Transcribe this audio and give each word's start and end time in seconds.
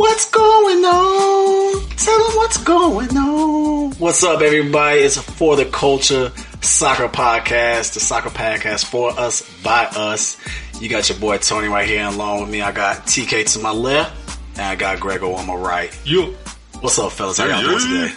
What's 0.00 0.30
going 0.30 0.82
on? 0.82 1.86
Tell 1.90 2.18
them 2.26 2.36
what's 2.38 2.56
going 2.64 3.16
on. 3.18 3.90
What's 3.98 4.24
up, 4.24 4.40
everybody? 4.40 5.00
It's 5.00 5.18
For 5.18 5.56
the 5.56 5.66
Culture 5.66 6.32
Soccer 6.62 7.06
Podcast, 7.08 7.92
the 7.92 8.00
soccer 8.00 8.30
podcast 8.30 8.86
for 8.86 9.10
us, 9.10 9.42
by 9.62 9.84
us. 9.94 10.38
You 10.80 10.88
got 10.88 11.10
your 11.10 11.18
boy 11.18 11.36
Tony 11.36 11.68
right 11.68 11.86
here, 11.86 12.00
and 12.00 12.14
along 12.14 12.40
with 12.40 12.48
me, 12.50 12.62
I 12.62 12.72
got 12.72 13.02
TK 13.06 13.52
to 13.52 13.58
my 13.58 13.72
left, 13.72 14.38
and 14.54 14.62
I 14.62 14.74
got 14.74 15.00
Grego 15.00 15.32
on 15.34 15.46
my 15.46 15.54
right. 15.54 15.94
You, 16.06 16.34
What's 16.80 16.98
up, 16.98 17.12
fellas? 17.12 17.36
How 17.36 17.44
y'all 17.46 17.60
doing 17.60 17.78
today? 17.80 18.14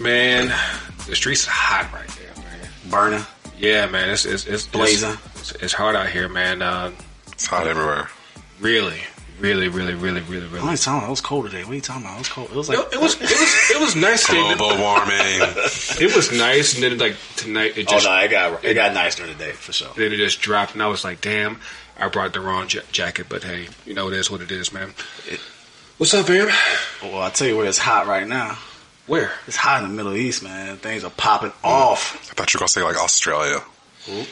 man, 0.00 0.54
the 1.08 1.16
streets 1.16 1.48
are 1.48 1.50
hot 1.50 1.92
right 1.92 2.08
there, 2.08 2.44
man. 2.44 2.68
Burning, 2.88 3.26
Yeah, 3.58 3.86
man, 3.86 4.10
it's 4.10 4.24
it's 4.26 4.46
it's 4.46 4.68
blazing. 4.68 5.18
It's, 5.34 5.50
it's 5.56 5.72
hard 5.72 5.96
out 5.96 6.08
here, 6.08 6.28
man. 6.28 6.62
Uh, 6.62 6.92
It's 7.32 7.46
hot 7.46 7.66
everywhere. 7.66 8.08
really, 8.60 9.00
really, 9.40 9.68
really, 9.68 9.94
really, 9.94 10.20
really, 10.22 10.46
really. 10.46 10.46
I 10.46 10.52
really. 10.56 10.70
ain't 10.70 10.80
talking 10.82 10.98
about. 10.98 11.06
It 11.08 11.10
was 11.10 11.20
cold 11.20 11.46
today. 11.46 11.62
What 11.64 11.72
are 11.72 11.74
you 11.74 11.80
talking 11.80 12.02
about? 12.04 12.14
It 12.16 12.18
was 12.18 12.28
cold. 12.28 12.50
It 12.50 12.56
was 12.56 12.68
like 12.68 12.78
It, 12.78 12.94
it 12.94 13.00
was 13.00 13.14
it 13.14 13.20
was 13.22 13.70
it 13.70 13.80
was 13.80 13.96
nice. 13.96 14.26
today. 14.26 14.54
Global 14.56 14.76
warming. 14.78 15.16
It 16.00 16.14
was 16.14 16.30
nice, 16.32 16.74
and 16.74 16.82
then 16.82 16.98
like 16.98 17.16
tonight 17.36 17.76
it 17.78 17.86
oh, 17.88 17.92
just 17.92 18.06
Oh 18.06 18.10
no, 18.14 18.20
it 18.24 18.30
got 18.30 18.64
it 18.64 18.74
got 18.74 18.92
nice 18.94 19.14
during 19.16 19.32
the 19.32 19.38
day 19.38 19.52
for 19.52 19.72
sure. 19.72 19.88
then 19.96 20.12
it 20.12 20.16
just 20.16 20.40
dropped, 20.40 20.74
and 20.74 20.82
I 20.82 20.88
was 20.88 21.04
like, 21.04 21.20
damn, 21.20 21.60
I 21.98 22.08
brought 22.08 22.32
the 22.34 22.40
wrong 22.40 22.66
ja- 22.68 22.80
jacket. 22.92 23.26
But 23.28 23.42
hey, 23.44 23.68
you 23.86 23.94
know 23.94 24.08
it 24.08 24.14
is 24.14 24.30
what 24.30 24.40
it 24.40 24.50
is, 24.50 24.72
man. 24.72 24.92
What's 25.98 26.12
up, 26.12 26.26
fam? 26.26 26.48
Well, 27.02 27.22
I 27.22 27.30
tell 27.30 27.48
you 27.48 27.56
where 27.56 27.66
it's 27.66 27.78
hot 27.78 28.06
right 28.06 28.26
now. 28.26 28.58
Where? 29.06 29.32
It's 29.46 29.56
hot 29.56 29.82
in 29.82 29.88
the 29.88 29.94
Middle 29.94 30.14
East, 30.16 30.42
man. 30.42 30.76
Things 30.76 31.04
are 31.04 31.10
popping 31.10 31.52
off. 31.64 32.16
I 32.30 32.34
thought 32.34 32.52
you 32.52 32.58
were 32.58 32.62
gonna 32.62 32.68
say 32.68 32.82
like 32.82 32.96
Australia. 32.96 33.62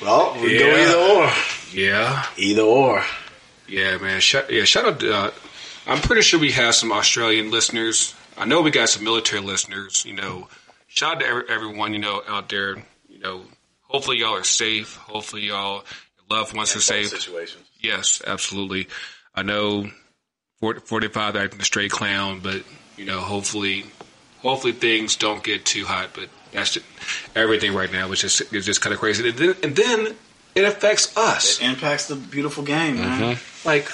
Well, 0.03 0.35
we 0.43 0.59
go 0.59 0.67
either 0.67 0.97
or. 0.99 1.31
Yeah, 1.73 2.27
Either 2.37 2.63
or. 2.63 3.03
Yeah, 3.75 3.99
man. 3.99 4.21
Shout, 4.21 4.51
yeah, 4.51 4.65
shout 4.65 4.85
out. 4.85 5.05
Uh, 5.05 5.31
I'm 5.87 6.01
pretty 6.01 6.23
sure 6.23 6.39
we 6.39 6.53
have 6.53 6.75
some 6.75 6.93
Australian 6.93 7.51
listeners. 7.51 8.15
I 8.39 8.45
know 8.45 8.63
we 8.63 8.71
got 8.71 8.89
some 8.89 9.03
military 9.03 9.43
listeners. 9.43 10.05
You 10.05 10.15
know, 10.15 10.49
shout 10.87 11.17
out 11.17 11.21
to 11.21 11.27
every, 11.27 11.45
everyone 11.49 11.93
you 11.93 11.99
know 11.99 12.23
out 12.29 12.49
there. 12.49 12.77
You 13.09 13.19
know, 13.19 13.43
hopefully 13.83 14.19
y'all 14.19 14.37
are 14.37 14.45
safe. 14.45 14.97
Hopefully 14.97 15.43
y'all 15.43 15.85
your 16.17 16.39
loved 16.39 16.57
ones 16.57 16.75
are 16.77 16.81
safe. 16.81 17.09
Situations. 17.09 17.65
Yes, 17.81 18.23
absolutely. 18.25 18.87
I 19.35 19.43
know 19.43 19.91
40, 20.61 20.81
45 20.81 21.37
acting 21.37 21.61
a 21.61 21.65
straight 21.65 21.91
clown, 21.91 22.41
but 22.41 22.63
you 22.97 23.05
know, 23.05 23.21
hopefully, 23.21 23.87
hopefully 24.39 24.73
things 24.73 25.17
don't 25.17 25.43
get 25.43 25.65
too 25.65 25.85
hot. 25.85 26.11
But 26.15 26.29
that's 26.53 26.75
just, 26.75 26.87
everything 27.35 27.75
right 27.75 27.91
now, 27.91 28.09
which 28.09 28.23
is 28.23 28.41
is 28.53 28.65
just 28.65 28.81
kind 28.81 28.95
of 28.95 29.01
crazy. 29.01 29.29
And 29.29 29.37
then, 29.37 29.55
and 29.65 29.75
then 29.75 30.17
it 30.55 30.65
affects 30.65 31.17
us. 31.17 31.61
It 31.61 31.65
impacts 31.67 32.09
the 32.09 32.17
beautiful 32.17 32.63
game, 32.65 32.97
man. 32.97 33.39
Like, 33.65 33.89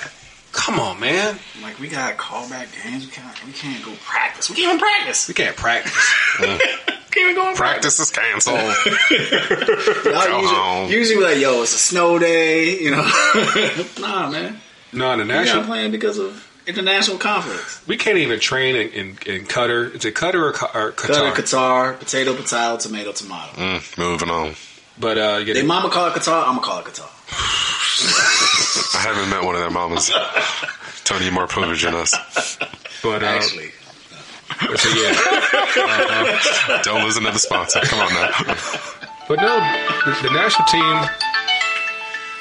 come 0.52 0.78
on, 0.80 0.98
man, 1.00 1.38
Like 1.62 1.78
we 1.78 1.88
got 1.88 2.16
callback 2.16 2.68
games. 2.84 3.06
We 3.06 3.12
can't. 3.12 3.46
We 3.46 3.52
can't 3.52 3.84
go 3.84 3.92
practice. 4.04 4.48
We 4.50 4.56
can't 4.56 4.68
even 4.74 4.78
practice. 4.80 5.28
we 5.28 5.34
can't 5.34 5.56
practice. 5.56 6.14
We 6.40 6.46
can't 7.16 7.30
even 7.32 7.42
go 7.42 7.48
and 7.48 7.56
practice. 7.56 7.96
Practice 7.96 8.00
is 8.00 8.10
canceled. 8.12 8.56
Y'all 10.04 10.26
Go 10.26 10.38
usually, 10.38 10.54
home. 10.56 10.90
usually 10.90 11.16
be 11.18 11.24
like, 11.24 11.38
"Yo, 11.40 11.62
it's 11.62 11.74
a 11.74 11.78
snow 11.78 12.18
day," 12.20 12.78
you 12.80 12.90
know. 12.92 13.02
nah, 14.00 14.30
man. 14.30 14.60
no, 14.92 15.10
the 15.16 15.16
We're 15.18 15.24
not 15.24 15.26
national, 15.26 15.64
playing 15.64 15.90
because 15.90 16.18
of 16.18 16.46
international 16.68 17.18
conflicts. 17.18 17.84
we 17.88 17.96
can't 17.96 18.18
even 18.18 18.38
train 18.38 18.76
in, 18.76 18.88
in, 18.90 19.06
in 19.26 19.44
Qatar. 19.46 19.92
Is 19.94 20.04
it 20.04 20.14
Qatar 20.14 20.34
or, 20.34 20.52
Qa- 20.52 20.72
or 20.74 20.92
Qatar, 20.92 21.32
Qatar? 21.32 21.94
Qatar, 21.94 21.98
potato, 21.98 22.34
potato, 22.36 22.76
tomato, 22.76 23.12
tomato. 23.12 23.52
Mm, 23.60 23.98
moving 23.98 24.30
on. 24.30 24.54
But 25.00 25.16
uh, 25.18 25.42
yeah, 25.44 25.54
They 25.54 25.62
mama 25.62 25.88
call 25.88 26.06
it 26.08 26.12
Qatar. 26.12 26.42
I'm 26.46 26.56
gonna 26.56 26.60
call 26.60 26.78
it 26.80 26.84
Qatar. 26.84 27.08
I 28.96 28.98
haven't 29.02 29.30
met 29.30 29.42
one 29.44 29.54
of 29.54 29.60
their 29.60 29.70
mamas. 29.70 30.10
Tony, 31.04 31.24
you 31.26 31.32
more 31.32 31.46
privileged 31.46 31.84
than 31.84 31.94
us. 31.94 32.14
but 33.02 33.22
uh, 33.22 33.26
Actually, 33.26 33.70
so 34.76 34.88
yeah. 35.00 36.82
Don't 36.82 37.04
listen 37.04 37.24
to 37.24 37.30
the 37.32 37.38
sponsor. 37.38 37.80
Come 37.80 38.00
on 38.00 38.12
now. 38.12 38.28
But 39.26 39.38
no, 39.40 39.58
the, 40.04 40.28
the 40.28 40.34
national 40.34 40.66
team. 40.68 41.29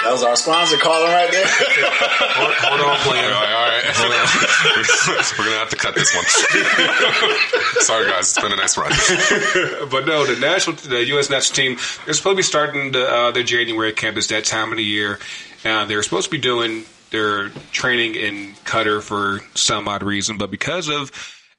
That 0.03 0.11
was 0.11 0.23
our 0.23 0.35
sponsor 0.35 0.77
calling 0.77 1.11
right 1.11 1.31
there. 1.31 1.45
Hold, 1.45 2.53
hold 2.55 2.81
on, 2.81 2.97
player. 2.99 3.29
right, 3.29 3.53
all 3.53 3.67
right. 3.67 3.79
We're 5.37 5.45
gonna 5.45 5.57
have 5.57 5.69
to 5.69 5.75
cut 5.75 5.95
this 5.95 6.15
one. 6.15 6.25
Sorry, 7.83 8.05
guys. 8.09 8.29
It's 8.29 8.39
been 8.39 8.51
a 8.51 8.55
nice 8.55 8.77
run. 8.77 8.91
But 9.89 10.05
no, 10.05 10.25
the 10.25 10.39
national, 10.39 10.77
the 10.77 11.05
U.S. 11.07 11.29
national 11.29 11.55
team, 11.55 11.77
they're 12.05 12.13
supposed 12.13 12.33
to 12.33 12.37
be 12.37 12.43
starting 12.43 12.91
the, 12.91 13.07
uh, 13.07 13.31
their 13.31 13.43
January 13.43 13.91
camp. 13.91 14.17
It's 14.17 14.27
that 14.27 14.45
time 14.45 14.71
of 14.71 14.77
the 14.77 14.83
year. 14.83 15.19
Uh, 15.65 15.85
they're 15.85 16.03
supposed 16.03 16.25
to 16.25 16.31
be 16.31 16.37
doing 16.37 16.83
their 17.11 17.49
training 17.71 18.15
in 18.15 18.53
Qatar 18.65 19.01
for 19.01 19.39
some 19.55 19.87
odd 19.87 20.03
reason, 20.03 20.37
but 20.37 20.51
because 20.51 20.89
of 20.89 21.11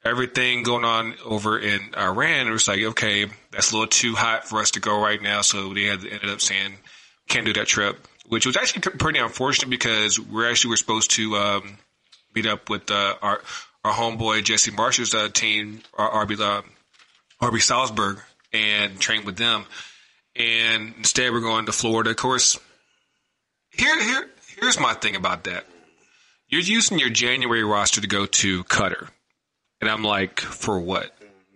everything 0.04 0.62
going 0.62 0.84
on 0.84 1.14
over 1.24 1.58
in 1.58 1.94
Iran, 1.96 2.46
it 2.46 2.50
was 2.50 2.68
like, 2.68 2.80
okay, 2.82 3.26
that's 3.50 3.72
a 3.72 3.74
little 3.74 3.88
too 3.88 4.14
hot 4.14 4.48
for 4.48 4.60
us 4.60 4.70
to 4.72 4.80
go 4.80 5.02
right 5.02 5.20
now. 5.20 5.40
So 5.42 5.74
they 5.74 5.84
had 5.84 6.04
ended 6.04 6.30
up 6.30 6.40
saying, 6.40 6.74
can't 7.28 7.44
do 7.44 7.52
that 7.54 7.66
trip, 7.66 7.98
which 8.28 8.46
was 8.46 8.56
actually 8.56 8.82
pretty 8.82 9.18
unfortunate 9.18 9.70
because 9.70 10.18
we're 10.18 10.48
actually, 10.50 10.70
we're 10.70 10.76
supposed 10.76 11.10
to, 11.12 11.36
um, 11.36 11.78
meet 12.34 12.46
up 12.46 12.70
with, 12.70 12.90
uh, 12.90 13.16
our, 13.22 13.42
our 13.84 13.92
homeboy 13.92 14.44
Jesse 14.44 14.70
Marsch's, 14.70 15.14
uh, 15.14 15.28
team, 15.28 15.80
RB, 15.98 16.38
uh, 16.40 16.62
RB 17.40 17.60
Salzburg 17.60 18.20
and 18.52 18.98
train 19.00 19.24
with 19.24 19.36
them. 19.36 19.64
And 20.36 20.94
instead, 20.98 21.32
we're 21.32 21.40
going 21.40 21.66
to 21.66 21.72
Florida. 21.72 22.10
Of 22.10 22.16
course, 22.16 22.58
here, 23.70 24.00
here, 24.02 24.30
here's 24.60 24.78
my 24.78 24.94
thing 24.94 25.16
about 25.16 25.44
that. 25.44 25.66
You're 26.48 26.60
using 26.60 26.98
your 26.98 27.10
January 27.10 27.64
roster 27.64 28.00
to 28.00 28.06
go 28.06 28.26
to 28.26 28.64
Qatar, 28.64 29.08
and 29.80 29.90
I'm 29.90 30.02
like, 30.02 30.40
for 30.40 30.78
what? 30.80 31.10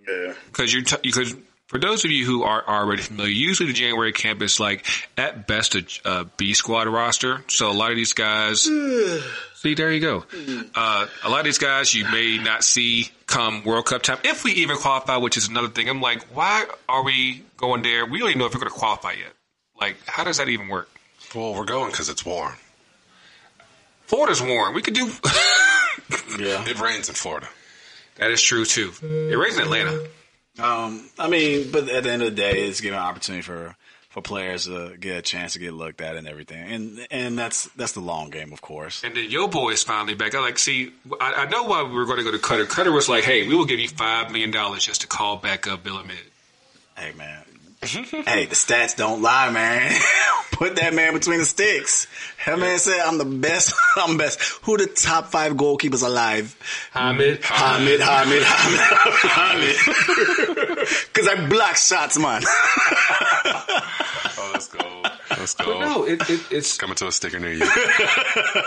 yeah. 0.08 0.34
Because 0.46 0.72
you're 0.72 0.82
t- 0.82 0.96
because 1.02 1.34
for 1.66 1.78
those 1.78 2.04
of 2.04 2.10
you 2.10 2.24
who 2.26 2.42
are 2.42 2.62
already 2.66 3.02
familiar, 3.02 3.32
usually 3.32 3.68
the 3.68 3.72
January 3.74 4.12
camp 4.12 4.42
is 4.42 4.60
like 4.60 4.84
at 5.16 5.46
best 5.46 5.74
a, 5.74 5.84
a 6.04 6.24
B 6.36 6.52
squad 6.54 6.86
roster. 6.86 7.42
So 7.48 7.70
a 7.70 7.72
lot 7.72 7.90
of 7.90 7.96
these 7.96 8.12
guys, 8.12 8.62
see, 9.54 9.74
there 9.74 9.90
you 9.92 10.00
go. 10.00 10.24
Uh, 10.74 11.06
a 11.24 11.28
lot 11.30 11.40
of 11.40 11.44
these 11.44 11.58
guys 11.58 11.94
you 11.94 12.04
may 12.10 12.38
not 12.38 12.64
see 12.64 13.08
come 13.26 13.64
World 13.64 13.86
Cup 13.86 14.02
time 14.02 14.18
if 14.24 14.44
we 14.44 14.52
even 14.52 14.76
qualify, 14.76 15.16
which 15.16 15.36
is 15.36 15.48
another 15.48 15.68
thing. 15.68 15.88
I'm 15.88 16.00
like, 16.00 16.22
why 16.34 16.66
are 16.88 17.02
we 17.02 17.44
going 17.56 17.82
there? 17.82 18.04
We 18.06 18.18
don't 18.18 18.28
even 18.28 18.38
know 18.40 18.46
if 18.46 18.54
we're 18.54 18.60
going 18.60 18.72
to 18.72 18.78
qualify 18.78 19.12
yet. 19.12 19.32
Like, 19.80 19.96
how 20.06 20.24
does 20.24 20.36
that 20.36 20.48
even 20.48 20.68
work? 20.68 20.88
Well, 21.34 21.54
we're 21.54 21.64
going 21.64 21.90
because 21.90 22.08
it's 22.08 22.24
warm. 22.24 22.54
Florida's 24.06 24.42
warm. 24.42 24.74
We 24.74 24.82
could 24.82 24.94
do. 24.94 25.06
Yeah. 26.38 26.64
It 26.68 26.78
rains 26.80 27.08
in 27.08 27.14
Florida. 27.14 27.48
that 28.18 28.30
is 28.30 28.42
true 28.42 28.64
too. 28.64 28.92
It 29.02 29.36
rains 29.38 29.56
in 29.56 29.62
Atlanta. 29.62 30.06
Um, 30.58 31.08
I 31.18 31.28
mean, 31.28 31.70
but 31.72 31.88
at 31.88 32.04
the 32.04 32.12
end 32.12 32.22
of 32.22 32.30
the 32.30 32.36
day, 32.36 32.66
it's 32.66 32.80
giving 32.80 32.98
an 32.98 33.04
opportunity 33.04 33.42
for 33.42 33.76
for 34.10 34.22
players 34.22 34.66
to 34.66 34.96
get 34.96 35.16
a 35.18 35.22
chance 35.22 35.54
to 35.54 35.58
get 35.58 35.72
looked 35.72 36.00
at 36.00 36.14
and 36.14 36.28
everything, 36.28 36.70
and 36.70 37.06
and 37.10 37.36
that's 37.36 37.64
that's 37.74 37.92
the 37.92 38.00
long 38.00 38.30
game, 38.30 38.52
of 38.52 38.60
course. 38.60 39.02
And 39.02 39.16
then 39.16 39.28
your 39.28 39.48
boy 39.48 39.70
is 39.70 39.82
finally 39.82 40.14
back. 40.14 40.36
I 40.36 40.40
like, 40.40 40.58
see, 40.58 40.92
I, 41.20 41.34
I 41.34 41.46
know 41.46 41.64
why 41.64 41.82
we 41.82 41.90
were 41.94 42.04
going 42.04 42.18
to 42.18 42.24
go 42.24 42.30
to 42.30 42.38
Qatar. 42.38 42.66
Qatar 42.66 42.94
was 42.94 43.08
like, 43.08 43.24
hey, 43.24 43.48
we 43.48 43.56
will 43.56 43.64
give 43.64 43.80
you 43.80 43.88
$5 43.88 44.30
million 44.30 44.52
just 44.78 45.00
to 45.00 45.08
call 45.08 45.36
back 45.36 45.66
up 45.66 45.82
Bill 45.82 45.96
Hamid. 45.98 46.16
Hey 46.96 47.12
man, 47.18 47.43
Mm-hmm. 47.84 48.22
hey, 48.22 48.46
the 48.46 48.54
stats 48.54 48.96
don't 48.96 49.22
lie, 49.22 49.50
man. 49.50 49.92
Put 50.52 50.76
that 50.76 50.94
man 50.94 51.14
between 51.14 51.38
the 51.38 51.44
sticks. 51.44 52.06
That 52.46 52.58
man 52.58 52.78
said, 52.78 53.00
"I'm 53.00 53.18
the 53.18 53.24
best. 53.24 53.74
I'm 53.96 54.16
best." 54.16 54.40
Who 54.62 54.76
the 54.76 54.86
top 54.86 55.26
five 55.26 55.54
goalkeepers 55.54 56.04
alive? 56.04 56.56
Hamid. 56.92 57.40
Hamid, 57.42 58.00
Hamid, 58.00 58.42
Hamid, 58.44 59.76
Hamid. 59.76 60.88
Because 61.14 61.28
I 61.28 61.48
block 61.48 61.76
shots, 61.76 62.18
man. 62.18 62.42
Oh, 62.44 64.50
let's 64.52 64.68
go. 64.68 65.02
Let's 65.30 65.54
go. 65.54 65.80
No, 65.80 66.04
it, 66.04 66.28
it, 66.28 66.40
it's, 66.50 66.76
Coming 66.76 66.96
to 66.96 67.06
a 67.08 67.12
sticker 67.12 67.38
near 67.40 67.52
you. 67.54 67.70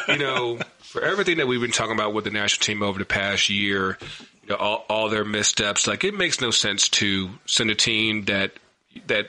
you 0.08 0.18
know, 0.18 0.58
for 0.80 1.02
everything 1.02 1.38
that 1.38 1.48
we've 1.48 1.62
been 1.62 1.72
talking 1.72 1.94
about 1.94 2.14
with 2.14 2.24
the 2.24 2.32
national 2.32 2.66
team 2.66 2.82
over 2.82 2.98
the 2.98 3.06
past 3.06 3.50
year, 3.50 3.98
you 4.44 4.50
know, 4.50 4.56
all, 4.56 4.86
all 4.90 5.10
their 5.10 5.26
missteps, 5.26 5.86
like 5.88 6.04
it 6.04 6.16
makes 6.16 6.42
no 6.42 6.50
sense 6.52 6.90
to 6.90 7.30
send 7.46 7.70
a 7.70 7.76
team 7.76 8.26
that, 8.26 8.54
that 9.08 9.28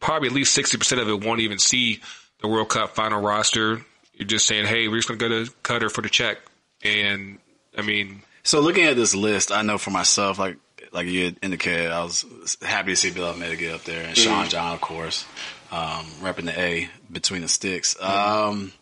probably 0.00 0.28
at 0.28 0.34
least 0.34 0.56
60% 0.56 1.00
of 1.00 1.08
it 1.08 1.24
won't 1.24 1.40
even 1.40 1.58
see 1.58 2.00
the 2.40 2.48
World 2.48 2.68
Cup 2.68 2.94
final 2.94 3.20
roster. 3.20 3.80
You're 4.14 4.26
just 4.26 4.46
saying, 4.46 4.66
hey, 4.66 4.88
we're 4.88 4.96
just 4.96 5.08
going 5.08 5.18
to 5.20 5.28
go 5.28 5.44
to 5.44 5.50
Qatar 5.62 5.90
for 5.90 6.02
the 6.02 6.08
check. 6.08 6.38
And 6.82 7.38
I 7.76 7.82
mean, 7.82 8.22
So 8.42 8.60
looking 8.60 8.84
at 8.84 8.96
this 8.96 9.14
list, 9.14 9.50
I 9.52 9.62
know 9.62 9.78
for 9.78 9.90
myself, 9.90 10.38
like 10.38 10.56
like 10.92 11.06
you 11.06 11.26
had 11.26 11.36
indicated, 11.42 11.90
I 11.90 12.02
was 12.04 12.24
happy 12.62 12.92
to 12.92 12.96
see 12.96 13.10
Bill 13.10 13.32
Hamid 13.32 13.58
get 13.58 13.74
up 13.74 13.84
there 13.84 14.06
and 14.06 14.16
Sean 14.16 14.48
John, 14.48 14.72
of 14.74 14.80
course, 14.80 15.26
um, 15.70 16.06
repping 16.20 16.44
the 16.46 16.58
A 16.58 16.88
between 17.10 17.42
the 17.42 17.48
sticks. 17.48 17.96
Um, 18.00 18.72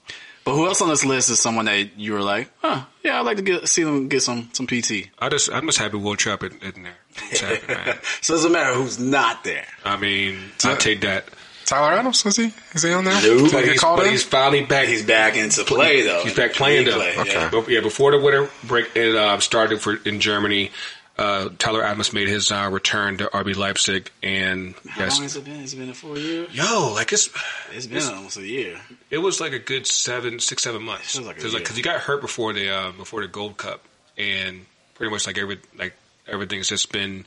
but 0.45 0.55
who 0.55 0.67
else 0.67 0.81
on 0.83 0.89
this 0.89 1.05
list 1.05 1.31
is 1.31 1.41
someone 1.41 1.65
that 1.67 1.99
you 1.99 2.13
were 2.13 2.23
like, 2.23 2.51
huh, 2.61 2.85
yeah, 3.03 3.19
I'd 3.19 3.27
like 3.27 3.37
to 3.39 3.43
get, 3.43 3.69
see 3.69 3.83
them 3.83 4.09
get 4.09 4.23
some 4.23 4.51
some 4.53 4.67
PT. 4.67 5.09
I 5.19 5.29
just, 5.29 5.51
I'm 5.53 5.67
just 5.67 5.79
happy 5.79 5.97
Will 5.97 6.17
Trapp 6.17 6.43
isn't 6.43 6.63
in 6.63 6.83
there. 6.85 6.93
Happy, 7.15 7.67
man. 7.73 7.97
So 8.23 8.35
it 8.35 8.37
doesn't 8.39 8.53
matter 8.53 8.75
who's 8.75 8.99
not 8.99 9.45
there. 9.45 9.67
I 9.85 9.97
mean, 9.97 10.39
I 10.65 10.75
take 10.75 11.03
that. 11.03 11.25
Tyler 11.65 11.93
Adams 11.95 12.25
was 12.25 12.37
he? 12.37 12.53
Is 12.75 12.83
he 12.83 12.93
on 12.93 13.05
there? 13.05 13.15
No, 13.15 13.39
Did 13.49 13.53
But 13.53 13.65
he's, 13.69 13.81
but 13.83 14.07
he's 14.11 14.23
finally 14.25 14.65
back. 14.65 14.87
He's 14.89 15.03
back 15.07 15.37
into 15.37 15.65
play 15.65 16.03
though. 16.03 16.23
He's 16.23 16.35
back 16.35 16.53
playing 16.53 16.85
He 16.87 16.91
though. 16.91 16.97
play, 16.99 17.17
Okay. 17.19 17.33
yeah. 17.33 17.49
But, 17.51 17.69
yeah, 17.69 17.81
before 17.81 18.11
the 18.11 18.19
winter 18.19 18.51
break 18.65 18.95
it 18.97 19.15
uh, 19.17 19.39
started 19.41 19.81
for 19.81 19.95
in 20.05 20.21
Germany, 20.21 20.73
uh, 21.17 21.49
Tyler 21.59 21.83
Adams 21.85 22.13
made 22.13 22.29
his 22.29 22.51
uh, 22.51 22.69
return 22.73 23.19
to 23.19 23.27
RB 23.27 23.55
Leipzig, 23.57 24.11
and 24.23 24.75
How 24.89 25.05
yes, 25.05 25.13
long 25.15 25.23
has 25.23 25.37
it 25.37 25.45
been? 25.45 25.61
Has 25.61 25.73
it 25.73 25.77
been 25.77 25.91
a 25.91 25.95
full 25.95 26.19
year? 26.19 26.47
yo, 26.51 26.93
like 26.95 27.13
it's 27.13 27.31
It's 27.73 27.87
been 27.87 28.03
almost 28.03 28.37
a 28.37 28.47
year. 28.47 28.81
it 29.11 29.19
was 29.19 29.41
like 29.41 29.53
a 29.53 29.59
good 29.61 29.87
seven, 29.87 30.41
six, 30.41 30.63
seven 30.63 30.83
months. 30.83 31.15
Feels 31.15 31.27
like 31.27 31.39
Cause, 31.39 31.55
like, 31.55 31.69
he 31.69 31.83
got 31.83 32.01
hurt 32.01 32.21
before 32.21 32.53
the 32.53 32.69
uh, 32.71 32.93
before 32.93 33.23
the 33.23 33.29
Gold 33.29 33.57
Cup, 33.57 33.83
and 34.19 34.67
pretty 34.95 35.11
much 35.13 35.27
like 35.27 35.39
every 35.39 35.59
like 35.79 35.95
everything's 36.27 36.69
just 36.69 36.91
been 36.91 37.25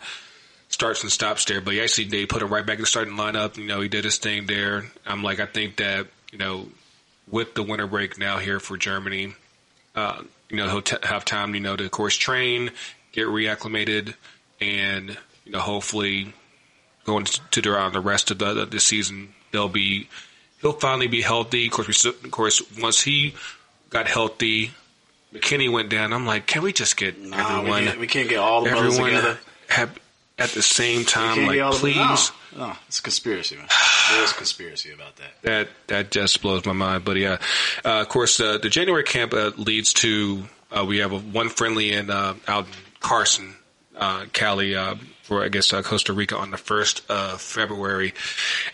starts 0.69 1.01
and 1.04 1.12
stops 1.12 1.45
there. 1.45 1.62
But 1.62 1.75
he 1.75 1.81
actually 1.81 2.06
they 2.10 2.25
put 2.25 2.42
him 2.42 2.50
right 2.50 2.66
back 2.66 2.75
in 2.75 2.81
the 2.81 2.88
starting 2.88 3.13
lineup. 3.16 3.56
You 3.57 3.68
know, 3.68 3.80
he 3.80 3.88
did 3.88 4.04
his 4.04 4.18
thing 4.18 4.48
there. 4.48 4.84
I'm 5.06 5.24
like, 5.24 5.39
I 5.39 5.45
think 5.45 5.78
that 5.78 6.07
you 6.34 6.38
know, 6.39 6.68
with 7.30 7.54
the 7.54 7.63
winter 7.63 7.88
break 7.88 8.18
now 8.18 8.38
here 8.38 8.60
for 8.60 8.75
Germany, 8.75 9.34
uh, 9.95 10.24
you 10.50 10.57
know, 10.57 10.68
he'll 10.68 10.81
t- 10.81 10.98
have 11.04 11.24
time, 11.24 11.56
you 11.56 11.62
know, 11.62 11.78
to 11.78 11.86
of 11.86 11.92
course 11.92 12.16
train, 12.18 12.72
get 13.17 13.27
reacclimated, 13.27 14.13
and 14.61 15.17
you 15.43 15.51
know, 15.51 15.59
hopefully 15.59 16.33
going 17.03 17.25
to 17.25 17.61
the, 17.61 17.73
uh, 17.77 17.89
the 17.89 17.99
rest 17.99 18.29
of 18.31 18.37
the, 18.37 18.53
the, 18.53 18.65
the 18.67 18.79
season, 18.79 19.33
they'll 19.51 19.67
be 19.69 20.07
he'll 20.61 20.73
finally 20.73 21.07
be 21.07 21.21
healthy. 21.21 21.65
Of 21.65 21.71
course, 21.73 22.05
we, 22.05 22.09
of 22.11 22.31
course, 22.31 22.61
once 22.79 23.01
he 23.01 23.33
got 23.89 24.07
healthy, 24.07 24.71
McKennie 25.33 25.71
went 25.71 25.89
down. 25.89 26.13
I'm 26.13 26.25
like, 26.27 26.45
can 26.45 26.61
we 26.61 26.71
just 26.71 26.95
get 26.95 27.19
Nah, 27.19 27.35
we, 27.37 27.41
everyone, 27.59 27.83
can't, 27.85 27.99
we 27.99 28.07
can't 28.07 28.29
get 28.29 28.37
all 28.37 28.63
the 28.63 28.69
everyone 28.69 29.09
together. 29.11 29.39
have, 29.69 29.97
at 30.37 30.49
the 30.49 30.61
same 30.61 31.03
time? 31.03 31.35
can't 31.35 31.51
get 31.53 31.61
all 31.61 31.71
Like, 31.71 31.81
the- 31.81 31.91
please. 31.93 32.31
No, 32.55 32.67
no, 32.67 32.73
it's 32.87 32.99
a 32.99 33.03
conspiracy, 33.03 33.55
man. 33.55 33.67
There's 34.11 34.31
a 34.31 34.35
conspiracy 34.35 34.91
about 34.91 35.15
that. 35.17 35.41
That 35.41 35.67
that 35.87 36.11
just 36.11 36.41
blows 36.41 36.65
my 36.65 36.73
mind. 36.73 37.03
But 37.03 37.17
yeah, 37.17 37.37
uh, 37.83 38.01
of 38.01 38.09
course, 38.09 38.39
uh, 38.39 38.57
the 38.57 38.69
January 38.69 39.03
camp 39.03 39.33
uh, 39.33 39.51
leads 39.57 39.93
to 39.93 40.43
uh, 40.71 40.85
we 40.85 40.97
have 40.99 41.11
a, 41.13 41.19
one 41.19 41.49
friendly 41.49 41.93
in 41.93 42.09
uh, 42.09 42.35
out 42.47 42.65
Carson, 42.99 43.55
uh, 43.95 44.25
Cali, 44.33 44.75
uh, 44.75 44.95
for 45.23 45.44
I 45.44 45.49
guess 45.49 45.73
uh, 45.73 45.81
Costa 45.81 46.13
Rica 46.13 46.38
on 46.38 46.51
the 46.51 46.57
first 46.57 47.09
of 47.09 47.41
February, 47.41 48.13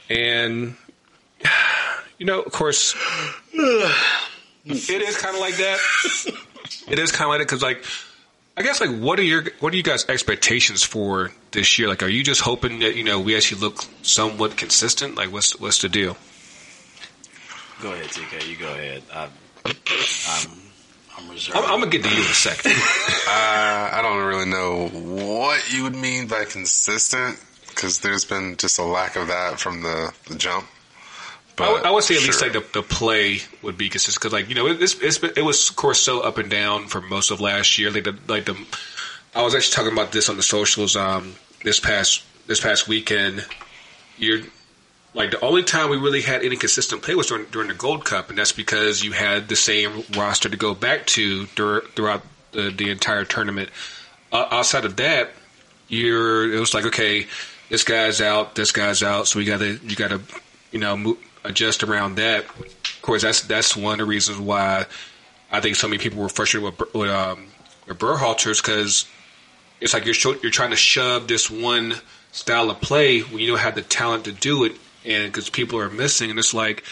and 0.10 0.76
you 2.18 2.26
know, 2.26 2.42
of 2.42 2.52
course, 2.52 2.96
it 3.54 5.02
is 5.02 5.18
kind 5.18 5.36
of 5.36 5.42
like 5.42 5.56
that. 5.58 5.80
It 6.88 7.00
is 7.00 7.12
kind 7.12 7.26
of 7.26 7.30
like 7.30 7.40
that 7.40 7.46
because, 7.46 7.62
like, 7.62 7.84
I 8.56 8.62
guess, 8.62 8.82
like, 8.82 8.92
what 9.00 9.20
are 9.20 9.24
your 9.24 9.46
what 9.60 9.74
are 9.74 9.78
you 9.78 9.84
guys' 9.84 10.06
expectations 10.10 10.84
for 10.84 11.32
this 11.52 11.80
year? 11.80 11.88
Like, 11.88 12.04
are 12.04 12.10
you 12.10 12.24
just 12.24 12.42
hoping 12.42 12.80
that 12.80 12.96
you 12.96 13.04
know 13.04 13.20
we 13.20 13.36
actually 13.36 13.62
look 13.62 13.84
somewhat 14.02 14.58
consistent? 14.58 15.16
Like, 15.16 15.32
what's 15.32 15.60
what's 15.60 15.82
the 15.82 15.90
deal? 15.90 16.18
Go 17.82 17.92
ahead, 17.94 18.06
TK. 18.06 18.48
You 18.48 18.56
go 18.58 18.72
ahead. 18.72 19.04
I, 19.14 19.30
I'm, 19.66 20.63
I'm 21.24 21.32
reserved. 21.32 21.58
I'm, 21.58 21.64
I'm 21.66 21.80
gonna 21.80 21.92
get 21.92 22.04
to 22.04 22.10
you 22.10 22.24
in 22.24 22.30
a 22.30 22.34
second. 22.34 22.74
Uh, 23.26 23.90
I 23.94 24.02
don't 24.04 24.24
really 24.26 24.46
know 24.46 24.90
what 24.90 25.74
you 25.74 25.84
would 25.84 25.96
mean 25.96 26.28
by 26.28 26.46
consistent 26.46 27.40
because 27.70 28.00
there's 28.00 28.26
been 28.26 28.58
just 28.58 28.78
a 28.78 28.84
lack 28.84 29.16
of 29.16 29.28
that 29.30 29.60
from 29.60 29.82
the, 29.82 30.14
the 30.28 30.36
jump. 30.36 30.68
I 31.58 31.72
would, 31.72 31.84
I 31.84 31.92
would 31.92 32.04
say 32.04 32.16
at 32.16 32.22
least 32.22 32.42
like 32.42 32.54
the, 32.54 32.66
the 32.74 32.84
play 32.84 33.40
would 33.62 33.78
be 33.78 33.90
consistent 33.90 34.22
because 34.22 34.34
like 34.34 34.50
you 34.50 34.56
know 34.56 34.68
it, 34.68 34.82
it's, 34.82 34.96
it's 35.00 35.18
been, 35.18 35.32
it 35.36 35.44
was 35.44 35.70
of 35.70 35.76
course 35.76 36.00
so 36.00 36.20
up 36.20 36.38
and 36.38 36.50
down 36.50 36.88
for 36.88 37.02
most 37.02 37.32
of 37.32 37.42
last 37.42 37.80
year. 37.80 37.92
Like 37.92 38.04
the 38.04 38.18
like 38.28 38.46
the 38.46 38.56
I 39.34 39.44
was 39.44 39.56
actually 39.56 39.74
talking 39.74 39.94
about 39.94 40.12
this 40.12 40.30
on 40.30 40.38
the 40.38 40.44
socials 40.44 40.96
um 40.96 41.36
this 41.64 41.80
past 41.80 42.24
this 42.48 42.60
past 42.60 42.88
weekend. 42.88 43.46
You're 44.18 44.42
like 45.14 45.32
the 45.32 45.40
only 45.42 45.64
time 45.64 45.90
we 45.90 45.98
really 45.98 46.22
had 46.22 46.44
any 46.44 46.56
consistent 46.56 47.02
play 47.02 47.16
was 47.16 47.28
during, 47.28 47.46
during 47.46 47.68
the 47.68 47.74
Gold 47.74 48.04
Cup, 48.06 48.30
and 48.30 48.38
that's 48.38 48.52
because 48.52 49.04
you 49.04 49.12
had 49.12 49.48
the 49.48 49.56
same 49.56 50.04
roster 50.16 50.50
to 50.50 50.58
go 50.58 50.74
back 50.74 51.06
to 51.08 51.46
dur- 51.56 51.84
throughout 51.96 52.24
the, 52.52 52.72
the 52.72 52.90
entire 52.90 53.26
tournament. 53.26 53.70
Uh, 54.32 54.48
outside 54.50 54.86
of 54.86 54.96
that, 54.98 55.32
you're 55.88 56.52
it 56.52 56.60
was 56.60 56.74
like 56.74 56.86
okay, 56.86 57.28
this 57.70 57.84
guy's 57.84 58.22
out, 58.22 58.56
this 58.56 58.72
guy's 58.72 59.04
out, 59.04 59.28
so 59.28 59.40
we 59.40 59.46
got 59.46 59.60
to 59.60 59.80
you 59.84 59.96
got 59.96 60.10
to 60.10 60.22
you 60.72 60.80
know 60.80 60.98
move, 60.98 61.18
adjust 61.44 61.84
around 61.84 62.16
that. 62.16 62.46
Of 62.46 63.00
course, 63.02 63.22
that's 63.22 63.42
that's 63.42 63.76
one 63.76 63.94
of 63.94 63.98
the 64.00 64.06
reasons 64.06 64.40
why 64.40 64.86
I 65.52 65.62
think 65.62 65.76
so 65.76 65.88
many 65.88 66.00
people 66.00 66.22
were 66.22 66.30
frustrated 66.30 66.74
with 66.80 66.94
with, 66.94 67.10
um, 67.10 67.48
with 67.88 68.00
Berhalters 68.00 68.62
because 68.62 69.06
it's 69.80 69.94
like 69.94 70.06
you're 70.06 70.36
you're 70.42 70.52
trying 70.52 70.72
to 70.72 70.76
shove 70.76 71.28
this 71.28 71.52
one 71.52 71.96
style 72.32 72.72
of 72.72 72.82
play 72.82 73.22
when 73.22 73.40
you 73.40 73.48
don't 73.48 73.60
have 73.60 73.76
the 73.76 73.82
talent 73.84 74.26
to 74.26 74.32
do 74.32 74.64
it, 74.64 74.76
and 75.06 75.32
because 75.32 75.50
people 75.50 75.80
are 75.80 75.90
missing, 75.90 76.30
and 76.30 76.40
it's 76.40 76.54
like 76.54 76.84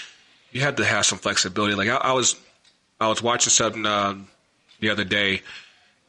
you 0.51 0.61
have 0.61 0.75
to 0.77 0.85
have 0.85 1.05
some 1.05 1.17
flexibility. 1.19 1.75
Like 1.75 1.89
I, 1.89 1.95
I 1.95 2.11
was 2.13 2.35
I 2.99 3.07
was 3.07 3.21
watching 3.21 3.49
something 3.51 3.85
um, 3.85 4.27
the 4.79 4.89
other 4.89 5.03
day, 5.03 5.41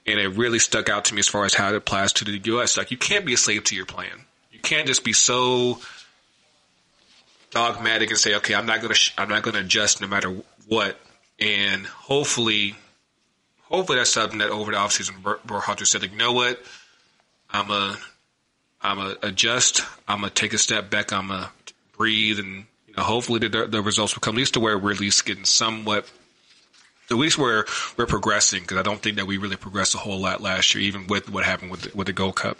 and 0.06 0.18
it 0.18 0.28
really 0.28 0.58
stuck 0.58 0.88
out 0.88 1.06
to 1.06 1.14
me 1.14 1.20
as 1.20 1.28
far 1.28 1.44
as 1.44 1.54
how 1.54 1.68
it 1.68 1.76
applies 1.76 2.12
to 2.14 2.24
the 2.24 2.40
U.S. 2.44 2.76
Like 2.76 2.90
you 2.90 2.96
can't 2.98 3.24
be 3.24 3.34
a 3.34 3.36
slave 3.38 3.64
to 3.64 3.76
your 3.76 3.86
plan. 3.86 4.26
You 4.50 4.60
can't 4.60 4.86
just 4.86 5.04
be 5.04 5.12
so 5.12 5.78
dogmatic 7.50 8.10
and 8.10 8.18
say, 8.18 8.34
okay, 8.36 8.54
I'm 8.54 8.66
not 8.66 8.80
gonna 8.80 8.94
sh- 8.94 9.12
I'm 9.16 9.28
not 9.28 9.42
gonna 9.42 9.60
adjust 9.60 10.00
no 10.00 10.06
matter 10.06 10.34
what, 10.66 10.98
and 11.38 11.86
hopefully, 11.86 12.76
hopefully 13.64 13.98
that's 13.98 14.10
something 14.12 14.38
that 14.38 14.50
over 14.50 14.70
the 14.72 14.76
offseason 14.76 15.22
Ber- 15.22 15.40
Berhalter 15.46 15.86
said, 15.86 16.02
like, 16.02 16.12
you 16.12 16.18
know 16.18 16.32
what, 16.32 16.60
I'm 17.50 17.70
a 17.70 17.96
I'm 18.80 18.98
a 18.98 19.16
adjust. 19.22 19.82
I'm 20.08 20.20
gonna 20.20 20.30
take 20.30 20.52
a 20.52 20.58
step 20.58 20.90
back. 20.90 21.12
I'm 21.12 21.28
gonna 21.28 21.50
breathe, 22.02 22.38
and 22.40 22.64
you 22.88 22.94
know, 22.96 23.04
hopefully 23.04 23.38
the, 23.38 23.66
the 23.66 23.80
results 23.80 24.14
will 24.14 24.20
come 24.20 24.34
at 24.34 24.38
least 24.38 24.54
to 24.54 24.60
where 24.60 24.76
we're 24.76 24.92
at 24.92 25.00
least 25.00 25.24
getting 25.24 25.44
somewhat. 25.44 26.10
At 27.10 27.16
least 27.16 27.38
where 27.38 27.66
we're 27.96 28.06
progressing 28.06 28.62
because 28.62 28.78
I 28.78 28.82
don't 28.82 29.00
think 29.02 29.16
that 29.16 29.26
we 29.26 29.36
really 29.36 29.56
progressed 29.56 29.94
a 29.94 29.98
whole 29.98 30.18
lot 30.18 30.40
last 30.40 30.74
year, 30.74 30.82
even 30.84 31.06
with 31.06 31.28
what 31.30 31.44
happened 31.44 31.70
with 31.70 31.82
the, 31.82 31.96
with 31.96 32.06
the 32.06 32.12
Gold 32.12 32.36
Cup. 32.36 32.56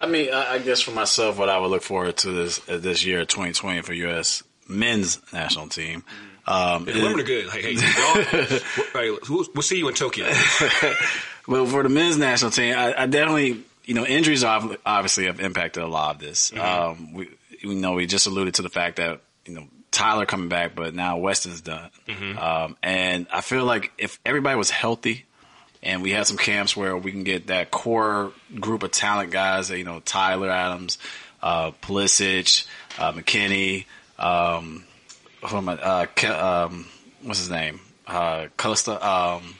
I 0.00 0.06
mean, 0.06 0.32
I, 0.32 0.54
I 0.54 0.58
guess 0.58 0.80
for 0.80 0.92
myself, 0.92 1.38
what 1.38 1.48
I 1.48 1.58
would 1.58 1.70
look 1.70 1.82
forward 1.82 2.16
to 2.18 2.30
this 2.32 2.66
uh, 2.68 2.78
this 2.78 3.04
year, 3.04 3.24
2020, 3.24 3.82
for 3.82 3.92
U.S. 3.92 4.42
men's 4.68 5.20
national 5.32 5.68
team. 5.68 6.02
Um, 6.46 6.86
The 6.86 6.92
women 6.94 7.20
are 7.20 7.24
good. 7.24 7.46
Like, 7.48 7.60
hey, 7.60 7.72
y'all, 7.74 8.60
we'll, 8.94 9.18
we'll, 9.28 9.46
we'll 9.54 9.62
see 9.62 9.78
you 9.78 9.88
in 9.88 9.94
Tokyo. 9.94 10.30
Well, 11.48 11.64
for 11.64 11.82
the 11.82 11.88
men's 11.88 12.18
national 12.18 12.50
team, 12.50 12.76
I, 12.76 12.94
I 13.02 13.06
definitely, 13.06 13.62
you 13.86 13.94
know, 13.94 14.04
injuries 14.04 14.44
obviously 14.44 15.24
have 15.24 15.40
impacted 15.40 15.82
a 15.82 15.86
lot 15.86 16.16
of 16.16 16.20
this. 16.20 16.52
Um, 16.54 17.14
we, 17.14 17.30
we 17.68 17.74
know 17.74 17.92
we 17.92 18.06
just 18.06 18.26
alluded 18.26 18.54
to 18.54 18.62
the 18.62 18.68
fact 18.70 18.96
that 18.96 19.20
you 19.44 19.54
know 19.54 19.66
Tyler 19.90 20.26
coming 20.26 20.48
back, 20.48 20.74
but 20.74 20.94
now 20.94 21.18
Weston's 21.18 21.60
done, 21.60 21.90
um, 22.38 22.76
and 22.82 23.26
I 23.32 23.40
feel 23.40 23.64
like 23.64 23.92
if 23.98 24.18
everybody 24.24 24.56
was 24.56 24.70
healthy. 24.70 25.24
And 25.80 26.02
we 26.02 26.10
had 26.10 26.26
some 26.26 26.36
camps 26.36 26.76
where 26.76 26.96
we 26.96 27.12
can 27.12 27.22
get 27.22 27.46
that 27.46 27.70
core 27.70 28.32
group 28.58 28.82
of 28.82 28.90
talent 28.90 29.30
guys, 29.30 29.68
that, 29.68 29.78
you 29.78 29.84
know, 29.84 30.00
Tyler 30.00 30.50
Adams, 30.50 30.98
uh, 31.40 31.70
Pulisic, 31.70 32.66
uh, 32.98 33.12
McKennie, 33.12 33.84
um, 34.18 34.82
who 35.46 35.56
am 35.56 35.68
I, 35.68 35.74
uh, 35.74 36.06
Ke- 36.06 36.30
um, 36.30 36.86
what's 37.22 37.38
his 37.38 37.48
name? 37.48 37.78
Uh, 38.08 38.48
Costa, 38.56 38.94
um, 39.08 39.54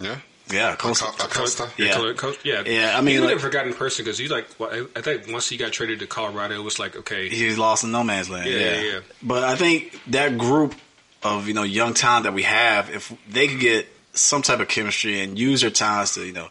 Yeah. 0.00 0.16
Yeah, 0.54 0.76
Costa. 0.76 1.06
Acosta. 1.06 1.24
Acosta. 1.26 1.70
Yeah. 1.76 1.94
Coach- 1.94 2.16
Coach- 2.16 2.38
yeah, 2.44 2.62
Yeah, 2.64 2.96
I 2.96 3.00
mean, 3.00 3.12
he's 3.16 3.20
like- 3.20 3.28
never 3.30 3.40
forgotten 3.40 3.74
person 3.74 4.04
because 4.04 4.18
he's 4.18 4.30
like, 4.30 4.46
well, 4.58 4.70
I 4.72 4.98
I 4.98 5.02
think 5.02 5.26
once 5.28 5.48
he 5.48 5.56
got 5.56 5.72
traded 5.72 5.98
to 6.00 6.06
Colorado, 6.06 6.54
it 6.54 6.62
was 6.62 6.78
like, 6.78 6.96
okay, 6.96 7.28
he's 7.28 7.58
lost 7.58 7.84
in 7.84 7.90
no 7.92 8.02
man's 8.04 8.30
land. 8.30 8.48
Yeah, 8.48 8.58
Yeah, 8.58 8.74
yeah, 8.80 8.92
yeah. 8.92 8.98
But 9.22 9.44
I 9.44 9.56
think 9.56 9.98
that 10.08 10.38
group 10.38 10.74
of 11.22 11.48
you 11.48 11.54
know 11.54 11.62
young 11.64 11.94
talent 11.94 12.24
that 12.24 12.34
we 12.34 12.42
have, 12.44 12.88
if 12.90 13.12
they 13.28 13.48
could 13.48 13.60
get 13.60 13.88
some 14.12 14.42
type 14.42 14.60
of 14.60 14.68
chemistry 14.68 15.20
and 15.20 15.38
use 15.38 15.60
their 15.62 15.70
talents 15.70 16.14
to 16.14 16.24
you 16.24 16.32
know, 16.32 16.48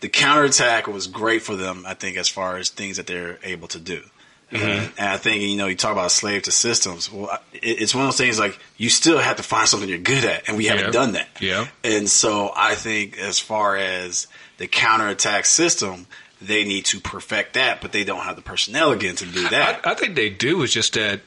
the 0.00 0.08
counterattack 0.08 0.86
was 0.86 1.06
great 1.06 1.42
for 1.42 1.54
them. 1.56 1.84
I 1.86 1.94
think 1.94 2.16
as 2.16 2.28
far 2.28 2.56
as 2.56 2.70
things 2.70 2.96
that 2.96 3.06
they're 3.06 3.38
able 3.42 3.68
to 3.68 3.78
do. 3.78 4.02
And 4.50 4.92
I 4.98 5.16
think 5.16 5.42
you 5.42 5.56
know 5.56 5.66
you 5.66 5.74
talk 5.74 5.90
about 5.92 6.12
slave 6.12 6.42
to 6.42 6.52
systems. 6.52 7.10
Well, 7.10 7.36
it's 7.52 7.92
one 7.94 8.04
of 8.04 8.08
those 8.08 8.18
things 8.18 8.38
like 8.38 8.58
you 8.76 8.88
still 8.88 9.18
have 9.18 9.36
to 9.38 9.42
find 9.42 9.68
something 9.68 9.88
you're 9.88 9.98
good 9.98 10.24
at, 10.24 10.48
and 10.48 10.56
we 10.56 10.66
haven't 10.66 10.86
Yeah. 10.86 10.90
done 10.92 11.12
that. 11.12 11.28
Yeah. 11.40 11.66
And 11.82 12.08
so 12.08 12.52
I 12.54 12.74
think 12.76 13.18
as 13.18 13.40
far 13.40 13.76
as 13.76 14.28
the 14.58 14.68
counterattack 14.68 15.46
system, 15.46 16.06
they 16.40 16.64
need 16.64 16.84
to 16.86 17.00
perfect 17.00 17.54
that, 17.54 17.80
but 17.80 17.90
they 17.92 18.04
don't 18.04 18.20
have 18.20 18.36
the 18.36 18.42
personnel 18.42 18.92
again 18.92 19.16
to 19.16 19.26
do 19.26 19.48
that. 19.48 19.80
I, 19.84 19.92
I 19.92 19.94
think 19.94 20.14
they 20.14 20.30
do. 20.30 20.62
It's 20.62 20.72
just 20.72 20.92
that 20.94 21.20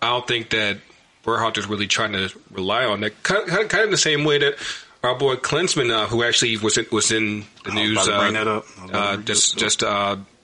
I 0.00 0.10
don't 0.10 0.28
think 0.28 0.50
that 0.50 0.78
Berhalter's 1.24 1.66
really 1.66 1.88
trying 1.88 2.12
to 2.12 2.30
rely 2.52 2.84
on 2.84 3.00
that. 3.00 3.20
Kind 3.24 3.48
of, 3.48 3.68
kind 3.68 3.84
of 3.84 3.90
the 3.90 3.96
same 3.96 4.24
way 4.24 4.38
that 4.38 4.54
our 5.02 5.16
boy 5.16 5.34
Klinsmann, 5.36 5.90
uh, 5.90 6.06
who 6.06 6.22
actually 6.22 6.56
was 6.58 6.78
in, 6.78 6.86
was 6.92 7.10
in 7.10 7.44
the 7.64 7.72
news 7.72 7.98
uh, 8.06 8.20
bring 8.20 8.34
that 8.34 8.46
up. 8.46 8.64
I 8.78 8.82
was 8.82 8.90
about 8.90 9.14
uh, 9.18 9.22
just 9.22 9.58
just 9.58 9.82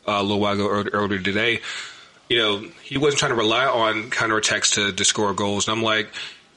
uh, 0.07 0.13
a 0.13 0.23
little 0.23 0.41
while 0.41 0.55
ago 0.55 0.67
ear- 0.67 0.91
earlier 0.93 1.21
today. 1.21 1.61
You 2.29 2.39
know, 2.39 2.59
he 2.83 2.99
wasn't 2.99 3.19
trying 3.19 3.33
to 3.33 3.37
rely 3.37 3.67
on 3.67 4.11
counterattacks 4.11 4.75
to, 4.75 4.93
to 4.93 5.05
score 5.05 5.35
goals. 5.35 5.69
And 5.69 5.77
I'm 5.77 5.83
like, 5.83 6.09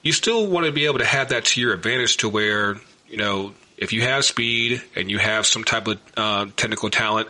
you 0.04 0.14
still 0.14 0.48
want 0.48 0.66
to 0.66 0.72
be 0.72 0.86
able 0.86 1.00
to 1.00 1.06
have 1.06 1.30
that 1.30 1.46
to 1.46 1.62
your 1.62 1.74
advantage 1.74 2.18
to 2.18 2.30
where, 2.30 2.78
you 3.10 3.18
know, 3.18 3.54
if 3.78 3.92
you 3.92 4.02
have 4.04 4.24
speed 4.24 4.82
and 4.96 5.10
you 5.10 5.18
have 5.18 5.46
some 5.46 5.64
type 5.64 5.88
of 5.88 6.00
uh, 6.16 6.46
technical 6.56 6.90
talent, 6.90 7.28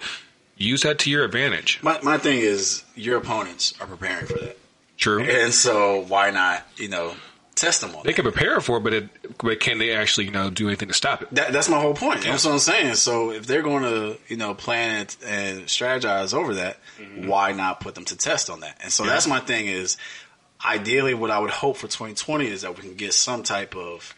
use 0.57 0.83
that 0.83 0.99
to 0.99 1.09
your 1.09 1.23
advantage. 1.23 1.79
My 1.81 1.99
my 2.03 2.17
thing 2.17 2.39
is 2.39 2.83
your 2.95 3.17
opponents 3.17 3.73
are 3.81 3.87
preparing 3.87 4.25
for 4.25 4.37
that. 4.39 4.57
True. 4.97 5.23
And 5.23 5.53
so 5.53 6.05
why 6.07 6.31
not, 6.31 6.65
you 6.77 6.87
know, 6.87 7.15
test 7.55 7.81
them 7.81 7.95
on 7.95 8.03
They 8.03 8.11
that? 8.11 8.15
can 8.15 8.23
prepare 8.23 8.59
for 8.61 8.77
it, 8.77 8.81
but 8.81 8.93
it, 8.93 9.37
but 9.37 9.59
can 9.59 9.77
they 9.77 9.95
actually 9.95 10.25
you 10.25 10.31
know 10.31 10.49
do 10.49 10.67
anything 10.67 10.89
to 10.89 10.93
stop 10.93 11.21
it? 11.21 11.33
That, 11.33 11.53
that's 11.53 11.69
my 11.69 11.79
whole 11.79 11.93
point. 11.93 12.23
That's 12.23 12.45
what 12.45 12.51
I'm 12.51 12.59
saying. 12.59 12.95
So 12.95 13.31
if 13.31 13.47
they're 13.47 13.63
going 13.63 13.83
to, 13.83 14.17
you 14.27 14.37
know, 14.37 14.53
plan 14.53 15.01
it 15.01 15.17
and 15.25 15.61
strategize 15.61 16.33
over 16.33 16.55
that, 16.55 16.77
mm-hmm. 16.99 17.27
why 17.27 17.53
not 17.53 17.79
put 17.79 17.95
them 17.95 18.05
to 18.05 18.17
test 18.17 18.49
on 18.49 18.59
that? 18.59 18.77
And 18.83 18.91
so 18.91 19.05
that's 19.05 19.27
my 19.27 19.39
thing 19.39 19.67
is, 19.67 19.97
ideally, 20.63 21.13
what 21.13 21.31
I 21.31 21.39
would 21.39 21.51
hope 21.51 21.77
for 21.77 21.87
2020 21.87 22.47
is 22.47 22.61
that 22.61 22.75
we 22.75 22.81
can 22.81 22.95
get 22.95 23.13
some 23.13 23.43
type 23.43 23.75
of, 23.75 24.13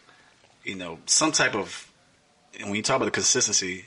you 0.64 0.74
know, 0.74 0.98
some 1.06 1.32
type 1.32 1.54
of, 1.54 1.90
and 2.58 2.68
when 2.68 2.76
you 2.76 2.82
talk 2.82 2.96
about 2.96 3.06
the 3.06 3.10
consistency, 3.12 3.84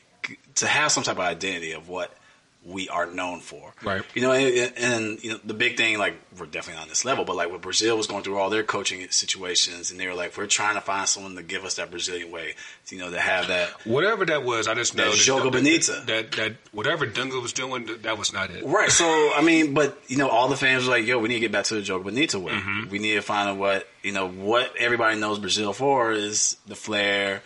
to 0.55 0.67
have 0.67 0.91
some 0.91 1.03
type 1.03 1.17
of 1.17 1.23
identity 1.23 1.71
of 1.71 1.89
what 1.89 2.15
we 2.63 2.89
are 2.89 3.07
known 3.07 3.39
for. 3.39 3.73
Right. 3.83 4.03
You 4.13 4.21
know, 4.21 4.31
and, 4.31 4.73
and 4.77 5.23
you 5.23 5.31
know 5.31 5.39
the 5.43 5.53
big 5.53 5.77
thing, 5.77 5.97
like 5.97 6.15
we're 6.37 6.45
definitely 6.45 6.81
on 6.81 6.89
this 6.89 7.03
level, 7.03 7.25
but 7.25 7.35
like 7.35 7.49
when 7.49 7.59
Brazil 7.59 7.97
was 7.97 8.07
going 8.07 8.23
through 8.23 8.37
all 8.37 8.49
their 8.49 8.63
coaching 8.63 9.09
situations, 9.09 9.89
and 9.91 9.99
they 9.99 10.07
were 10.07 10.13
like, 10.13 10.37
we're 10.37 10.45
trying 10.45 10.75
to 10.75 10.81
find 10.81 11.07
someone 11.07 11.35
to 11.35 11.43
give 11.43 11.65
us 11.65 11.75
that 11.75 11.89
Brazilian 11.89 12.31
way, 12.31 12.55
you 12.89 12.99
know, 12.99 13.09
to 13.09 13.19
have 13.19 13.47
that 13.47 13.69
Whatever 13.85 14.25
that 14.25 14.43
was, 14.43 14.67
I 14.67 14.75
just 14.75 14.95
know 14.95 15.09
That 15.09 15.17
Jogo 15.17 15.45
that, 15.45 15.51
Bonita. 15.53 16.03
That 16.05 16.31
that 16.33 16.55
whatever 16.71 17.07
Dunga 17.07 17.41
was 17.41 17.53
doing, 17.53 17.89
that 18.03 18.17
was 18.17 18.31
not 18.31 18.51
it. 18.51 18.63
Right. 18.63 18.91
So 18.91 19.05
I 19.05 19.41
mean, 19.41 19.73
but 19.73 19.97
you 20.07 20.17
know, 20.17 20.29
all 20.29 20.47
the 20.47 20.57
fans 20.57 20.85
were 20.85 20.91
like, 20.91 21.05
"Yo, 21.05 21.17
we 21.17 21.29
need 21.29 21.35
to 21.35 21.39
get 21.41 21.51
back 21.51 21.65
to 21.65 21.75
the 21.75 21.81
Joe 21.81 21.99
Bonita 21.99 22.39
way. 22.39 22.53
Mm-hmm. 22.53 22.89
We 22.89 22.99
need 22.99 23.15
to 23.15 23.21
find 23.21 23.49
out 23.49 23.57
what 23.57 23.87
you 24.03 24.11
know 24.11 24.27
what 24.29 24.75
everybody 24.77 25.19
knows 25.19 25.39
Brazil 25.39 25.73
for 25.73 26.11
is 26.11 26.57
the 26.67 26.75
flair, 26.75 27.41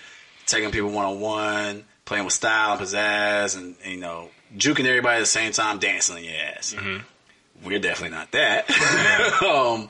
taking 0.45 0.71
people 0.71 0.89
one 0.91 1.05
on 1.05 1.19
one, 1.21 1.85
playing 2.05 2.25
with 2.25 2.33
style 2.33 2.73
and 2.73 2.81
pizzazz, 2.81 3.57
and, 3.57 3.75
and, 3.83 3.93
you 3.93 3.99
know, 3.99 4.29
juking 4.57 4.85
everybody 4.85 5.17
at 5.17 5.21
the 5.21 5.25
same 5.25 5.51
time, 5.51 5.79
dancing 5.79 6.15
on 6.17 6.23
your 6.23 6.33
ass. 6.35 6.73
Mm-hmm. 6.77 7.03
We're 7.65 7.79
definitely 7.79 8.15
not 8.17 8.31
that. 8.31 8.69
um, 9.43 9.89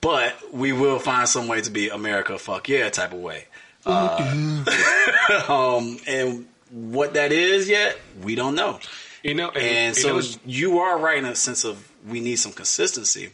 but 0.00 0.34
we 0.52 0.72
will 0.72 0.98
find 0.98 1.28
some 1.28 1.48
way 1.48 1.60
to 1.60 1.70
be 1.70 1.88
America, 1.88 2.38
fuck 2.38 2.68
yeah, 2.68 2.88
type 2.90 3.12
of 3.12 3.20
way. 3.20 3.46
Uh, 3.86 4.64
um, 5.48 5.98
and 6.06 6.46
what 6.70 7.14
that 7.14 7.32
is 7.32 7.68
yet, 7.68 7.98
we 8.22 8.34
don't 8.34 8.54
know. 8.54 8.78
You 9.22 9.34
know, 9.34 9.48
and, 9.50 9.56
And 9.64 9.96
so 9.96 10.18
it's- 10.18 10.38
you 10.44 10.80
are 10.80 10.98
right 10.98 11.18
in 11.18 11.24
a 11.24 11.34
sense 11.34 11.64
of 11.64 11.90
we 12.06 12.20
need 12.20 12.36
some 12.36 12.52
consistency, 12.52 13.30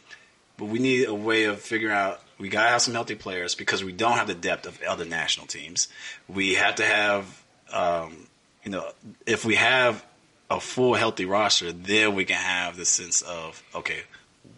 but 0.56 0.66
we 0.66 0.78
need 0.78 1.08
a 1.08 1.14
way 1.14 1.44
of 1.44 1.60
figuring 1.60 1.94
out 1.94 2.20
we 2.38 2.48
gotta 2.48 2.70
have 2.70 2.80
some 2.82 2.94
healthy 2.94 3.14
players 3.16 3.54
because 3.54 3.84
we 3.84 3.92
don't 3.92 4.16
have 4.16 4.26
the 4.26 4.34
depth 4.34 4.66
of 4.66 4.80
other 4.82 5.04
national 5.04 5.46
teams. 5.46 5.88
We 6.28 6.54
have 6.54 6.76
to 6.76 6.84
have, 6.84 7.42
um, 7.72 8.26
you 8.64 8.70
know, 8.70 8.88
if 9.26 9.44
we 9.44 9.56
have 9.56 10.04
a 10.50 10.60
full 10.60 10.94
healthy 10.94 11.24
roster, 11.24 11.72
then 11.72 12.14
we 12.14 12.24
can 12.24 12.36
have 12.36 12.76
the 12.76 12.84
sense 12.84 13.22
of 13.22 13.62
okay, 13.74 14.00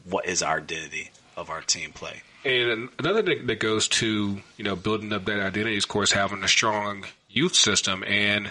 what 0.08 0.26
is 0.26 0.42
our 0.42 0.58
identity 0.58 1.11
of 1.37 1.50
our 1.50 1.61
team 1.61 1.92
play? 1.92 2.22
And 2.44 2.88
another 2.99 3.22
thing 3.22 3.46
that 3.46 3.61
goes 3.61 3.87
to 3.88 4.40
you 4.56 4.64
know 4.64 4.75
building 4.75 5.12
up 5.12 5.25
that 5.26 5.38
identity 5.40 5.76
is, 5.76 5.84
of 5.84 5.88
course, 5.88 6.11
having 6.12 6.42
a 6.42 6.49
strong 6.49 7.04
youth 7.30 7.54
system. 7.54 8.02
And 8.04 8.50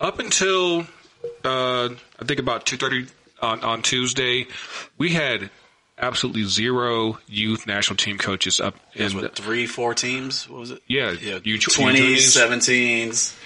up 0.00 0.18
until 0.18 0.86
uh, 1.44 1.88
I 2.20 2.24
think 2.24 2.40
about 2.40 2.64
two 2.64 2.76
thirty 2.76 3.06
on 3.42 3.60
on 3.64 3.82
Tuesday, 3.82 4.46
we 4.96 5.10
had 5.12 5.50
absolutely 6.00 6.44
zero 6.44 7.18
youth 7.26 7.66
national 7.66 7.96
team 7.96 8.16
coaches 8.18 8.60
up 8.60 8.76
There's 8.94 9.12
in 9.14 9.20
what 9.20 9.34
three, 9.34 9.66
four 9.66 9.94
teams? 9.94 10.48
What 10.48 10.60
was 10.60 10.70
it? 10.70 10.82
yeah, 10.86 11.10
Yeah, 11.10 11.40
U- 11.42 11.58
twenties, 11.58 12.34
U20s, 12.36 12.48
seventeens, 12.48 13.36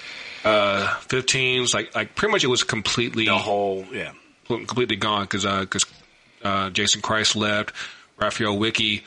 uh, 0.45 0.87
15s, 1.09 1.75
like 1.75 1.95
like 1.95 2.15
pretty 2.15 2.33
much 2.33 2.45
it 2.45 2.49
was 2.49 2.63
completely 2.63 3.27
the 3.27 3.39
whole 3.39 3.85
yeah. 3.93 4.13
completely 4.47 4.97
gone 4.97 5.23
because 5.23 5.45
because 5.45 5.87
uh, 6.43 6.71
Jason 6.71 7.03
Kreis 7.03 7.37
left, 7.37 7.73
Raphael 8.19 8.59
Wicky. 8.59 9.05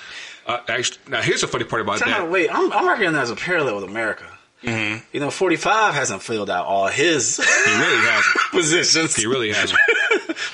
Uh, 0.47 0.59
actually, 0.67 0.99
now 1.09 1.21
here's 1.21 1.41
the 1.41 1.47
funny 1.47 1.65
part 1.65 1.81
about 1.81 1.99
Time 1.99 2.09
that. 2.09 2.31
wait, 2.31 2.49
I'm, 2.53 2.71
I'm 2.71 2.87
reckoning 2.87 3.13
that 3.13 3.23
as 3.23 3.31
a 3.31 3.35
parallel 3.35 3.75
with 3.75 3.85
America. 3.85 4.25
Mm-hmm. 4.63 5.05
You 5.11 5.19
know, 5.19 5.29
45 5.29 5.93
hasn't 5.93 6.21
filled 6.23 6.49
out 6.49 6.65
all 6.65 6.87
his 6.87 7.37
He 7.37 7.71
really 7.71 8.07
hasn't. 8.07 8.35
positions. 8.51 9.15
He 9.15 9.27
really 9.27 9.51
hasn't. 9.51 9.79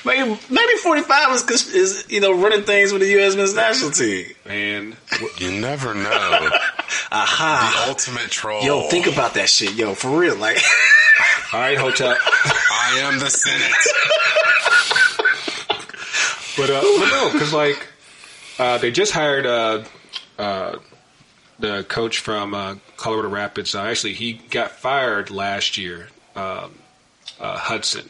Maybe, 0.04 0.38
maybe 0.50 0.72
45 0.82 1.32
is, 1.34 1.42
'cause- 1.42 1.68
is, 1.74 2.04
you 2.08 2.20
know, 2.20 2.32
running 2.32 2.62
things 2.64 2.92
with 2.92 3.02
the 3.02 3.08
U.S. 3.10 3.34
men's 3.34 3.54
national 3.54 3.90
team. 3.90 4.26
And 4.46 4.96
You 5.38 5.50
never 5.52 5.94
know. 5.94 6.50
Aha. 7.12 7.82
the 7.84 7.88
ultimate 7.90 8.30
troll. 8.30 8.62
Yo, 8.64 8.88
think 8.88 9.06
about 9.06 9.34
that 9.34 9.48
shit, 9.48 9.74
yo, 9.74 9.94
for 9.94 10.08
real. 10.10 10.36
Like, 10.36 10.58
all 11.52 11.60
right, 11.60 11.76
hotel. 11.78 12.16
I 12.18 12.98
am 13.02 13.18
the 13.18 13.28
Senate. 13.30 13.72
But 16.56 16.68
uh, 16.70 16.80
but 16.82 17.08
no, 17.10 17.30
because 17.32 17.52
like 17.52 17.86
uh, 18.58 18.76
they 18.78 18.90
just 18.90 19.12
hired 19.12 19.46
uh, 19.46 19.84
uh, 20.38 20.78
the 21.58 21.84
coach 21.88 22.18
from 22.18 22.52
uh, 22.54 22.74
Colorado 22.98 23.28
Rapids. 23.30 23.74
Uh, 23.74 23.82
actually, 23.82 24.12
he 24.14 24.34
got 24.50 24.72
fired 24.72 25.30
last 25.30 25.78
year, 25.78 26.08
um, 26.36 26.74
uh, 27.40 27.56
Hudson. 27.56 28.08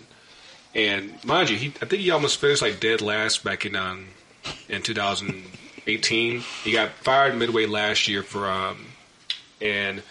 And 0.75 1.23
mind 1.25 1.51
you, 1.51 1.57
he 1.57 1.69
I 1.83 1.87
think 1.87 2.03
he 2.03 2.11
almost 2.11 2.39
finished 2.39 2.63
like 2.63 2.81
dead 2.81 3.01
last 3.01 3.45
back 3.45 3.67
in 3.67 3.77
um, 3.77 4.09
in 4.69 4.83
2018. 4.83 6.41
He 6.65 6.73
got 6.73 6.91
fired 6.91 7.37
midway 7.37 7.67
last 7.67 8.09
year 8.09 8.23
for 8.23 8.51
um, 8.51 8.87
and 9.61 10.03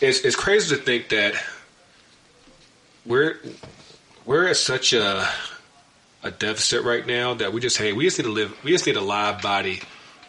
it's 0.00 0.20
it's 0.20 0.36
crazy 0.36 0.76
to 0.76 0.80
think 0.80 1.08
that 1.10 1.34
we're 3.04 3.36
we're 4.24 4.48
at 4.48 4.56
such 4.56 4.92
a 4.92 5.28
a 6.22 6.30
deficit 6.30 6.82
right 6.84 7.06
now 7.06 7.34
that 7.34 7.52
we 7.52 7.60
just 7.60 7.76
hey 7.76 7.92
we 7.92 8.04
just 8.04 8.18
need 8.18 8.24
to 8.24 8.30
live 8.30 8.56
we 8.64 8.70
just 8.70 8.86
need 8.86 8.96
a 8.96 9.00
live 9.00 9.42
body 9.42 9.80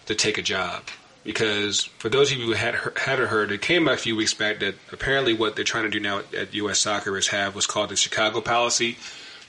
to 0.07 0.15
take 0.15 0.37
a 0.37 0.41
job 0.41 0.83
because 1.25 1.83
for 1.83 2.07
those 2.07 2.31
of 2.31 2.37
you 2.37 2.45
who 2.45 2.51
had 2.53 2.75
hadn't 2.95 3.27
heard 3.27 3.51
it 3.51 3.61
came 3.61 3.87
a 3.89 3.97
few 3.97 4.15
weeks 4.15 4.33
back 4.33 4.59
that 4.59 4.75
apparently 4.93 5.33
what 5.33 5.55
they're 5.55 5.65
trying 5.65 5.83
to 5.83 5.89
do 5.89 5.99
now 5.99 6.21
at 6.37 6.53
U.S. 6.53 6.79
Soccer 6.79 7.17
is 7.17 7.27
have 7.27 7.55
what's 7.55 7.67
called 7.67 7.89
the 7.89 7.97
Chicago 7.97 8.39
policy, 8.39 8.97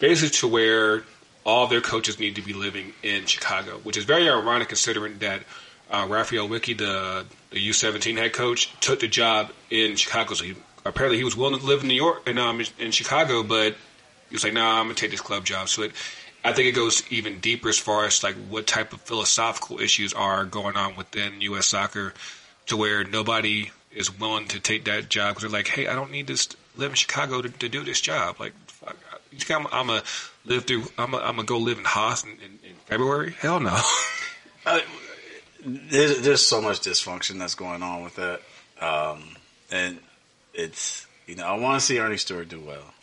basically 0.01 0.31
to 0.31 0.49
where 0.49 1.05
all 1.45 1.69
their 1.69 1.83
coaches 1.83 2.19
need 2.19 2.35
to 2.35 2.43
be 2.43 2.53
living 2.53 2.93
in 3.05 3.27
Chicago, 3.27 3.79
which 3.85 3.97
is 3.97 4.05
very 4.05 4.29
ironic 4.29 4.69
considering 4.69 5.19
that 5.19 5.43
uh, 5.91 6.07
Raphael 6.09 6.49
Wicky, 6.49 6.75
the 6.75 7.25
the 7.51 7.69
U17 7.69 8.17
head 8.17 8.33
coach, 8.33 8.75
took 8.81 9.01
the 9.01 9.09
job 9.09 9.53
in 9.71 9.95
Chicago. 9.97 10.35
So 10.35 10.45
he, 10.45 10.57
apparently 10.85 11.19
he 11.19 11.25
was 11.25 11.37
willing 11.37 11.61
to 11.61 11.65
live 11.65 11.83
in 11.83 11.89
New 11.89 11.95
York 11.95 12.23
and 12.27 12.39
um, 12.39 12.61
in 12.79 12.91
Chicago, 12.91 13.43
but 13.43 13.77
he 14.29 14.35
was 14.35 14.43
like, 14.43 14.55
"No, 14.55 14.63
nah, 14.63 14.81
I'm 14.81 14.87
gonna 14.87 14.95
take 14.95 15.11
this 15.11 15.21
club 15.21 15.45
job." 15.45 15.69
So 15.69 15.83
it, 15.83 15.93
I 16.47 16.53
think 16.53 16.69
it 16.69 16.77
goes 16.77 17.03
even 17.11 17.41
deeper 17.41 17.69
as 17.69 17.79
far 17.79 18.05
as 18.05 18.23
like 18.23 18.37
what 18.49 18.69
type 18.69 18.93
of 18.93 19.01
philosophical 19.01 19.81
issues 19.81 20.13
are 20.13 20.45
going 20.45 20.77
on 20.77 20.95
within 20.95 21.41
U.S. 21.41 21.67
soccer, 21.67 22.15
to 22.67 22.77
where 22.77 23.03
nobody 23.03 23.73
is 23.91 24.17
willing 24.17 24.47
to 24.49 24.61
take 24.61 24.85
that 24.85 25.09
job 25.09 25.35
because 25.35 25.43
they're 25.43 25.59
like, 25.59 25.67
"Hey, 25.67 25.89
I 25.89 25.97
don't 25.97 26.13
need 26.13 26.29
to 26.29 26.57
live 26.77 26.93
in 26.93 26.95
Chicago 26.95 27.43
to, 27.43 27.49
to 27.49 27.69
do 27.69 27.83
this 27.83 28.01
job." 28.01 28.39
Like, 28.39 28.53
fuck, 28.69 28.97
you 29.33 29.39
think 29.41 29.75
I'm, 29.75 29.87
gonna 29.89 30.05
live 30.45 30.67
through? 30.67 30.85
I'm 30.97 31.11
gonna, 31.11 31.25
I'm 31.25 31.35
gonna 31.35 31.47
go 31.47 31.59
live 31.59 31.79
in 31.79 31.85
Haas 31.85 32.23
in, 32.23 32.31
in, 32.31 32.59
in 32.63 32.77
February? 32.85 33.35
Hell 33.41 33.59
no. 33.59 33.77
uh, 34.67 34.81
there's, 35.65 36.21
there's 36.21 36.47
so 36.47 36.63
much 36.63 36.81
dysfunction 36.81 37.41
that's 37.41 37.57
going 37.57 37.83
on 37.83 38.05
with 38.05 38.17
that. 38.17 38.41
Um, 38.81 39.37
and 39.73 39.99
it's, 40.55 41.07
you 41.27 41.35
know, 41.35 41.45
I 41.45 41.59
want 41.59 41.81
to 41.81 41.85
see 41.85 41.99
Earnie 41.99 42.19
Stewart 42.19 42.49
do 42.49 42.61
well. 42.61 42.95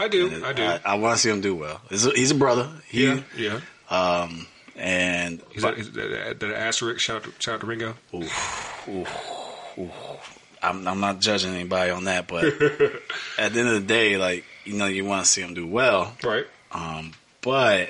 I 0.00 0.08
do. 0.08 0.42
I 0.44 0.52
do. 0.52 0.62
I, 0.64 0.80
I 0.84 0.94
want 0.94 1.16
to 1.16 1.22
see 1.22 1.30
him 1.30 1.40
do 1.40 1.54
well. 1.54 1.80
He's 1.90 2.06
a, 2.06 2.10
he's 2.10 2.30
a 2.30 2.34
brother. 2.34 2.68
He, 2.88 3.04
yeah. 3.06 3.20
Yeah. 3.36 3.60
Um, 3.90 4.46
and 4.76 5.42
He's 5.50 5.62
that, 5.62 5.76
he's 5.76 5.92
that, 5.92 6.40
that 6.40 6.50
asterisk. 6.56 7.00
Shout 7.00 7.16
out, 7.16 7.22
to, 7.24 7.32
shout 7.38 7.54
out 7.56 7.60
to 7.60 7.66
Ringo. 7.66 7.94
I'm, 10.62 10.86
I'm 10.86 11.00
not 11.00 11.20
judging 11.20 11.54
anybody 11.54 11.90
on 11.90 12.04
that, 12.04 12.26
but 12.28 12.44
at 13.38 13.52
the 13.52 13.60
end 13.60 13.68
of 13.68 13.74
the 13.74 13.84
day, 13.86 14.16
like 14.16 14.44
you 14.64 14.74
know, 14.74 14.86
you 14.86 15.04
want 15.04 15.24
to 15.24 15.30
see 15.30 15.40
him 15.42 15.54
do 15.54 15.66
well. 15.66 16.14
Right. 16.22 16.46
Um, 16.72 17.12
but 17.40 17.88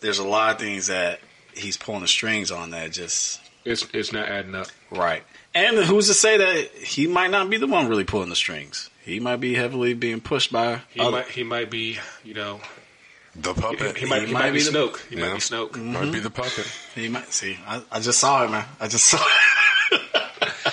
there's 0.00 0.18
a 0.18 0.26
lot 0.26 0.54
of 0.54 0.60
things 0.60 0.86
that 0.88 1.20
he's 1.54 1.76
pulling 1.76 2.00
the 2.00 2.08
strings 2.08 2.50
on 2.50 2.70
that 2.70 2.92
just 2.92 3.40
It's 3.64 3.86
it's 3.92 4.12
not 4.12 4.28
adding 4.28 4.54
up. 4.54 4.68
right. 4.90 5.22
And 5.54 5.76
who's 5.76 6.06
to 6.08 6.14
say 6.14 6.38
that 6.38 6.70
he 6.72 7.06
might 7.06 7.30
not 7.30 7.50
be 7.50 7.58
the 7.58 7.66
one 7.66 7.86
really 7.88 8.04
pulling 8.04 8.30
the 8.30 8.36
strings? 8.36 8.88
He 9.02 9.18
might 9.20 9.36
be 9.36 9.54
heavily 9.54 9.94
being 9.94 10.20
pushed 10.20 10.52
by. 10.52 10.80
He 10.90 11.00
other- 11.00 11.10
might 11.10 11.28
he 11.28 11.42
might 11.42 11.70
be 11.70 11.98
you 12.24 12.34
know 12.34 12.60
The 13.34 13.52
he, 13.52 13.60
puppet. 13.60 13.96
he 13.98 14.06
might 14.06 14.28
he, 14.28 14.32
might, 14.32 14.52
be 14.52 14.62
the- 14.62 14.70
Snoke. 14.70 15.00
He 15.08 15.16
might 15.16 15.32
be 15.34 15.38
Snoke. 15.40 15.76
Might 15.76 16.12
be 16.12 16.20
the 16.20 16.30
puppet. 16.30 16.66
He 16.94 17.08
might 17.08 17.32
see. 17.32 17.58
I, 17.66 17.82
I 17.90 18.00
just 18.00 18.18
saw 18.20 18.44
it, 18.44 18.50
man. 18.50 18.64
I 18.80 18.88
just 18.88 19.06
saw 19.06 19.18
it. 19.90 20.00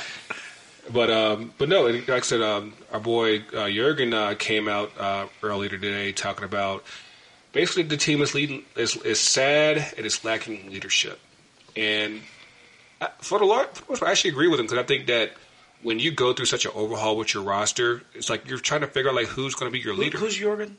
But 0.92 1.12
um, 1.12 1.54
but 1.60 1.70
no, 1.70 1.84
like 1.86 2.10
I 2.10 2.20
said, 2.22 2.42
um, 2.42 2.74
our 2.92 3.00
boy 3.00 3.44
uh, 3.56 3.70
Jurgen 3.70 4.12
uh, 4.12 4.34
came 4.40 4.68
out 4.68 4.92
uh, 5.00 5.28
earlier 5.44 5.70
today 5.70 6.12
talking 6.12 6.44
about 6.46 6.84
basically 7.54 7.84
the 7.84 7.96
team 7.98 8.24
is 8.24 8.34
leading 8.34 8.64
is, 8.76 8.96
is 8.98 9.20
sad 9.20 9.78
and 9.98 10.06
it's 10.06 10.26
lacking 10.26 10.72
leadership. 10.72 11.20
And 11.76 12.22
I, 13.00 13.10
for 13.20 13.38
the 13.38 13.46
Lord, 13.46 13.68
I 14.02 14.10
actually 14.10 14.32
agree 14.32 14.48
with 14.48 14.60
him 14.60 14.66
because 14.66 14.80
I 14.80 14.84
think 14.84 15.06
that 15.08 15.32
when 15.84 16.00
you 16.00 16.12
go 16.12 16.34
through 16.34 16.46
such 16.46 16.66
an 16.66 16.72
overhaul 16.76 17.16
with 17.18 17.34
your 17.34 17.44
roster, 17.44 18.02
it's 18.14 18.30
like 18.30 18.48
you're 18.50 18.60
trying 18.60 18.82
to 18.82 18.88
figure 18.88 19.10
out 19.10 19.16
like 19.16 19.28
who's 19.28 19.56
going 19.56 19.72
to 19.72 19.74
be 19.74 19.80
your 19.84 19.96
leader. 19.96 20.18
Who's 20.18 20.38
Jorgen? 20.38 20.74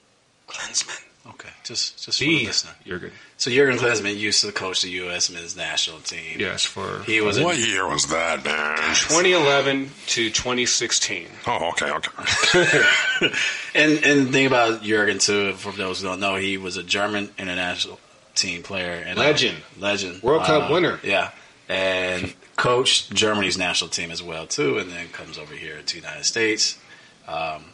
Klinsmann? 0.48 1.04
Okay, 1.28 1.50
just 1.64 2.02
just 2.02 2.18
for 2.18 2.24
The 2.24 2.38
the 2.38 2.46
listener. 2.46 2.72
Jurgen. 2.86 3.12
So 3.36 3.50
Jurgen 3.50 3.78
Klinsmann 3.78 4.16
used 4.16 4.40
to 4.42 4.50
coach 4.52 4.80
the 4.82 4.88
U.S. 4.90 5.30
men's 5.30 5.54
national 5.54 5.98
team. 6.00 6.40
Yes, 6.40 6.64
for 6.64 7.02
He 7.04 7.20
was 7.20 7.36
a 7.36 7.44
What 7.44 7.58
year 7.58 7.86
was 7.86 8.06
that, 8.06 8.42
man? 8.44 8.76
2011 8.94 9.90
to 10.08 10.30
2016. 10.30 11.26
Oh, 11.46 11.68
okay, 11.70 11.90
okay. 11.90 12.82
And 13.74 13.92
and 14.04 14.26
the 14.28 14.32
thing 14.32 14.46
about 14.46 14.82
Jurgen 14.82 15.18
too, 15.18 15.52
for 15.52 15.72
those 15.72 16.00
who 16.00 16.08
don't 16.08 16.20
know, 16.20 16.36
he 16.36 16.56
was 16.56 16.76
a 16.78 16.82
German 16.82 17.30
international 17.38 18.00
team 18.34 18.62
player 18.62 18.92
and 18.92 19.18
uh, 19.18 19.22
Legend. 19.22 19.58
legend, 19.78 20.22
World 20.22 20.44
Cup 20.44 20.70
Uh, 20.70 20.72
winner. 20.72 20.98
Yeah, 21.04 21.30
and 21.68 22.32
coached 22.60 23.12
Germany's 23.14 23.56
national 23.58 23.90
team 23.90 24.10
as 24.10 24.22
well 24.22 24.46
too, 24.46 24.78
and 24.78 24.90
then 24.90 25.08
comes 25.08 25.38
over 25.38 25.54
here 25.54 25.78
to 25.80 25.94
the 25.94 26.00
United 26.00 26.24
States. 26.24 26.78
Um, 27.26 27.64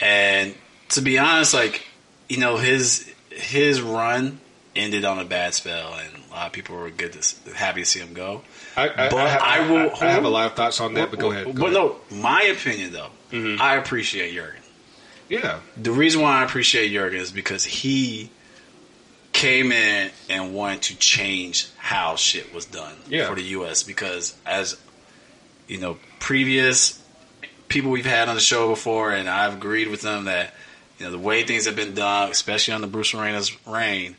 and 0.00 0.54
to 0.90 1.00
be 1.00 1.18
honest, 1.18 1.54
like 1.54 1.86
you 2.28 2.38
know, 2.38 2.56
his 2.56 3.10
his 3.30 3.80
run 3.80 4.40
ended 4.76 5.04
on 5.04 5.18
a 5.20 5.24
bad 5.24 5.54
spell, 5.54 5.94
and 5.94 6.24
a 6.28 6.34
lot 6.34 6.46
of 6.48 6.52
people 6.52 6.76
were 6.76 6.90
good 6.90 7.12
to 7.12 7.54
happy 7.54 7.82
to 7.82 7.86
see 7.86 8.00
him 8.00 8.12
go. 8.12 8.42
I, 8.76 8.88
I, 8.88 9.08
But 9.08 9.14
I, 9.14 9.28
have, 9.28 9.42
I 9.42 9.70
will- 9.70 9.90
I, 10.00 10.06
have 10.10 10.24
a 10.24 10.28
lot 10.28 10.46
of 10.46 10.54
thoughts 10.54 10.80
on 10.80 10.94
that, 10.94 11.10
but 11.10 11.20
go 11.20 11.30
ahead. 11.30 11.46
But 11.54 11.62
ahead. 11.62 11.72
no, 11.74 11.96
my 12.10 12.42
opinion 12.42 12.92
though, 12.92 13.10
Mhm. 13.30 13.60
I 13.60 13.76
appreciate 13.76 14.34
Jurgen. 14.34 14.60
Yeah. 15.28 15.60
The 15.76 15.92
reason 15.92 16.22
why 16.22 16.40
I 16.40 16.44
appreciate 16.44 16.90
Jurgen 16.92 17.20
is 17.20 17.30
because 17.30 17.64
he 17.64 18.30
came 19.44 19.72
in 19.72 20.10
and 20.30 20.54
wanted 20.54 20.82
to 20.82 20.96
change 20.96 21.68
how 21.76 22.16
shit 22.16 22.54
was 22.54 22.64
done 22.64 22.94
Yeah. 23.08 23.28
for 23.28 23.34
the 23.34 23.42
U.S. 23.58 23.82
Because 23.82 24.34
as 24.46 24.76
you 25.68 25.78
know, 25.78 25.98
previous 26.18 27.02
people 27.68 27.90
we've 27.90 28.06
had 28.06 28.28
on 28.28 28.34
the 28.34 28.40
show 28.40 28.68
before, 28.70 29.12
and 29.12 29.28
I've 29.28 29.54
agreed 29.54 29.88
with 29.88 30.00
them 30.02 30.24
that 30.24 30.54
you 30.98 31.06
know 31.06 31.12
the 31.12 31.18
way 31.18 31.42
things 31.44 31.66
have 31.66 31.76
been 31.76 31.94
done, 31.94 32.30
especially 32.30 32.74
under 32.74 32.86
Bruce 32.86 33.12
Arena's 33.14 33.50
reign, 33.66 34.16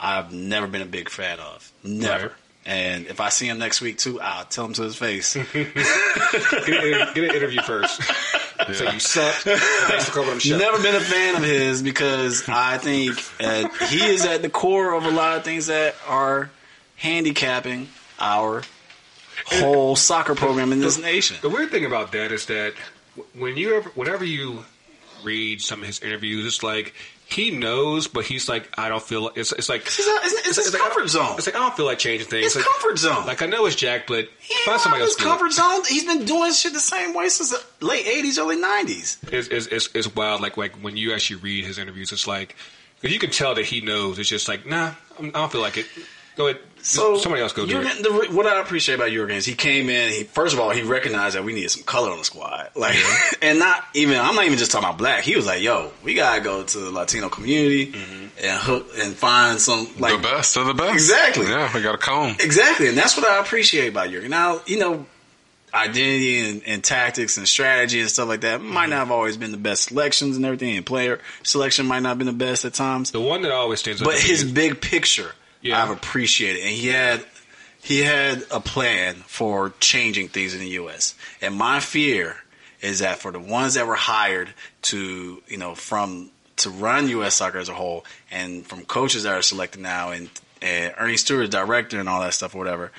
I've 0.00 0.32
never 0.32 0.66
been 0.66 0.82
a 0.82 0.86
big 0.86 1.08
fan 1.08 1.38
of. 1.40 1.72
Never. 1.82 2.06
Mm-hmm. 2.12 2.26
Right. 2.26 2.34
And 2.66 3.06
if 3.06 3.20
I 3.20 3.30
see 3.30 3.46
him 3.48 3.58
next 3.58 3.80
week 3.80 3.96
too, 3.98 4.20
I'll 4.20 4.44
tell 4.44 4.66
him 4.66 4.74
to 4.74 4.82
his 4.82 4.94
face. 4.96 5.34
Get, 5.52 5.66
an- 5.66 7.14
get 7.14 7.24
an 7.30 7.34
interview 7.34 7.62
first. 7.62 8.00
So 8.74 8.90
you 8.90 9.00
suck. 9.00 9.34
Thanks 9.34 10.04
for 10.06 10.12
coming 10.12 10.30
on 10.30 10.34
the 10.36 10.40
show. 10.40 10.58
Never 10.58 10.82
been 10.82 10.94
a 10.94 11.00
fan 11.00 11.36
of 11.36 11.42
his 11.42 11.82
because 11.82 12.48
I 12.48 12.78
think 12.78 13.18
uh, 13.40 13.68
he 13.86 14.04
is 14.04 14.24
at 14.24 14.42
the 14.42 14.50
core 14.50 14.94
of 14.94 15.04
a 15.04 15.10
lot 15.10 15.36
of 15.38 15.44
things 15.44 15.66
that 15.66 15.94
are 16.06 16.50
handicapping 16.96 17.88
our 18.18 18.62
whole 19.46 19.96
soccer 19.96 20.34
program 20.34 20.72
in 20.72 20.80
this 20.80 20.98
nation. 20.98 21.36
The 21.40 21.48
weird 21.48 21.70
thing 21.70 21.84
about 21.84 22.12
that 22.12 22.32
is 22.32 22.46
that 22.46 22.74
when 23.34 23.56
you 23.56 23.76
ever, 23.76 23.90
whenever 23.90 24.24
you 24.24 24.64
read 25.24 25.60
some 25.60 25.80
of 25.80 25.86
his 25.86 26.00
interviews, 26.00 26.46
it's 26.46 26.62
like 26.62 26.94
he 27.32 27.50
knows, 27.52 28.08
but 28.08 28.24
he's 28.24 28.48
like, 28.48 28.68
I 28.76 28.88
don't 28.88 29.02
feel. 29.02 29.22
like 29.22 29.36
It's, 29.36 29.52
it's 29.52 29.68
like 29.68 29.82
It's, 29.82 29.98
it's, 29.98 30.48
it's 30.48 30.64
his 30.64 30.72
like, 30.72 30.82
comfort 30.82 31.08
zone. 31.08 31.34
It's 31.38 31.46
like 31.46 31.54
I 31.56 31.60
don't 31.60 31.76
feel 31.76 31.86
like 31.86 31.98
changing 31.98 32.28
things. 32.28 32.54
His 32.54 32.56
like, 32.56 32.64
comfort 32.64 32.98
zone. 32.98 33.26
Like 33.26 33.40
I 33.42 33.46
know 33.46 33.66
it's 33.66 33.76
Jack, 33.76 34.06
but 34.06 34.28
He 34.40 34.54
find 34.64 34.80
somebody 34.80 35.04
else. 35.04 35.16
comfort 35.16 35.52
zone. 35.52 35.82
He's 35.88 36.04
been 36.04 36.24
doing 36.24 36.52
shit 36.52 36.72
the 36.72 36.80
same 36.80 37.14
way 37.14 37.28
since 37.28 37.50
the 37.50 37.84
late 37.86 38.04
'80s, 38.06 38.38
early 38.38 38.56
'90s. 38.56 39.32
It's, 39.32 39.48
it's, 39.48 39.66
it's, 39.66 39.88
it's 39.94 40.14
wild. 40.14 40.40
Like 40.40 40.56
like 40.56 40.72
when 40.82 40.96
you 40.96 41.12
actually 41.14 41.40
read 41.40 41.64
his 41.64 41.78
interviews, 41.78 42.10
it's 42.12 42.26
like 42.26 42.56
because 43.00 43.12
you 43.14 43.20
can 43.20 43.30
tell 43.30 43.54
that 43.54 43.64
he 43.64 43.80
knows. 43.80 44.18
It's 44.18 44.28
just 44.28 44.48
like 44.48 44.66
nah, 44.66 44.94
I 45.18 45.30
don't 45.30 45.52
feel 45.52 45.60
like 45.60 45.76
it. 45.78 45.86
Go 46.40 46.48
ahead. 46.48 46.60
So 46.82 47.18
somebody 47.18 47.42
else 47.42 47.52
go 47.52 47.66
do 47.66 47.72
Jurgen, 47.72 48.02
the, 48.02 48.28
what 48.34 48.46
I 48.46 48.58
appreciate 48.58 48.94
about 48.94 49.10
Jurgen 49.10 49.36
is 49.36 49.44
he 49.44 49.54
came 49.54 49.90
in. 49.90 50.10
He 50.10 50.24
first 50.24 50.54
of 50.54 50.60
all 50.60 50.70
he 50.70 50.80
recognized 50.80 51.36
that 51.36 51.44
we 51.44 51.52
needed 51.52 51.70
some 51.70 51.82
color 51.82 52.10
on 52.10 52.16
the 52.16 52.24
squad, 52.24 52.70
like, 52.74 52.96
and 53.42 53.58
not 53.58 53.84
even 53.92 54.18
I'm 54.18 54.34
not 54.34 54.46
even 54.46 54.56
just 54.56 54.70
talking 54.70 54.88
about 54.88 54.96
black. 54.96 55.22
He 55.22 55.36
was 55.36 55.46
like, 55.46 55.60
"Yo, 55.60 55.92
we 56.02 56.14
gotta 56.14 56.40
go 56.40 56.64
to 56.64 56.78
the 56.78 56.90
Latino 56.90 57.28
community 57.28 57.92
mm-hmm. 57.92 58.26
and 58.42 58.58
hook 58.58 58.86
and 58.98 59.14
find 59.14 59.60
some 59.60 59.88
like 59.98 60.16
the 60.16 60.22
best 60.26 60.56
of 60.56 60.66
the 60.66 60.72
best. 60.72 60.94
Exactly. 60.94 61.46
Yeah, 61.46 61.70
we 61.74 61.82
got 61.82 61.94
a 61.94 61.98
comb. 61.98 62.36
exactly." 62.40 62.88
And 62.88 62.96
that's 62.96 63.14
what 63.14 63.26
I 63.26 63.38
appreciate 63.40 63.88
about 63.88 64.08
Jurgen. 64.08 64.30
Now 64.30 64.60
you 64.66 64.78
know. 64.78 65.06
Identity 65.72 66.40
and, 66.40 66.62
and 66.66 66.82
tactics 66.82 67.36
and 67.36 67.46
strategy 67.46 68.00
and 68.00 68.10
stuff 68.10 68.26
like 68.26 68.40
that 68.40 68.60
might 68.60 68.66
mm-hmm. 68.66 68.90
not 68.90 68.96
have 68.96 69.12
always 69.12 69.36
been 69.36 69.52
the 69.52 69.56
best 69.56 69.84
selections 69.84 70.34
and 70.34 70.44
everything, 70.44 70.76
and 70.76 70.84
player 70.84 71.20
selection 71.44 71.86
might 71.86 72.00
not 72.00 72.08
have 72.08 72.18
been 72.18 72.26
the 72.26 72.32
best 72.32 72.64
at 72.64 72.74
times. 72.74 73.12
The 73.12 73.20
one 73.20 73.42
that 73.42 73.52
always 73.52 73.78
stands 73.78 74.02
out. 74.02 74.06
But 74.06 74.14
his 74.16 74.42
is- 74.42 74.50
big 74.50 74.80
picture, 74.80 75.32
Yeah. 75.62 75.82
I've 75.82 75.90
appreciated, 75.90 76.62
and 76.62 76.70
he 76.70 76.88
had 76.88 77.24
he 77.82 78.00
had 78.00 78.44
a 78.50 78.60
plan 78.60 79.16
for 79.26 79.72
changing 79.80 80.28
things 80.28 80.54
in 80.54 80.60
the 80.60 80.68
U.S. 80.70 81.14
And 81.40 81.54
my 81.54 81.80
fear 81.80 82.36
is 82.80 83.00
that 83.00 83.18
for 83.18 83.30
the 83.30 83.40
ones 83.40 83.74
that 83.74 83.86
were 83.86 83.94
hired 83.94 84.50
to 84.82 85.42
you 85.46 85.56
know 85.56 85.74
from 85.74 86.30
to 86.56 86.70
run 86.70 87.08
U.S. 87.08 87.34
soccer 87.34 87.58
as 87.58 87.68
a 87.68 87.74
whole, 87.74 88.04
and 88.30 88.66
from 88.66 88.84
coaches 88.84 89.22
that 89.22 89.34
are 89.34 89.42
selected 89.42 89.80
now, 89.80 90.10
and 90.10 90.28
and 90.62 90.94
Earnie 90.98 91.16
Stewart, 91.16 91.50
director, 91.50 91.98
and 91.98 92.08
all 92.08 92.20
that 92.20 92.34
stuff, 92.34 92.54
or 92.54 92.58
whatever. 92.58 92.92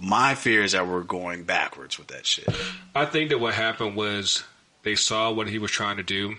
My 0.00 0.34
fear 0.36 0.62
is 0.62 0.72
that 0.72 0.86
we're 0.86 1.02
going 1.02 1.42
backwards 1.42 1.98
with 1.98 2.06
that 2.08 2.24
shit. 2.24 2.48
I 2.94 3.04
think 3.04 3.30
that 3.30 3.40
what 3.40 3.54
happened 3.54 3.96
was 3.96 4.44
they 4.84 4.94
saw 4.94 5.32
what 5.32 5.48
he 5.48 5.58
was 5.58 5.70
trying 5.72 5.96
to 5.96 6.02
do, 6.04 6.36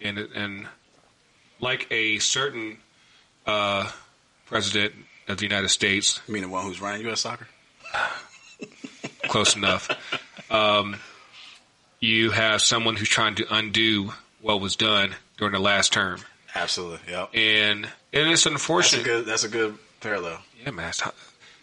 and 0.00 0.18
and 0.18 0.66
like 1.60 1.86
a 1.90 2.18
certain 2.18 2.76
uh, 3.46 3.90
president 4.46 4.94
of 5.28 5.38
the 5.38 5.44
United 5.44 5.68
States, 5.68 6.20
I 6.28 6.32
mean, 6.32 6.42
the 6.42 6.48
one 6.48 6.64
who's 6.64 6.80
running 6.80 7.02
U.S. 7.06 7.20
soccer. 7.20 7.46
close 9.28 9.56
enough. 9.56 9.88
Um, 10.50 10.96
you 12.00 12.30
have 12.30 12.62
someone 12.62 12.96
who's 12.96 13.08
trying 13.08 13.34
to 13.36 13.54
undo 13.54 14.12
what 14.40 14.60
was 14.60 14.76
done 14.76 15.14
during 15.38 15.52
the 15.52 15.58
last 15.60 15.92
term, 15.92 16.20
Absolutely. 16.54 17.12
Yep. 17.12 17.30
and 17.34 17.84
and 18.12 18.30
it's 18.30 18.44
That's 18.44 18.46
a 18.46 18.50
unfortunate. 18.50 19.04
good. 19.04 19.26
That's 19.26 19.44
a 19.44 19.48
good 19.48 19.76
parallel. 20.00 20.38
yeah, 20.64 20.70
man, 20.70 20.88
it's, 20.88 21.02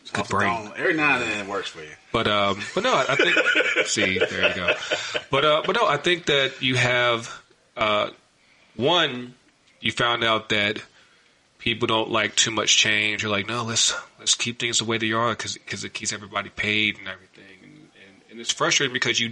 it's 0.02 0.12
a 0.12 0.14
good 0.16 0.28
brain. 0.28 0.72
Every 0.76 0.94
now 0.94 1.16
and 1.16 1.24
then 1.24 1.46
it 1.46 1.50
works 1.50 1.70
for 1.70 1.82
you. 1.82 1.90
But 2.12 2.28
um, 2.28 2.62
but 2.76 2.84
no, 2.84 2.94
I 2.94 3.06
I 3.10 3.16
think. 3.16 3.36
see, 3.88 4.20
there 4.20 4.50
you 4.50 4.56
go. 4.56 4.74
But 5.32 5.46
uh, 5.46 5.64
but 5.66 5.76
no, 5.76 5.88
I 5.88 5.98
think 5.98 6.26
that 6.26 6.62
you 6.62 6.76
have 6.76 7.42
uh, 7.78 8.10
one. 8.76 9.36
You 9.80 9.92
found 9.92 10.24
out 10.24 10.50
that 10.50 10.82
people 11.64 11.88
don't 11.88 12.12
like 12.12 12.36
too 12.36 12.52
much 12.52 12.76
change. 12.76 13.24
You're 13.24 13.32
like, 13.32 13.48
no, 13.48 13.64
let's 13.64 13.94
let's 14.20 14.36
keep 14.36 14.60
things 14.60 14.80
the 14.80 14.86
way 14.86 14.98
they 14.98 15.14
are 15.14 15.30
because 15.30 15.84
it 15.86 15.94
keeps 15.94 16.12
everybody 16.12 16.50
paid 16.50 16.98
and 17.00 17.08
everything. 17.08 17.58
And, 17.64 17.74
and, 17.74 18.32
and 18.32 18.40
it's 18.42 18.52
frustrating 18.52 18.94
because 18.94 19.18
you 19.18 19.32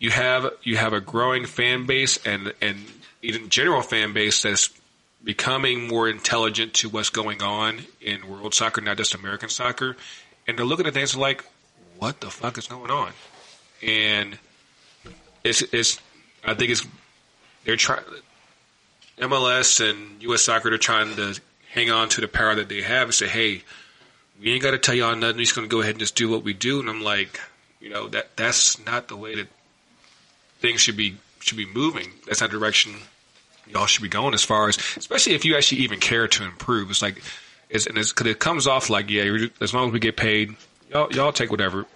you 0.00 0.10
have 0.10 0.50
you 0.64 0.76
have 0.76 0.92
a 0.92 1.00
growing 1.00 1.46
fan 1.46 1.86
base 1.86 2.18
and 2.26 2.52
and 2.60 2.84
even 3.22 3.48
general 3.48 3.82
fan 3.82 4.12
base 4.12 4.42
that's 4.42 4.70
becoming 5.22 5.86
more 5.86 6.08
intelligent 6.08 6.74
to 6.74 6.88
what's 6.88 7.10
going 7.10 7.42
on 7.42 7.80
in 8.00 8.28
world 8.28 8.54
soccer, 8.54 8.80
not 8.80 8.96
just 8.96 9.14
American 9.14 9.48
soccer, 9.48 9.96
and 10.48 10.58
they're 10.58 10.66
looking 10.66 10.86
at 10.86 10.94
things 10.94 11.16
like, 11.16 11.44
what 11.98 12.20
the 12.20 12.30
fuck 12.30 12.58
is 12.58 12.66
going 12.66 12.90
on? 12.90 13.12
And 13.84 14.36
it's 15.44 15.62
it's 15.62 16.00
I 16.44 16.54
think 16.54 16.72
it's 16.72 16.84
they're 17.64 17.76
trying 17.76 18.02
MLS 19.18 19.88
and 19.88 20.20
US 20.24 20.42
soccer 20.42 20.70
they're 20.70 20.78
trying 20.78 21.14
to 21.14 21.40
hang 21.78 21.90
on 21.90 22.08
to 22.08 22.20
the 22.20 22.28
power 22.28 22.56
that 22.56 22.68
they 22.68 22.82
have 22.82 23.08
and 23.08 23.14
say, 23.14 23.28
hey, 23.28 23.62
we 24.40 24.52
ain't 24.52 24.62
got 24.62 24.72
to 24.72 24.78
tell 24.78 24.94
y'all 24.94 25.14
nothing. 25.14 25.36
We're 25.36 25.44
just 25.44 25.54
going 25.54 25.68
to 25.68 25.70
go 25.70 25.80
ahead 25.80 25.92
and 25.92 26.00
just 26.00 26.16
do 26.16 26.28
what 26.28 26.42
we 26.42 26.52
do. 26.52 26.80
And 26.80 26.88
I'm 26.88 27.02
like, 27.02 27.40
you 27.80 27.88
know, 27.88 28.08
that 28.08 28.36
that's 28.36 28.84
not 28.84 29.08
the 29.08 29.16
way 29.16 29.36
that 29.36 29.48
things 30.58 30.80
should 30.80 30.96
be 30.96 31.16
should 31.40 31.56
be 31.56 31.66
moving. 31.66 32.10
That's 32.26 32.40
not 32.40 32.50
direction 32.50 32.94
y'all 33.70 33.86
should 33.86 34.02
be 34.02 34.08
going 34.08 34.34
as 34.34 34.42
far 34.42 34.68
as, 34.68 34.76
especially 34.96 35.34
if 35.34 35.44
you 35.44 35.56
actually 35.56 35.82
even 35.82 36.00
care 36.00 36.26
to 36.26 36.44
improve. 36.44 36.90
It's 36.90 37.02
like, 37.02 37.22
it's, 37.68 37.86
and 37.86 37.98
it's, 37.98 38.12
cause 38.12 38.26
it 38.26 38.38
comes 38.38 38.66
off 38.66 38.90
like, 38.90 39.10
yeah, 39.10 39.46
as 39.60 39.74
long 39.74 39.88
as 39.88 39.92
we 39.92 40.00
get 40.00 40.16
paid, 40.16 40.56
y'all, 40.90 41.12
y'all 41.12 41.32
take 41.32 41.50
whatever 41.50 41.86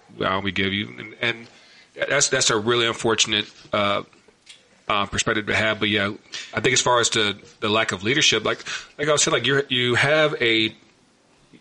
we 0.43 0.51
give 0.51 0.71
you. 0.71 0.93
And, 0.97 1.15
and 1.19 1.47
that's, 1.95 2.29
that's 2.29 2.49
a 2.49 2.57
really 2.57 2.85
unfortunate, 2.85 3.49
uh, 3.71 4.03
uh, 4.87 5.05
perspective 5.05 5.47
to 5.47 5.55
have. 5.55 5.79
But 5.79 5.89
yeah, 5.89 6.11
I 6.53 6.59
think 6.61 6.73
as 6.73 6.81
far 6.81 6.99
as 6.99 7.09
the, 7.09 7.37
the 7.59 7.69
lack 7.69 7.91
of 7.91 8.03
leadership, 8.03 8.43
like, 8.45 8.63
like 8.97 9.07
I 9.07 9.11
was 9.11 9.23
saying, 9.23 9.33
like 9.33 9.45
you 9.47 9.63
you 9.69 9.95
have 9.95 10.35
a, 10.41 10.75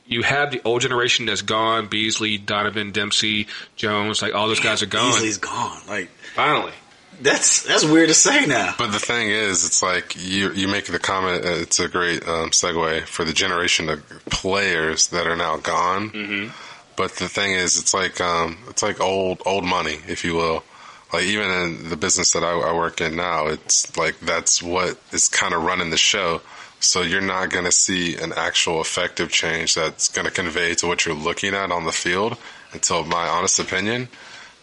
you 0.07 0.23
have 0.23 0.51
the 0.51 0.61
old 0.65 0.83
generation 0.83 1.27
that's 1.27 1.43
gone, 1.43 1.87
Beasley, 1.89 2.39
Donovan, 2.39 2.91
Dempsey, 2.91 3.47
Jones, 3.77 4.23
like 4.23 4.35
all 4.35 4.49
those 4.49 4.61
guys 4.61 4.83
are 4.83 4.87
gone. 4.87 5.13
Beasley's 5.13 5.39
gone. 5.39 5.81
Like 5.89 6.11
Finally. 6.35 6.73
that's 7.21 7.63
that's 7.63 7.85
weird 7.85 8.09
to 8.09 8.15
say 8.15 8.47
now. 8.47 8.75
But 8.79 8.91
the 8.91 8.99
thing 8.99 9.29
is, 9.29 9.65
it's 9.65 9.83
like 9.83 10.17
you 10.17 10.51
you 10.53 10.67
make 10.69 10.87
the 10.87 10.99
comment. 10.99 11.45
uh, 11.45 11.49
It's 11.51 11.79
a 11.79 11.89
great 11.89 12.27
um, 12.27 12.51
segue 12.51 13.03
for 13.07 13.25
the 13.25 13.33
generation 13.33 13.89
of 13.89 14.03
players 14.31 15.09
that 15.09 15.27
are 15.27 15.37
now 15.37 15.59
gone. 15.59 16.11
Mm-hmm. 16.11 16.51
But 16.97 17.13
the 17.13 17.29
thing 17.29 17.53
is, 17.53 17.79
it's 17.79 17.95
like 17.95 18.21
um, 18.21 18.59
it's 18.69 18.83
like 18.83 19.01
old 19.01 19.41
old 19.47 19.65
money, 19.65 19.99
if 20.09 20.25
you 20.25 20.35
will. 20.35 20.65
Like 21.13 21.25
even 21.25 21.51
in 21.51 21.89
the 21.91 21.97
business 21.97 22.33
that 22.33 22.43
I, 22.43 22.53
I 22.53 22.73
work 22.75 23.01
in 23.01 23.17
now, 23.17 23.47
it's 23.49 23.95
like 23.97 24.19
that's 24.21 24.63
what 24.63 24.99
is 25.13 25.29
kind 25.29 25.53
of 25.55 25.63
running 25.63 25.91
the 25.91 25.97
show. 25.99 26.41
So 26.81 27.03
you're 27.03 27.21
not 27.21 27.51
going 27.51 27.65
to 27.65 27.73
see 27.73 28.17
an 28.17 28.33
actual 28.35 28.81
effective 28.81 29.31
change 29.31 29.75
that's 29.75 30.09
going 30.09 30.25
to 30.27 30.33
convey 30.33 30.75
to 30.77 30.87
what 30.87 31.07
you're 31.07 31.15
looking 31.15 31.55
at 31.55 31.71
on 31.71 31.85
the 31.85 31.93
field 31.93 32.37
until, 32.73 33.05
my 33.05 33.29
honest 33.29 33.61
opinion, 33.61 34.09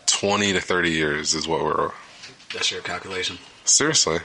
20 0.08 0.54
to 0.54 0.60
30 0.60 0.90
years 0.92 1.34
is 1.34 1.48
what 1.48 1.64
we're 1.64 1.92
That's 2.54 2.72
your 2.72 2.82
calculation. 2.82 3.38
seriously. 3.64 4.18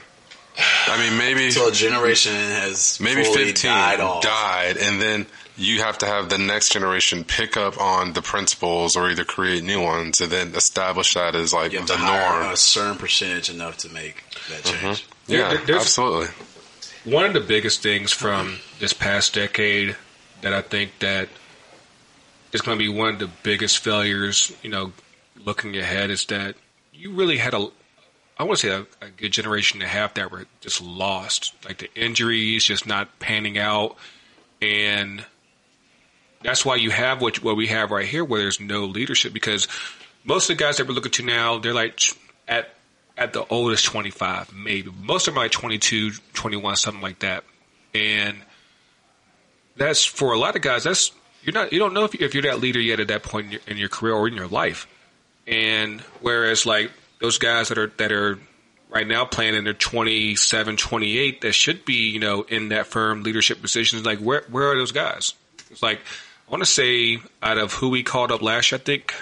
I 0.87 0.97
mean, 0.97 1.17
maybe 1.17 1.51
So 1.51 1.67
a 1.67 1.71
generation 1.71 2.33
has 2.33 2.99
maybe 2.99 3.23
fully 3.23 3.45
15 3.45 3.69
died 3.71 4.21
died, 4.21 4.77
and 4.77 5.01
then 5.01 5.25
you 5.57 5.79
have 5.79 5.97
to 5.99 6.05
have 6.05 6.29
the 6.29 6.37
next 6.37 6.73
generation 6.73 7.23
pick 7.23 7.55
up 7.55 7.79
on 7.79 8.13
the 8.13 8.21
principles 8.21 8.95
or 8.95 9.09
either 9.09 9.23
create 9.23 9.63
new 9.63 9.81
ones 9.81 10.19
and 10.21 10.31
then 10.31 10.53
establish 10.55 11.13
that 11.13 11.35
as 11.35 11.53
like 11.53 11.71
You 11.71 11.79
have 11.79 11.87
the 11.87 11.97
hire 11.97 12.41
norm. 12.41 12.53
a 12.53 12.57
certain 12.57 12.97
percentage 12.97 13.49
enough 13.49 13.77
to 13.77 13.89
make 13.89 14.23
that 14.49 14.63
mm-hmm. 14.63 14.85
change. 14.87 15.05
Yeah, 15.27 15.57
There- 15.65 15.77
absolutely. 15.77 16.27
One 17.05 17.25
of 17.25 17.33
the 17.33 17.39
biggest 17.41 17.83
things 17.83 18.11
from 18.11 18.57
this 18.79 18.91
past 18.91 19.33
decade 19.35 19.95
that 20.41 20.53
I 20.53 20.61
think 20.61 20.91
that 20.99 21.29
is 22.51 22.61
going 22.61 22.77
to 22.77 22.83
be 22.83 22.89
one 22.89 23.13
of 23.13 23.19
the 23.19 23.29
biggest 23.43 23.77
failures, 23.77 24.51
you 24.63 24.69
know, 24.69 24.91
looking 25.43 25.77
ahead 25.77 26.09
is 26.09 26.25
that 26.25 26.55
you 26.93 27.11
really 27.13 27.37
had 27.37 27.53
a, 27.53 27.67
I 28.39 28.43
want 28.43 28.59
to 28.59 28.67
say 28.67 28.73
a, 28.73 29.05
a 29.05 29.09
good 29.09 29.31
generation 29.31 29.81
and 29.81 29.87
a 29.87 29.91
half 29.91 30.15
that 30.15 30.31
were 30.31 30.45
just 30.61 30.81
lost. 30.81 31.53
Like 31.63 31.77
the 31.77 31.93
injuries 31.93 32.65
just 32.65 32.87
not 32.87 33.19
panning 33.19 33.57
out. 33.57 33.95
And 34.61 35.23
that's 36.45 36.63
why 36.63 36.75
you 36.75 36.91
have 36.91 37.21
what, 37.21 37.43
what 37.43 37.55
we 37.55 37.67
have 37.67 37.91
right 37.91 38.05
here 38.05 38.23
where 38.23 38.41
there's 38.41 38.59
no 38.59 38.85
leadership 38.85 39.33
because 39.33 39.67
most 40.23 40.49
of 40.49 40.57
the 40.57 40.63
guys 40.63 40.77
that 40.77 40.87
we're 40.87 40.93
looking 40.93 41.11
to 41.13 41.23
now, 41.23 41.57
they're 41.59 41.73
like 41.73 41.99
at 42.47 42.69
at 43.17 43.33
the 43.33 43.45
oldest 43.49 43.85
25, 43.85 44.53
maybe. 44.53 44.91
Most 45.01 45.27
of 45.27 45.33
them 45.33 45.39
are 45.39 45.45
like 45.45 45.51
22, 45.51 46.11
21, 46.33 46.75
something 46.75 47.01
like 47.01 47.19
that. 47.19 47.45
And 47.93 48.37
that's 49.77 50.03
for 50.03 50.33
a 50.33 50.37
lot 50.39 50.55
of 50.55 50.61
guys. 50.61 50.83
That's 50.83 51.11
you're 51.43 51.53
not 51.53 51.71
you 51.71 51.79
don't 51.79 51.93
know 51.93 52.03
if, 52.03 52.13
you, 52.13 52.27
you're 52.27 52.43
that 52.43 52.59
leader 52.59 52.79
yet 52.79 52.99
at 52.99 53.07
that 53.07 53.23
point 53.23 53.47
in 53.47 53.51
your, 53.51 53.61
in 53.67 53.77
your 53.77 53.89
career 53.89 54.13
or 54.13 54.27
in 54.27 54.33
your 54.33 54.47
life. 54.47 54.87
And 55.47 56.01
whereas 56.21 56.65
like 56.65 56.91
those 57.21 57.37
guys 57.37 57.69
that 57.69 57.77
are 57.77 57.87
that 57.97 58.11
are 58.11 58.39
right 58.89 59.07
now 59.07 59.25
playing 59.25 59.55
in 59.55 59.63
their 59.63 59.73
27, 59.73 60.77
28 60.77 61.41
that 61.41 61.53
should 61.53 61.85
be 61.85 62.09
you 62.09 62.19
know 62.19 62.43
in 62.43 62.69
that 62.69 62.87
firm 62.87 63.23
leadership 63.23 63.61
positions, 63.61 64.05
like 64.05 64.19
where 64.19 64.43
where 64.49 64.71
are 64.71 64.75
those 64.75 64.91
guys? 64.91 65.33
It's 65.71 65.83
like 65.83 66.01
I 66.47 66.51
want 66.51 66.61
to 66.63 66.69
say 66.69 67.19
out 67.41 67.57
of 67.57 67.73
who 67.73 67.89
we 67.89 68.03
called 68.03 68.31
up 68.31 68.41
last 68.41 68.71
year, 68.71 68.79
I 68.79 68.83
think 68.83 69.13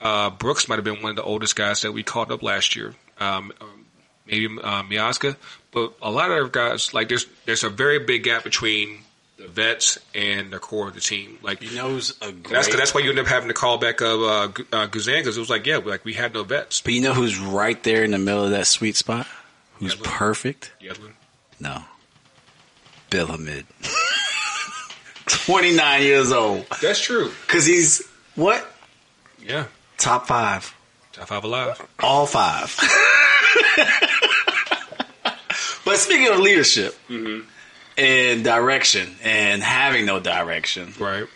uh, 0.00 0.30
Brooks 0.30 0.68
might 0.68 0.76
have 0.76 0.84
been 0.84 1.02
one 1.02 1.10
of 1.10 1.16
the 1.16 1.22
oldest 1.22 1.56
guys 1.56 1.82
that 1.82 1.92
we 1.92 2.02
called 2.02 2.30
up 2.30 2.42
last 2.42 2.76
year. 2.76 2.94
Um, 3.18 3.52
um, 3.60 3.86
maybe 4.26 4.46
uh, 4.46 4.82
Miazga, 4.84 5.36
but 5.72 5.94
a 6.02 6.10
lot 6.10 6.30
of 6.30 6.52
guys 6.52 6.94
like 6.94 7.08
there's 7.08 7.26
there's 7.46 7.64
a 7.64 7.70
very 7.70 7.98
big 7.98 8.24
gap 8.24 8.44
between 8.44 8.98
the 9.36 9.48
vets 9.48 9.98
and 10.14 10.52
the 10.52 10.58
core 10.58 10.88
of 10.88 10.94
the 10.94 11.00
team. 11.00 11.38
Like 11.42 11.62
You 11.62 11.76
know 11.76 11.90
who's 11.90 12.10
a 12.22 12.30
great, 12.32 12.48
that's 12.48 12.76
that's 12.76 12.94
why 12.94 13.00
you 13.00 13.10
end 13.10 13.18
up 13.18 13.26
having 13.26 13.48
to 13.48 13.54
call 13.54 13.78
back 13.78 14.00
of 14.00 14.22
uh, 14.22 14.42
uh, 14.72 14.86
Guzan 14.88 15.18
because 15.18 15.36
it 15.36 15.40
was 15.40 15.50
like 15.50 15.66
yeah, 15.66 15.78
like 15.78 16.04
we 16.04 16.14
had 16.14 16.34
no 16.34 16.44
vets. 16.44 16.80
but 16.80 16.92
you 16.92 17.00
know 17.00 17.14
who's 17.14 17.38
right 17.38 17.82
there 17.82 18.04
in 18.04 18.12
the 18.12 18.18
middle 18.18 18.44
of 18.44 18.50
that 18.50 18.66
sweet 18.66 18.96
spot? 18.96 19.26
Who's 19.74 19.96
Yedlin. 19.96 20.04
perfect? 20.04 20.72
Yedlin. 20.80 21.12
No. 21.58 21.82
Bill 23.10 23.26
Hamid. 23.26 23.66
29 25.26 26.02
years 26.02 26.32
old. 26.32 26.66
That's 26.80 27.00
true. 27.00 27.30
Because 27.46 27.66
he's, 27.66 28.02
what? 28.34 28.66
Yeah, 29.42 29.66
Top 29.98 30.26
five. 30.26 30.74
top 31.12 31.28
five 31.28 31.44
alive. 31.44 31.80
All 32.00 32.26
five. 32.26 32.74
but 35.84 35.96
speaking 35.96 36.28
of 36.28 36.38
leadership 36.40 36.94
mm-hmm. 37.08 37.46
and 37.96 38.44
direction 38.44 39.14
and 39.22 39.62
having 39.62 40.06
no 40.06 40.20
direction, 40.20 40.92
Right. 40.98 41.26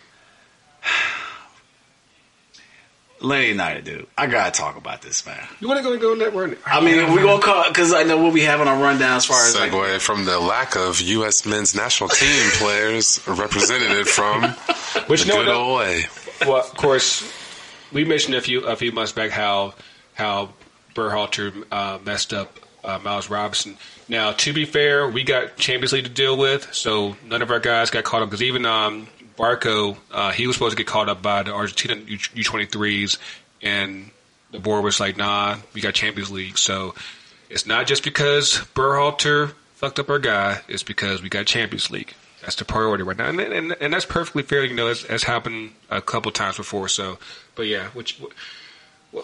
Lenny 3.21 3.49
United, 3.49 3.83
dude, 3.83 4.07
I 4.17 4.27
gotta 4.27 4.51
talk 4.51 4.77
about 4.77 5.01
this, 5.01 5.25
man. 5.25 5.45
You 5.59 5.67
want 5.67 5.79
to 5.79 5.83
go 5.83 5.91
and 5.91 6.01
go 6.01 6.13
in 6.13 6.19
that 6.19 6.33
run? 6.33 6.55
I 6.65 6.79
mean, 6.79 7.11
we're 7.13 7.23
gonna 7.23 7.41
call 7.41 7.67
because 7.67 7.93
I 7.93 8.03
know 8.03 8.21
what 8.21 8.33
we 8.33 8.41
have 8.41 8.61
on 8.61 8.67
our 8.67 8.81
rundown 8.81 9.17
as 9.17 9.25
far 9.25 9.45
as 9.45 9.55
like, 9.55 9.71
Segue 9.71 9.99
from 9.99 10.25
the 10.25 10.39
lack 10.39 10.75
of 10.75 11.01
U.S. 11.01 11.45
men's 11.45 11.75
national 11.75 12.09
team 12.09 12.49
players 12.53 13.19
represented 13.27 14.07
from 14.07 14.43
Which 15.07 15.23
the 15.23 15.29
no, 15.29 15.35
good 15.37 15.45
no, 15.47 15.61
old 15.61 15.79
way. 15.79 16.05
well, 16.41 16.57
of 16.57 16.73
course, 16.75 17.29
we 17.91 18.05
mentioned 18.05 18.35
a 18.35 18.41
few 18.41 18.65
a 18.65 18.75
few 18.75 18.91
months 18.91 19.11
back 19.11 19.31
how 19.31 19.73
how 20.13 20.49
Berhalter 20.95 21.65
uh, 21.71 21.99
messed 22.05 22.33
up 22.33 22.57
uh, 22.83 22.99
Miles 22.99 23.29
Robinson. 23.29 23.77
Now, 24.07 24.31
to 24.31 24.53
be 24.53 24.65
fair, 24.65 25.07
we 25.07 25.23
got 25.23 25.57
Champions 25.57 25.93
League 25.93 26.05
to 26.05 26.09
deal 26.09 26.37
with, 26.37 26.73
so 26.73 27.15
none 27.25 27.41
of 27.41 27.51
our 27.51 27.59
guys 27.59 27.89
got 27.89 28.03
caught 28.03 28.21
up 28.21 28.29
because 28.29 28.41
even 28.41 28.65
um, 28.65 29.07
Barco, 29.39 29.95
uh, 30.11 30.31
he 30.31 30.45
was 30.47 30.57
supposed 30.57 30.75
to 30.75 30.83
get 30.83 30.85
caught 30.87 31.07
up 31.07 31.21
by 31.21 31.43
the 31.43 31.53
Argentina 31.53 31.95
U 32.35 32.43
twenty 32.43 32.65
threes, 32.65 33.17
and 33.61 34.11
the 34.51 34.59
board 34.59 34.83
was 34.83 34.99
like, 34.99 35.15
"Nah, 35.15 35.57
we 35.73 35.79
got 35.81 35.93
Champions 35.93 36.29
League." 36.29 36.57
So 36.57 36.93
it's 37.49 37.65
not 37.65 37.87
just 37.87 38.03
because 38.03 38.57
Berhalter 38.75 39.53
fucked 39.75 39.97
up 39.97 40.09
our 40.09 40.19
guy; 40.19 40.61
it's 40.67 40.83
because 40.83 41.21
we 41.23 41.29
got 41.29 41.45
Champions 41.45 41.89
League. 41.89 42.13
That's 42.41 42.55
the 42.55 42.65
priority 42.65 43.03
right 43.03 43.17
now, 43.17 43.27
and 43.29 43.39
and, 43.39 43.75
and 43.79 43.93
that's 43.93 44.05
perfectly 44.05 44.43
fair. 44.43 44.63
You 44.65 44.75
know, 44.75 44.87
that's, 44.87 45.03
it's 45.05 45.23
happened 45.23 45.71
a 45.89 46.01
couple 46.01 46.31
times 46.31 46.57
before. 46.57 46.89
So, 46.89 47.17
but 47.55 47.63
yeah, 47.67 47.87
which 47.89 48.19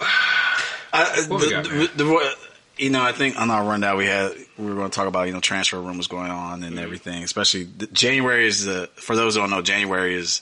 I, 0.93 1.25
What 1.27 1.41
the, 1.41 1.49
got, 1.49 1.63
the- 1.65 1.91
the- 2.03 2.35
you 2.77 2.89
know, 2.89 3.01
I 3.03 3.11
think 3.11 3.39
on 3.39 3.49
our 3.51 3.63
rundown 3.63 3.97
we 3.97 4.05
had 4.05 4.33
we 4.57 4.65
were 4.65 4.75
going 4.75 4.89
to 4.89 4.95
talk 4.95 5.07
about 5.07 5.27
you 5.27 5.33
know 5.33 5.39
transfer 5.39 5.79
rumors 5.79 6.07
going 6.07 6.31
on 6.31 6.63
and 6.63 6.75
Mm-hmm. 6.75 6.83
everything. 6.83 7.23
Especially 7.23 7.63
the, 7.63 7.87
January 7.87 8.47
is 8.47 8.65
the 8.65 8.89
for 8.95 9.15
those 9.15 9.35
who 9.35 9.41
don't 9.41 9.49
know 9.49 9.61
January 9.61 10.15
is 10.15 10.41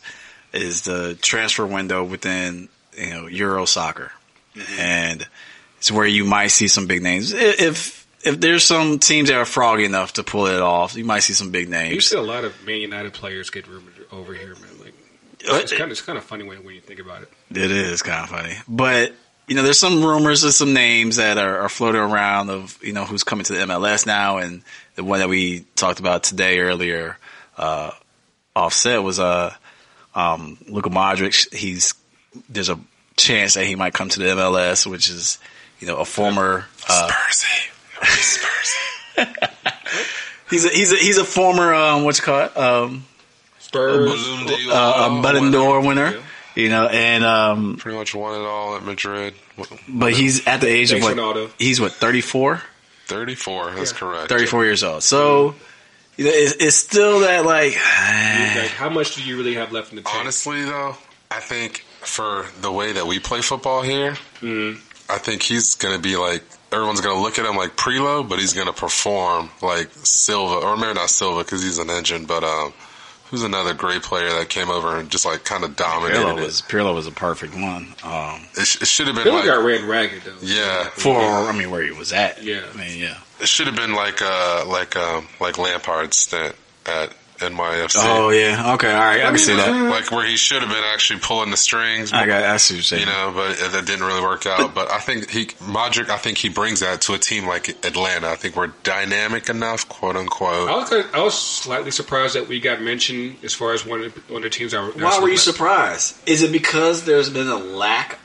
is 0.53 0.83
the 0.83 1.15
transfer 1.21 1.65
window 1.65 2.03
within 2.03 2.69
you 2.97 3.09
know 3.09 3.27
Euro 3.27 3.65
soccer, 3.65 4.11
Mm-hmm. 4.55 4.79
and 4.79 5.27
it's 5.77 5.91
where 5.91 6.05
you 6.07 6.25
might 6.25 6.47
see 6.47 6.67
some 6.67 6.87
big 6.87 7.01
names. 7.01 7.31
If 7.33 8.05
if 8.23 8.39
there's 8.39 8.63
some 8.63 8.99
teams 8.99 9.29
that 9.29 9.37
are 9.37 9.45
froggy 9.45 9.83
enough 9.85 10.13
to 10.13 10.23
pull 10.23 10.45
it 10.47 10.61
off, 10.61 10.95
you 10.95 11.03
might 11.05 11.19
see 11.21 11.33
some 11.33 11.51
big 11.51 11.69
names. 11.69 11.93
you 11.93 12.01
see 12.01 12.15
a 12.17 12.21
lot 12.21 12.43
of 12.45 12.53
Man 12.65 12.79
United 12.81 13.13
players 13.13 13.49
get 13.49 13.67
rumored 13.67 13.93
over 14.11 14.33
here, 14.33 14.55
man. 14.55 14.79
Like 14.79 14.93
it's 15.41 15.71
kind 15.71 15.83
of 15.83 15.91
it's 15.91 16.01
kind 16.01 16.17
of 16.17 16.23
funny 16.23 16.43
when 16.45 16.63
when 16.63 16.73
you 16.75 16.81
think 16.81 16.99
about 16.99 17.23
it. 17.23 17.31
It 17.51 17.69
is 17.71 18.01
kind 18.01 18.23
of 18.23 18.29
funny, 18.29 18.55
but 18.67 19.13
you 19.47 19.55
know, 19.55 19.63
there's 19.63 19.79
some 19.79 20.03
rumors 20.03 20.43
of 20.43 20.53
some 20.53 20.73
names 20.73 21.17
that 21.17 21.37
are, 21.37 21.59
are 21.59 21.69
floating 21.69 22.01
around 22.01 22.49
of 22.49 22.79
you 22.81 22.93
know 22.93 23.05
who's 23.05 23.23
coming 23.23 23.45
to 23.45 23.53
the 23.53 23.59
MLS 23.59 24.05
now, 24.05 24.37
and 24.37 24.61
the 24.95 25.03
one 25.03 25.19
that 25.19 25.29
we 25.29 25.65
talked 25.75 25.99
about 25.99 26.23
today 26.23 26.59
earlier, 26.59 27.17
uh, 27.57 27.91
offset 28.55 29.03
was 29.03 29.19
uh, 29.19 29.53
um, 30.15 30.57
Luka 30.67 30.89
Modric. 30.89 31.53
He's 31.53 31.93
there's 32.49 32.69
a 32.69 32.79
chance 33.17 33.55
that 33.55 33.65
he 33.65 33.75
might 33.75 33.93
come 33.93 34.09
to 34.09 34.19
the 34.19 34.25
MLS, 34.25 34.87
which 34.87 35.09
is 35.09 35.39
you 35.79 35.87
know 35.87 35.97
a 35.97 36.05
former. 36.05 36.65
Uh, 36.87 37.09
Spursy. 37.11 37.69
Spursy. 38.01 39.73
he's 40.49 40.65
a 40.65 40.69
he's 40.69 40.91
a 40.93 40.95
he's 40.95 41.17
a 41.17 41.25
former 41.25 41.73
um, 41.73 42.03
what's 42.05 42.19
it 42.19 42.23
called 42.23 42.55
um, 42.57 43.05
Spurs. 43.59 44.09
Balloon 44.09 44.71
uh, 44.71 45.19
a 45.19 45.21
Ballon 45.21 45.51
d'Or 45.51 45.81
winner. 45.81 46.11
Yeah. 46.11 46.21
You 46.55 46.69
know, 46.69 46.87
and 46.87 47.23
um, 47.23 47.77
Pretty 47.77 47.97
much 47.97 48.13
won 48.13 48.39
it 48.39 48.45
all 48.45 48.75
at 48.75 48.83
Madrid. 48.83 49.33
but 49.89 50.13
he's 50.13 50.45
at 50.45 50.61
the 50.61 50.67
age 50.67 50.91
Thanks, 50.91 51.05
of 51.07 51.17
what? 51.17 51.35
Ronaldo. 51.35 51.51
He's 51.57 51.81
what 51.81 51.93
34. 51.93 52.61
34, 53.07 53.71
that's 53.71 53.91
correct. 53.91 54.29
34 54.29 54.65
years 54.65 54.83
old. 54.83 55.03
So 55.03 55.55
you 56.15 56.25
know, 56.25 56.31
it's, 56.33 56.53
it's 56.63 56.75
still 56.75 57.21
that 57.21 57.43
like 57.45 57.73
Like, 57.75 58.69
how 58.71 58.89
much 58.89 59.15
do 59.15 59.23
you 59.23 59.35
really 59.37 59.55
have 59.55 59.71
left 59.71 59.91
in 59.91 59.97
the 59.97 60.03
tank? 60.03 60.15
Honestly, 60.21 60.63
though, 60.63 60.95
I 61.31 61.39
think 61.39 61.79
for 62.01 62.45
the 62.61 62.71
way 62.71 62.91
that 62.93 63.05
we 63.07 63.19
play 63.19 63.41
football 63.41 63.81
here, 63.81 64.11
Mm-hmm. 64.41 64.79
I 65.11 65.17
think 65.17 65.41
he's 65.43 65.75
going 65.75 65.93
to 65.95 66.01
be 66.01 66.15
like, 66.15 66.43
everyone's 66.71 67.01
going 67.01 67.15
to 67.15 67.21
look 67.21 67.37
at 67.37 67.45
him 67.45 67.57
like 67.57 67.75
Pirlo, 67.75 68.27
but 68.27 68.39
he's 68.39 68.53
going 68.53 68.67
to 68.67 68.73
perform 68.73 69.49
like 69.61 69.89
Silva, 69.91 70.65
or 70.65 70.77
maybe 70.77 70.93
not 70.93 71.09
Silva 71.09 71.43
because 71.43 71.61
he's 71.61 71.77
an 71.77 71.89
engine, 71.89 72.25
but 72.25 72.43
um, 72.43 72.73
who's 73.33 73.41
another 73.41 73.73
great 73.73 74.03
player 74.03 74.29
that 74.29 74.47
came 74.47 74.69
over 74.69 74.95
and 74.95 75.09
just 75.09 75.25
like 75.25 75.43
kind 75.43 75.63
of 75.63 75.75
dominated 75.75 76.19
Pirlo 76.19 76.37
it. 76.37 76.43
was 76.43 76.61
Pirlo 76.61 76.93
was 76.93 77.07
a 77.07 77.11
perfect 77.11 77.55
one. 77.55 77.95
Um, 78.03 78.45
It, 78.55 78.67
sh- 78.67 78.81
it 78.83 78.87
should 78.87 79.07
have 79.07 79.15
been 79.15 79.23
Bill 79.23 79.33
like, 79.33 79.45
got 79.45 79.65
ran 79.65 79.87
ragged 79.87 80.21
though. 80.21 80.35
yeah, 80.43 80.83
for 80.89 81.17
I 81.19 81.51
mean 81.51 81.71
where 81.71 81.81
he 81.81 81.89
was 81.91 82.13
at. 82.13 82.43
Yeah. 82.43 82.61
I 82.71 82.77
mean 82.77 82.99
yeah. 82.99 83.17
it 83.39 83.47
should 83.47 83.65
have 83.65 83.75
been 83.75 83.95
like 83.95 84.21
uh 84.21 84.65
like 84.67 84.95
um 84.95 85.27
like 85.41 85.57
Lampard's 85.57 86.17
stint 86.17 86.55
at 86.85 87.11
NYFC. 87.37 87.95
Oh 87.97 88.29
yeah. 88.29 88.73
Okay. 88.75 88.91
All 88.91 88.99
right. 88.99 89.21
I, 89.21 89.29
can 89.29 89.37
see 89.37 89.55
that. 89.55 89.89
Like 89.89 90.11
where 90.11 90.25
he 90.25 90.37
should 90.37 90.61
have 90.61 90.71
been 90.71 90.83
actually 90.83 91.19
pulling 91.19 91.51
the 91.51 91.57
strings. 91.57 92.13
I 92.13 92.25
got. 92.25 92.43
I 92.43 92.57
see 92.57 92.75
what 92.75 92.77
you're 92.77 92.83
saying. 92.83 93.01
you 93.01 93.05
know, 93.07 93.31
but 93.35 93.57
that 93.71 93.85
didn't 93.85 94.05
really 94.05 94.21
work 94.21 94.45
out. 94.45 94.73
But 94.73 94.91
I 94.91 94.99
think 94.99 95.29
he, 95.29 95.45
Modric, 95.45 96.09
I 96.09 96.17
think 96.17 96.37
he 96.37 96.49
brings 96.49 96.79
that 96.81 97.01
to 97.01 97.13
a 97.13 97.17
team 97.17 97.45
like 97.45 97.69
Atlanta. 97.85 98.29
I 98.29 98.35
think 98.35 98.55
we're 98.55 98.73
dynamic 98.83 99.49
enough, 99.49 99.87
quote 99.89 100.15
I 100.15 100.19
unquote. 100.19 100.69
was 100.69 100.91
I 101.13 101.21
was 101.21 101.33
slightly 101.33 101.91
surprised 101.91 102.35
that 102.35 102.47
we 102.47 102.59
got 102.59 102.81
mentioned 102.81 103.37
as 103.43 103.53
far 103.53 103.73
as 103.73 103.85
one 103.85 104.03
of, 104.03 104.29
one 104.29 104.37
of 104.37 104.43
the 104.43 104.49
teams. 104.49 104.71
That 104.71 104.95
Why 104.97 105.19
were 105.19 105.29
you 105.29 105.37
surprised? 105.37 106.17
Is 106.27 106.43
it 106.43 106.51
because 106.51 107.05
there's 107.05 107.29
been 107.29 107.47
a 107.47 107.57
lack 107.57 108.19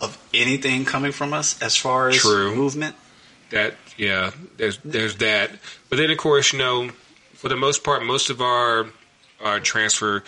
of 0.00 0.18
anything 0.32 0.84
coming 0.84 1.12
from 1.12 1.32
us 1.32 1.60
as 1.62 1.76
far 1.76 2.08
as 2.08 2.16
True. 2.16 2.54
movement? 2.54 2.96
That 3.50 3.74
yeah, 3.96 4.32
there's 4.56 4.78
there's 4.84 5.16
that. 5.16 5.50
But 5.88 5.96
then 5.96 6.10
of 6.10 6.18
course, 6.18 6.52
you 6.52 6.58
know, 6.58 6.90
for 7.44 7.50
the 7.50 7.56
most 7.56 7.84
part, 7.84 8.02
most 8.02 8.30
of 8.30 8.40
our 8.40 8.86
our 9.44 9.60
transfer 9.60 10.24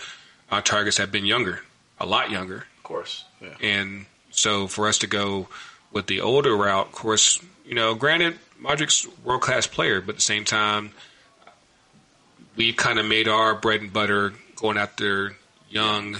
uh, 0.51 0.61
targets 0.61 0.99
have 0.99 1.11
been 1.11 1.25
younger, 1.25 1.61
a 1.99 2.05
lot 2.05 2.31
younger, 2.31 2.67
Of 2.77 2.83
course. 2.83 3.25
Yeah. 3.41 3.55
and 3.63 4.05
so 4.31 4.67
for 4.67 4.87
us 4.87 4.99
to 4.99 5.07
go 5.07 5.49
with 5.93 6.09
the 6.09 6.21
older 6.21 6.55
route, 6.55 6.89
of 6.89 6.93
course, 6.93 7.41
you 7.65 7.75
know, 7.75 7.95
granted, 7.95 8.39
Modric's 8.61 9.09
world 9.25 9.41
class 9.41 9.67
player, 9.67 10.03
but 10.03 10.11
at 10.11 10.17
the 10.17 10.23
same 10.23 10.45
time, 10.45 10.91
we've 12.55 12.77
kind 12.77 12.99
of 12.99 13.07
made 13.07 13.29
our 13.29 13.55
bread 13.55 13.81
and 13.81 13.91
butter 13.91 14.35
going 14.57 14.77
after 14.77 15.37
young, 15.71 16.19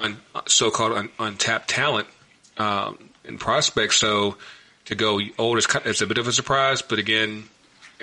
un, 0.00 0.16
so-called 0.46 0.92
un, 0.92 1.10
untapped 1.18 1.68
talent 1.68 2.08
um, 2.56 2.96
and 3.26 3.38
prospects. 3.38 3.96
So 3.98 4.38
to 4.86 4.94
go 4.94 5.20
old 5.36 5.58
is, 5.58 5.66
is 5.84 6.00
a 6.00 6.06
bit 6.06 6.16
of 6.16 6.26
a 6.28 6.32
surprise, 6.32 6.80
but 6.80 6.98
again, 6.98 7.44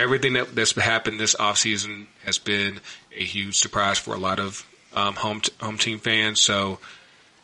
everything 0.02 0.34
that, 0.34 0.56
that's 0.56 0.74
happened 0.74 1.20
this 1.20 1.36
offseason 1.36 2.08
has 2.26 2.38
been 2.38 2.80
a 3.16 3.24
huge 3.24 3.58
surprise 3.58 3.98
for 3.98 4.14
a 4.14 4.18
lot 4.18 4.40
of 4.40 4.66
um, 4.96 5.16
home 5.16 5.42
t- 5.42 5.54
home 5.62 5.78
team 5.78 6.00
fans. 6.00 6.42
So 6.42 6.80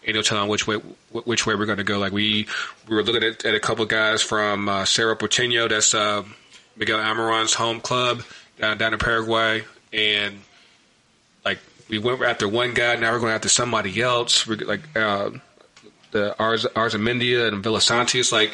ain't 0.04 0.16
no 0.16 0.22
telling 0.22 0.50
which 0.50 0.68
way 0.68 0.76
which 1.12 1.46
way 1.46 1.56
we're 1.56 1.66
going 1.66 1.78
to 1.78 1.84
go. 1.84 2.00
Like 2.00 2.14
we 2.14 2.48
we 2.88 2.96
were 2.96 3.04
looking 3.04 3.24
at, 3.24 3.46
at 3.46 3.56
a 3.56 3.60
couple 3.60 3.86
guys 3.86 4.22
from 4.22 4.68
uh, 4.68 4.86
Cerro 4.86 5.16
Porteño, 5.16 5.70
that's 5.70 5.94
uh, 5.94 6.24
Miguel 6.76 7.00
Almiron's 7.00 7.54
home 7.54 7.80
club 7.80 8.24
down 8.60 8.78
down 8.78 8.94
in 8.94 9.00
Paraguay, 9.00 9.64
and 9.94 10.40
like 11.46 11.60
we 11.90 12.00
went 12.00 12.22
after 12.22 12.48
one 12.48 12.74
guy, 12.74 12.96
now 12.96 13.12
we're 13.12 13.20
going 13.20 13.34
after 13.34 13.50
somebody 13.50 14.02
else. 14.02 14.48
We're 14.48 14.58
like 14.58 14.82
uh, 14.96 15.32
the 16.12 16.38
Ars 16.40 16.66
Arzamendia 16.66 17.48
and 17.48 17.64
Villasante. 17.64 18.20
It's 18.20 18.32
like 18.32 18.52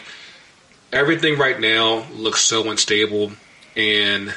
everything 0.92 1.38
right 1.38 1.60
now 1.60 2.06
looks 2.13 2.42
so 2.42 2.70
unstable, 2.70 3.32
and 3.76 4.32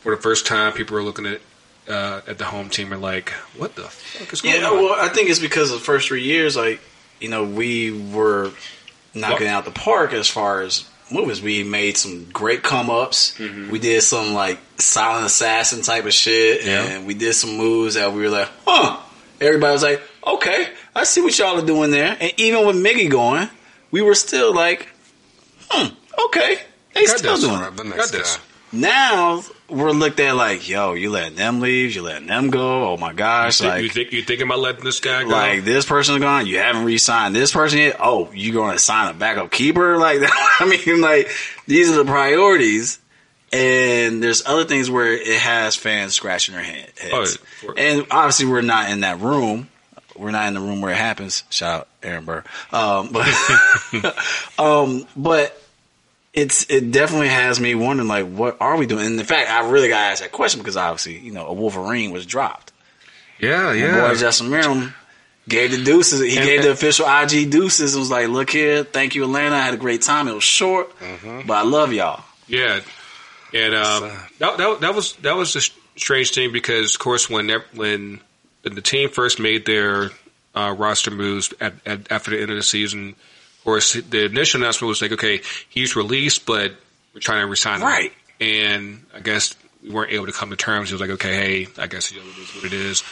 for 0.00 0.14
the 0.14 0.20
first 0.22 0.46
time, 0.46 0.72
people 0.72 0.96
are 0.96 1.02
looking 1.02 1.26
at 1.26 1.40
uh, 1.88 2.20
at 2.26 2.38
the 2.38 2.44
home 2.44 2.68
team 2.70 2.92
and 2.92 3.02
like, 3.02 3.30
what 3.56 3.74
the 3.74 3.82
fuck 3.82 4.32
is 4.32 4.40
going 4.40 4.54
Yeah, 4.60 4.68
on? 4.68 4.74
Yeah, 4.76 4.82
well, 4.82 4.94
I 5.00 5.08
think 5.08 5.30
it's 5.30 5.38
because 5.40 5.70
of 5.72 5.78
the 5.80 5.84
first 5.84 6.08
three 6.08 6.22
years, 6.22 6.56
like 6.56 6.80
you 7.20 7.28
know, 7.28 7.44
we 7.44 7.90
were 8.12 8.50
knocking 9.14 9.46
Well- 9.46 9.56
out 9.58 9.64
the 9.64 9.70
park 9.72 10.12
as 10.12 10.28
far 10.28 10.62
as 10.62 10.88
movies. 11.10 11.42
We 11.42 11.62
made 11.64 11.96
some 11.96 12.24
great 12.32 12.62
come 12.62 12.88
ups. 12.90 13.36
Mm-hmm. 13.38 13.70
We 13.70 13.78
did 13.78 14.02
some 14.02 14.32
like 14.34 14.58
silent 14.78 15.26
assassin 15.26 15.82
type 15.82 16.04
of 16.06 16.12
shit, 16.14 16.64
Yeah. 16.64 16.82
and 16.84 17.06
we 17.06 17.14
did 17.14 17.34
some 17.34 17.56
moves 17.56 17.94
that 17.94 18.12
we 18.12 18.22
were 18.22 18.30
like, 18.30 18.48
huh. 18.66 18.98
Everybody 19.40 19.72
was 19.72 19.82
like, 19.82 20.00
okay, 20.24 20.68
I 20.94 21.02
see 21.02 21.20
what 21.20 21.36
y'all 21.36 21.58
are 21.60 21.66
doing 21.66 21.90
there. 21.90 22.16
And 22.20 22.32
even 22.36 22.64
with 22.64 22.76
Miggy 22.76 23.10
going, 23.10 23.48
we 23.90 24.00
were 24.00 24.14
still 24.14 24.54
like, 24.54 24.88
hmm, 25.68 25.88
okay, 26.26 26.60
they 26.94 27.06
Got 27.06 27.18
still 27.18 27.32
this. 27.32 27.40
doing 27.42 27.56
All 27.56 27.60
it. 27.62 27.64
right, 27.64 27.76
the 27.76 27.82
Got 27.82 27.96
next 27.96 28.10
this. 28.12 28.36
guy. 28.36 28.42
Now 28.72 29.42
we're 29.68 29.90
looked 29.90 30.18
at 30.20 30.34
like, 30.34 30.68
yo, 30.68 30.94
you 30.94 31.10
letting 31.10 31.36
them 31.36 31.60
leave, 31.60 31.94
you 31.94 32.02
letting 32.02 32.26
them 32.26 32.50
go. 32.50 32.92
Oh 32.92 32.96
my 32.96 33.12
gosh, 33.12 33.60
You 33.60 33.68
like 33.68 33.82
you 33.82 33.88
think 33.90 34.12
you 34.12 34.22
thinking 34.22 34.46
about 34.46 34.60
letting 34.60 34.84
this 34.84 35.00
guy 35.00 35.24
go? 35.24 35.28
like 35.30 35.64
this 35.64 35.84
person's 35.84 36.20
gone. 36.20 36.46
You 36.46 36.58
haven't 36.58 36.84
re-signed 36.84 37.34
this 37.34 37.52
person 37.52 37.78
yet. 37.80 37.96
Oh, 38.00 38.30
you 38.32 38.52
going 38.52 38.72
to 38.72 38.78
sign 38.78 39.10
a 39.10 39.14
backup 39.18 39.50
keeper? 39.50 39.96
Like 40.02 40.18
I 40.24 40.64
mean, 40.86 41.00
like 41.00 41.30
these 41.66 41.90
are 41.90 41.96
the 41.96 42.04
priorities. 42.04 42.98
And 43.54 44.22
there's 44.22 44.46
other 44.46 44.64
things 44.64 44.90
where 44.90 45.12
it 45.12 45.38
has 45.38 45.76
fans 45.76 46.14
scratching 46.14 46.54
their 46.54 46.64
head, 46.64 46.90
heads. 46.98 47.38
Oh, 47.66 47.74
and 47.76 48.06
obviously 48.10 48.46
we're 48.46 48.62
not 48.62 48.90
in 48.90 49.00
that 49.00 49.20
room. 49.20 49.68
We're 50.16 50.30
not 50.30 50.48
in 50.48 50.54
the 50.54 50.60
room 50.60 50.80
where 50.80 50.92
it 50.92 50.96
happens. 50.96 51.44
Shout 51.50 51.80
out 51.80 51.88
Aaron 52.02 52.24
Burr. 52.24 52.44
Um, 52.72 53.10
but 53.12 53.28
um, 54.58 55.06
but 55.14 55.61
it's 56.34 56.64
it 56.70 56.90
definitely 56.90 57.28
has 57.28 57.60
me 57.60 57.74
wondering 57.74 58.08
like 58.08 58.26
what 58.26 58.56
are 58.60 58.76
we 58.76 58.86
doing? 58.86 59.06
And 59.06 59.20
in 59.20 59.26
fact, 59.26 59.50
I 59.50 59.68
really 59.70 59.88
got 59.88 59.98
to 59.98 60.04
ask 60.12 60.22
that 60.22 60.32
question 60.32 60.60
because 60.60 60.76
obviously 60.76 61.18
you 61.18 61.32
know 61.32 61.46
a 61.46 61.52
Wolverine 61.52 62.10
was 62.10 62.24
dropped. 62.26 62.72
yeah, 63.38 63.72
yeah. 63.72 64.08
boy 64.08 64.14
Justin 64.14 64.48
Meram 64.48 64.94
gave 65.48 65.70
the 65.72 65.82
deuces. 65.84 66.20
He 66.20 66.36
And- 66.36 66.46
gave 66.46 66.62
the 66.62 66.70
official 66.70 67.06
IG 67.06 67.50
deuces 67.50 67.94
and 67.94 68.00
was 68.00 68.10
like, 68.10 68.28
"Look 68.28 68.50
here, 68.50 68.84
thank 68.84 69.14
you, 69.14 69.24
Atlanta. 69.24 69.56
I 69.56 69.60
had 69.60 69.74
a 69.74 69.78
great 69.78 70.02
time. 70.02 70.28
It 70.28 70.34
was 70.34 70.44
short, 70.44 70.90
but 71.46 71.54
I 71.54 71.62
love 71.62 71.92
y'all." 71.92 72.24
Yeah, 72.48 72.80
and 73.52 73.74
um, 73.74 74.10
that, 74.38 74.56
that 74.58 74.80
that 74.80 74.94
was 74.94 75.14
that 75.16 75.36
was 75.36 75.54
a 75.56 75.60
strange 75.98 76.32
thing 76.32 76.52
because, 76.52 76.94
of 76.94 77.00
course, 77.00 77.28
when 77.28 77.50
when 77.74 78.20
the 78.62 78.80
team 78.80 79.08
first 79.10 79.38
made 79.40 79.66
their 79.66 80.10
uh, 80.54 80.74
roster 80.78 81.10
moves 81.10 81.52
at, 81.60 81.74
at, 81.84 82.10
after 82.10 82.30
the 82.30 82.40
end 82.40 82.50
of 82.50 82.56
the 82.56 82.62
season, 82.62 83.16
course, 83.64 83.94
the 83.94 84.24
initial 84.24 84.60
announcement 84.60 84.88
was 84.88 85.02
like, 85.02 85.12
"Okay, 85.12 85.40
he's 85.68 85.96
released, 85.96 86.46
but 86.46 86.72
we're 87.14 87.20
trying 87.20 87.42
to 87.42 87.46
resign 87.46 87.80
him." 87.80 87.86
Right. 87.86 88.12
And 88.40 89.04
I 89.14 89.20
guess 89.20 89.54
we 89.82 89.90
weren't 89.90 90.12
able 90.12 90.26
to 90.26 90.32
come 90.32 90.50
to 90.50 90.56
terms. 90.56 90.88
He 90.88 90.94
was 90.94 91.00
like, 91.00 91.10
"Okay, 91.10 91.34
hey, 91.34 91.68
I 91.78 91.86
guess 91.86 92.12
you 92.12 92.20
know, 92.20 92.26
it 92.26 92.38
is 92.38 92.54
what 92.54 92.64
it 92.64 92.72
is." 92.72 93.02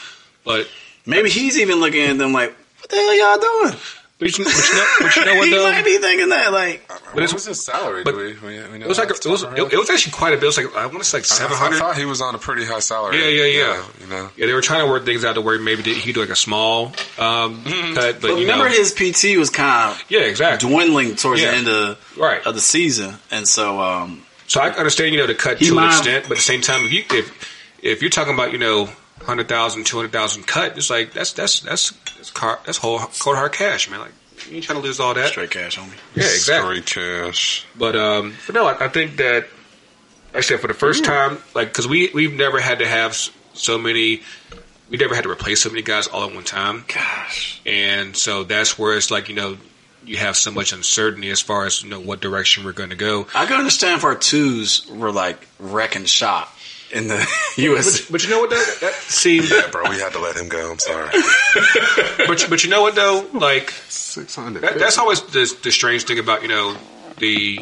But 0.44 0.68
Maybe 1.06 1.30
he's 1.30 1.58
even 1.58 1.80
looking 1.80 2.02
at 2.02 2.18
them 2.18 2.32
like, 2.32 2.54
"What 2.78 2.90
the 2.90 2.96
hell 2.96 3.14
y'all 3.18 3.38
doing?" 3.38 3.80
But 4.20 4.38
you, 4.38 4.44
but 4.44 4.54
you 4.54 4.74
know, 4.74 4.87
but 5.00 5.16
you 5.16 5.24
know 5.24 5.35
what 5.35 5.48
he 5.48 5.54
though? 5.54 5.64
might 5.72 5.85
be 5.85 5.98
thinking 5.98 6.28
that 6.28 6.52
like, 6.52 6.88
What 7.12 7.24
it's- 7.24 7.33
was 7.35 7.46
his 7.46 7.64
salary? 7.64 8.04
but 8.04 8.12
do 8.12 8.18
we, 8.18 8.33
we, 8.35 8.62
we 8.70 8.78
know 8.78 8.85
It 8.85 8.88
was 8.88 8.98
like 8.98 9.09
that 9.09 9.24
it 9.24 9.28
was 9.28 9.42
off 9.42 9.50
the 9.50 9.56
top 9.56 9.66
of 9.66 9.72
it, 9.72 9.76
was 9.78 9.90
actually 9.90 10.12
quite 10.12 10.35
a 10.35 10.37
bit. 10.37 10.42
It 10.44 10.46
was 10.46 10.56
like 10.59 10.76
I 10.76 10.87
want 10.87 10.98
to 10.98 11.04
say 11.04 11.18
like 11.18 11.22
head? 11.26 11.35
seven 11.50 11.56
I, 11.59 11.66
I 11.74 11.78
thought 11.78 11.96
he 11.96 12.04
was 12.04 12.20
on 12.20 12.35
a 12.35 12.38
pretty 12.38 12.64
high 12.66 12.78
salary. 12.78 13.16
Yeah, 13.18 13.28
yeah, 13.28 13.44
yeah. 13.59 13.85
you 14.00 14.06
know. 14.06 14.30
Yeah, 14.37 14.46
they 14.46 14.52
were 14.52 14.61
trying 14.61 14.85
to 14.87 14.90
work 14.92 15.04
things 15.04 15.24
out 15.24 15.35
to 15.35 15.40
where 15.40 15.59
maybe 15.59 15.83
he 15.94 16.12
do 16.12 16.20
like 16.20 16.28
a 16.30 16.37
small 16.37 16.92
um, 17.18 17.64
cut, 17.64 17.94
but, 17.94 18.20
but 18.20 18.28
you 18.33 18.42
remember 18.42 18.68
know, 18.68 18.70
his 18.76 18.92
PT 18.92 19.37
was 19.38 19.50
kind 19.50 19.90
of 19.92 20.04
yeah, 20.09 20.20
exactly. 20.20 20.68
dwindling 20.68 21.16
towards 21.16 21.40
Yeah. 21.40 21.50
the 21.52 21.56
end 21.56 21.68
of 21.68 22.14
Right. 22.18 22.46
of 22.46 22.54
the 22.54 22.61
season, 22.61 23.16
and 23.30 23.48
so 23.48 23.80
um, 23.80 24.22
So 24.46 24.61
I 24.61 24.68
understand, 24.70 25.14
you 25.14 25.20
know, 25.20 25.26
to 25.26 25.35
cut 25.35 25.59
He 25.59 25.66
to 25.68 25.78
an 25.78 25.87
extent, 25.87 26.24
but 26.28 26.33
at 26.33 26.37
the 26.38 26.42
same 26.42 26.61
time, 26.61 26.85
if 26.85 26.92
you 26.92 27.04
if 27.11 27.33
if 27.83 28.02
you're 28.02 28.11
talking 28.11 28.35
about 28.35 28.52
you 28.52 28.59
know. 28.59 28.88
100,000, 29.20 29.85
200,000 29.85 30.46
cut. 30.46 30.76
It's 30.76 30.90
like 30.90 31.12
that's 31.12 31.33
that's 31.33 31.61
that's 31.61 31.90
that's 32.16 32.30
car, 32.30 32.59
that's 32.64 32.78
whole 32.78 32.98
cold 32.98 33.37
hard 33.37 33.52
cash, 33.52 33.90
man. 33.90 34.00
Like 34.00 34.12
you 34.48 34.56
ain't 34.56 34.64
trying 34.64 34.80
to 34.80 34.87
lose 34.87 34.98
all 34.98 35.14
that. 35.14 35.28
straight 35.28 35.50
cash 35.50 35.78
on 35.78 35.90
me. 35.90 35.96
Yeah, 36.14 36.24
exactly. 36.24 36.83
Straight 36.83 37.26
cash. 37.26 37.66
But 37.76 37.96
um, 37.96 38.35
but 38.46 38.54
no, 38.54 38.66
I, 38.66 38.87
I 38.87 38.88
think 38.88 39.16
that 39.16 39.46
like 40.28 40.37
I 40.37 40.40
said 40.40 40.61
for 40.61 40.68
the 40.68 40.74
first 40.74 41.04
time, 41.04 41.38
like 41.54 41.68
because 41.68 41.87
we 41.87 42.11
we've 42.14 42.33
never 42.35 42.61
had 42.61 42.78
to 42.78 42.87
have 42.87 43.14
so 43.52 43.78
many, 43.78 44.22
we 44.88 44.96
never 44.96 45.14
had 45.14 45.24
to 45.24 45.30
replace 45.30 45.61
so 45.61 45.68
many 45.68 45.83
guys 45.83 46.06
all 46.06 46.26
at 46.28 46.35
one 46.35 46.44
time, 46.44 46.85
Gosh, 46.88 47.61
and 47.66 48.16
so 48.16 48.44
that's 48.44 48.78
where 48.78 48.96
it's 48.96 49.11
like 49.11 49.28
you 49.28 49.35
know 49.35 49.59
you 50.04 50.16
have 50.16 50.37
so 50.37 50.50
much 50.50 50.72
uncertainty 50.72 51.28
as 51.28 51.40
far 51.40 51.66
as 51.66 51.83
you 51.83 51.90
know 51.90 52.00
what 52.00 52.20
direction 52.20 52.64
we're 52.64 52.72
going 52.72 52.90
to 52.90 52.96
go. 52.96 53.26
I 53.35 53.44
can 53.46 53.59
understand 53.59 53.98
if 53.98 54.04
our 54.04 54.14
twos 54.14 54.88
were 54.88 55.12
like 55.12 55.46
wrecking 55.59 56.06
shop 56.06 56.56
in 56.92 57.09
the 57.09 57.26
U.S. 57.57 58.03
But, 58.03 58.12
but 58.12 58.24
you 58.24 58.31
know 58.31 58.40
what? 58.40 58.50
Though? 58.50 58.64
That, 58.81 58.94
see, 58.94 59.38
Yeah, 59.38 59.68
bro, 59.70 59.88
we 59.88 59.98
had 59.98 60.12
to 60.12 60.18
let 60.18 60.37
him 60.37 60.48
go. 60.48 60.72
I'm 60.72 60.79
sorry. 60.79 61.09
but 62.26 62.46
but 62.48 62.64
you 62.64 62.70
know 62.70 62.83
what 62.83 62.94
though? 62.94 63.26
Like 63.33 63.70
Six 63.88 64.35
hundred. 64.35 64.62
That, 64.62 64.79
that's 64.79 64.98
always 64.98 65.22
the, 65.22 65.57
the 65.62 65.70
strange 65.70 66.05
thing 66.05 66.18
about 66.18 66.42
you 66.42 66.48
know 66.48 66.76
the. 67.18 67.61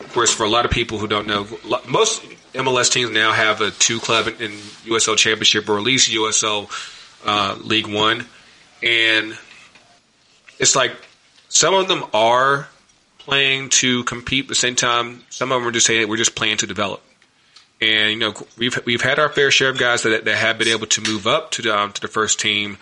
Of 0.00 0.12
course, 0.12 0.32
for 0.32 0.44
a 0.44 0.48
lot 0.48 0.64
of 0.64 0.70
people 0.70 0.96
who 0.96 1.06
don't 1.08 1.26
know, 1.26 1.46
most 1.88 2.22
MLS 2.54 2.90
teams 2.90 3.10
now 3.10 3.32
have 3.32 3.60
a 3.60 3.70
two 3.70 4.00
club 4.00 4.28
in, 4.28 4.34
in 4.40 4.50
USL 4.86 5.16
Championship 5.16 5.68
or 5.68 5.76
at 5.76 5.82
least 5.82 6.10
USL 6.10 6.70
uh, 7.26 7.58
League 7.62 7.86
One, 7.86 8.24
and 8.82 9.36
it's 10.58 10.74
like 10.74 10.96
some 11.48 11.74
of 11.74 11.88
them 11.88 12.04
are 12.14 12.68
playing 13.18 13.68
to 13.70 14.04
compete. 14.04 14.44
At 14.44 14.48
the 14.48 14.54
same 14.54 14.74
time, 14.74 15.22
some 15.30 15.52
of 15.52 15.60
them 15.60 15.68
are 15.68 15.72
just 15.72 15.86
saying 15.86 16.08
we're 16.08 16.16
just 16.16 16.34
playing 16.34 16.58
to 16.58 16.66
develop. 16.66 17.02
And 17.80 18.12
you 18.12 18.18
know 18.18 18.34
we've 18.56 18.78
we've 18.86 19.02
had 19.02 19.18
our 19.18 19.28
fair 19.28 19.50
share 19.50 19.68
of 19.68 19.78
guys 19.78 20.02
that 20.02 20.24
that 20.24 20.36
have 20.36 20.58
been 20.58 20.68
able 20.68 20.86
to 20.86 21.00
move 21.02 21.26
up 21.26 21.50
to 21.52 21.62
the 21.62 21.78
um, 21.78 21.92
to 21.92 22.00
the 22.00 22.08
first 22.08 22.40
team, 22.40 22.78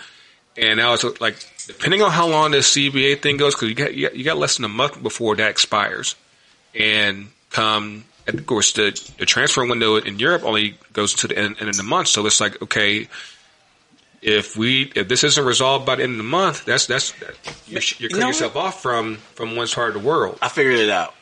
and 0.56 0.76
now 0.76 0.94
it's 0.94 1.02
like 1.20 1.36
depending 1.66 2.02
on 2.02 2.12
how 2.12 2.28
long 2.28 2.52
this 2.52 2.72
CBA 2.74 3.20
thing 3.20 3.36
goes, 3.36 3.54
because 3.54 3.68
you 3.68 3.74
got, 3.74 3.94
you 3.94 4.08
got 4.08 4.16
you 4.16 4.24
got 4.24 4.36
less 4.36 4.56
than 4.56 4.64
a 4.64 4.68
month 4.68 5.02
before 5.02 5.34
that 5.36 5.50
expires, 5.50 6.14
and 6.74 7.28
come 7.50 8.04
of 8.26 8.46
course 8.46 8.72
the 8.72 8.90
the 9.18 9.26
transfer 9.26 9.66
window 9.66 9.96
in 9.96 10.18
Europe 10.18 10.44
only 10.44 10.76
goes 10.92 11.14
to 11.14 11.28
the 11.28 11.36
end, 11.36 11.56
end 11.60 11.68
of 11.68 11.76
the 11.76 11.82
month, 11.82 12.08
so 12.08 12.24
it's 12.26 12.40
like 12.40 12.60
okay. 12.62 13.08
If 14.22 14.56
we 14.56 14.90
if 14.94 15.06
this 15.06 15.22
isn't 15.22 15.44
resolved 15.44 15.84
by 15.84 15.96
the 15.96 16.02
end 16.02 16.12
of 16.12 16.16
the 16.16 16.22
month, 16.22 16.64
that's 16.64 16.86
that's 16.86 17.12
you're, 17.68 17.82
you're 17.98 18.08
cutting 18.08 18.20
know 18.20 18.28
yourself 18.28 18.56
off 18.56 18.80
from 18.80 19.16
from 19.34 19.54
one 19.54 19.68
part 19.68 19.94
of 19.94 20.02
the 20.02 20.08
world. 20.08 20.38
I 20.40 20.48
figured 20.48 20.78
it 20.78 20.88
out. 20.88 21.12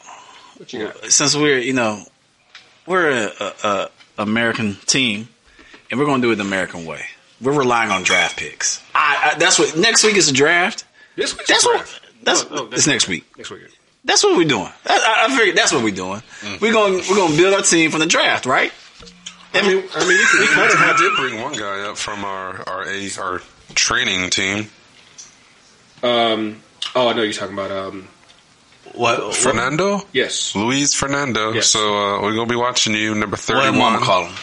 You? 0.68 0.92
Since 1.08 1.34
we're 1.34 1.58
you 1.58 1.72
know 1.72 2.04
we're 2.86 3.10
a, 3.10 3.30
a, 3.40 3.52
a 3.64 3.90
American 4.22 4.76
team, 4.86 5.28
and 5.90 5.98
we're 6.00 6.06
going 6.06 6.20
to 6.22 6.28
do 6.28 6.32
it 6.32 6.36
the 6.36 6.42
American 6.44 6.84
way. 6.86 7.02
We're 7.40 7.52
relying 7.58 7.90
on 7.90 8.02
draft 8.04 8.36
picks. 8.38 8.82
I, 8.94 9.32
I, 9.34 9.38
that's 9.38 9.58
what 9.58 9.76
next 9.76 10.04
week 10.04 10.16
is 10.16 10.26
the 10.28 10.32
draft. 10.32 10.84
This 11.16 11.36
week's 11.36 11.48
That's 11.48 11.62
the 11.64 11.68
what. 11.70 11.76
draft. 11.78 12.00
That's 12.24 12.50
No, 12.50 12.56
no, 12.64 12.68
it's 12.72 12.86
next 12.86 13.08
week. 13.08 13.24
Next 13.36 13.50
week. 13.50 13.62
That's 14.04 14.22
what 14.24 14.36
we're 14.36 14.48
doing. 14.48 14.68
I, 14.86 15.24
I 15.26 15.26
I 15.32 15.36
figured 15.36 15.56
that's 15.56 15.72
what 15.72 15.82
we're 15.84 15.94
doing. 15.94 16.22
We're 16.60 16.72
going 16.72 16.94
we're 17.08 17.16
going 17.16 17.32
to 17.32 17.36
build 17.36 17.54
our 17.54 17.62
team 17.62 17.90
from 17.90 18.00
the 18.00 18.06
draft, 18.06 18.46
right? 18.46 18.72
I 19.54 19.62
mean, 19.62 19.84
I 19.94 19.98
mean, 20.00 20.08
we, 20.08 20.40
we 20.40 20.46
kind 20.48 20.90
of 20.90 20.96
did 20.98 21.14
bring 21.16 21.40
one 21.42 21.52
guy 21.52 21.82
up 21.88 21.96
from 21.98 22.24
our 22.24 22.66
our 22.68 22.88
a 22.88 23.08
our 23.20 23.42
training 23.74 24.30
team, 24.30 24.68
Um. 26.02 26.62
Oh, 26.94 27.08
I 27.08 27.12
know 27.14 27.22
you're 27.22 27.32
talking 27.32 27.54
about. 27.54 27.70
Um. 27.70 28.08
What? 28.94 29.34
Fernando. 29.34 30.00
Yes. 30.12 30.54
Luis 30.54 30.94
Fernando. 30.94 31.52
Yes. 31.52 31.68
So 31.68 31.80
uh, 31.80 32.22
we're 32.22 32.34
gonna 32.34 32.46
be 32.46 32.56
watching 32.56 32.94
you, 32.94 33.14
number 33.14 33.34
What 33.36 33.40
thirty-one. 33.40 33.72
did 33.72 33.78
Mama 33.78 33.98
call 34.04 34.26
him? 34.26 34.34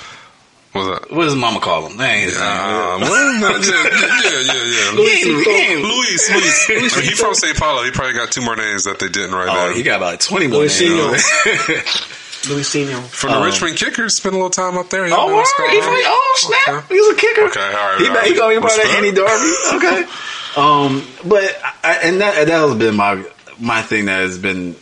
What's 0.71 0.87
that? 0.87 1.11
What 1.15 1.25
does 1.25 1.35
Mama 1.35 1.59
call 1.59 1.87
him? 1.87 1.97
That 1.97 2.09
ain't 2.09 2.29
his 2.29 2.39
name. 2.39 2.47
Um, 2.47 3.01
well, 3.01 3.33
yeah, 3.33 3.49
yeah, 3.59 4.41
yeah, 4.41 4.53
yeah. 4.53 4.91
He 4.91 5.09
ain't- 5.09 5.45
he 5.45 5.51
ain't- 5.51 5.81
Luis, 5.83 6.29
Luis. 6.31 6.67
He 7.09 7.15
from 7.15 7.33
St. 7.33 7.57
Paulo. 7.57 7.83
He 7.83 7.91
probably 7.91 8.13
got 8.13 8.31
two 8.31 8.41
more 8.41 8.55
names 8.55 8.83
that 8.85 8.99
they 8.99 9.09
didn't 9.09 9.33
write 9.33 9.49
Oh, 9.49 9.67
down. 9.69 9.75
he 9.75 9.83
got 9.83 9.97
about 9.97 10.19
twenty 10.21 10.47
more. 10.47 10.59
Luis 10.59 10.79
names. 10.81 11.23
really 12.47 12.63
seen 12.63 12.87
him. 12.87 13.01
For 13.03 13.27
the 13.29 13.35
Um, 13.37 13.43
Richmond 13.43 13.75
kickers, 13.77 14.15
Spent 14.15 14.33
a 14.33 14.37
little 14.37 14.49
time 14.49 14.77
up 14.77 14.89
there. 14.89 15.05
you 15.07 15.13
Oh, 15.13 15.27
know, 15.27 15.37
He 15.69 15.81
played, 15.81 16.05
oh 16.07 16.35
snap! 16.37 16.83
Okay. 16.85 16.93
He 16.95 16.99
was 17.01 17.09
a 17.13 17.19
kicker. 17.19 17.41
Okay, 17.49 17.59
all 17.59 17.73
right, 17.73 17.97
He, 17.99 18.07
all 18.07 18.15
right. 18.15 18.27
he 18.27 18.33
gonna 18.35 18.55
be 18.55 18.59
part 18.61 18.71
of 18.71 18.77
Respect. 18.77 18.95
Henny 18.95 19.11
Darby. 19.11 19.53
Okay. 19.75 20.05
um, 20.55 21.07
but 21.25 21.59
I, 21.83 21.99
and 22.03 22.21
that 22.21 22.47
that 22.47 22.49
has 22.61 22.75
been 22.75 22.95
my 22.95 23.23
my 23.59 23.81
thing 23.81 24.05
that 24.05 24.19
has 24.21 24.37
been. 24.37 24.75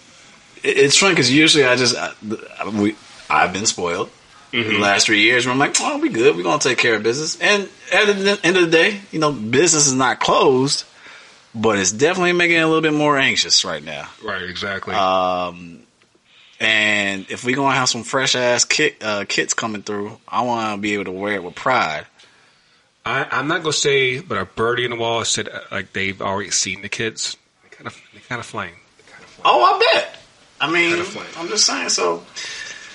It's 0.64 0.98
funny 0.98 1.14
because 1.14 1.32
usually 1.32 1.66
I 1.66 1.76
just 1.76 1.96
I, 1.96 2.14
we 2.70 2.96
I've 3.30 3.54
been 3.54 3.66
spoiled 3.66 4.10
Mm-hmm. 4.54 4.70
the 4.70 4.80
last 4.80 5.08
three 5.08 5.24
years. 5.24 5.46
Where 5.46 5.52
I'm 5.52 5.60
like, 5.60 5.76
oh, 5.82 5.98
we 5.98 6.08
good. 6.08 6.34
We're 6.38 6.42
gonna 6.44 6.58
take 6.60 6.78
care 6.78 6.96
of 6.96 7.04
business. 7.04 7.38
And 7.42 7.68
at 7.94 8.06
the 8.06 8.40
end 8.46 8.56
of 8.56 8.64
the 8.64 8.72
day, 8.72 8.98
you 9.12 9.20
know, 9.20 9.34
business 9.34 9.88
is 9.88 9.94
not 9.94 10.22
closed, 10.22 10.86
but 11.54 11.78
it's 11.78 11.92
definitely 11.92 12.32
making 12.32 12.56
it 12.56 12.62
a 12.62 12.66
little 12.66 12.82
bit 12.82 12.94
more 12.94 13.18
anxious 13.18 13.66
right 13.66 13.84
now. 13.84 14.08
Right, 14.24 14.44
exactly. 14.44 14.96
Um, 14.96 15.82
and 16.62 17.26
if 17.30 17.44
we're 17.44 17.58
gonna 17.58 17.76
have 17.76 17.90
some 17.90 18.04
fresh 18.04 18.36
ass 18.36 18.64
kit 18.64 18.96
uh, 19.04 19.26
kits 19.28 19.54
coming 19.54 19.84
through, 19.84 20.18
I 20.26 20.42
want 20.44 20.78
to 20.78 20.82
be 20.82 20.94
able 20.94 21.06
to 21.06 21.12
wear 21.12 21.34
it 21.36 21.44
with 21.44 21.54
pride. 21.56 22.06
I, 23.06 23.28
I'm 23.30 23.50
not 23.50 23.64
gonna 23.64 23.74
say, 23.74 24.22
but 24.22 24.38
a 24.38 24.46
birdie 24.46 24.86
in 24.86 24.92
the 24.92 24.98
wall 24.98 25.26
said 25.26 25.50
uh, 25.50 25.60
like 25.72 25.92
they've 25.92 26.22
already 26.22 26.52
seen 26.52 26.82
the 26.82 26.90
kids. 27.78 27.84
They 27.84 27.84
kind 27.84 27.88
of, 27.88 28.02
they 28.14 28.20
kind 28.28 28.40
of 28.40 28.46
flame. 28.46 28.74
Oh, 29.46 29.64
I 29.64 29.80
bet. 29.94 30.18
I 30.60 30.72
mean, 30.72 30.96
Kinda. 31.04 31.26
I'm 31.38 31.48
just 31.48 31.66
saying. 31.66 31.90
So 31.90 32.24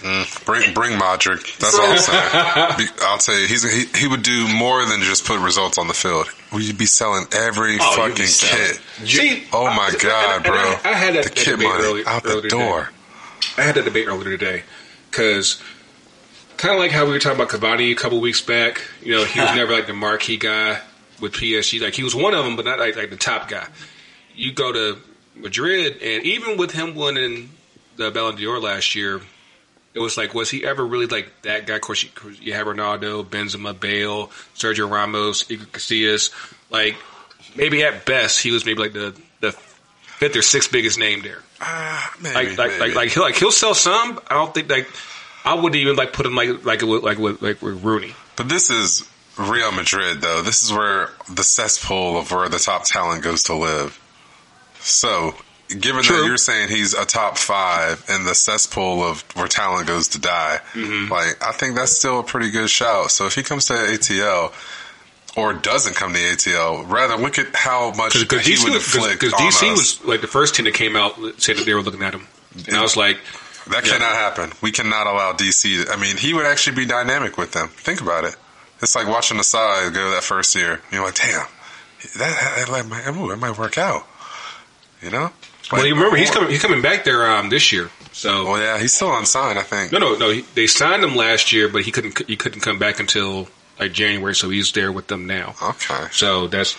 Mm, 0.03 0.45
bring 0.45 0.75
bring 0.75 0.99
Modric. 0.99 1.59
That's 1.59 1.77
So- 1.77 1.81
all 1.83 1.93
I'm 1.93 1.99
saying. 1.99 2.77
Be- 2.77 3.03
I'll 3.05 3.19
tell 3.19 3.39
you, 3.39 3.47
he's 3.47 3.63
he, 3.63 3.87
he 4.01 4.09
would 4.09 4.25
do 4.25 4.49
more 4.53 4.85
than 4.85 5.01
just 5.03 5.25
put 5.25 5.39
results 5.39 5.79
on 5.79 5.87
the 5.87 5.95
field. 5.95 6.27
We'd 6.53 6.77
be 6.77 6.87
selling 6.87 7.27
every 7.33 7.77
Oh, 7.81 7.93
fucking 7.97 8.17
kit. 8.17 8.81
See, 9.05 9.45
Oh 9.53 9.67
my 9.67 9.91
I- 9.93 9.97
god, 10.03 10.35
and 10.37 10.45
bro! 10.45 10.55
I, 10.55 10.81
I 10.87 10.93
had 10.95 11.15
that, 11.15 11.23
the 11.25 11.29
that 11.31 11.37
kit 11.37 11.47
debate 11.55 11.69
money 11.69 11.85
early, 11.85 12.05
out 12.05 12.25
the 12.25 12.31
earlier 12.31 12.49
door. 12.49 12.81
Today. 12.87 13.47
I 13.59 13.63
had 13.63 13.75
that 13.77 13.85
debate 13.85 14.09
earlier 14.09 14.37
today 14.37 14.63
because 15.09 15.63
kind 16.57 16.75
of 16.75 16.81
like 16.81 16.91
how 16.91 17.05
we 17.05 17.13
were 17.13 17.21
talking 17.21 17.41
about 17.41 17.51
Cavani 17.51 17.93
a 17.93 17.95
couple 17.95 18.21
weeks 18.21 18.41
back. 18.41 18.81
You 19.03 19.15
know, 19.15 19.25
he 19.25 19.39
was 19.39 19.51
never 19.55 19.73
like 19.73 19.87
the 19.87 19.95
marquee 19.95 20.37
guy 20.37 20.81
with 21.21 21.33
PSG. 21.35 21.81
Like 21.81 21.95
he 21.95 22.03
was 22.03 22.15
one 22.17 22.35
of 22.35 22.45
them, 22.45 22.57
but 22.57 22.65
not 22.65 22.81
like, 22.81 22.97
like 22.97 23.11
the 23.11 23.17
top 23.17 23.49
guy. 23.49 23.69
You 24.35 24.53
go 24.53 24.73
to 24.73 24.99
Madrid, 25.35 26.01
and 26.03 26.25
even 26.25 26.57
with 26.57 26.71
him 26.73 26.95
winning 26.95 27.51
the 27.97 28.11
Ballon 28.11 28.37
d'Or 28.37 28.59
last 28.61 28.95
year, 28.95 29.21
it 29.95 29.99
was 30.01 30.17
like, 30.17 30.33
was 30.35 30.51
he 30.51 30.65
ever 30.65 30.85
really 30.87 31.07
like 31.07 31.31
that 31.43 31.67
guy? 31.67 31.75
Of 31.77 31.83
course, 31.83 32.03
you, 32.03 32.11
you 32.41 32.53
have 32.55 32.67
Ronaldo, 32.67 33.25
Benzema, 33.25 33.79
Bale, 33.79 34.29
Sergio 34.55 34.91
Ramos, 34.91 35.45
Iker 35.45 35.67
Casillas. 35.67 36.31
Like 36.71 36.97
maybe 37.57 37.83
at 37.85 38.07
best, 38.07 38.41
he 38.43 38.51
was 38.51 38.65
maybe 38.65 38.81
like 38.81 38.93
the 38.95 39.15
the 39.41 39.53
fifth 39.53 40.37
or 40.37 40.43
sixth 40.43 40.73
biggest 40.73 40.99
name 40.99 41.23
there. 41.23 41.43
Ah, 41.61 42.15
maybe, 42.23 42.35
Like 42.35 42.59
like 42.59 42.71
maybe. 42.71 42.81
like, 42.81 42.95
like 42.95 43.09
he'll 43.11 43.23
like 43.23 43.37
he'll 43.37 43.53
sell 43.53 43.75
some. 43.75 44.19
I 44.29 44.35
don't 44.35 44.55
think 44.55 44.71
like 44.71 44.89
I 45.45 45.55
wouldn't 45.55 45.77
even 45.77 45.97
like 45.97 46.13
put 46.15 46.25
him 46.25 46.35
like 46.35 46.65
like 46.65 46.81
with, 46.83 47.03
like 47.03 47.19
with 47.19 47.43
like 47.43 47.61
with 47.61 47.83
Rooney. 47.85 48.15
But 48.37 48.49
this 48.49 48.71
is 48.71 49.07
Real 49.39 49.73
Madrid, 49.73 50.21
though. 50.23 50.41
This 50.43 50.63
is 50.63 50.73
where 50.73 51.11
the 51.31 51.43
cesspool 51.45 52.19
of 52.19 52.31
where 52.31 52.49
the 52.49 52.59
top 52.59 52.85
talent 52.85 53.23
goes 53.23 53.43
to 53.45 53.55
live. 53.55 53.99
So, 54.83 55.35
given 55.69 56.03
True. 56.03 56.19
that 56.21 56.27
you're 56.27 56.37
saying 56.37 56.69
he's 56.69 56.93
a 56.95 57.05
top 57.07 57.39
five 57.39 58.05
in 58.09 58.25
the 58.25 58.35
cesspool 58.35 59.03
of 59.03 59.23
where 59.37 59.49
talent 59.49 59.87
goes 59.87 60.09
to 60.09 60.19
die, 60.21 60.61
Mm-hmm. 60.73 61.11
like 61.13 61.43
I 61.43 61.53
think 61.53 61.77
that's 61.77 61.97
still 61.97 62.21
a 62.21 62.25
pretty 62.25 62.51
good 62.51 62.69
shout. 62.71 63.11
So 63.11 63.27
if 63.27 63.35
he 63.35 63.43
comes 63.43 63.67
to 63.67 63.75
ATL. 63.75 64.53
Or 65.35 65.55
doesn't 65.55 65.97
come 65.97 66.13
to 66.13 66.19
ATL. 66.19 66.87
Rather, 66.91 67.17
look 67.17 67.39
at 67.39 67.55
how 67.57 67.91
much 67.93 68.21
Because 68.21 68.45
he 68.47 68.53
DC, 68.53 68.65
would 68.65 68.75
inflict 68.75 69.19
cause 69.19 69.33
DC 69.33 69.73
us. 69.73 69.79
was 70.03 70.05
like 70.05 70.21
the 70.21 70.27
first 70.27 70.55
team 70.55 70.67
that 70.67 70.75
came 70.75 70.95
out 70.95 71.15
saying 71.39 71.57
that 71.59 71.65
they 71.65 71.73
were 71.73 71.81
looking 71.81 72.03
at 72.03 72.13
him, 72.13 72.27
and 72.67 72.77
I 72.77 72.83
was 72.83 72.99
like, 72.99 73.17
That 73.71 73.87
Yeah. 73.87 73.93
cannot 73.93 74.13
happen. 74.13 74.53
We 74.61 74.73
cannot 74.73 75.07
allow 75.07 75.33
DC. 75.33 75.87
To, 75.87 75.91
I 75.91 75.97
mean, 75.97 76.19
he 76.19 76.35
would 76.35 76.45
actually 76.45 76.77
be 76.77 76.85
dynamic 76.85 77.39
with 77.39 77.53
them. 77.53 77.69
Think 77.69 78.03
about 78.03 78.25
it. 78.25 78.37
It's 78.83 78.95
like 78.95 79.09
watching 79.09 79.39
the 79.39 79.43
side 79.45 79.95
go 79.95 80.11
that 80.11 80.23
first 80.23 80.55
year. 80.55 80.83
You're 80.93 81.03
like, 81.03 81.15
damn, 81.15 81.47
that, 82.19 82.19
that, 82.19 82.69
that, 82.69 82.87
might, 82.87 83.05
that 83.07 83.39
might 83.39 83.57
work 83.57 83.79
out. 83.79 84.07
You 85.03 85.11
know? 85.11 85.31
well, 85.73 85.87
you 85.87 85.95
remember 85.95 86.17
he's 86.17 86.31
coming 86.31 86.51
he's 86.51 86.63
coming 86.63 86.83
back 86.83 87.05
there 87.05 87.31
um, 87.31 87.49
this 87.49 87.73
year. 87.73 87.91
So 88.13 88.45
Well, 88.45 88.61
yeah, 88.61 88.79
he's 88.79 88.95
still 88.95 89.15
unsigned. 89.17 89.59
I 89.59 89.63
think. 89.63 89.93
no, 89.93 89.99
no, 89.99 90.17
no. 90.17 90.31
He, 90.31 90.43
they 90.55 90.67
signed 90.67 91.03
him 91.03 91.17
last 91.17 91.53
year, 91.53 91.69
but 91.69 91.83
he 91.83 91.91
couldn't 91.91 92.27
he 92.29 92.37
couldn't 92.37 92.61
come 92.61 92.79
back 92.79 93.01
until 93.01 93.49
like 93.81 93.93
January. 93.93 94.35
So 94.35 94.51
he's 94.51 94.71
there 94.73 94.93
with 94.93 95.09
them 95.09 95.27
now. 95.27 95.55
Okay. 95.63 96.07
So 96.13 96.47
that's 96.47 96.77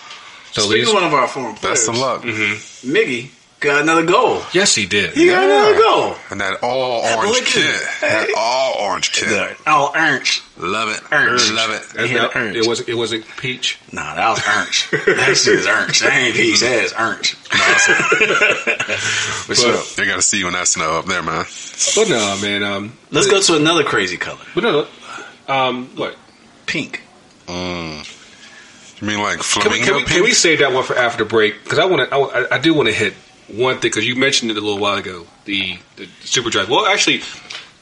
so 0.52 0.62
speaking 0.62 0.78
he's, 0.78 0.88
of 0.88 0.94
one 0.94 1.04
of 1.04 1.12
our 1.12 1.28
former 1.28 1.54
players, 1.56 1.86
Best 1.86 1.88
of 1.88 1.98
luck. 1.98 2.22
Miggy 2.22 3.30
got 3.64 3.82
another 3.82 4.04
goal. 4.04 4.42
yes, 4.52 4.74
he 4.74 4.86
did. 4.86 5.12
He 5.14 5.26
got 5.26 5.42
another 5.44 5.76
goal. 5.76 6.14
And 6.30 6.40
that 6.40 6.62
all 6.62 7.02
orange 7.02 7.30
look 7.32 7.42
at 7.42 7.46
kit. 7.48 7.64
it. 7.64 8.00
That 8.02 8.34
all 8.36 8.74
orange 8.88 9.12
kit. 9.12 9.28
The, 9.28 9.56
oh, 9.66 9.92
Ernst. 9.96 10.42
Love 10.58 10.88
it. 10.90 11.00
Orange. 11.12 11.50
Love 11.52 11.70
it. 11.70 11.82
That's 11.94 12.08
He 12.08 12.14
had 12.14 12.22
not- 12.22 12.36
Ernst. 12.36 12.56
it 12.58 12.66
wasn't 12.68 12.88
it 12.88 12.94
wasn't 12.94 13.26
peach. 13.36 13.78
Nah, 13.92 14.14
that 14.14 14.28
was 14.30 14.40
Ernst. 14.46 14.90
that 14.92 15.36
shit 15.36 15.58
is 15.58 15.66
Ernst. 15.66 16.02
That 16.02 16.12
ain't 16.12 16.34
Peach. 16.36 16.60
That 16.60 16.84
is 16.84 16.94
Ernst. 16.96 17.34
What's 19.48 19.64
But- 19.64 19.74
up? 19.74 19.86
They 19.96 20.06
got 20.06 20.16
to 20.16 20.22
see 20.22 20.38
you 20.38 20.46
in 20.46 20.52
that 20.54 20.68
snow 20.68 20.98
up 20.98 21.06
there, 21.06 21.22
man. 21.22 21.44
But 21.96 22.08
no, 22.08 22.38
man. 22.40 22.62
Um, 22.62 22.92
Let's 23.10 23.26
go 23.28 23.40
to 23.40 23.56
another 23.56 23.82
crazy 23.84 24.16
color. 24.16 24.38
but 24.54 24.62
no, 24.64 24.86
um, 25.48 25.86
what? 25.96 26.16
Pink. 26.66 27.02
You 27.48 28.02
mean 29.08 29.20
like 29.20 29.38
Can 29.40 29.70
we, 29.70 29.80
flamingo 29.80 29.84
can, 29.86 29.94
we, 29.96 30.04
pink? 30.04 30.08
can 30.08 30.22
we 30.22 30.32
save 30.32 30.60
that 30.60 30.72
one 30.72 30.84
for 30.84 30.96
after 30.96 31.24
the 31.24 31.28
break? 31.28 31.62
Because 31.64 31.78
I 31.78 31.84
want 31.86 32.08
to. 32.08 32.14
I, 32.16 32.56
I 32.56 32.58
do 32.58 32.72
want 32.74 32.88
to 32.88 32.94
hit 32.94 33.12
one 33.48 33.74
thing 33.74 33.90
because 33.90 34.06
you 34.06 34.16
mentioned 34.16 34.50
it 34.50 34.56
a 34.56 34.60
little 34.60 34.78
while 34.78 34.96
ago. 34.96 35.26
The, 35.44 35.78
the 35.96 36.06
Super 36.20 36.50
Draft. 36.50 36.70
Well, 36.70 36.86
actually, 36.86 37.18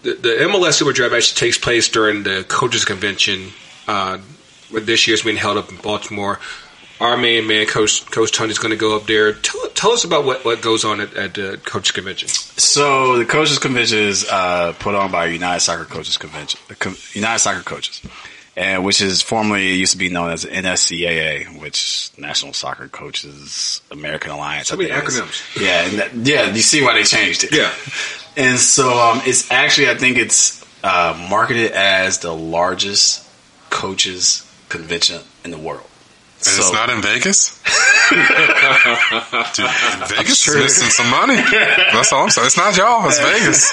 the, 0.03 0.15
the 0.15 0.29
MLS 0.47 0.75
Super 0.75 0.93
Draft 0.93 1.15
actually 1.15 1.39
takes 1.39 1.59
place 1.59 1.89
during 1.89 2.23
the 2.23 2.45
coaches 2.49 2.85
convention. 2.85 3.51
Uh, 3.87 4.19
this 4.71 5.07
year's 5.07 5.23
being 5.23 5.37
held 5.37 5.59
up 5.59 5.71
in 5.71 5.77
Baltimore. 5.77 6.41
Our 7.01 7.17
main 7.17 7.49
man, 7.49 7.67
Coach 7.67 8.09
Coach 8.11 8.31
Tony's 8.31 8.59
going 8.59 8.71
to 8.71 8.77
go 8.77 8.97
up 8.97 9.07
there. 9.07 9.33
Tell, 9.33 9.69
tell 9.71 9.91
us 9.91 10.05
about 10.05 10.25
what, 10.25 10.45
what 10.45 10.63
goes 10.63 10.85
on 10.85 11.01
at, 11.01 11.15
at 11.15 11.35
the 11.35 11.61
coaches 11.65 11.91
convention. 11.91 12.29
So 12.29 13.19
the 13.19 13.25
coaches 13.25 13.59
convention 13.59 13.99
is 13.99 14.25
uh, 14.31 14.73
put 14.79 14.95
on 14.95 15.11
by 15.11 15.27
United 15.27 15.61
Soccer 15.61 15.85
Coaches 15.85 16.17
Convention, 16.17 16.61
United 17.13 17.41
Soccer 17.41 17.63
Coaches, 17.63 18.03
and 18.57 18.85
which 18.85 19.01
is 19.01 19.23
formerly 19.23 19.75
used 19.75 19.93
to 19.93 19.99
be 19.99 20.09
known 20.11 20.31
as 20.31 20.45
NSCAA, 20.45 21.61
which 21.61 22.11
National 22.19 22.53
Soccer 22.53 22.89
Coaches 22.89 23.81
American 23.91 24.31
Alliance. 24.31 24.69
So 24.69 24.77
many 24.77 24.91
think 24.91 25.03
it 25.03 25.09
is. 25.09 25.21
acronyms. 25.21 25.61
Yeah, 25.61 25.87
and 25.89 25.99
that, 25.99 26.15
yeah. 26.15 26.53
You 26.55 26.61
see 26.63 26.83
why 26.83 26.95
they 26.95 27.05
changed 27.05 27.45
it? 27.45 27.53
Yeah. 27.53 27.73
and 28.37 28.59
so 28.59 28.99
um, 28.99 29.21
it's 29.25 29.51
actually 29.51 29.89
I 29.91 29.95
think 29.97 30.19
it's 30.19 30.65
uh, 30.85 31.27
marketed 31.31 31.73
as 31.73 32.19
the 32.19 32.33
largest 32.33 33.29
coaches 33.71 34.49
convention 34.69 35.21
in 35.45 35.51
the 35.51 35.59
world. 35.59 35.87
And 36.49 36.59
it's 36.59 36.73
not 36.73 36.91
in 36.91 37.01
Vegas? 37.03 37.51
Dude, 39.55 39.71
Vegas 40.09 40.39
sure. 40.39 40.59
is 40.59 40.65
missing 40.65 40.91
some 40.91 41.11
money. 41.11 41.37
That's 41.37 42.13
all 42.13 42.25
I'm 42.25 42.31
saying. 42.31 42.47
It's 42.47 42.57
not 42.57 42.77
y'all, 42.77 43.09
it's 43.09 43.21
Vegas. 43.21 43.73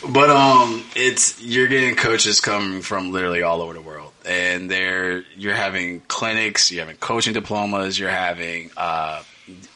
But 0.08 0.30
um, 0.30 0.84
it's 0.94 1.42
you're 1.42 1.66
getting 1.66 1.96
coaches 1.96 2.40
coming 2.40 2.80
from 2.80 3.10
literally 3.10 3.42
all 3.42 3.60
over 3.60 3.74
the 3.74 3.80
world, 3.80 4.12
and 4.24 4.70
they're 4.70 5.24
you're 5.36 5.54
having 5.54 6.00
clinics, 6.00 6.70
you're 6.70 6.84
having 6.84 6.96
coaching 6.96 7.32
diplomas, 7.32 7.98
you're 7.98 8.08
having 8.08 8.70
uh, 8.76 9.22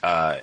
uh, 0.04 0.38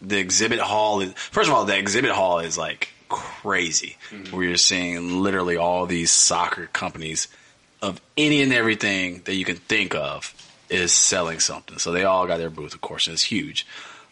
the 0.00 0.18
exhibit 0.18 0.58
hall. 0.58 1.02
Is, 1.02 1.12
first 1.12 1.50
of 1.50 1.54
all, 1.54 1.66
the 1.66 1.76
exhibit 1.76 2.12
hall 2.12 2.38
is 2.38 2.56
like 2.56 2.88
crazy, 3.10 3.98
where 4.30 4.44
you're 4.44 4.56
seeing 4.56 5.22
literally 5.22 5.58
all 5.58 5.84
these 5.84 6.10
soccer 6.10 6.66
companies 6.72 7.28
of 7.82 8.00
any 8.16 8.40
and 8.42 8.52
everything 8.52 9.20
that 9.26 9.34
you 9.34 9.44
can 9.44 9.56
think 9.56 9.94
of 9.94 10.34
is 10.68 10.92
selling 10.92 11.40
something. 11.40 11.78
So 11.78 11.92
they 11.92 12.04
all 12.04 12.26
got 12.26 12.38
their 12.38 12.50
booth, 12.50 12.74
of 12.74 12.80
course, 12.80 13.06
and 13.06 13.14
it's 13.14 13.22
huge. 13.22 13.66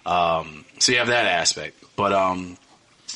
Um, 0.06 0.64
so 0.78 0.92
you 0.92 0.98
have 0.98 1.08
that 1.08 1.26
aspect, 1.26 1.82
but 1.96 2.12
um, 2.12 2.58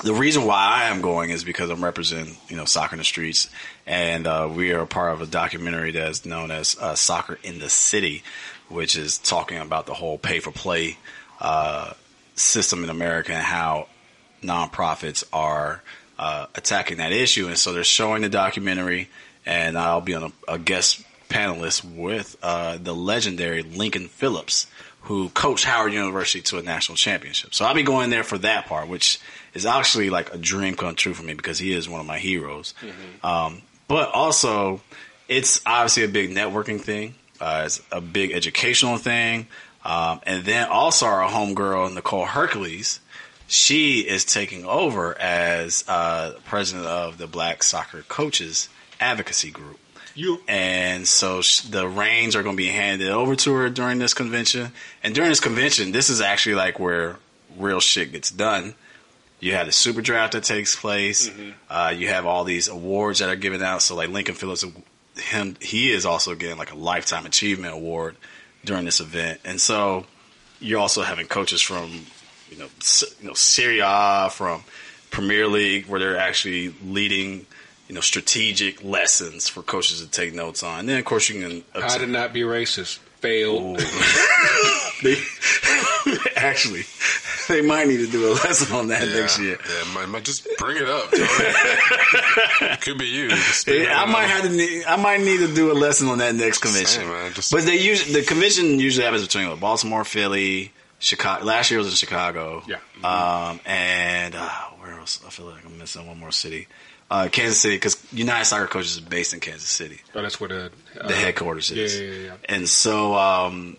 the 0.02 0.14
reason 0.14 0.44
why 0.44 0.56
I 0.56 0.84
am 0.84 1.00
going 1.00 1.30
is 1.30 1.44
because 1.44 1.70
I'm 1.70 1.82
representing, 1.82 2.36
you 2.48 2.56
know, 2.56 2.64
soccer 2.64 2.94
in 2.94 2.98
the 2.98 3.04
streets, 3.04 3.50
and 3.86 4.26
uh, 4.26 4.48
we 4.52 4.72
are 4.72 4.80
a 4.80 4.86
part 4.86 5.12
of 5.12 5.20
a 5.20 5.26
documentary 5.26 5.92
that's 5.92 6.24
known 6.24 6.50
as 6.50 6.76
uh, 6.80 6.94
Soccer 6.94 7.38
in 7.42 7.58
the 7.58 7.68
City, 7.68 8.22
which 8.68 8.96
is 8.96 9.18
talking 9.18 9.58
about 9.58 9.86
the 9.86 9.94
whole 9.94 10.18
pay 10.18 10.40
for 10.40 10.52
play 10.52 10.98
uh, 11.40 11.94
system 12.36 12.84
in 12.84 12.90
America 12.90 13.32
and 13.32 13.42
how 13.42 13.88
nonprofits 14.42 15.24
are 15.32 15.82
uh, 16.18 16.46
attacking 16.54 16.98
that 16.98 17.12
issue. 17.12 17.48
And 17.48 17.58
so 17.58 17.72
they're 17.72 17.84
showing 17.84 18.22
the 18.22 18.28
documentary, 18.28 19.08
and 19.44 19.76
I'll 19.76 20.00
be 20.00 20.14
on 20.14 20.32
a, 20.48 20.54
a 20.54 20.58
guest 20.58 21.02
panelist 21.28 21.84
with 21.84 22.36
uh, 22.42 22.78
the 22.78 22.94
legendary 22.94 23.62
Lincoln 23.62 24.08
Phillips, 24.08 24.66
who 25.02 25.28
coached 25.30 25.64
Howard 25.64 25.92
University 25.92 26.42
to 26.42 26.58
a 26.58 26.62
national 26.62 26.96
championship. 26.96 27.54
So 27.54 27.64
I'll 27.64 27.74
be 27.74 27.82
going 27.82 28.10
there 28.10 28.24
for 28.24 28.38
that 28.38 28.66
part, 28.66 28.88
which 28.88 29.20
is 29.54 29.64
actually 29.66 30.10
like 30.10 30.34
a 30.34 30.38
dream 30.38 30.74
come 30.74 30.94
true 30.94 31.14
for 31.14 31.22
me 31.22 31.34
because 31.34 31.58
he 31.58 31.72
is 31.72 31.88
one 31.88 32.00
of 32.00 32.06
my 32.06 32.18
heroes. 32.18 32.74
Um, 33.22 33.62
but 33.86 34.10
also, 34.12 34.82
it's 35.28 35.60
obviously 35.64 36.04
a 36.04 36.08
big 36.08 36.30
networking 36.30 36.80
thing. 36.80 37.14
Uh, 37.40 37.62
it's 37.66 37.80
a 37.90 38.00
big 38.00 38.32
educational 38.32 38.98
thing. 38.98 39.46
Um, 39.84 40.20
and 40.24 40.44
then 40.44 40.68
also 40.68 41.06
our 41.06 41.28
homegirl, 41.30 41.94
Nicole 41.94 42.26
Hercules, 42.26 43.00
she 43.46 44.00
is 44.00 44.24
taking 44.26 44.66
over 44.66 45.18
as 45.18 45.84
uh, 45.88 46.34
president 46.44 46.86
of 46.86 47.16
the 47.16 47.26
Black 47.26 47.62
Soccer 47.62 48.02
Coaches 48.02 48.68
Advocacy 49.00 49.50
Group. 49.50 49.78
You 50.18 50.40
And 50.48 51.06
so 51.06 51.42
sh- 51.42 51.60
the 51.60 51.86
reins 51.86 52.34
are 52.34 52.42
going 52.42 52.56
to 52.56 52.60
be 52.60 52.66
handed 52.66 53.08
over 53.08 53.36
to 53.36 53.52
her 53.54 53.70
during 53.70 54.00
this 54.00 54.14
convention. 54.14 54.72
And 55.04 55.14
during 55.14 55.30
this 55.30 55.38
convention, 55.38 55.92
this 55.92 56.10
is 56.10 56.20
actually 56.20 56.56
like 56.56 56.80
where 56.80 57.18
real 57.56 57.78
shit 57.78 58.10
gets 58.10 58.28
done. 58.32 58.74
You 59.38 59.52
have 59.54 59.66
the 59.66 59.72
super 59.72 60.02
draft 60.02 60.32
that 60.32 60.42
takes 60.42 60.74
place. 60.74 61.30
Uh, 61.70 61.94
you 61.96 62.08
have 62.08 62.26
all 62.26 62.42
these 62.42 62.66
awards 62.66 63.20
that 63.20 63.28
are 63.28 63.36
given 63.36 63.62
out. 63.62 63.80
So 63.82 63.94
like 63.94 64.08
Lincoln 64.08 64.34
Phillips, 64.34 64.64
him, 65.16 65.54
he 65.60 65.92
is 65.92 66.04
also 66.04 66.34
getting 66.34 66.58
like 66.58 66.72
a 66.72 66.76
lifetime 66.76 67.24
achievement 67.24 67.72
award 67.74 68.16
during 68.64 68.86
this 68.86 68.98
event. 68.98 69.40
And 69.44 69.60
so 69.60 70.04
you're 70.58 70.80
also 70.80 71.02
having 71.02 71.28
coaches 71.28 71.62
from, 71.62 72.06
you 72.50 72.58
know, 72.58 72.66
S- 72.80 73.04
you 73.20 73.28
know, 73.28 73.34
Serie 73.34 73.80
A, 73.84 74.30
from 74.30 74.64
Premier 75.12 75.46
League, 75.46 75.86
where 75.86 76.00
they're 76.00 76.18
actually 76.18 76.74
leading, 76.84 77.46
you 77.88 77.94
know, 77.94 78.00
strategic 78.00 78.84
lessons 78.84 79.48
for 79.48 79.62
coaches 79.62 80.00
to 80.00 80.08
take 80.08 80.34
notes 80.34 80.62
on. 80.62 80.80
And 80.80 80.88
then 80.88 80.98
of 80.98 81.04
course 81.04 81.28
you 81.28 81.40
can 81.40 81.64
how 81.74 81.98
to 81.98 82.06
not 82.06 82.32
be 82.32 82.42
racist. 82.42 82.98
Fail. 83.20 83.74
they, 85.02 85.16
actually, 86.36 86.84
they 87.48 87.62
might 87.62 87.88
need 87.88 87.96
to 87.96 88.06
do 88.06 88.30
a 88.30 88.34
lesson 88.34 88.76
on 88.76 88.86
that 88.88 89.08
next 89.08 89.40
year. 89.40 89.58
Yeah, 89.68 89.92
might, 89.92 90.06
might 90.08 90.24
just 90.24 90.46
bring 90.56 90.76
it 90.76 90.88
up. 90.88 91.10
Tony. 91.10 92.76
Could 92.80 92.96
be 92.98 93.06
you. 93.06 93.30
Just 93.30 93.66
bring 93.66 93.80
it 93.80 93.84
Yeah, 93.86 94.00
I 94.00 94.06
might 94.06 94.26
have 94.26 94.42
to. 94.44 94.50
Need, 94.50 94.84
I 94.84 94.94
might 94.94 95.20
need 95.20 95.38
to 95.38 95.52
do 95.52 95.72
a 95.72 95.74
lesson 95.74 96.06
on 96.06 96.18
that 96.18 96.36
next 96.36 96.58
convention. 96.58 97.02
Same, 97.02 97.08
man. 97.08 97.32
Just- 97.32 97.50
but 97.50 97.64
they 97.64 97.80
use 97.80 98.06
the 98.12 98.22
convention 98.22 98.78
usually 98.78 99.04
happens 99.04 99.24
between 99.24 99.50
like, 99.50 99.58
Baltimore, 99.58 100.04
Philly, 100.04 100.72
Chicago. 101.00 101.44
Last 101.44 101.72
year 101.72 101.78
was 101.78 101.88
in 101.88 101.94
Chicago. 101.94 102.62
Yeah. 102.68 102.76
Um, 103.02 103.58
and 103.66 104.36
uh, 104.36 104.48
where 104.78 104.92
else? 104.98 105.20
I 105.26 105.30
feel 105.30 105.46
like 105.46 105.64
I'm 105.66 105.76
missing 105.76 106.06
one 106.06 106.20
more 106.20 106.30
city. 106.30 106.68
Uh, 107.10 107.28
Kansas 107.32 107.58
City, 107.58 107.76
because 107.76 107.96
United 108.12 108.44
Soccer 108.44 108.66
Coaches 108.66 108.96
is 108.96 109.00
based 109.00 109.32
in 109.32 109.40
Kansas 109.40 109.68
City. 109.68 110.00
Oh, 110.14 110.20
that's 110.20 110.38
where 110.38 110.48
the 110.48 110.70
uh, 111.00 111.08
the 111.08 111.14
headquarters 111.14 111.70
is. 111.70 111.98
yeah, 111.98 112.06
yeah, 112.06 112.24
yeah. 112.26 112.34
And 112.46 112.68
so 112.68 113.14
um, 113.14 113.78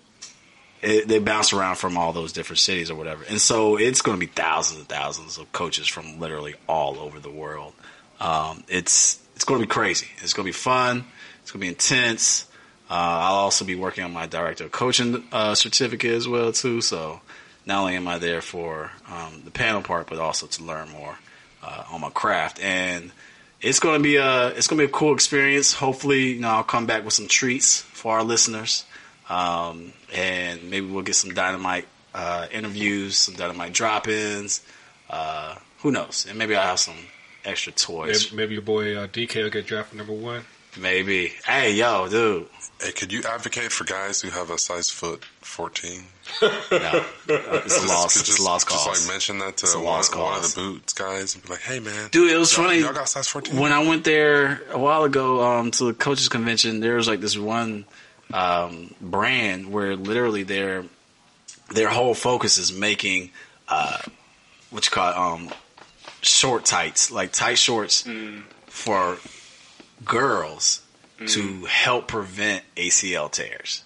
it, 0.82 1.07
they 1.07 1.19
bounce 1.19 1.53
around 1.53 1.75
from 1.75 1.97
all 1.97 2.11
those 2.11 2.34
different 2.34 2.59
cities 2.59 2.89
or 2.89 2.95
whatever. 2.95 3.23
And 3.30 3.39
so 3.39 3.77
it's 3.77 4.01
going 4.01 4.19
to 4.19 4.19
be 4.19 4.32
thousands 4.32 4.80
and 4.80 4.89
thousands 4.89 5.38
of 5.38 5.51
coaches 5.51 5.88
from 5.88 6.19
literally 6.19 6.55
all 6.67 6.97
over 6.99 7.19
the 7.19 7.30
world. 7.30 7.73
Um, 8.19 8.63
it's 8.67 9.19
it's 9.36 9.45
going 9.45 9.61
to 9.61 9.67
be 9.67 9.69
crazy. 9.71 10.07
It's 10.23 10.34
going 10.34 10.45
to 10.45 10.49
be 10.49 10.53
fun. 10.57 11.05
It's 11.41 11.51
going 11.51 11.61
to 11.61 11.65
be 11.65 11.69
intense. 11.69 12.45
Uh, 12.89 12.93
I'll 12.93 13.36
also 13.36 13.63
be 13.63 13.75
working 13.75 14.03
on 14.03 14.11
my 14.11 14.25
director 14.25 14.65
of 14.65 14.71
coaching 14.71 15.23
uh, 15.32 15.53
certificate 15.53 16.13
as 16.13 16.27
well 16.27 16.51
too. 16.51 16.82
So 16.82 17.21
not 17.65 17.82
only 17.82 17.95
am 17.95 18.07
I 18.07 18.17
there 18.17 18.41
for 18.41 18.91
um, 19.07 19.43
the 19.45 19.51
panel 19.51 19.82
part, 19.82 20.07
but 20.07 20.17
also 20.17 20.47
to 20.47 20.63
learn 20.63 20.89
more 20.89 21.17
uh, 21.61 21.84
on 21.91 22.01
my 22.01 22.09
craft. 22.09 22.59
And 22.61 23.11
it's 23.62 23.80
going 23.80 23.99
to 23.99 24.03
be 24.03 24.16
a 24.16 24.47
it's 24.49 24.68
going 24.68 24.80
to 24.80 24.88
be 24.88 24.89
a 24.89 24.93
cool 24.93 25.14
experience. 25.14 25.74
Hopefully, 25.74 26.34
you 26.34 26.39
know, 26.39 26.49
I'll 26.49 26.64
come 26.64 26.86
back 26.86 27.03
with 27.03 27.14
some 27.14 27.28
treats 27.28 27.82
for 27.82 28.16
our 28.16 28.24
listeners, 28.24 28.86
um, 29.30 29.93
and 30.14 30.70
maybe 30.70 30.88
we'll 30.88 31.03
get 31.03 31.16
some 31.16 31.34
dynamite 31.34 31.88
uh, 32.14 32.47
interviews, 32.51 33.18
some 33.18 33.36
dynamite 33.36 33.74
drop-ins. 33.74 34.62
Uh, 35.10 35.55
who 35.80 35.91
knows? 35.91 36.26
And 36.30 36.38
maybe 36.38 36.55
I'll 36.55 36.68
have 36.68 36.80
some 36.80 36.97
extra 37.45 37.72
toys. 37.72 38.32
Maybe, 38.32 38.38
maybe 38.38 38.53
your 38.53 38.62
boy 38.62 38.95
uh, 38.95 39.07
DK 39.07 39.43
will 39.43 39.49
get 39.49 39.66
drafted 39.66 39.97
number 39.97 40.14
one. 40.14 40.43
Maybe. 40.78 41.34
Hey, 41.45 41.74
yo, 41.74 42.07
dude. 42.07 42.47
Hey, 42.80 42.91
could 42.91 43.12
you 43.12 43.24
advocate 43.24 43.72
for 43.72 43.84
guys 43.86 44.22
who 44.22 44.30
have 44.30 44.51
a 44.51 44.57
size 44.57 44.89
foot 44.89 45.26
14? 45.41 46.03
No, 46.41 47.05
it's 47.27 47.84
a 47.84 47.88
lost. 47.88 48.13
Could 48.15 48.21
It's 48.21 48.27
just, 48.27 48.39
a 48.39 48.43
lost 48.43 48.67
Just 48.69 48.86
cause. 48.86 49.05
like 49.07 49.13
mention 49.13 49.39
that 49.39 49.57
to 49.57 49.67
one, 49.77 49.86
lost 49.86 50.15
one 50.15 50.36
of 50.36 50.41
cause. 50.41 50.53
the 50.53 50.61
boots 50.61 50.93
guys 50.93 51.36
and 51.36 51.43
be 51.43 51.49
like, 51.49 51.61
hey 51.61 51.80
man, 51.80 52.09
Dude, 52.11 52.32
it 52.32 52.38
was 52.38 52.55
y'all, 52.55 52.65
funny. 52.67 52.80
Y'all 52.80 52.93
got 52.93 53.09
size 53.09 53.27
14? 53.27 53.57
when 53.59 53.71
I 53.71 53.86
went 53.88 54.03
there 54.03 54.61
a 54.71 54.80
while 54.80 55.03
ago 55.03 55.43
um, 55.43 55.71
to 55.71 55.86
the 55.86 55.93
coaches 55.93 56.30
convention, 56.30 56.80
there 56.80 56.95
was 56.95 57.07
like 57.07 57.19
this 57.19 57.38
one 57.38 57.86
um, 58.34 58.93
brand 59.01 59.71
where 59.71 59.95
literally 59.95 60.43
their 60.43 60.86
their 61.73 61.89
whole 61.89 62.13
focus 62.13 62.57
is 62.57 62.71
making 62.73 63.32
uh, 63.67 63.97
what 64.71 64.86
you 64.86 64.91
call 64.91 65.09
it, 65.11 65.17
um, 65.17 65.49
short 66.21 66.65
tights, 66.65 67.11
like 67.11 67.32
tight 67.32 67.57
shorts 67.57 68.07
for 68.67 69.17
girls 70.05 70.82
to 71.27 71.65
help 71.65 72.07
prevent 72.07 72.63
ACL 72.77 73.30
tears, 73.32 73.84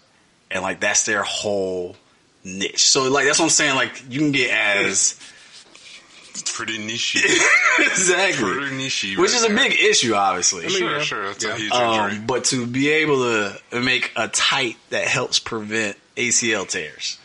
and 0.52 0.62
like 0.62 0.80
that's 0.80 1.06
their 1.06 1.24
whole 1.24 1.96
niche. 2.44 2.84
So 2.90 3.10
like 3.12 3.26
that's 3.26 3.40
what 3.40 3.46
I'm 3.46 3.50
saying. 3.52 3.76
Like 3.76 4.04
you 4.10 4.20
can 4.20 4.32
get 4.32 4.50
as 4.52 5.20
pretty 6.54 6.78
niche. 6.78 7.16
exactly, 7.80 8.52
pretty 8.54 8.76
niche. 8.78 9.16
which 9.18 9.32
is 9.34 9.44
a 9.44 9.50
big 9.50 9.74
issue, 9.74 10.14
obviously. 10.14 10.68
Sure, 10.70 10.98
yeah. 10.98 11.02
sure. 11.02 11.26
That's 11.28 11.44
Yeah. 11.44 11.54
a 11.54 11.58
huge 11.58 11.74
injury. 11.74 12.18
Um, 12.20 12.26
but 12.26 12.46
to 12.46 12.66
be 12.68 12.90
able 12.90 13.18
to 13.72 13.82
make 13.82 14.12
a 14.16 14.28
tight 14.28 14.78
that 14.90 15.08
helps 15.08 15.40
prevent 15.40 15.98
ACL 16.16 16.68
tears. 16.68 17.18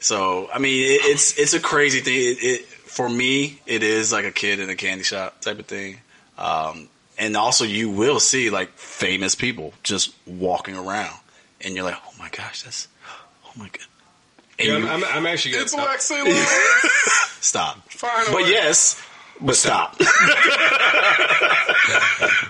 So 0.00 0.48
I 0.52 0.58
mean, 0.58 0.84
it, 0.84 1.00
it's 1.04 1.38
it's 1.38 1.54
a 1.54 1.60
crazy 1.60 2.00
thing. 2.00 2.14
It, 2.16 2.38
it 2.42 2.64
for 2.66 3.08
me, 3.08 3.60
it 3.66 3.82
is 3.82 4.12
like 4.12 4.24
a 4.24 4.30
kid 4.32 4.60
in 4.60 4.70
a 4.70 4.76
candy 4.76 5.04
shop 5.04 5.40
type 5.40 5.58
of 5.58 5.66
thing. 5.66 5.98
Um, 6.36 6.88
and 7.18 7.36
also, 7.36 7.64
you 7.64 7.90
will 7.90 8.20
see 8.20 8.48
like 8.48 8.70
famous 8.78 9.34
people 9.34 9.72
just 9.82 10.14
walking 10.24 10.76
around, 10.76 11.16
and 11.60 11.74
you're 11.74 11.84
like, 11.84 11.96
oh 12.06 12.12
my 12.18 12.28
gosh, 12.30 12.62
that's 12.62 12.86
oh 13.44 13.50
my 13.56 13.66
god. 13.68 13.86
And 14.58 14.68
Yeah, 14.68 14.78
you- 14.78 14.88
I'm, 14.88 15.04
I'm, 15.04 15.10
I'm 15.18 15.26
actually. 15.26 15.54
it's 15.54 15.74
uh, 15.74 15.86
Lexi 15.86 16.22
Lewis. 16.24 16.48
stop. 17.40 17.78
Finally. 17.90 18.32
But 18.42 18.48
yes, 18.50 19.00
but 19.40 19.54
stop. 19.56 19.96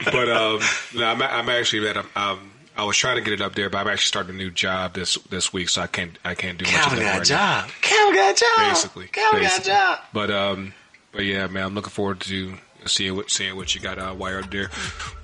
but 0.05 0.29
um, 0.29 0.61
no, 0.95 1.05
I'm, 1.05 1.23
I'm 1.23 1.49
actually 1.49 1.89
at 1.89 1.97
a, 1.97 2.05
um, 2.17 2.51
I 2.77 2.85
was 2.85 2.97
trying 2.97 3.17
to 3.17 3.23
get 3.23 3.33
it 3.35 3.41
up 3.41 3.55
there, 3.55 3.69
but 3.71 3.79
I'm 3.79 3.89
actually 3.89 4.07
starting 4.07 4.35
a 4.35 4.39
new 4.39 4.51
job 4.51 4.95
this 4.95 5.17
this 5.31 5.53
week, 5.53 5.69
so 5.69 5.83
I 5.83 5.87
can't 5.87 6.17
I 6.25 6.35
can't 6.35 6.59
do 6.59 6.65
much 6.65 6.75
of 6.75 6.81
Calvin 6.81 6.99
that 7.01 7.05
got 7.05 7.15
a 7.17 7.19
right 7.19 7.29
now. 7.31 7.61
job. 7.63 7.71
Calvin 7.83 8.15
got 8.15 8.31
a 8.37 8.41
job. 8.41 8.69
Basically, 8.71 9.07
Calvin 9.09 9.41
basically. 9.41 9.69
got 9.71 9.99
job. 9.99 10.05
But 10.13 10.31
um, 10.31 10.75
but 11.13 11.25
yeah, 11.25 11.47
man, 11.49 11.65
I'm 11.65 11.75
looking 11.75 11.91
forward 11.91 12.21
to 12.21 12.55
seeing 12.87 13.17
what 13.17 13.31
seeing 13.31 13.57
what 13.57 13.75
you 13.75 13.81
got 13.81 13.99
uh, 13.99 14.15
wired 14.17 14.45
up 14.45 14.51
there. 14.51 14.71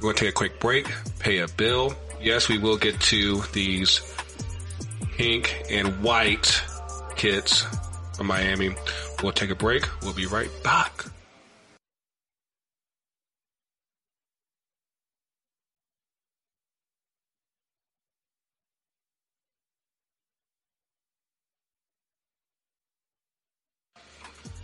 We're 0.00 0.08
gonna 0.12 0.14
take 0.18 0.28
a 0.30 0.32
quick 0.32 0.58
break, 0.60 0.90
pay 1.20 1.38
a 1.38 1.48
bill. 1.48 1.94
Yes, 2.20 2.48
we 2.48 2.58
will 2.58 2.76
get 2.76 3.00
to 3.00 3.40
these 3.52 4.00
pink 5.16 5.62
and 5.70 6.02
white 6.02 6.60
kits 7.16 7.64
from 8.16 8.26
Miami. 8.26 8.74
We'll 9.22 9.32
take 9.32 9.50
a 9.50 9.54
break. 9.54 9.84
We'll 10.02 10.12
be 10.12 10.26
right 10.26 10.50
back. 10.62 11.04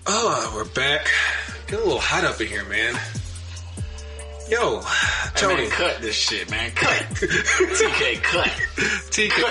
Oh, 0.07 0.53
we're 0.57 0.65
back. 0.65 1.09
Get 1.69 1.79
a 1.79 1.85
little 1.85 2.01
hot 2.01 2.25
up 2.25 2.41
in 2.41 2.49
here, 2.49 2.65
man. 2.65 2.99
Yo, 4.51 4.81
Hey, 4.81 5.31
Tony. 5.37 5.55
man, 5.63 5.71
cut 5.71 6.01
this 6.03 6.17
shit, 6.17 6.51
man. 6.51 6.71
Cut. 6.73 6.91
TK, 7.15 8.23
cut. 8.23 8.49
TK. 9.11 9.45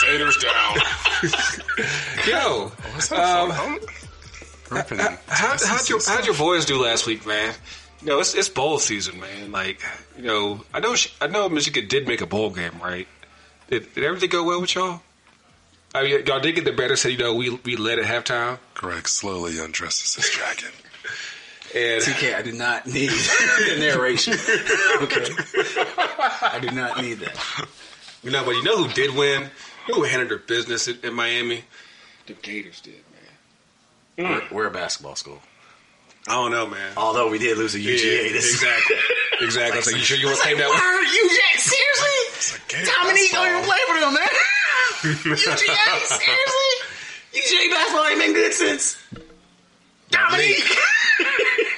Faders 0.00 0.40
down. 0.42 2.28
Yo, 2.28 2.68
What's 2.92 3.08
that? 3.08 3.18
Um, 3.18 3.50
I'm 3.52 3.78
how, 5.28 5.56
how'd, 5.58 5.88
your, 5.88 5.98
how'd 6.06 6.24
your 6.26 6.36
boys 6.36 6.64
do 6.64 6.80
last 6.80 7.04
week, 7.06 7.26
man? 7.26 7.52
You 8.02 8.06
know, 8.06 8.20
it's, 8.20 8.34
it's 8.36 8.48
bowl 8.48 8.78
season, 8.78 9.18
man. 9.18 9.50
Like, 9.50 9.82
you 10.16 10.22
know, 10.22 10.64
I 10.72 10.78
know 10.78 10.94
I 11.20 11.26
know 11.26 11.48
Michigan 11.48 11.88
did 11.88 12.06
make 12.06 12.20
a 12.20 12.26
bowl 12.26 12.50
game, 12.50 12.78
right? 12.80 13.08
Did, 13.68 13.92
did 13.94 14.04
everything 14.04 14.30
go 14.30 14.44
well 14.44 14.60
with 14.60 14.74
y'all? 14.76 15.00
I 15.92 16.04
mean, 16.04 16.24
y'all 16.24 16.38
did 16.38 16.54
get 16.54 16.64
the 16.64 16.72
better, 16.72 16.94
so 16.94 17.08
you 17.08 17.18
know 17.18 17.34
we 17.34 17.50
we 17.50 17.74
led 17.76 17.98
at 17.98 18.04
halftime, 18.04 18.58
Greg 18.74 19.08
slowly 19.08 19.58
undresses 19.58 20.14
his 20.14 20.30
dragon. 20.30 20.70
And 21.74 22.02
TK, 22.02 22.34
I 22.34 22.42
do 22.42 22.52
not 22.52 22.86
need 22.86 23.10
the 23.10 23.76
narration. 23.78 24.34
Okay. 25.02 25.26
I 26.42 26.58
do 26.60 26.70
not 26.70 27.00
need 27.00 27.20
that. 27.20 27.66
you 28.22 28.30
know, 28.30 28.44
but 28.44 28.52
you 28.52 28.62
know 28.64 28.82
who 28.82 28.92
did 28.92 29.14
win? 29.14 29.42
You 29.86 29.94
know 29.94 30.00
who 30.00 30.02
handled 30.04 30.30
their 30.30 30.38
business 30.38 30.88
in, 30.88 30.98
in 31.02 31.14
Miami? 31.14 31.64
The 32.26 32.34
Gators 32.34 32.80
did, 32.80 32.94
man. 34.16 34.26
Hmm. 34.26 34.54
We're, 34.54 34.62
we're 34.62 34.66
a 34.66 34.70
basketball 34.70 35.16
school. 35.16 35.40
I 36.28 36.32
don't 36.32 36.50
know, 36.50 36.66
man. 36.66 36.92
Although 36.96 37.30
we 37.30 37.38
did 37.38 37.56
lose 37.56 37.74
a 37.74 37.78
UGA. 37.78 38.26
Yeah, 38.26 38.32
this 38.32 38.52
exactly, 38.52 38.96
exactly. 39.40 39.72
I 39.72 39.76
was 39.76 39.86
like, 39.86 39.96
you 39.96 40.02
sure 40.02 40.18
you 40.18 40.26
want 40.26 40.38
to 40.38 40.42
claim 40.42 40.58
that 40.58 40.68
one? 40.68 40.76
Word, 40.76 41.06
UGA, 41.06 41.58
seriously? 41.58 42.18
like, 42.76 42.86
Dominique 42.86 43.32
don't 43.32 43.48
even 43.48 43.64
play 43.64 43.78
for 43.88 44.00
them, 44.00 44.14
man. 44.14 44.28
UGA, 45.00 45.98
seriously? 46.06 46.70
UGA 47.32 47.70
basketball 47.70 48.06
ain't 48.06 48.18
been 48.20 48.34
good 48.34 48.52
since 48.52 48.98
Dominique. 50.10 50.76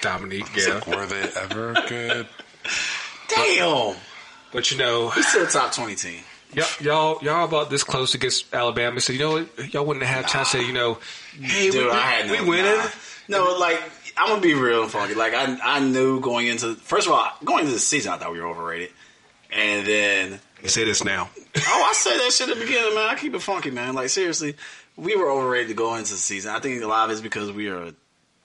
Dominique, 0.03 0.46
It's 0.55 0.68
yeah. 0.68 0.74
like, 0.74 0.86
were 0.86 1.07
they 1.07 1.22
ever 1.40 1.72
good? 1.88 2.28
Damn. 3.28 3.96
But 4.53 4.70
you 4.70 4.76
know, 4.78 5.09
He's 5.11 5.26
still 5.28 5.44
a 5.44 5.48
top 5.48 5.72
20 5.72 5.94
team. 5.94 6.20
Y'all, 6.53 6.66
y'all, 6.80 7.18
y'all 7.22 7.44
about 7.46 7.70
this 7.70 7.82
close 7.82 8.14
against 8.14 8.53
Alabama. 8.55 9.00
So 9.00 9.14
you 9.14 9.18
know 9.20 9.32
what? 9.32 9.72
Y'all 9.72 9.86
wouldn't 9.86 10.05
have 10.05 10.26
chance 10.26 10.53
to 10.53 10.59
say, 10.59 10.66
you 10.66 10.74
know, 10.74 10.98
hey, 11.40 11.70
Dude, 11.70 11.86
we, 11.86 11.90
I 11.90 11.96
had 12.00 12.30
we, 12.30 12.36
no, 12.36 12.42
we 12.42 12.48
winning. 12.50 12.76
nah. 12.76 12.88
No, 13.28 13.57
like 13.59 13.80
I'm 14.18 14.28
gonna 14.28 14.42
be 14.42 14.53
real 14.53 14.86
funky. 14.88 15.14
Like 15.14 15.32
I, 15.32 15.57
I 15.62 15.80
knew 15.80 16.20
going 16.20 16.48
into 16.48 16.74
first 16.74 17.07
of 17.07 17.14
all 17.14 17.26
going 17.42 17.61
into 17.61 17.72
the 17.72 17.78
season, 17.78 18.12
I 18.12 18.18
thought 18.18 18.32
we 18.32 18.40
were 18.40 18.48
overrated, 18.48 18.90
and 19.50 19.86
then 19.86 20.40
You 20.62 20.68
say 20.68 20.84
this 20.84 21.03
now. 21.03 21.30
oh, 21.57 21.86
I 21.88 21.94
said 21.94 22.18
that 22.18 22.32
shit 22.32 22.50
at 22.50 22.55
the 22.59 22.61
beginning, 22.61 22.94
man. 22.94 23.09
I 23.09 23.14
keep 23.14 23.32
it 23.34 23.40
funky, 23.40 23.70
man. 23.70 23.94
Like 23.94 24.11
seriously, 24.11 24.57
we 24.96 25.16
were 25.16 25.30
overrated 25.30 25.68
to 25.68 25.74
go 25.74 25.94
into 25.94 26.11
the 26.12 26.18
season. 26.18 26.53
I 26.55 26.59
think 26.61 26.82
a 26.82 26.86
lot 26.86 27.05
of 27.07 27.12
it's 27.12 27.22
because 27.22 27.50
we 27.50 27.68
are 27.68 27.82
a 27.84 27.94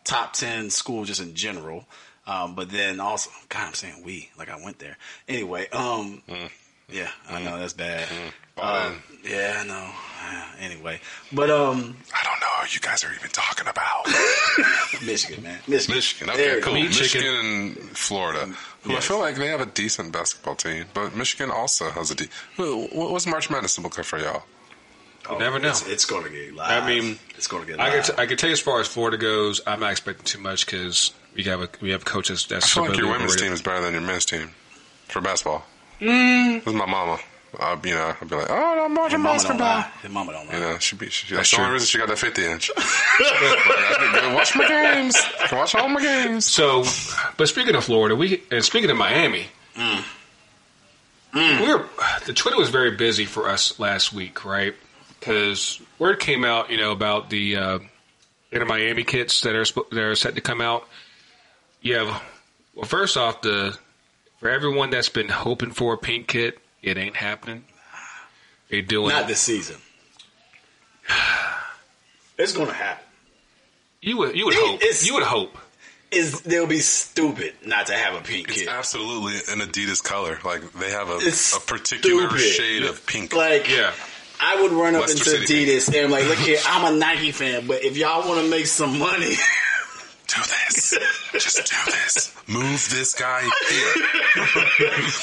top 0.07 0.33
ten 0.33 0.69
school 0.69 1.05
just 1.05 1.21
in 1.21 1.35
general. 1.35 1.85
Um, 2.25 2.55
but 2.55 2.69
then 2.69 2.99
also, 2.99 3.29
God, 3.49 3.67
I'm 3.67 3.73
saying 3.73 4.03
we 4.03 4.29
like 4.37 4.49
I 4.49 4.61
went 4.63 4.79
there 4.79 4.97
anyway. 5.29 5.69
Um, 5.69 6.21
yeah, 6.91 7.09
I 7.29 7.41
know 7.43 7.57
that's 7.59 7.73
bad. 7.87 8.07
Um, 8.59 9.01
yeah, 9.23 9.59
I 9.63 9.67
know. 9.67 9.89
Anyway, 10.59 10.99
but 11.31 11.49
um, 11.49 11.95
I 12.13 12.23
don't 12.23 12.39
know 12.41 12.47
what 12.59 12.73
you 12.73 12.81
guys 12.81 13.03
are 13.03 13.13
even 13.13 13.29
talking 13.29 13.67
about. 13.67 14.07
Michigan, 15.05 15.43
man, 15.43 15.59
Michigan, 15.67 15.95
Michigan. 15.95 16.27
There 16.35 16.35
Okay, 16.35 16.55
you 16.57 16.61
cool. 16.63 16.73
go. 16.73 16.79
Michigan 16.81 17.33
and 17.35 17.75
Florida. 17.97 18.53
Who 18.83 18.95
I 18.95 18.99
feel 18.99 19.19
like 19.19 19.35
they 19.35 19.47
have 19.47 19.61
a 19.61 19.65
decent 19.67 20.11
basketball 20.11 20.55
team, 20.55 20.85
but 20.93 21.15
Michigan 21.15 21.51
also 21.51 21.89
has 21.91 22.11
a 22.11 22.15
de- 22.15 22.27
Wh- 22.57 22.89
wh- 22.91 23.11
What's 23.11 23.27
March 23.27 23.49
Madness 23.49 23.77
look 23.79 23.97
like 23.97 24.05
for 24.05 24.17
y'all? 24.19 24.43
Oh, 25.30 25.38
never 25.38 25.59
know. 25.59 25.69
It's, 25.69 25.88
it's 25.88 26.05
going 26.05 26.23
to 26.23 26.30
get 26.30 26.53
live. 26.55 26.84
I 26.84 26.88
mean, 26.88 27.19
it's 27.36 27.47
going 27.47 27.63
to 27.65 27.71
get 27.71 27.80
I 27.80 27.89
live. 27.93 28.05
can, 28.05 28.15
t- 28.15 28.21
I 28.21 28.25
can 28.25 28.38
tell 28.38 28.49
you 28.49 28.53
as 28.53 28.59
far 28.59 28.80
as 28.80 28.88
Florida 28.88 29.17
goes, 29.17 29.61
I'm 29.67 29.80
not 29.80 29.91
expecting 29.91 30.25
too 30.25 30.39
much 30.39 30.65
because 30.65 31.13
we 31.36 31.43
have 31.43 31.61
a, 31.61 31.69
we 31.82 31.91
have 31.91 32.05
coaches 32.05 32.45
that's 32.49 32.65
I 32.78 32.82
feel 32.82 32.89
like 32.91 32.97
your 32.97 33.09
women's 33.11 33.36
team 33.36 33.51
is 33.53 33.61
better 33.61 33.82
than 33.82 33.93
your 33.93 34.01
men's 34.01 34.25
team 34.25 34.49
for 35.07 35.21
basketball. 35.21 35.65
Mm. 35.99 36.63
This 36.63 36.67
is 36.73 36.80
my 36.80 36.86
mama. 36.86 37.17
I'd, 37.59 37.84
you 37.86 37.93
know, 37.95 38.13
I'd 38.21 38.30
be 38.30 38.36
like, 38.36 38.49
oh, 38.49 38.86
I'm 38.86 38.93
watching 38.93 39.19
His 39.19 39.23
mama 39.23 39.39
don't 39.39 39.57
basketball. 39.57 39.67
lie. 39.67 39.91
His 40.01 40.11
mama 40.11 40.32
don't 40.34 40.47
lie. 40.47 40.53
You 40.53 40.59
know, 40.59 40.78
she 40.80 40.95
be. 40.95 41.09
She, 41.09 41.34
That's 41.34 41.49
that's 41.49 41.57
the 41.57 41.61
only 41.61 41.73
reason 41.73 41.88
she 41.88 41.97
got 41.97 42.07
that 42.09 42.17
50 42.19 42.45
inch. 42.45 42.69
Like, 42.75 42.86
I 42.86 44.19
can 44.21 44.34
watch 44.36 44.55
my 44.55 44.67
games. 44.67 45.15
Watch 45.51 45.73
all 45.73 45.88
my 45.89 46.01
games. 46.01 46.45
So, 46.45 46.84
but 47.38 47.47
speaking 47.47 47.73
of 47.75 47.84
Florida, 47.86 48.15
we 48.15 48.43
and 48.51 48.63
speaking 48.63 48.89
of 48.91 48.97
Miami, 48.97 49.47
Mm. 51.34 51.61
we 51.61 51.73
were 51.73 51.86
the 52.25 52.34
Twitter 52.34 52.57
was 52.57 52.69
very 52.69 52.91
busy 52.91 53.25
for 53.25 53.47
us 53.49 53.80
last 53.80 54.11
week, 54.13 54.43
right? 54.45 54.73
Because 55.20 55.82
word 55.99 56.20
came 56.20 56.43
out, 56.45 56.70
you 56.70 56.78
know, 56.78 56.91
about 56.91 57.30
the 57.30 57.55
uh, 57.55 57.80
Inter 58.51 58.65
Miami 58.65 59.03
kits 59.03 59.41
that 59.41 59.55
are 59.55 59.65
that 59.91 59.99
are 60.01 60.15
set 60.15 60.36
to 60.36 60.41
come 60.41 60.61
out. 60.61 60.88
You 61.82 61.95
have 61.95 62.22
well, 62.76 62.86
first 62.86 63.18
off, 63.18 63.41
the 63.41 63.78
for 64.39 64.49
everyone 64.49 64.89
that's 64.91 65.09
been 65.09 65.30
hoping 65.30 65.72
for 65.72 65.93
a 65.93 65.97
pink 65.97 66.28
kit, 66.28 66.59
it 66.84 66.97
ain't 66.97 67.15
happening. 67.15 67.65
They 68.70 68.82
doing 68.82 69.09
Not 69.09 69.28
this 69.28 69.39
season. 69.39 69.78
It's 72.38 72.53
going 72.53 72.68
to 72.68 72.74
happen. 72.74 73.03
you 74.01 74.18
would 74.18 74.36
you 74.36 74.45
would 74.45 74.53
It- 74.53 74.59
hope 74.63 74.82
you 75.03 75.13
would 75.15 75.24
hope. 75.24 75.57
Is 76.11 76.39
they'll 76.41 76.68
be 76.68 76.80
stupid 76.80 77.53
not 77.65 77.88
to 77.88 77.93
have 77.93 78.13
a 78.13 78.22
pink 78.22 78.47
kit. 78.47 78.55
It's 78.57 78.65
kid. 78.65 78.70
absolutely 78.70 79.34
an 79.53 79.59
Adidas 79.59 80.01
color. 80.01 80.39
Like 80.45 80.72
they 80.74 80.91
have 80.91 81.09
a, 81.09 81.15
a 81.18 81.59
particular 81.65 82.30
stupid. 82.30 82.39
shade 82.39 82.84
of 82.84 83.05
pink. 83.05 83.36
Like, 83.36 83.68
Yeah, 83.70 83.91
I 84.39 84.61
would 84.61 84.71
run 84.71 84.95
up 84.95 85.01
Leicester 85.01 85.35
into 85.35 85.47
City 85.47 85.65
Adidas 85.65 85.88
and 85.88 86.05
I'm 86.05 86.11
like, 86.11 86.25
look 86.27 86.38
here, 86.38 86.59
I'm 86.65 86.93
a 86.93 86.97
Nike 86.97 87.31
fan, 87.31 87.67
but 87.67 87.83
if 87.83 87.97
y'all 87.97 88.27
want 88.27 88.41
to 88.43 88.49
make 88.49 88.65
some 88.67 88.99
money, 88.99 89.35
do 90.27 90.41
this. 90.41 90.97
Just 91.33 91.57
do 91.69 91.91
this. 91.91 92.33
Move 92.47 92.88
this 92.91 93.13
guy 93.13 93.41
here. 93.41 93.93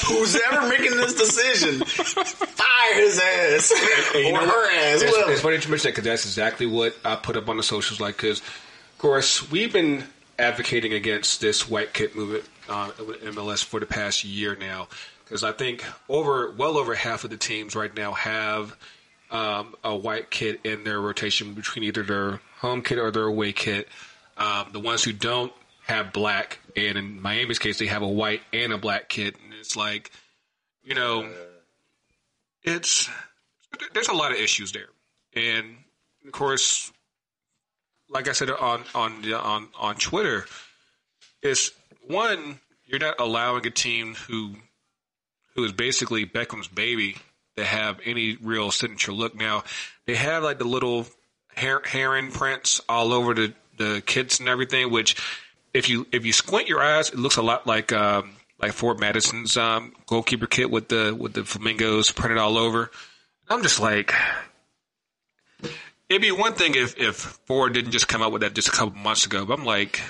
who's 0.05 0.39
ever 0.51 0.67
making 0.67 0.91
this 0.97 1.13
decision, 1.15 1.83
fire 1.85 2.93
his 2.95 3.19
ass 3.19 3.73
And 4.15 4.23
you 4.25 4.29
or 4.29 4.41
know 4.41 4.47
her 4.47 4.47
what? 4.47 4.73
ass. 4.73 5.01
It's, 5.01 5.15
whoever. 5.15 5.31
it's 5.31 5.41
funny 5.41 5.57
to 5.59 5.69
mention 5.69 5.89
that 5.89 5.91
because 5.95 6.03
that's 6.03 6.25
exactly 6.25 6.65
what 6.65 6.95
I 7.03 7.15
put 7.15 7.37
up 7.37 7.49
on 7.49 7.57
the 7.57 7.63
socials. 7.63 7.99
Like, 7.99 8.17
because 8.17 8.39
of 8.39 8.97
course 8.99 9.49
we've 9.51 9.71
been 9.73 10.03
advocating 10.37 10.93
against 10.93 11.41
this 11.41 11.69
white 11.69 11.93
kit 11.93 12.15
movement 12.15 12.43
uh, 12.69 12.89
MLS 12.89 13.63
for 13.63 13.79
the 13.79 13.85
past 13.85 14.23
year 14.23 14.55
now. 14.55 14.87
Because 15.23 15.43
I 15.43 15.51
think 15.53 15.83
over 16.07 16.51
well 16.51 16.77
over 16.77 16.93
half 16.93 17.23
of 17.23 17.31
the 17.31 17.37
teams 17.37 17.75
right 17.75 17.95
now 17.95 18.11
have 18.13 18.75
um, 19.35 19.75
a 19.83 19.93
white 19.93 20.31
kid 20.31 20.59
in 20.63 20.85
their 20.85 21.01
rotation 21.01 21.53
between 21.53 21.83
either 21.83 22.03
their 22.03 22.39
home 22.59 22.81
kit 22.81 22.97
or 22.97 23.11
their 23.11 23.25
away 23.25 23.51
kit. 23.51 23.89
Um, 24.37 24.67
the 24.71 24.79
ones 24.79 25.03
who 25.03 25.11
don't 25.11 25.51
have 25.83 26.13
black, 26.13 26.59
and 26.75 26.97
in 26.97 27.21
Miami's 27.21 27.59
case, 27.59 27.77
they 27.77 27.87
have 27.87 28.01
a 28.01 28.07
white 28.07 28.41
and 28.53 28.71
a 28.71 28.77
black 28.77 29.09
kid, 29.09 29.35
and 29.43 29.53
it's 29.53 29.75
like, 29.75 30.11
you 30.83 30.95
know, 30.95 31.29
it's 32.63 33.09
there's 33.93 34.07
a 34.07 34.13
lot 34.13 34.31
of 34.31 34.37
issues 34.37 34.71
there, 34.71 34.89
and 35.33 35.75
of 36.25 36.31
course, 36.31 36.91
like 38.09 38.29
I 38.29 38.31
said 38.31 38.49
on 38.49 38.83
on 38.93 39.33
on 39.33 39.67
on 39.77 39.95
Twitter, 39.95 40.45
it's 41.41 41.71
one 42.07 42.59
you're 42.85 42.99
not 42.99 43.19
allowing 43.19 43.65
a 43.67 43.71
team 43.71 44.15
who 44.15 44.55
who 45.55 45.63
is 45.65 45.73
basically 45.73 46.25
Beckham's 46.25 46.67
baby 46.67 47.17
to 47.57 47.63
have 47.63 47.99
any 48.05 48.37
real 48.41 48.71
signature 48.71 49.13
look. 49.13 49.35
Now 49.35 49.63
they 50.05 50.15
have 50.15 50.43
like 50.43 50.59
the 50.59 50.65
little 50.65 51.07
her- 51.55 51.83
heron 51.85 52.31
prints 52.31 52.81
all 52.87 53.13
over 53.13 53.33
the 53.33 53.53
the 53.77 54.01
kits 54.05 54.39
and 54.39 54.47
everything, 54.47 54.91
which 54.91 55.15
if 55.73 55.89
you 55.89 56.07
if 56.11 56.25
you 56.25 56.33
squint 56.33 56.67
your 56.67 56.81
eyes, 56.81 57.09
it 57.09 57.19
looks 57.19 57.37
a 57.37 57.41
lot 57.41 57.67
like 57.67 57.91
um, 57.91 58.35
like 58.61 58.73
Forward 58.73 58.99
Madison's 58.99 59.57
um, 59.57 59.93
goalkeeper 60.05 60.47
kit 60.47 60.71
with 60.71 60.87
the 60.87 61.15
with 61.17 61.33
the 61.33 61.43
flamingos 61.43 62.11
printed 62.11 62.37
all 62.37 62.57
over. 62.57 62.91
I'm 63.49 63.61
just 63.61 63.79
like, 63.79 64.13
it'd 66.09 66.21
be 66.21 66.31
one 66.31 66.53
thing 66.53 66.75
if 66.75 66.97
if 66.97 67.15
Forward 67.15 67.73
didn't 67.73 67.91
just 67.91 68.07
come 68.07 68.21
out 68.21 68.31
with 68.31 68.41
that 68.41 68.55
just 68.55 68.69
a 68.69 68.71
couple 68.71 68.97
months 68.97 69.25
ago, 69.25 69.45
but 69.45 69.59
I'm 69.59 69.65
like, 69.65 70.01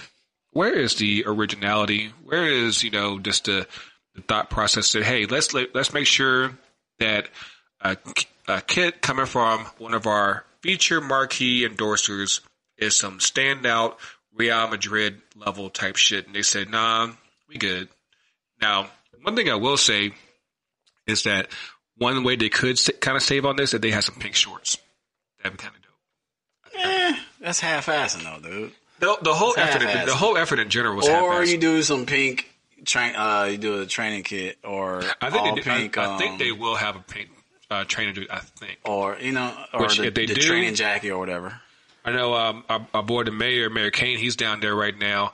where 0.52 0.74
is 0.74 0.96
the 0.96 1.24
originality? 1.26 2.12
Where 2.24 2.46
is 2.46 2.84
you 2.84 2.92
know 2.92 3.20
just 3.20 3.46
the, 3.46 3.68
the 4.14 4.22
thought 4.22 4.50
process 4.50 4.92
that 4.94 5.04
hey, 5.04 5.26
let's 5.26 5.54
let, 5.54 5.74
let's 5.74 5.94
make 5.94 6.06
sure 6.08 6.58
that 7.00 7.30
a, 7.82 7.98
a 8.48 8.62
kit 8.62 9.02
coming 9.02 9.26
from 9.26 9.66
one 9.78 9.94
of 9.94 10.08
our 10.08 10.46
feature 10.62 11.02
marquee 11.02 11.68
endorsers 11.68 12.42
is 12.78 12.96
some 12.96 13.20
standout 13.20 13.96
Real 14.34 14.68
Madrid 14.68 15.22
level 15.36 15.70
type 15.70 15.96
shit, 15.96 16.26
and 16.26 16.36
they 16.36 16.42
said, 16.42 16.70
nah, 16.70 17.10
we 17.48 17.58
good. 17.58 17.88
Now, 18.62 18.88
one 19.22 19.36
thing 19.36 19.50
I 19.50 19.56
will 19.56 19.78
say 19.78 20.12
is 21.08 21.24
that 21.24 21.48
one 21.98 22.24
way 22.24 22.36
they 22.36 22.50
could 22.50 22.78
kind 23.00 23.16
of 23.16 23.24
save 23.24 23.46
on 23.46 23.56
this 23.56 23.74
is 23.74 23.80
they 23.80 23.92
had 23.92 24.04
some 24.04 24.16
pink 24.16 24.36
shorts. 24.36 24.78
That'd 25.42 25.58
be 25.58 25.64
kind 25.64 25.76
of 25.76 25.82
dope. 25.82 26.86
Eh, 26.86 27.20
that's 27.40 27.60
half-assing 27.60 28.24
though, 28.24 28.50
dude. 28.50 28.72
The, 29.00 29.18
the 29.22 29.34
whole 29.34 29.54
effort, 29.58 30.06
the 30.06 30.16
whole 30.16 30.38
effort 30.38 30.60
in 30.60 30.70
general 30.70 30.96
was 30.96 31.08
Or 31.08 31.44
you 31.44 31.58
do 31.58 31.82
some 31.84 32.06
pink 32.06 32.50
train. 32.86 33.16
Uh, 33.16 33.48
you 33.52 33.58
do 33.58 33.82
a 33.82 33.86
training 33.86 34.24
kit, 34.24 34.58
or 34.64 35.04
I 35.22 35.30
think 35.30 35.44
they, 35.56 35.62
do- 35.62 35.70
pink. 35.70 35.98
I, 35.98 36.16
I 36.16 36.18
think 36.18 36.34
um, 36.34 36.38
they 36.38 36.52
will 36.52 36.76
have 36.76 36.96
a 36.96 37.00
pink 37.02 37.30
uh, 37.70 37.84
trainer. 37.86 38.14
I 38.32 38.40
think. 38.40 38.80
or 38.86 39.18
you 39.20 39.32
know, 39.32 39.54
or 39.74 39.82
Which, 39.82 39.98
the, 39.98 40.06
if 40.06 40.14
they 40.14 40.26
the 40.26 40.36
do- 40.36 40.42
training 40.42 40.76
jacket 40.76 41.10
or 41.12 41.18
whatever. 41.20 41.60
I 42.06 42.12
know 42.12 42.36
um, 42.36 42.64
our, 42.70 42.88
our 42.94 43.02
boy, 43.04 43.24
the 43.24 43.32
mayor, 43.32 43.68
Mayor 43.72 43.90
Kane, 43.90 44.20
he's 44.20 44.36
down 44.36 44.60
there 44.60 44.76
right 44.76 44.96
now. 44.96 45.34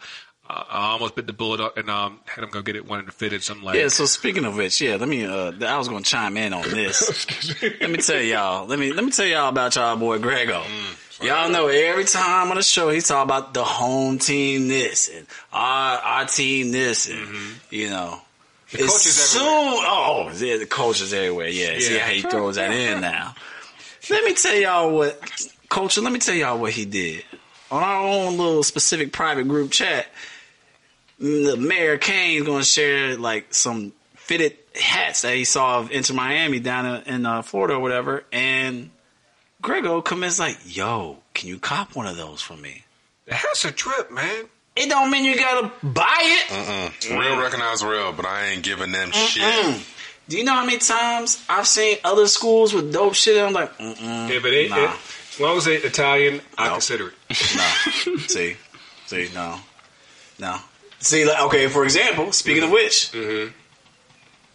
Uh, 0.50 0.64
I 0.70 0.92
almost 0.92 1.16
bit 1.16 1.28
the 1.28 1.34
bullet 1.34 1.60
up 1.60 1.78
and 1.78 1.90
um, 1.90 2.20
had 2.26 2.44
him 2.46 2.50
go 2.50 2.62
get 2.62 2.78
it 2.78 2.88
one 2.88 3.00
of 3.00 3.06
the 3.06 3.12
fitted. 3.12 3.44
So 3.44 3.56
like, 3.56 3.76
Yeah. 3.76 3.90
So 3.90 4.06
speaking 4.06 4.46
of 4.46 4.56
which, 4.56 4.80
yeah, 4.80 4.96
let 4.96 5.10
me. 5.10 5.26
Uh, 5.26 5.52
I 5.66 5.78
was 5.78 5.90
going 5.90 6.04
to 6.04 6.10
chime 6.10 6.38
in 6.38 6.54
on 6.54 6.64
this. 6.70 7.62
let 7.62 7.90
me 7.90 7.98
tell 7.98 8.22
y'all. 8.22 8.66
Let 8.68 8.80
me 8.80 8.94
let 8.94 9.04
me 9.04 9.12
tell 9.12 9.26
y'all 9.26 9.50
about 9.50 9.76
y'all 9.76 9.98
boy 9.98 10.20
Grego. 10.20 10.62
Mm, 10.62 11.01
y'all 11.22 11.50
know 11.50 11.68
every 11.68 12.06
time 12.06 12.50
on 12.50 12.58
the 12.58 12.64
show 12.64 12.90
he 12.90 13.02
talk 13.02 13.24
about 13.24 13.54
the 13.54 13.64
home 13.64 14.18
team 14.18 14.68
this 14.68 15.10
and 15.10 15.28
our 15.54 15.98
our 15.98 16.26
team 16.26 16.72
this 16.72 17.10
and 17.10 17.28
you 17.70 17.90
know. 17.90 18.20
Mm-hmm. 18.20 18.26
The 18.72 18.84
as 18.84 18.90
coaches 18.90 19.16
soon, 19.16 19.42
everywhere. 19.44 19.86
oh, 19.86 20.32
yeah, 20.38 20.58
the 20.58 20.66
coaches 20.66 21.14
everywhere. 21.14 21.50
Yeah, 21.50 21.78
see 21.80 21.98
how 21.98 22.10
he 22.10 22.22
throws 22.22 22.56
that 22.56 22.72
in 22.72 23.02
now. 23.02 23.36
Let 24.10 24.24
me 24.24 24.34
tell 24.34 24.56
y'all 24.56 24.96
what, 24.96 25.22
culture. 25.68 26.00
Let 26.00 26.14
me 26.14 26.20
tell 26.20 26.36
y'all 26.36 26.58
what 26.58 26.72
he 26.72 26.86
did 26.86 27.26
on 27.70 27.84
our 27.84 28.08
own 28.08 28.38
little 28.38 28.64
specific 28.64 29.12
private 29.12 29.48
group 29.48 29.72
chat. 29.72 30.08
The 31.20 31.58
mayor 31.58 31.98
Kane's 31.98 32.46
going 32.46 32.62
to 32.62 32.66
share 32.66 33.18
like 33.18 33.54
some 33.54 33.92
fitted 34.16 34.58
hats 34.80 35.24
that 35.24 35.36
he 35.36 35.44
saw 35.44 35.80
of 35.80 35.92
Inter 35.92 36.14
Miami 36.14 36.60
down 36.60 36.86
in, 36.86 37.14
in 37.14 37.26
uh, 37.26 37.42
Florida 37.42 37.76
or 37.76 37.80
whatever, 37.80 38.24
and 38.32 38.90
Grego 39.62 40.02
comes 40.02 40.40
like, 40.40 40.58
"Yo, 40.66 41.18
can 41.34 41.50
you 41.50 41.60
cop 41.60 41.96
one 41.96 42.08
of 42.08 42.18
those 42.18 42.42
for 42.42 42.56
me?" 42.56 42.84
That's 43.28 43.66
a 43.66 43.72
trip, 43.72 44.12
man. 44.12 44.46
It 44.76 44.90
don't 44.90 45.12
mean 45.12 45.26
you 45.26 45.36
gotta 45.38 45.72
buy 45.84 46.18
it. 46.22 46.48
Mm-mm. 46.50 47.20
Real 47.20 47.40
recognize 47.40 47.84
real, 47.84 48.14
but 48.14 48.26
I 48.26 48.48
ain't 48.48 48.64
giving 48.64 48.92
them 48.92 49.12
shit. 49.12 49.44
Mm. 49.44 49.84
Do 50.30 50.38
you 50.38 50.44
know 50.46 50.54
how 50.54 50.66
many 50.66 50.78
times 50.78 51.44
I've 51.50 51.68
seen 51.68 51.98
other 52.06 52.26
schools 52.28 52.74
with 52.74 52.94
dope 52.94 53.16
shit? 53.16 53.36
And 53.36 53.48
I'm 53.48 53.54
like, 53.54 53.78
Mm-mm, 53.78 54.30
If 54.30 54.46
it 54.46 54.54
ain't, 54.54 54.70
Nah. 54.70 54.86
if, 54.86 55.34
as 55.34 55.40
long 55.42 55.58
as 55.58 55.68
it's 55.68 55.84
Italian, 55.84 56.42
I 56.58 56.70
consider 56.70 57.10
it. 57.30 57.56
no. 58.08 58.18
see, 58.28 58.56
see, 59.08 59.30
no, 59.34 59.60
no. 60.40 60.58
See, 61.00 61.26
like, 61.26 61.42
okay. 61.44 61.68
For 61.68 61.84
example, 61.84 62.32
speaking 62.32 62.64
of 62.64 62.72
which, 62.72 63.12
mm-hmm. 63.12 63.52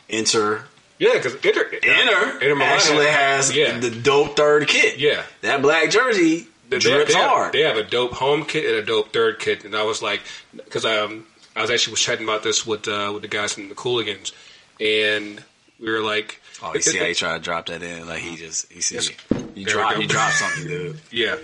enter 0.09 0.65
Yeah, 0.99 1.13
because 1.15 1.35
Inter, 1.35 1.63
Inter, 1.65 2.31
Inter 2.41 2.55
Milan 2.55 2.73
actually 2.73 3.07
has 3.07 3.55
yeah. 3.55 3.79
the 3.79 3.91
dope 3.91 4.37
third 4.37 4.67
kit. 4.69 4.99
Yeah. 4.99 5.23
that 5.43 5.61
black 5.63 5.91
jersey 5.91 6.47
They- 6.69 6.79
drips 6.79 7.13
they 7.13 7.19
have, 7.21 7.31
hard. 7.31 7.53
They 7.53 7.63
have 7.63 7.77
a 7.77 7.85
dope 7.85 8.13
home 8.13 8.45
kit 8.45 8.65
and 8.65 8.77
a 8.77 8.83
dope 8.83 9.13
third 9.13 9.39
kit, 9.39 9.65
and 9.65 9.75
I 9.77 9.83
was 9.85 10.01
like, 10.03 10.23
because 10.55 10.85
um, 10.85 11.27
I 11.55 11.61
was 11.63 11.71
actually 11.71 11.93
was 11.93 12.01
chatting 12.01 12.25
about 12.25 12.43
this 12.43 12.67
with 12.67 12.89
uh, 12.89 13.11
with 13.13 13.23
the 13.23 13.29
guys 13.29 13.53
from 13.53 13.69
the 13.69 13.75
Cooligans, 13.75 14.33
and 14.81 15.43
we 15.79 15.91
were 15.91 16.01
like, 16.01 16.41
oh, 16.63 16.73
you 16.75 16.81
see 16.81 16.99
how 16.99 17.05
he 17.05 17.15
tried 17.15 17.39
to 17.39 17.43
drop 17.45 17.67
that 17.67 17.83
in? 17.83 18.07
Like 18.07 18.21
he 18.21 18.37
just 18.37 18.73
he 18.73 18.81
see 18.81 19.15
you 19.55 19.65
drop 19.67 19.99
you 19.99 20.07
drop 20.07 20.33
something, 20.33 20.67
dude. 20.67 21.01
Yeah, 21.11 21.37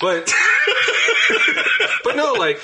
but 0.00 0.32
but 2.04 2.16
no, 2.16 2.34
like 2.34 2.60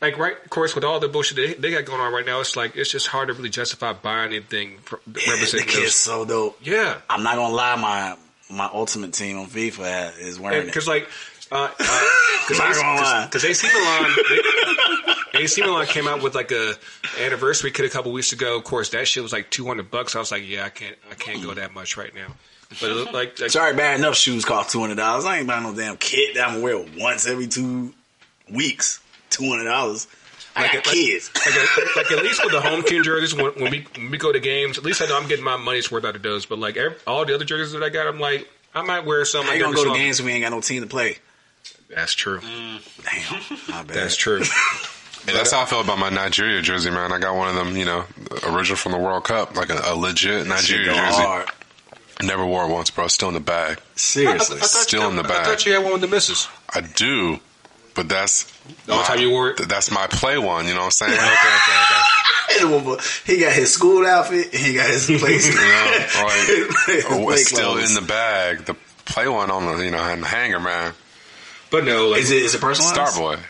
like 0.00 0.16
right, 0.18 0.36
of 0.42 0.50
course, 0.50 0.74
with 0.74 0.84
all 0.84 1.00
the 1.00 1.08
bullshit 1.08 1.36
they, 1.36 1.54
they 1.54 1.70
got 1.70 1.84
going 1.84 2.00
on 2.00 2.12
right 2.12 2.24
now, 2.24 2.40
it's 2.40 2.56
like 2.56 2.76
it's 2.76 2.90
just 2.90 3.08
hard 3.08 3.28
to 3.28 3.34
really 3.34 3.50
justify 3.50 3.92
buying 3.92 4.32
anything 4.32 4.78
for, 4.78 5.00
the 5.06 5.20
representing 5.28 5.66
kid's 5.66 5.94
so 5.94 6.24
dope. 6.24 6.58
Yeah, 6.62 7.00
I'm 7.10 7.22
not 7.22 7.36
gonna 7.36 7.54
lie, 7.54 7.76
my 7.76 8.16
my 8.50 8.70
ultimate 8.72 9.12
team 9.12 9.38
on 9.38 9.46
FIFA 9.46 10.18
is 10.20 10.38
wearing 10.38 10.62
it. 10.62 10.66
because 10.66 10.88
like. 10.88 11.08
Uh, 11.50 11.68
because 12.46 12.58
lie. 12.58 13.24
because 13.24 13.42
AC 13.42 13.66
Milan, 13.72 14.10
they, 15.32 15.38
AC 15.40 15.62
Milan 15.62 15.86
came 15.86 16.06
out 16.06 16.22
with 16.22 16.34
like 16.34 16.52
a 16.52 16.74
anniversary 17.22 17.70
kit 17.70 17.86
a 17.86 17.88
couple 17.88 18.12
weeks 18.12 18.34
ago. 18.34 18.58
Of 18.58 18.64
course, 18.64 18.90
that 18.90 19.08
shit 19.08 19.22
was 19.22 19.32
like 19.32 19.48
two 19.48 19.66
hundred 19.66 19.90
bucks. 19.90 20.14
I 20.14 20.18
was 20.18 20.30
like, 20.30 20.46
yeah, 20.46 20.66
I 20.66 20.68
can't, 20.68 20.96
I 21.10 21.14
can't 21.14 21.42
go 21.42 21.54
that 21.54 21.72
much 21.72 21.96
right 21.96 22.14
now. 22.14 22.34
But 22.80 22.90
it 22.90 22.94
looked 22.94 23.14
like, 23.14 23.40
like 23.40 23.50
Sorry, 23.50 23.74
bad 23.74 23.98
enough 23.98 24.14
shoes 24.14 24.44
cost 24.44 24.70
two 24.70 24.80
hundred 24.80 24.96
dollars. 24.96 25.24
I 25.24 25.38
ain't 25.38 25.46
buying 25.46 25.62
no 25.62 25.74
damn 25.74 25.96
kit 25.96 26.34
that 26.34 26.48
I'm 26.48 26.60
gonna 26.60 26.64
wear 26.64 26.86
once 26.98 27.26
every 27.26 27.46
two 27.46 27.94
weeks. 28.50 29.00
Two 29.30 29.48
hundred 29.50 29.64
dollars. 29.64 30.06
I 30.56 30.62
Like 30.62 30.72
got 30.72 30.86
a- 30.86 30.88
like- 30.88 30.96
kids. 30.96 31.30
like, 31.46 31.54
a, 31.54 31.98
like 31.98 32.12
at 32.12 32.22
least 32.24 32.42
with 32.42 32.52
the 32.52 32.60
home 32.60 32.82
team 32.82 33.02
jerseys, 33.04 33.34
when, 33.34 33.52
when 33.52 33.70
we 33.70 33.86
when 33.96 34.10
we 34.10 34.18
go 34.18 34.32
to 34.32 34.40
games, 34.40 34.76
at 34.78 34.84
least 34.84 35.00
I 35.02 35.06
know 35.06 35.16
I'm 35.18 35.28
getting 35.28 35.44
my 35.44 35.56
money's 35.56 35.90
worth 35.90 36.04
out 36.04 36.16
of 36.16 36.22
those. 36.22 36.46
But 36.46 36.58
like 36.58 36.76
every, 36.76 36.96
all 37.06 37.24
the 37.24 37.34
other 37.34 37.44
jerseys 37.44 37.72
that 37.72 37.82
I 37.82 37.88
got, 37.90 38.06
I'm 38.06 38.18
like, 38.18 38.48
I 38.74 38.82
might 38.82 39.04
wear 39.04 39.24
some. 39.24 39.44
How 39.44 39.50
like 39.50 39.58
you 39.58 39.64
gonna 39.64 39.76
go 39.76 39.84
to 39.92 39.98
games 39.98 40.18
if 40.20 40.26
we 40.26 40.32
ain't 40.32 40.42
got 40.42 40.50
no 40.50 40.60
team 40.60 40.82
to 40.82 40.88
play? 40.88 41.18
That's 41.94 42.12
true. 42.14 42.40
Damn, 42.40 42.80
my 43.68 43.82
bad. 43.82 43.86
That's 43.88 44.16
true. 44.16 44.42
Yeah, 45.26 45.34
that's 45.34 45.50
how 45.52 45.60
I 45.60 45.66
feel 45.66 45.80
about 45.82 45.98
my 45.98 46.08
Nigeria 46.08 46.62
jersey, 46.62 46.90
man. 46.90 47.12
I 47.12 47.18
got 47.18 47.36
one 47.36 47.48
of 47.48 47.54
them, 47.54 47.76
you 47.76 47.84
know, 47.84 48.04
original 48.46 48.76
from 48.76 48.92
the 48.92 48.98
World 48.98 49.24
Cup, 49.24 49.56
like 49.56 49.68
a, 49.68 49.78
a 49.84 49.94
legit 49.94 50.44
That 50.44 50.48
Nigeria 50.48 50.86
jersey. 50.86 51.00
hard. 51.22 51.46
Never 52.22 52.46
wore 52.46 52.64
it 52.64 52.72
once, 52.72 52.88
bro. 52.90 53.08
Still 53.08 53.28
in 53.28 53.34
the 53.34 53.40
bag. 53.40 53.78
Seriously. 53.94 54.56
I 54.56 54.60
thought 54.60 54.68
Still 54.68 55.02
you, 55.02 55.08
in 55.10 55.16
the 55.16 55.22
bag. 55.24 55.42
I 55.42 55.44
thought 55.44 55.66
you 55.66 55.72
had 55.74 55.82
one 55.82 55.92
with 55.92 56.00
the 56.00 56.06
misses. 56.06 56.48
I 56.74 56.80
do, 56.80 57.40
but 57.98 58.08
that's 58.08 58.44
The 58.86 58.92
only 58.92 59.04
time 59.06 59.18
you 59.18 59.30
wore 59.30 59.50
it? 59.50 59.68
That's 59.68 59.90
my 59.90 60.06
play 60.06 60.38
one. 60.38 60.68
You 60.68 60.74
know 60.74 60.84
what 60.84 61.02
I'm 61.02 61.08
saying? 61.08 61.12
he 63.26 63.40
got 63.40 63.52
his 63.52 63.74
school 63.74 64.06
outfit 64.06 64.54
and 64.54 64.62
he 64.62 64.74
got 64.74 64.88
his 64.88 65.06
place. 65.06 65.48
You 65.48 65.54
know, 65.54 65.90
like, 65.90 66.06
oh, 67.10 67.28
it's 67.30 67.48
still 67.48 67.72
clothes. 67.72 67.88
in 67.88 67.94
the 68.00 68.06
bag. 68.08 68.66
The 68.66 68.74
play 69.04 69.26
one 69.26 69.50
on 69.50 69.66
the 69.66 69.78
you 69.84 69.90
know 69.90 70.08
in 70.10 70.20
the 70.20 70.28
hanger, 70.28 70.60
man. 70.60 70.94
But 71.72 71.82
no, 71.84 72.10
like 72.10 72.20
Is 72.20 72.30
it 72.30 72.40
is 72.40 72.54
it 72.54 72.60
personalized? 72.60 73.16
Starboy. 73.16 73.40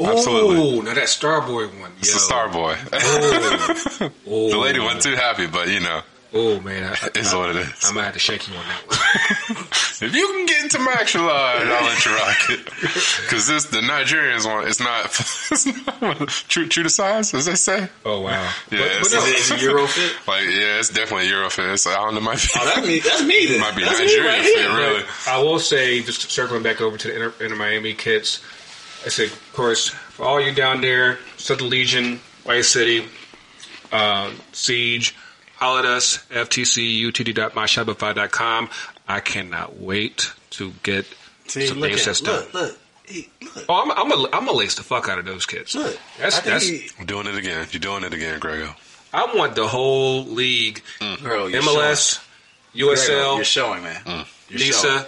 Ooh, 0.00 0.06
absolutely. 0.06 0.82
now 0.82 0.94
that 0.94 1.08
Starboy 1.08 1.80
one. 1.80 1.90
It's 1.98 2.14
yo. 2.14 2.14
the 2.14 2.20
Starboy. 2.20 2.76
Oh, 2.92 4.10
oh, 4.28 4.50
the 4.50 4.58
lady 4.58 4.78
wasn't 4.78 5.02
too 5.02 5.16
happy, 5.16 5.48
but 5.48 5.66
you 5.66 5.80
know, 5.80 6.02
Oh 6.32 6.60
man, 6.60 6.84
I, 6.84 7.08
it's 7.14 7.32
I, 7.32 7.36
what 7.36 7.50
it 7.50 7.56
is. 7.56 7.84
I 7.84 7.92
might 7.92 8.04
have 8.04 8.12
to 8.14 8.20
shake 8.20 8.48
you 8.48 8.54
on 8.56 8.64
that 8.66 8.86
one. 8.86 9.66
If 10.02 10.14
you 10.14 10.26
can 10.28 10.46
get 10.46 10.62
into 10.64 10.78
my 10.78 10.92
action 10.92 11.20
line, 11.26 11.66
I'll 11.66 11.84
let 11.84 12.06
you 12.06 12.14
rock 12.14 12.38
it. 12.50 12.64
Because 12.64 13.46
this, 13.48 13.64
the 13.66 13.80
Nigerians 13.80 14.46
one, 14.46 14.66
it's 14.66 14.80
not, 14.80 15.04
it's 15.50 15.66
not 15.66 16.28
true, 16.48 16.66
true 16.68 16.84
to 16.84 16.88
size, 16.88 17.34
as 17.34 17.44
they 17.44 17.54
say. 17.54 17.88
Oh 18.06 18.20
wow. 18.22 18.30
Yeah, 18.30 18.50
but, 18.70 18.80
it's- 18.80 19.00
but 19.02 19.12
no, 19.12 19.24
Is 19.26 19.28
it, 19.28 19.36
is 19.40 19.50
it 19.50 19.62
Euro 19.62 19.86
fit? 19.86 20.16
Like, 20.26 20.44
yeah, 20.44 20.78
it's 20.78 20.88
definitely 20.88 21.28
a 21.28 21.32
Eurofit. 21.32 21.74
It's, 21.74 21.86
I 21.86 21.96
don't 21.96 22.14
know, 22.14 22.20
it 22.20 22.22
might 22.22 22.38
be, 22.40 22.48
Oh, 22.56 22.64
that's 22.64 22.86
me. 22.86 23.00
That's 23.00 23.22
me. 23.24 23.46
Then. 23.46 23.60
might 23.60 23.76
be 23.76 23.82
That's 23.84 23.98
Nigerian 24.00 24.24
right 24.26 24.42
fit, 24.42 24.58
here. 24.58 24.74
really. 24.76 25.02
I 25.28 25.38
will 25.42 25.58
say, 25.58 26.00
just 26.02 26.30
circling 26.30 26.62
back 26.62 26.80
over 26.80 26.96
to 26.96 27.08
the 27.08 27.14
Inter, 27.14 27.34
Inter 27.44 27.56
Miami 27.56 27.92
kits, 27.92 28.40
I 29.04 29.08
said, 29.10 29.26
of 29.26 29.52
course, 29.52 29.88
for 29.90 30.24
all 30.24 30.40
you 30.40 30.54
down 30.54 30.80
there, 30.80 31.18
Southern 31.36 31.68
Legion, 31.68 32.20
White 32.44 32.64
City, 32.64 33.04
uh, 33.92 34.30
Siege, 34.52 35.14
holler 35.60 35.80
at 35.80 35.84
us, 35.86 36.18
FTC, 36.30 37.02
UTD.myshopify.com. 37.02 38.70
I 39.06 39.20
cannot 39.20 39.78
wait 39.78 40.32
to 40.50 40.72
get 40.82 41.06
See, 41.46 41.66
some 41.66 41.80
look 41.80 41.90
things 41.90 42.00
at 42.02 42.06
that's 42.06 42.20
done. 42.20 42.44
look, 42.44 42.54
look, 42.54 42.78
he, 43.04 43.28
look, 43.54 43.64
Oh, 43.68 43.82
I'm, 43.82 43.90
I'm, 43.90 44.12
a, 44.12 44.24
I'm 44.26 44.46
gonna 44.46 44.52
lace 44.52 44.76
the 44.76 44.82
fuck 44.82 45.08
out 45.08 45.18
of 45.18 45.24
those 45.24 45.46
kids. 45.46 45.74
look. 45.74 45.98
That's, 46.18 46.38
I 46.38 46.40
think 46.40 46.52
that's, 46.52 46.66
he, 46.68 46.90
I'm 46.98 47.06
doing 47.06 47.26
it 47.26 47.36
again. 47.36 47.66
You're 47.70 47.80
doing 47.80 48.04
it 48.04 48.14
again, 48.14 48.38
Grego. 48.38 48.74
I 49.12 49.34
want 49.34 49.56
the 49.56 49.66
whole 49.66 50.24
league, 50.24 50.82
mm. 51.00 51.22
girl, 51.22 51.48
MLS, 51.48 52.20
showing. 52.74 52.96
USL, 52.96 53.36
You're 53.36 53.44
showing, 53.44 53.82
man. 53.82 54.00
Mm. 54.04 54.26
You're 54.48 54.58
NISA. 54.60 54.88
showing. 54.88 55.04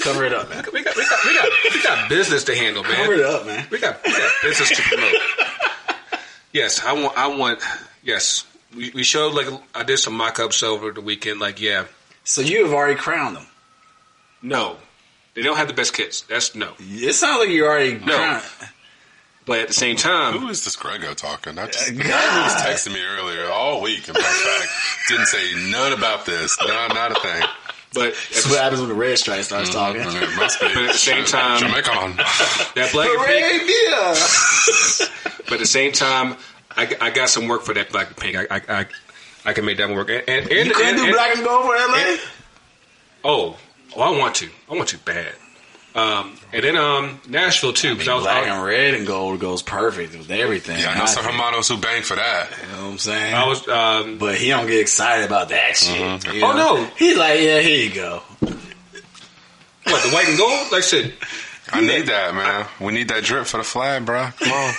Cover 0.00 0.24
it 0.24 0.32
up, 0.32 0.48
man. 0.48 0.64
We 0.72 0.82
got, 0.82 0.96
we 0.96 1.04
got, 1.08 1.24
we 1.24 1.34
got, 1.34 1.74
we 1.74 1.82
got 1.82 2.08
business 2.08 2.44
to 2.44 2.54
handle, 2.54 2.82
man. 2.84 2.94
Cover 2.94 3.14
it 3.14 3.24
up, 3.24 3.46
man. 3.46 3.66
We 3.70 3.78
got, 3.80 4.04
we 4.04 4.12
got 4.12 4.30
business 4.42 4.68
to 4.76 4.82
promote. 4.82 5.14
yes, 6.52 6.84
I 6.84 6.92
want. 6.92 7.18
I 7.18 7.26
want. 7.28 7.60
Yes, 8.02 8.44
we, 8.76 8.90
we 8.94 9.02
showed 9.02 9.34
like 9.34 9.46
I 9.74 9.82
did 9.82 9.98
some 9.98 10.14
mock-ups 10.14 10.62
over 10.62 10.90
the 10.90 11.00
weekend. 11.00 11.40
Like, 11.40 11.60
yeah, 11.60 11.84
So 12.24 12.40
you 12.40 12.64
have 12.64 12.72
already 12.74 12.96
crowned 12.98 13.36
them. 13.36 13.46
no, 14.42 14.76
they 15.34 15.42
don't 15.42 15.56
have 15.56 15.68
the 15.68 15.74
best 15.74 15.94
kits. 15.94 16.22
That's 16.22 16.54
no. 16.54 16.72
It 16.78 17.14
sounds 17.14 17.40
like 17.40 17.50
you 17.50 17.64
already 17.66 17.98
crowned. 17.98 18.42
But 19.46 19.60
at 19.60 19.68
the 19.68 19.74
same 19.74 19.96
time, 19.96 20.34
Who 20.38 20.48
is 20.48 20.62
this 20.64 20.76
Grego 20.76 21.14
talking? 21.14 21.58
I 21.58 21.66
just, 21.68 21.88
he 21.88 21.96
God. 21.96 22.04
was 22.06 22.54
texting 22.62 22.92
me 22.92 23.00
earlier 23.02 23.46
all 23.50 23.80
week. 23.80 24.06
In 24.06 24.14
fact, 24.14 24.68
didn't 25.08 25.24
say 25.26 25.70
none 25.70 25.94
about 25.94 26.26
this. 26.26 26.58
No, 26.60 26.86
not 26.88 27.12
a 27.12 27.14
thing. 27.20 27.42
but 27.94 28.08
at 28.08 28.14
That's 28.14 28.44
the, 28.44 28.50
what 28.50 28.60
happens 28.60 28.80
when 28.80 28.90
the 28.90 28.94
red 28.94 29.16
stripe 29.18 29.42
starts 29.44 29.70
talking. 29.72 30.02
Mm, 30.02 30.22
It 30.22 30.36
must 30.36 30.60
be. 30.60 30.66
But 30.68 30.76
at 30.82 30.92
the 30.92 30.98
same 30.98 31.24
time- 31.24 31.60
Jamaican. 31.60 32.16
that 32.18 32.90
black 32.92 33.08
and 33.08 33.26
pink. 33.26 33.46
Arabia. 33.62 34.14
But 35.48 35.54
at 35.54 35.60
the 35.60 35.66
same 35.66 35.92
time, 35.92 36.36
I, 36.78 36.96
I 37.00 37.10
got 37.10 37.28
some 37.28 37.48
work 37.48 37.62
for 37.62 37.74
that 37.74 37.90
black 37.90 38.06
and 38.08 38.16
pink. 38.16 38.36
I 38.36 38.46
I, 38.50 38.60
I, 38.80 38.86
I 39.44 39.52
can 39.52 39.64
make 39.64 39.76
that 39.78 39.90
work. 39.90 40.08
And, 40.10 40.22
and, 40.28 40.46
and 40.50 40.66
You 40.68 40.72
couldn't 40.74 40.96
do 40.96 41.04
and- 41.04 41.12
black 41.12 41.34
and 41.36 41.44
gold 41.44 41.64
for 41.64 41.74
LA. 41.74 42.16
Oh, 43.24 43.56
oh, 43.96 44.00
I 44.00 44.16
want 44.18 44.34
to. 44.36 44.48
I 44.70 44.74
want 44.76 44.88
to 44.90 44.98
bad. 44.98 45.34
Um, 45.94 46.38
and 46.52 46.62
then 46.62 46.76
um, 46.76 47.20
Nashville 47.28 47.72
too. 47.72 47.94
Because 47.94 48.06
I, 48.08 48.14
was 48.14 48.22
black 48.24 48.46
I, 48.46 48.54
and 48.54 48.64
red 48.64 48.94
and 48.94 49.06
gold 49.06 49.40
goes 49.40 49.62
perfect 49.62 50.16
with 50.16 50.30
everything. 50.30 50.78
Yeah, 50.78 50.90
I 50.92 50.98
know 50.98 51.06
some 51.06 51.24
Hermanos 51.24 51.66
who 51.68 51.76
bang 51.78 52.02
for 52.02 52.14
that. 52.14 52.50
You 52.50 52.76
know 52.76 52.84
what 52.84 52.90
I'm 52.92 52.98
saying? 52.98 53.34
I 53.34 53.46
was 53.48 53.66
um, 53.68 54.18
but 54.18 54.36
he 54.36 54.48
don't 54.50 54.66
get 54.68 54.78
excited 54.80 55.24
about 55.26 55.48
that 55.48 55.76
shit. 55.76 55.96
Mm-hmm. 55.98 56.36
you 56.36 56.44
Oh, 56.44 56.52
know? 56.52 56.76
no. 56.76 56.84
He's 56.96 57.16
like, 57.16 57.40
yeah, 57.40 57.58
here 57.60 57.88
you 57.88 57.94
go. 57.94 58.22
what 58.40 60.02
the 60.02 60.10
white 60.10 60.28
and 60.28 60.38
gold. 60.38 60.70
Like 60.70 60.78
I 60.78 60.80
said, 60.82 61.14
I 61.72 61.80
need 61.80 62.06
that, 62.06 62.34
man. 62.34 62.66
We 62.80 62.92
need 62.92 63.08
that 63.08 63.24
drip 63.24 63.46
for 63.46 63.58
the 63.58 63.64
flag, 63.64 64.04
bro. 64.04 64.28
Come 64.38 64.52
on. 64.52 64.74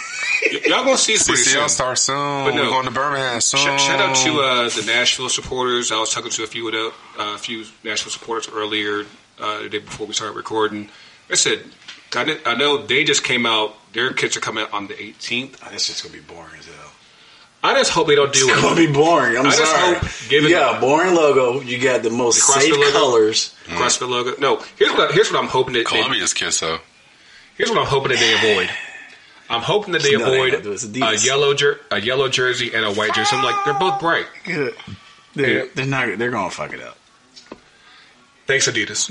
y'all 0.66 0.84
gonna 0.84 0.98
see 0.98 1.14
it 1.14 1.26
pretty 1.26 1.42
soon. 1.42 1.62
CCL 1.62 1.70
starts 1.70 2.02
soon. 2.02 2.46
But 2.46 2.56
no. 2.56 2.64
We're 2.64 2.70
going 2.70 2.86
to 2.86 2.92
Birmingham 2.92 3.42
soon. 3.42 3.60
Sh- 3.60 3.82
shout 3.82 4.00
out 4.00 4.16
to 4.18 4.42
uh, 4.42 4.70
the 4.70 4.84
Nashville 4.86 5.30
supporters. 5.30 5.92
I 5.92 6.00
was 6.00 6.14
talking 6.14 6.32
to 6.32 6.44
a 6.44 6.48
few 6.48 6.68
of 6.68 6.74
the 6.74 7.22
uh, 7.22 7.36
a 7.36 7.38
few 7.38 7.66
Nashville 7.84 8.12
supporters 8.12 8.52
earlier 8.54 9.06
uh, 9.40 9.64
the 9.64 9.70
day 9.70 9.80
before 9.80 10.08
we 10.08 10.14
started 10.14 10.36
recording. 10.36 10.90
I 11.30 11.36
said, 11.36 11.64
I, 12.16 12.56
know 12.56 12.86
they 12.86 13.04
just 13.04 13.24
came 13.24 13.46
out. 13.46 13.76
Their 13.94 14.14
kids 14.14 14.36
are 14.36 14.40
coming 14.40 14.64
out 14.64 14.74
on 14.74 14.88
the 14.88 14.96
18th. 14.96 15.60
Oh, 15.64 15.70
this 15.72 15.86
shit's 15.86 16.02
gonna 16.02 16.14
be 16.14 16.22
boring 16.22 16.58
as 16.58 16.66
hell. 16.66 16.89
I 17.62 17.74
just 17.74 17.92
hope 17.92 18.08
they 18.08 18.16
don't 18.16 18.32
do 18.32 18.40
It's 18.40 18.48
it. 18.50 18.52
It's 18.54 18.62
gonna 18.62 18.76
be 18.76 18.88
boring. 18.92 19.38
I'm 19.38 19.46
I 19.46 19.50
just 19.50 19.72
sorry. 19.72 19.96
hope, 19.96 20.30
given- 20.30 20.50
you 20.50 20.56
got 20.56 20.78
a 20.78 20.80
boring 20.82 21.14
logo. 21.14 21.60
You 21.60 21.78
got 21.78 22.04
the 22.04 22.10
most 22.10 22.36
The 22.48 22.54
safe 22.60 22.72
logo? 22.72 22.92
colors. 22.92 23.54
CrossFit 23.68 24.08
logo. 24.10 24.36
No, 24.40 24.64
here's 24.78 24.92
what 24.92 25.12
I, 25.12 25.14
here's 25.14 25.30
what 25.32 25.40
I'm 25.44 25.50
hoping 25.50 25.74
that 25.74 25.80
they, 25.80 25.84
Columbia's 26.02 26.34
kiss, 26.34 26.60
though. 26.62 26.80
Here's 27.58 27.70
what 27.70 27.80
I'm 27.80 27.86
hoping 27.88 28.12
that 28.14 28.20
they 28.20 28.34
avoid. 28.52 28.70
I'm 29.50 29.62
hoping 29.62 29.92
that 29.94 30.04
they 30.04 30.16
No, 30.16 30.24
avoid 30.32 30.52
don't 30.52 30.64
do 30.64 30.72
it. 30.72 30.84
It's 30.86 31.24
a 31.24 31.26
yellow 31.26 31.54
jer- 31.54 31.80
a 31.92 32.00
yellow 32.00 32.30
jersey 32.30 32.72
and 32.74 32.86
a 32.86 32.94
white 32.94 33.14
jersey. 33.14 33.36
I'm 33.36 33.44
like, 33.44 33.66
they're 33.66 33.74
both 33.74 34.00
bright. 34.00 34.28
They're, 34.46 34.72
Yeah. 35.36 35.66
they're 35.76 35.86
not. 35.86 36.18
They're 36.18 36.32
gonna 36.32 36.50
fuck 36.52 36.72
it 36.74 36.82
up. 36.82 36.98
Thanks, 38.48 38.68
Adidas. 38.70 39.10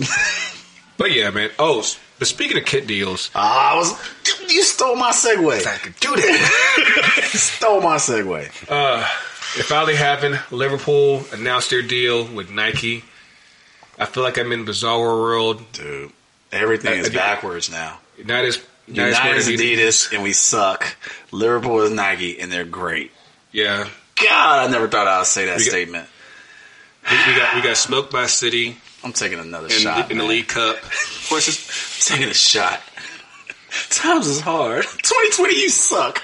but 0.96 1.12
yeah, 1.12 1.30
man. 1.30 1.50
Oh, 1.58 1.80
s- 1.80 1.98
but 2.18 2.28
speaking 2.28 2.56
of 2.58 2.64
kit 2.64 2.86
deals, 2.86 3.30
Ah, 3.34 3.74
I 3.74 3.76
was. 3.76 3.92
You 4.48 4.62
stole 4.62 4.96
my 4.96 5.10
segue. 5.10 5.66
I 5.66 5.76
could 5.78 5.96
do 6.00 6.14
that. 6.16 7.28
stole 7.32 7.80
my 7.80 7.96
segue. 7.96 8.48
Uh, 8.68 9.00
it 9.58 9.62
finally 9.64 9.94
happened. 9.96 10.40
Liverpool 10.50 11.22
announced 11.32 11.70
their 11.70 11.82
deal 11.82 12.24
with 12.26 12.50
Nike. 12.50 13.04
I 13.98 14.06
feel 14.06 14.22
like 14.22 14.38
I'm 14.38 14.52
in 14.52 14.64
bizarre 14.64 15.00
world. 15.00 15.62
Dude, 15.72 16.12
everything 16.52 16.92
uh, 16.98 17.02
is 17.02 17.06
uh, 17.08 17.10
Adidas. 17.10 17.14
backwards 17.14 17.70
now. 17.70 17.98
Not 18.24 18.44
as 18.44 18.60
United 18.86 19.36
is 19.36 19.46
good 19.48 19.54
as 19.54 19.60
Adidas, 19.60 20.12
and 20.14 20.22
we 20.22 20.32
suck. 20.32 20.96
Liverpool 21.30 21.80
is 21.82 21.90
Nike, 21.90 22.40
and 22.40 22.50
they're 22.50 22.64
great. 22.64 23.10
Yeah, 23.52 23.88
God, 24.22 24.68
I 24.68 24.70
never 24.70 24.88
thought 24.88 25.06
I 25.06 25.18
would 25.18 25.26
say 25.26 25.46
that 25.46 25.58
We 25.58 25.64
got- 25.64 25.70
statement. 25.70 26.08
we, 27.10 27.16
we 27.16 27.38
got 27.38 27.54
we 27.56 27.60
got 27.62 27.76
smoked 27.76 28.12
by 28.12 28.26
City 28.26 28.76
I'm 29.08 29.14
taking 29.14 29.38
another 29.38 29.68
in, 29.68 29.72
shot. 29.72 30.10
in 30.10 30.18
the. 30.18 30.24
League 30.24 30.48
Cup. 30.48 30.76
Of 30.84 31.26
course, 31.30 32.10
I'm 32.10 32.16
taking 32.16 32.30
a 32.30 32.34
shot. 32.34 32.80
Times 33.88 34.26
is 34.26 34.40
hard. 34.40 34.82
2020, 34.84 35.60
you 35.60 35.68
suck. 35.70 36.22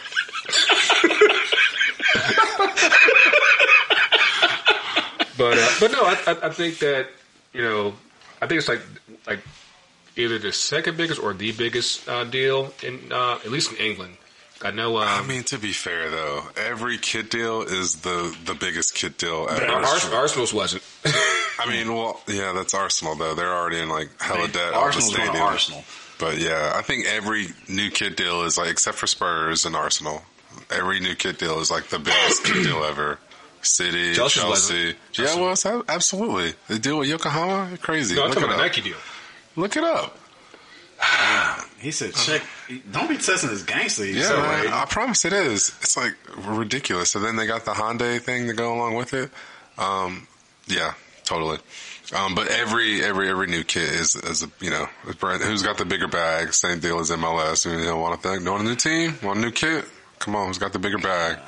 but 5.38 5.76
But 5.80 5.92
no, 5.92 6.04
I, 6.04 6.16
I, 6.26 6.36
I 6.42 6.50
think 6.50 6.78
that 6.78 7.08
you 7.54 7.62
know, 7.62 7.94
I 8.42 8.46
think 8.46 8.58
it's 8.58 8.68
like 8.68 8.82
like 9.26 9.40
either 10.16 10.38
the 10.38 10.52
second 10.52 10.96
biggest 10.96 11.22
or 11.22 11.32
the 11.32 11.52
biggest 11.52 12.06
uh, 12.08 12.24
deal 12.24 12.72
in 12.82 13.12
uh, 13.12 13.38
at 13.44 13.50
least 13.50 13.72
in 13.72 13.78
England. 13.78 14.16
I 14.62 14.70
know. 14.70 14.96
Um, 14.98 15.08
I 15.08 15.22
mean, 15.26 15.42
to 15.44 15.58
be 15.58 15.72
fair 15.72 16.10
though, 16.10 16.42
every 16.56 16.98
kit 16.98 17.30
deal 17.30 17.62
is 17.62 17.96
the 17.96 18.34
the 18.44 18.54
biggest 18.54 18.94
kit 18.94 19.18
deal 19.18 19.46
ever. 19.50 19.66
Ars- 19.66 20.10
Arsenal's 20.12 20.52
wasn't. 20.54 20.82
I 21.64 21.70
mean, 21.70 21.94
well, 21.94 22.20
yeah, 22.28 22.52
that's 22.52 22.74
Arsenal 22.74 23.14
though. 23.14 23.34
They're 23.34 23.54
already 23.54 23.78
in 23.80 23.88
like 23.88 24.10
hella 24.20 24.48
debt. 24.48 24.72
off 24.74 24.92
the 24.92 24.98
Arsenal's 24.98 25.16
going 25.16 25.32
to. 25.32 25.38
Arsenal. 25.38 25.84
But 26.18 26.38
yeah, 26.38 26.72
I 26.74 26.82
think 26.82 27.06
every 27.06 27.48
new 27.68 27.90
kit 27.90 28.16
deal 28.16 28.42
is 28.44 28.56
like, 28.56 28.70
except 28.70 28.98
for 28.98 29.06
Spurs 29.06 29.64
and 29.66 29.74
Arsenal, 29.74 30.22
every 30.70 31.00
new 31.00 31.14
kit 31.14 31.38
deal 31.38 31.58
is 31.60 31.70
like 31.70 31.88
the 31.88 31.98
biggest 31.98 32.44
kit 32.44 32.64
deal 32.64 32.84
ever. 32.84 33.18
City, 33.62 34.14
Chelsea 34.14 34.40
Chelsea. 34.40 34.48
wasn't. 34.48 34.96
Yeah, 35.14 35.36
well, 35.40 35.52
it's, 35.52 35.64
absolutely. 35.64 36.52
The 36.68 36.78
deal 36.78 36.98
with 36.98 37.08
Yokohama, 37.08 37.78
crazy. 37.78 38.14
no, 38.14 38.24
I'm 38.24 38.28
Look 38.28 38.34
talking 38.38 38.50
it 38.50 38.54
about 38.54 38.64
up. 38.66 38.76
Nike 38.76 38.80
deal. 38.82 38.98
Look 39.56 39.76
it 39.76 39.84
up. 39.84 40.18
He 41.84 41.90
said, 41.90 42.14
check. 42.14 42.40
Don't 42.92 43.10
be 43.10 43.18
testing 43.18 43.50
this 43.50 43.62
gangster. 43.62 44.06
Yeah, 44.06 44.22
said, 44.22 44.36
man, 44.36 44.64
right? 44.64 44.72
I 44.72 44.86
promise 44.86 45.26
it 45.26 45.34
is. 45.34 45.76
It's 45.82 45.98
like 45.98 46.14
ridiculous. 46.34 47.10
So 47.10 47.18
then 47.18 47.36
they 47.36 47.46
got 47.46 47.66
the 47.66 47.72
Hyundai 47.72 48.18
thing 48.18 48.46
to 48.46 48.54
go 48.54 48.74
along 48.74 48.94
with 48.94 49.12
it. 49.12 49.30
Um, 49.76 50.26
yeah, 50.66 50.94
totally. 51.24 51.58
Um, 52.14 52.34
but 52.34 52.48
every 52.48 53.02
every 53.02 53.28
every 53.30 53.46
new 53.46 53.64
kid 53.64 53.82
is 53.94 54.14
is 54.14 54.42
a, 54.42 54.50
you 54.60 54.70
know 54.70 54.86
who's 55.04 55.62
got 55.62 55.78
the 55.78 55.84
bigger 55.84 56.06
bag. 56.08 56.52
Same 56.52 56.78
deal 56.80 57.00
as 57.00 57.10
MLS. 57.10 57.64
You 57.64 57.84
know, 57.84 57.96
want 57.98 58.14
a 58.14 58.22
thing, 58.28 58.44
want 58.44 58.62
a 58.62 58.64
new 58.64 58.76
team, 58.76 59.18
want 59.22 59.38
a 59.38 59.42
new 59.42 59.50
kit. 59.50 59.84
Come 60.18 60.36
on, 60.36 60.48
who's 60.48 60.58
got 60.58 60.72
the 60.72 60.78
bigger 60.78 60.98
bag? 60.98 61.38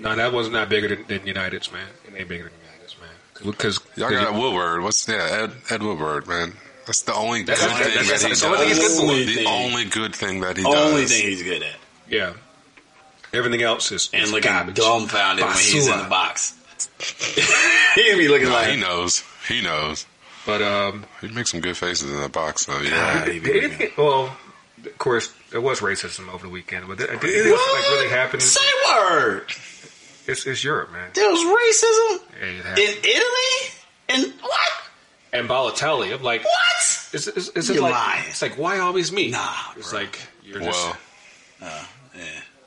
No, 0.00 0.14
that 0.16 0.32
was 0.32 0.48
not 0.50 0.68
that 0.68 0.68
bigger 0.68 0.88
than, 0.94 1.06
than 1.06 1.26
United's, 1.26 1.72
man. 1.72 1.86
It 2.06 2.18
ain't 2.18 2.28
bigger 2.28 2.44
than 2.44 2.52
United's, 2.72 2.96
man. 3.00 3.50
Because 3.52 3.80
Y'all 3.96 4.10
got 4.10 4.34
Woodward. 4.34 4.82
What's 4.82 5.06
yeah 5.08 5.28
Ed 5.44 5.52
Ed 5.70 5.82
Woodward, 5.82 6.26
man. 6.26 6.54
That's 6.86 7.02
the 7.02 7.14
only 7.14 7.44
That's- 7.44 7.64
good 7.64 7.70
that's- 7.70 7.84
thing 7.94 8.06
that's- 8.08 8.20
that 8.20 8.26
he 8.26 8.28
that's 8.28 8.40
does. 8.40 8.40
the 8.42 8.46
only 8.48 8.66
he's 8.66 8.78
good 8.78 9.00
for. 9.00 9.06
The 9.14 9.34
Thing. 9.36 9.46
only 9.46 9.84
good 9.86 10.14
thing 10.14 10.40
that 10.40 10.56
he 10.58 10.64
Only 10.64 11.02
does. 11.02 11.12
thing 11.12 11.22
he's 11.28 11.42
good 11.42 11.62
at. 11.62 11.76
yeah, 12.08 12.32
everything 13.32 13.62
else 13.62 13.90
is 13.92 14.10
And 14.12 14.24
is 14.24 14.32
looking 14.32 14.50
garbage. 14.50 14.74
dumbfounded 14.76 15.44
when 15.44 15.54
he's 15.56 15.86
in 15.86 15.96
the 15.98 16.04
box. 16.04 16.54
He'd 17.94 18.16
be 18.18 18.28
looking 18.28 18.48
No, 18.48 18.54
like 18.54 18.68
he 18.70 18.76
knows. 18.80 19.22
He 19.48 19.60
knows. 19.62 20.06
But 20.46 20.60
um, 20.62 21.04
He 21.20 21.28
makes 21.28 21.50
some 21.50 21.60
good 21.60 21.76
faces 21.76 22.10
in 22.10 22.20
the 22.20 22.28
box, 22.28 22.66
though. 22.66 22.74
God, 22.74 22.84
Yeah. 22.84 23.24
he'd 23.32 23.46
it- 23.46 23.96
well, 23.96 24.36
of 24.84 24.98
course, 24.98 25.32
there 25.50 25.60
was 25.60 25.80
racism 25.80 26.30
over 26.32 26.44
the 26.46 26.50
weekend, 26.52 26.86
but 26.88 26.98
did, 26.98 27.06
did 27.08 27.24
anything 27.24 27.52
else, 27.52 27.72
like 27.74 27.88
really 27.90 28.08
happen? 28.10 28.40
Say 28.40 28.60
word. 28.92 29.46
It's, 30.26 30.46
it's 30.46 30.62
Europe, 30.64 30.92
man. 30.92 31.10
There 31.14 31.30
was 31.30 31.40
racism 31.40 32.18
Hey, 32.40 32.56
it 32.82 32.96
in. 32.98 33.04
Italy? 33.04 34.32
And 34.32 34.40
what? 34.42 34.70
And 35.32 35.48
Balotelli, 35.48 36.14
I'm 36.14 36.22
like, 36.22 36.44
What? 36.44 37.10
Is, 37.14 37.28
is, 37.28 37.48
is 37.50 37.70
it 37.70 37.74
You're 37.74 37.82
like, 37.84 37.92
lying. 37.92 38.24
It's 38.28 38.42
like, 38.42 38.58
why 38.58 38.78
always 38.78 39.10
me? 39.12 39.30
Nah, 39.30 39.52
It's 39.76 39.90
bro. 39.90 40.00
like, 40.00 40.18
you're 40.44 40.60
just. 40.60 40.86
Well, 40.86 40.96
Yeah. 42.16 42.24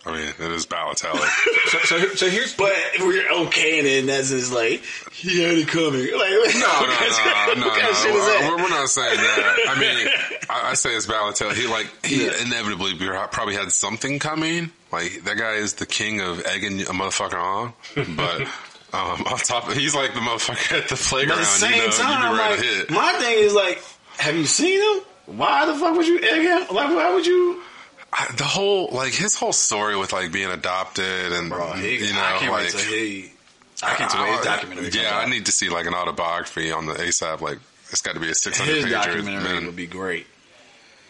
I 0.08 0.12
mean, 0.16 0.28
it 0.40 0.52
is 0.52 0.66
Balotelli. 0.66 1.20
so, 1.70 1.78
so, 1.80 2.08
so 2.16 2.30
here's. 2.30 2.54
But 2.56 2.72
we're 3.00 3.30
okay, 3.48 3.80
and 3.80 3.88
then 3.88 4.06
that's 4.08 4.30
just 4.30 4.54
like 4.54 4.82
he 5.12 5.42
had 5.44 5.58
it 5.58 5.68
coming. 5.68 6.02
Like 6.02 6.32
No, 6.56 6.62
no, 6.80 6.88
no, 6.88 7.54
no, 7.62 7.68
what 7.68 7.78
kind 7.78 7.90
of 7.90 7.98
shit 7.98 8.16
is 8.16 8.28
no. 8.42 8.48
We're, 8.50 8.64
we're 8.64 8.70
not 8.70 8.90
saying 8.90 9.18
that. 9.18 9.56
I 9.70 9.80
mean, 9.80 10.08
I, 10.50 10.72
I 10.72 10.74
say 10.76 10.96
it's 10.96 11.06
Balotelli. 11.08 11.54
He 11.56 11.68
like 11.68 11.88
he 12.06 12.26
Yeah. 12.26 12.32
inevitably 12.46 12.96
probably 13.32 13.56
had 13.56 13.72
something 13.72 14.20
coming. 14.20 14.72
Like 14.92 15.24
that 15.26 15.38
guy 15.38 15.54
is 15.56 15.74
the 15.74 15.86
king 15.86 16.22
of 16.22 16.46
egging 16.46 16.82
a 16.82 16.86
motherfucker 16.86 17.34
on. 17.42 17.74
But 18.16 18.42
um, 18.94 19.24
on 19.28 19.38
top, 19.40 19.68
of, 19.68 19.76
he's 19.76 19.94
like 19.94 20.14
the 20.14 20.22
motherfucker 20.22 20.78
at 20.78 20.88
the 20.88 20.96
But 20.96 21.00
playground. 21.00 21.40
at 21.40 21.42
the 21.42 21.46
same 21.46 21.74
you 21.74 21.86
know, 21.86 21.92
time, 21.92 22.32
I'm 22.32 22.38
like, 22.38 22.90
my 22.90 23.14
thing 23.20 23.36
is 23.40 23.54
like, 23.54 23.84
have 24.18 24.36
you 24.36 24.46
seen 24.46 24.80
him? 24.82 25.04
Why 25.26 25.66
the 25.66 25.74
fuck 25.76 25.94
would 25.98 26.08
you 26.08 26.20
egg 26.22 26.42
him? 26.42 26.74
Like, 26.74 26.90
why 26.96 27.14
would 27.14 27.26
you? 27.26 27.62
I, 28.14 28.32
the 28.38 28.44
whole 28.46 28.90
like 28.92 29.14
his 29.14 29.36
whole 29.36 29.54
story 29.54 29.98
with 29.98 30.14
like 30.14 30.32
being 30.32 30.50
adopted 30.50 31.32
and 31.34 31.50
Bro, 31.50 31.74
he, 31.74 32.06
you 32.08 32.14
know 32.14 32.22
I 32.22 32.38
can't 32.40 32.52
like. 32.52 32.64
wait 32.64 32.72
till 32.72 32.80
he. 32.82 33.32
I 33.84 33.94
can't 33.96 34.14
wait 34.20 34.36
his 34.38 34.46
documentary. 34.46 34.90
Yeah. 35.02 35.18
I 35.18 35.30
need 35.30 35.46
to 35.48 35.52
see 35.52 35.70
like 35.70 35.86
an 35.86 35.94
autobiography 35.94 36.72
on 36.72 36.86
the 36.88 36.94
ASAP. 36.94 37.42
Like 37.42 37.60
it's 37.90 38.02
got 38.02 38.14
to 38.16 38.20
be 38.20 38.30
a 38.30 38.36
six 38.36 38.58
hundred 38.58 38.76
his 38.76 38.84
page. 38.86 38.94
documentary 38.94 39.58
It 39.58 39.66
would 39.66 39.76
be 39.76 39.88
great. 39.88 40.26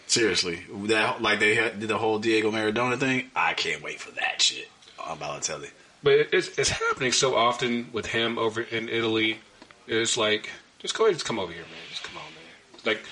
Seriously, 0.06 0.64
that 0.86 1.20
like 1.22 1.38
they 1.38 1.54
had, 1.54 1.80
did 1.80 1.88
the 1.88 1.98
whole 1.98 2.18
Diego 2.18 2.50
Maradona 2.50 2.98
thing. 2.98 3.30
I 3.36 3.52
can't 3.54 3.82
wait 3.82 4.00
for 4.00 4.10
that 4.12 4.40
shit 4.40 4.68
on 4.98 5.18
Balotelli. 5.18 5.70
But 6.02 6.12
it- 6.14 6.28
it's, 6.32 6.58
it's 6.58 6.70
happening 6.70 7.12
so 7.12 7.34
often 7.36 7.88
with 7.92 8.06
him 8.06 8.38
over 8.38 8.62
in 8.62 8.88
Italy. 8.88 9.38
It's 9.86 10.16
like, 10.16 10.48
just 10.78 10.96
go 10.96 11.04
ahead, 11.04 11.14
just 11.16 11.26
come 11.26 11.38
over 11.38 11.52
here, 11.52 11.62
man. 11.62 11.72
Just 11.90 12.02
come 12.04 12.16
on, 12.16 12.22
man. 12.24 12.80
Like, 12.84 13.02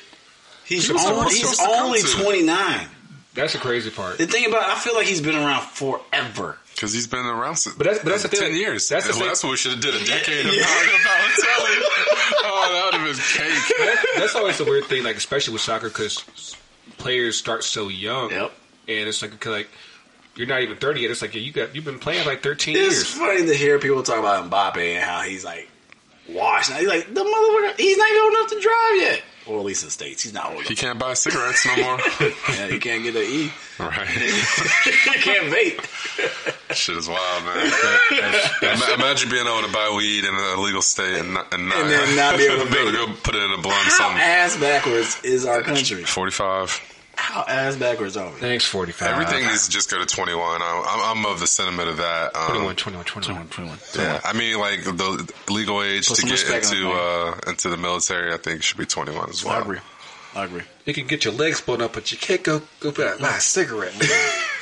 He's 0.64 0.90
What's 0.92 1.04
only, 1.06 1.34
he's 1.34 1.60
only 1.60 2.00
twenty 2.02 2.42
nine. 2.42 2.88
That's 3.36 3.52
the 3.52 3.58
crazy 3.60 3.90
part. 3.90 4.18
The 4.18 4.26
thing 4.26 4.46
about 4.46 4.62
it, 4.62 4.68
I 4.76 4.78
feel 4.78 4.94
like 4.94 5.06
he's 5.06 5.20
been 5.20 5.36
around 5.36 5.62
forever. 5.62 6.58
Because 6.74 6.92
he's 6.92 7.06
been 7.06 7.24
around 7.24 7.56
since 7.56 7.74
But 7.76 7.84
that's- 7.84 8.02
but 8.04 8.10
that's 8.10 8.22
the 8.24 8.28
thing. 8.28 8.40
ten 8.40 8.54
years. 8.56 8.86
That's 8.88 9.06
the 9.06 9.12
Well, 9.12 9.20
thing. 9.20 9.28
that's 9.28 9.42
what 9.44 9.50
we 9.50 9.56
should 9.56 9.72
have 9.72 9.80
did 9.80 9.94
a 9.94 10.04
decade 10.04 10.44
of 10.46 10.54
Yeah. 10.54 10.62
Balotelli. 11.06 11.82
oh, 12.44 12.68
that 12.72 12.88
would 12.92 13.00
have 13.00 13.16
been 13.16 13.24
cake. 13.24 13.76
That- 13.78 14.04
that's 14.18 14.34
always 14.34 14.58
the 14.58 14.64
weird 14.64 14.84
thing, 14.84 15.02
like 15.04 15.16
especially 15.16 15.52
with 15.54 15.62
soccer, 15.62 15.88
because 15.88 16.22
players 16.98 17.36
start 17.38 17.64
so 17.64 17.88
young, 17.88 18.30
Yep. 18.30 18.52
and 18.88 19.08
it's 19.08 19.22
like, 19.22 19.38
'cause, 19.40 19.52
like 19.52 19.68
you're 20.34 20.46
not 20.46 20.60
even 20.62 20.76
thirty 20.76 21.00
yet. 21.00 21.10
It's 21.10 21.22
like 21.22 21.34
you 21.34 21.50
got 21.52 21.74
you've 21.74 21.84
been 21.86 21.98
playing 21.98 22.26
like 22.26 22.42
thirteen 22.42 22.76
It's 22.76 22.94
years. 22.94 23.06
funny 23.10 23.46
to 23.46 23.54
hear 23.54 23.78
people 23.78 24.02
talk 24.02 24.18
about 24.18 24.50
Mbappe 24.50 24.76
and 24.76 25.02
how 25.02 25.22
he's 25.22 25.44
like 25.46 25.68
washed. 26.28 26.72
He's 26.72 26.86
like 26.88 27.06
the 27.14 27.22
motherfucker. 27.24 27.80
He's 27.80 27.96
not 27.96 28.08
even 28.10 28.22
old 28.22 28.32
enough 28.34 28.50
to 28.50 28.60
drive 28.60 28.96
yet. 29.00 29.22
Or 29.46 29.60
at 29.60 29.64
least 29.64 29.82
in 29.82 29.88
the 29.88 29.92
states, 29.92 30.22
he's 30.24 30.32
not 30.32 30.46
old 30.52 30.62
He 30.62 30.68
enough. 30.70 30.78
can't 30.78 30.98
buy 30.98 31.14
cigarettes 31.14 31.64
no 31.66 31.76
more. 31.76 31.98
yeah, 32.50 32.66
he 32.68 32.78
can't 32.80 33.02
get 33.04 33.14
an 33.14 33.22
E. 33.22 33.52
right. 33.78 34.08
he 34.08 35.20
can't 35.20 35.52
vape. 35.54 36.74
Shit 36.74 36.96
is 36.96 37.08
wild, 37.08 37.44
man. 37.44 37.72
Ima- 38.62 38.94
Imagine 38.94 39.30
being 39.30 39.46
able 39.46 39.66
to 39.66 39.72
buy 39.72 39.92
weed 39.96 40.24
in 40.24 40.34
an 40.34 40.58
illegal 40.58 40.82
state 40.82 41.20
and 41.20 41.34
not, 41.34 41.54
and 41.54 41.68
not, 41.68 41.78
And 41.78 41.90
then 41.90 42.16
not 42.16 42.36
be 42.36 42.44
able 42.44 42.64
to 42.64 42.70
vape. 42.74 42.92
go 42.92 43.12
put 43.22 43.34
it 43.36 43.42
in 43.42 43.52
a 43.52 43.62
blunt. 43.62 43.86
How 43.98 44.10
ass 44.10 44.56
backwards 44.56 45.20
is 45.22 45.46
our 45.46 45.62
country? 45.62 46.02
forty-five. 46.04 46.80
How 47.16 47.44
ass 47.48 47.76
backwards 47.76 48.16
are 48.16 48.30
we? 48.30 48.38
Thanks, 48.40 48.64
forty 48.64 48.92
five. 48.92 49.10
Everything 49.10 49.46
needs 49.46 49.66
to 49.66 49.70
just 49.72 49.90
go 49.90 49.98
to 49.98 50.06
twenty-one. 50.06 50.60
I'm, 50.62 50.84
I'm, 50.86 51.18
I'm 51.18 51.26
of 51.26 51.40
the 51.40 51.46
sentiment 51.46 51.88
of 51.88 51.96
that. 51.96 52.36
Um, 52.36 52.48
21, 52.48 52.76
21, 52.76 53.04
21. 53.04 53.48
21. 53.48 53.78
Yeah, 53.96 54.20
I 54.24 54.32
mean, 54.32 54.58
like 54.58 54.84
the 54.84 55.32
legal 55.50 55.82
age 55.82 56.08
Put 56.08 56.16
to 56.18 56.22
get 56.22 56.32
respect 56.32 56.72
into 56.72 56.90
uh, 56.90 57.38
into 57.46 57.68
the 57.68 57.76
military, 57.76 58.32
I 58.32 58.36
think 58.36 58.62
should 58.62 58.78
be 58.78 58.86
21 58.86 59.30
as 59.30 59.44
well. 59.44 59.54
I 59.54 59.60
agree. 59.60 59.78
I 60.34 60.44
agree. 60.44 60.62
You 60.84 60.92
can 60.92 61.06
get 61.06 61.24
your 61.24 61.32
legs 61.32 61.60
blown 61.62 61.80
up, 61.80 61.94
but 61.94 62.12
you 62.12 62.18
can't 62.18 62.42
go 62.42 62.62
go 62.80 62.92
buy 62.92 63.16
buy 63.18 63.36
a 63.36 63.40
cigarette. 63.40 63.94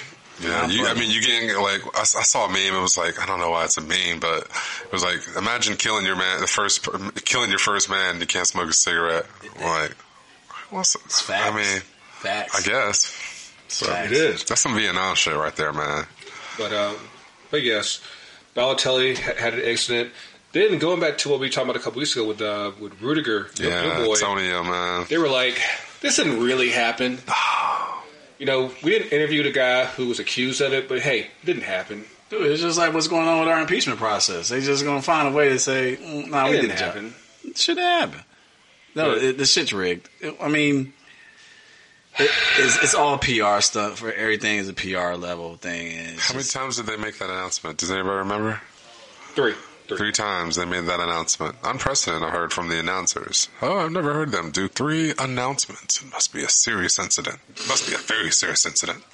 Yeah, 0.43 0.67
you, 0.67 0.85
I 0.85 0.95
mean, 0.95 1.11
you 1.13 1.23
getting 1.23 1.57
like 1.63 1.81
I 1.97 2.03
saw 2.03 2.47
a 2.47 2.49
meme. 2.49 2.75
It 2.75 2.81
was 2.83 2.99
like 2.99 3.23
I 3.23 3.27
don't 3.27 3.39
know 3.39 3.51
why 3.51 3.65
it's 3.65 3.77
a 3.77 3.81
meme, 3.81 4.19
but 4.19 4.49
it 4.85 4.91
was 4.93 5.05
like 5.05 5.21
imagine 5.37 5.77
killing 5.77 6.05
your 6.05 6.17
man, 6.17 6.41
the 6.41 6.49
first 6.49 6.89
killing 7.25 7.51
your 7.51 7.61
first 7.61 7.89
man. 7.89 8.19
You 8.19 8.27
can't 8.27 8.47
smoke 8.47 8.69
a 8.69 8.73
cigarette. 8.73 9.27
Like, 9.61 9.93
what's 10.71 10.97
It's 10.97 11.21
facts. 11.21 11.53
I 11.53 11.57
mean, 11.57 11.83
Facts. 12.25 12.67
I 12.67 12.71
guess 12.71 13.53
so. 13.69 13.87
Facts. 13.87 14.11
It 14.11 14.17
is. 14.17 14.45
That's 14.45 14.61
some 14.61 14.75
Vietnam 14.75 15.15
shit 15.15 15.35
right 15.37 15.55
there, 15.57 15.73
man. 15.73 16.07
But 16.59 16.73
um, 16.73 16.97
but 17.51 17.63
yes, 17.63 18.01
Balotelli 18.57 19.17
had 19.17 19.55
an 19.55 19.65
accident. 19.69 20.11
Then 20.53 20.79
going 20.79 21.01
back 21.01 21.19
to 21.19 21.29
what 21.29 21.41
we 21.41 21.51
talked 21.51 21.65
about 21.65 21.77
a 21.77 21.81
couple 21.81 21.99
weeks 21.99 22.13
ago 22.15 22.27
with 22.29 22.41
uh, 22.41 22.71
with 22.81 23.01
Rudiger, 23.03 23.49
Yeah, 23.59 23.99
your 23.99 24.07
boy, 24.07 24.13
Antonio, 24.15 24.63
man. 24.63 25.07
they 25.09 25.19
were 25.19 25.29
like, 25.29 25.61
"This 26.01 26.17
didn't 26.17 26.41
really 26.43 26.71
happen." 26.71 27.19
you 28.39 28.47
know, 28.47 28.71
we 28.83 28.91
didn't 28.91 29.13
interview 29.13 29.43
the 29.43 29.51
guy 29.53 29.85
who 29.85 30.07
was 30.09 30.19
accused 30.21 30.61
of 30.61 30.73
it, 30.73 30.89
but 30.89 31.01
hey, 31.01 31.21
it 31.21 31.31
didn't 31.45 31.63
happen. 31.65 32.05
Dude, 32.31 32.51
it's 32.51 32.63
just 32.63 32.79
like 32.79 32.93
what's 32.95 33.09
going 33.09 33.27
on 33.29 33.41
with 33.41 33.49
our 33.49 33.61
impeachment 33.61 33.99
process. 33.99 34.49
They 34.49 34.61
just 34.61 34.85
gonna 34.85 35.03
find 35.03 35.29
a 35.29 35.33
way 35.33 35.49
to 35.51 35.59
say, 35.59 35.97
mm, 35.97 36.29
"Nah, 36.31 36.47
It 36.47 36.51
we 36.51 36.57
didn't 36.57 36.69
did 36.71 36.77
the 36.77 36.81
job." 36.81 36.95
happen. 36.95 37.15
It 37.45 37.59
should 37.59 37.79
happen. 37.79 38.21
No, 38.95 39.15
Yeah. 39.17 39.31
it, 39.31 39.39
the 39.39 39.45
shit's 39.47 39.73
rigged. 39.73 40.09
It- 40.21 40.37
I 40.41 40.49
mean, 40.49 40.93
it, 42.19 42.31
it's, 42.59 42.83
it's 42.83 42.95
all 42.95 43.19
PR 43.19 43.61
stuff. 43.61 43.99
For 43.99 44.13
everything 44.13 44.59
is 44.59 44.69
a 44.69 44.75
PR 44.75 45.15
level 45.15 45.57
thing. 45.57 45.93
And 45.99 46.09
it's 46.15 46.29
How 46.29 46.35
many 46.35 46.47
times 46.47 46.77
did 46.77 46.87
they 46.87 46.97
make 46.97 47.19
that 47.19 47.31
announcement? 47.31 47.79
Does 47.79 47.91
anybody 47.91 48.17
remember? 48.19 48.61
Three. 49.35 49.55
Three. 49.87 49.99
Three 49.99 50.13
times 50.13 50.57
they 50.57 50.65
made 50.65 50.87
that 50.87 51.01
announcement. 51.01 51.57
Unprecedented, 51.63 52.27
I 52.27 52.31
heard 52.31 52.53
from 52.53 52.69
the 52.69 52.79
announcers. 52.79 53.49
Oh, 53.61 53.79
I've 53.79 53.93
never 53.93 54.15
heard 54.15 54.31
them 54.31 54.51
do 54.51 54.67
three 54.67 55.13
announcements. 55.19 56.03
It 56.03 56.11
must 56.11 56.33
be 56.33 56.43
a 56.43 56.49
serious 56.49 56.99
incident. 56.99 57.39
It 57.51 57.69
must 57.69 57.87
be 57.87 57.95
a 57.95 57.99
very 57.99 58.31
serious 58.31 58.65
incident. 58.65 59.05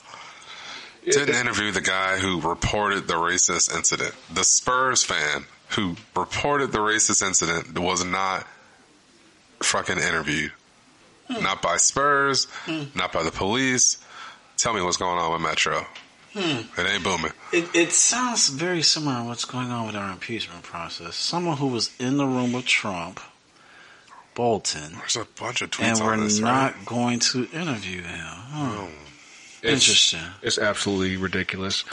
Didn't 1.05 1.35
interview 1.35 1.73
the 1.73 1.81
guy 1.81 2.19
who 2.19 2.41
reported 2.41 3.09
the 3.09 3.15
racist 3.15 3.75
incident. 3.75 4.15
The 4.33 4.45
Spurs 4.45 5.03
fan 5.03 5.47
who 5.71 5.97
reported 6.15 6.73
the 6.73 6.79
racist 6.79 7.27
incident 7.27 7.79
was 7.79 8.05
not 8.05 8.47
fucking 9.61 9.99
interviewed. 9.99 10.53
Hmm. 11.31 11.43
Not 11.43 11.63
by 11.63 11.77
Spurs, 11.77 12.47
hmm. 12.65 12.85
not 12.95 13.13
by 13.13 13.23
the 13.23 13.31
police. 13.31 14.03
Tell 14.57 14.75
me 14.75 14.83
what's 14.83 14.97
going 14.97 15.19
on 15.19 15.33
with 15.33 15.41
Metro. 15.43 15.87
Hmm. 16.33 16.63
It 16.81 16.87
ain't 16.87 17.03
booming. 17.05 17.33
It, 17.53 17.75
it 17.75 17.93
sounds 17.93 18.49
very 18.49 18.83
similar 18.83 19.17
to 19.21 19.25
what's 19.25 19.45
going 19.45 19.71
on 19.71 19.87
with 19.87 19.97
our 19.97 20.11
impeachment 20.13 20.63
process. 20.63 21.17
Someone 21.17 21.57
who 21.57 21.67
was 21.69 21.91
in 21.99 22.17
the 22.19 22.27
room 22.27 22.53
with 22.53 22.67
Trump, 22.67 23.21
Bolton, 24.35 24.95
There's 24.99 25.17
a 25.17 25.27
bunch 25.41 25.61
of 25.63 25.71
tweets 25.71 25.99
and 25.99 26.07
we're 26.07 26.17
this, 26.25 26.39
not 26.39 26.75
right? 26.77 26.87
going 26.87 27.19
to 27.21 27.49
interview 27.53 28.03
him. 28.03 28.19
Huh. 28.27 28.71
Oh. 28.83 28.89
It's- 29.63 29.75
Interesting. 29.83 30.21
It's 30.43 30.59
absolutely 30.59 31.17
ridiculous. 31.17 31.85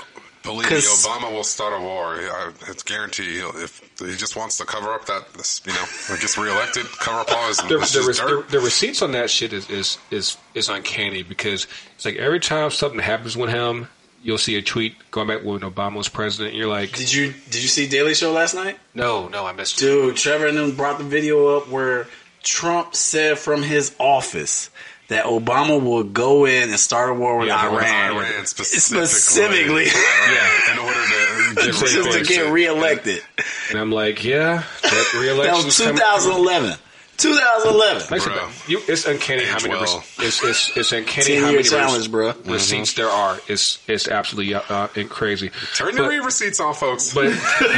Believe 0.48 0.70
me, 0.72 0.76
'Cause- 0.78 1.06
Obama 1.06 1.32
will 1.32 1.44
start 1.44 1.74
a 1.74 1.80
war. 1.80 2.16
I, 2.16 2.52
it's 2.68 2.82
guaranteed. 2.84 3.30
He'll, 3.36 3.56
if 3.58 3.82
he 4.00 4.16
just 4.16 4.36
wants 4.36 4.58
to 4.58 4.66
cover 4.66 4.92
up 4.94 5.06
that, 5.06 5.34
this, 5.34 5.62
you 5.66 5.74
know, 5.74 5.86
when 6.08 6.18
he 6.18 6.22
gets 6.22 6.38
reelected, 6.38 6.86
cover 7.00 7.20
up 7.20 7.32
all 7.32 7.48
his 7.48 7.58
The, 7.58 7.68
the, 7.68 8.06
re- 8.08 8.42
the, 8.44 8.46
the 8.52 8.60
receipts 8.60 9.02
on 9.02 9.12
that 9.12 9.30
shit 9.30 9.54
is, 9.54 9.70
is 9.70 9.98
is 10.10 10.38
is 10.56 10.70
uncanny 10.70 11.22
because 11.24 11.68
it's 11.96 12.06
like 12.06 12.16
every 12.16 12.40
time 12.40 12.72
something 12.72 13.00
happens 13.00 13.38
with 13.38 13.50
him, 13.52 13.88
you'll 14.24 14.38
see 14.40 14.56
a 14.56 14.62
tweet 14.62 14.96
going 15.12 15.28
back 15.28 15.44
when 15.44 15.60
Obama 15.60 15.96
was 15.96 16.10
president. 16.10 16.50
And 16.54 16.58
you're 16.58 16.68
like, 16.70 16.94
Did 16.94 17.14
you 17.14 17.34
did 17.50 17.62
you 17.62 17.68
see 17.68 17.88
Daily 17.88 18.14
Show 18.16 18.32
last 18.32 18.56
night? 18.56 18.78
no, 18.96 19.28
no, 19.28 19.46
I 19.46 19.52
missed 19.52 19.78
it. 19.82 19.86
Dude, 19.86 20.16
Trevor 20.16 20.48
and 20.48 20.58
them 20.58 20.76
brought 20.76 20.98
the 20.98 21.04
video 21.04 21.58
up 21.58 21.68
where 21.70 22.08
Trump 22.44 22.96
said 22.96 23.38
from 23.38 23.62
his 23.64 23.94
office 24.00 24.70
that 25.10 25.26
Obama 25.26 25.82
would 25.82 26.14
go 26.14 26.46
in 26.46 26.70
and 26.70 26.80
start 26.80 27.10
a 27.10 27.14
war 27.14 27.38
with 27.38 27.48
Yeah, 27.48 27.66
Iran. 27.70 28.16
with 28.16 28.26
Iran 28.30 28.46
specifically. 28.46 29.06
Specifically. 29.08 29.86
Yeah. 29.86 30.74
In 30.74 30.80
order 30.80 31.00
to 31.00 31.56
get 31.56 31.66
Just 31.66 31.94
Just 31.94 32.12
to 32.18 32.24
get 32.26 32.52
reelected. 32.52 33.22
And 33.70 33.80
I'm 33.80 33.92
like, 33.92 34.24
yeah, 34.24 34.64
that 34.84 35.42
That 35.46 35.64
was 35.66 35.78
2011. 35.78 36.78
2011. 37.18 38.08
Like 38.12 38.24
Bro. 38.24 38.48
you, 38.68 38.80
it's 38.88 39.08
uncanny 39.08 39.44
how 39.44 39.58
many 39.60 39.74
Age 39.74 39.82
well. 39.88 39.98
rec- 39.98 40.06
it's, 40.28 40.44
it's, 40.44 40.78
it's 40.78 40.92
uncanny 40.92 41.38
how 41.38 41.48
many 41.52 41.64
challenge, 41.64 42.10
rec- 42.10 42.44
bro. 42.44 42.54
receipts 42.54 42.94
there 42.94 43.10
are. 43.10 43.40
It's 43.48 43.82
it's 43.88 44.08
absolutely 44.08 44.54
uh, 44.54 44.62
uh, 44.70 44.88
crazy. 45.10 45.50
Turn 45.76 45.98
your 45.98 46.08
read 46.10 46.20
receipts 46.24 46.60
on, 46.60 46.76
folks. 46.76 47.16
But 47.16 47.24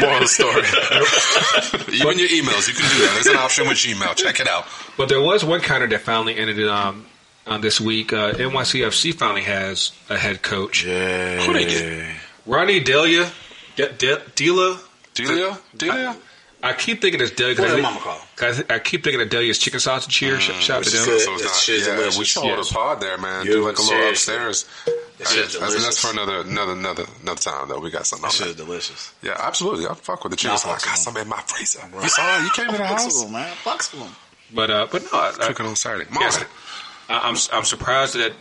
More 0.02 0.16
of 0.16 0.20
the 0.20 0.28
story. 0.28 0.64
Even 1.96 2.20
your 2.20 2.28
emails, 2.28 2.68
you 2.68 2.74
can 2.74 2.90
do 2.92 3.00
that. 3.06 3.12
There's 3.14 3.28
an 3.28 3.38
option 3.38 3.68
with 3.70 3.78
Gmail. 3.78 4.14
Check 4.18 4.42
it 4.42 4.48
out. 4.50 4.66
but 4.98 5.08
there 5.08 5.22
was 5.22 5.46
one 5.46 5.62
counter 5.62 5.88
that 5.88 6.02
finally 6.02 6.36
ended 6.36 6.68
um, 6.68 7.06
on 7.50 7.62
this 7.62 7.82
week. 7.82 8.14
Uh, 8.14 8.34
NYCFC 8.34 9.14
finally 9.16 9.42
has 9.44 9.92
a 10.10 10.18
head 10.18 10.42
coach, 10.42 10.84
Yeah. 10.86 11.42
Who 11.46 11.54
they 11.54 11.66
get? 11.66 12.16
Ronnie 12.46 12.80
Delia. 12.80 13.30
De- 13.76 13.92
De- 13.94 14.22
Delia. 14.36 14.78
Delia? 15.14 15.58
Delia? 15.76 16.16
I 16.62 16.74
keep 16.74 17.02
thinking 17.02 17.22
it's 17.22 17.32
Delia. 17.32 17.56
What 17.56 17.64
I, 17.64 17.68
did 17.68 17.74
think- 17.76 17.84
mama 17.84 18.00
call? 18.02 18.20
'cause 18.36 18.64
I 18.70 18.80
keep 18.80 19.04
thinking 19.04 19.22
of 19.22 19.30
Delia's 19.30 19.58
chicken 19.58 19.80
sausage 19.80 20.16
here. 20.18 20.40
Sh- 20.40 20.52
shout 20.62 20.80
out 20.80 20.84
to 20.84 20.90
which 20.90 20.94
is 20.94 21.06
them. 21.06 21.06
good. 21.06 21.22
So 21.22 21.34
it's 21.36 21.44
not, 21.44 21.56
shit's 21.56 21.88
yeah, 21.88 21.96
delicious. 21.96 22.18
we 22.20 22.26
should 22.26 22.42
hold 22.44 22.58
Yes. 22.58 22.72
a 22.72 22.74
pod 22.74 23.02
there, 23.02 23.18
man. 23.18 23.46
You 23.46 23.52
do 23.54 23.66
like 23.66 23.78
a 23.78 23.82
little 23.82 23.86
seriously. 24.16 24.36
upstairs. 24.36 24.66
That 25.20 25.28
I, 25.28 25.32
shit's 25.32 25.56
I 25.58 25.68
think 25.68 25.82
that's 25.84 26.00
for 26.00 26.12
another 26.12 26.40
another 26.42 26.72
another 26.74 27.06
another 27.22 27.40
time 27.42 27.68
though. 27.70 27.80
We 27.80 27.90
got 27.92 28.06
something 28.08 28.24
That 28.24 28.28
on 28.28 28.48
shit 28.48 28.58
that. 28.58 28.62
is 28.62 28.68
delicious. 28.68 29.12
Yeah, 29.22 29.36
absolutely. 29.40 29.86
I'll 29.88 29.96
fuck 29.96 30.24
with 30.24 30.32
the 30.32 30.38
chicken. 30.38 30.58
Nah. 30.66 30.72
I 30.72 30.76
got 30.80 30.86
with 30.86 30.96
some 30.96 31.18
in 31.18 31.28
my 31.28 31.42
freezer. 31.42 31.82
You 32.02 32.10
saw 32.10 32.40
it? 32.40 32.44
You 32.44 32.50
came 32.52 32.68
to 32.72 32.78
the 32.78 32.86
house? 32.88 33.02
Flexible, 33.04 33.30
man. 33.32 33.56
Flexible. 33.64 34.08
But 34.54 34.70
uh, 34.70 34.88
but 34.92 35.04
no, 35.04 35.10
I, 35.20 35.28
I, 35.30 35.48
Cooking 35.48 35.66
on 35.66 35.76
Saturday. 35.76 36.06
Mom, 36.12 36.24
Yes. 36.24 36.44
I- 37.10 37.28
I'm 37.30 37.36
I'm 37.52 37.64
surprised 37.66 38.16
that 38.16 38.34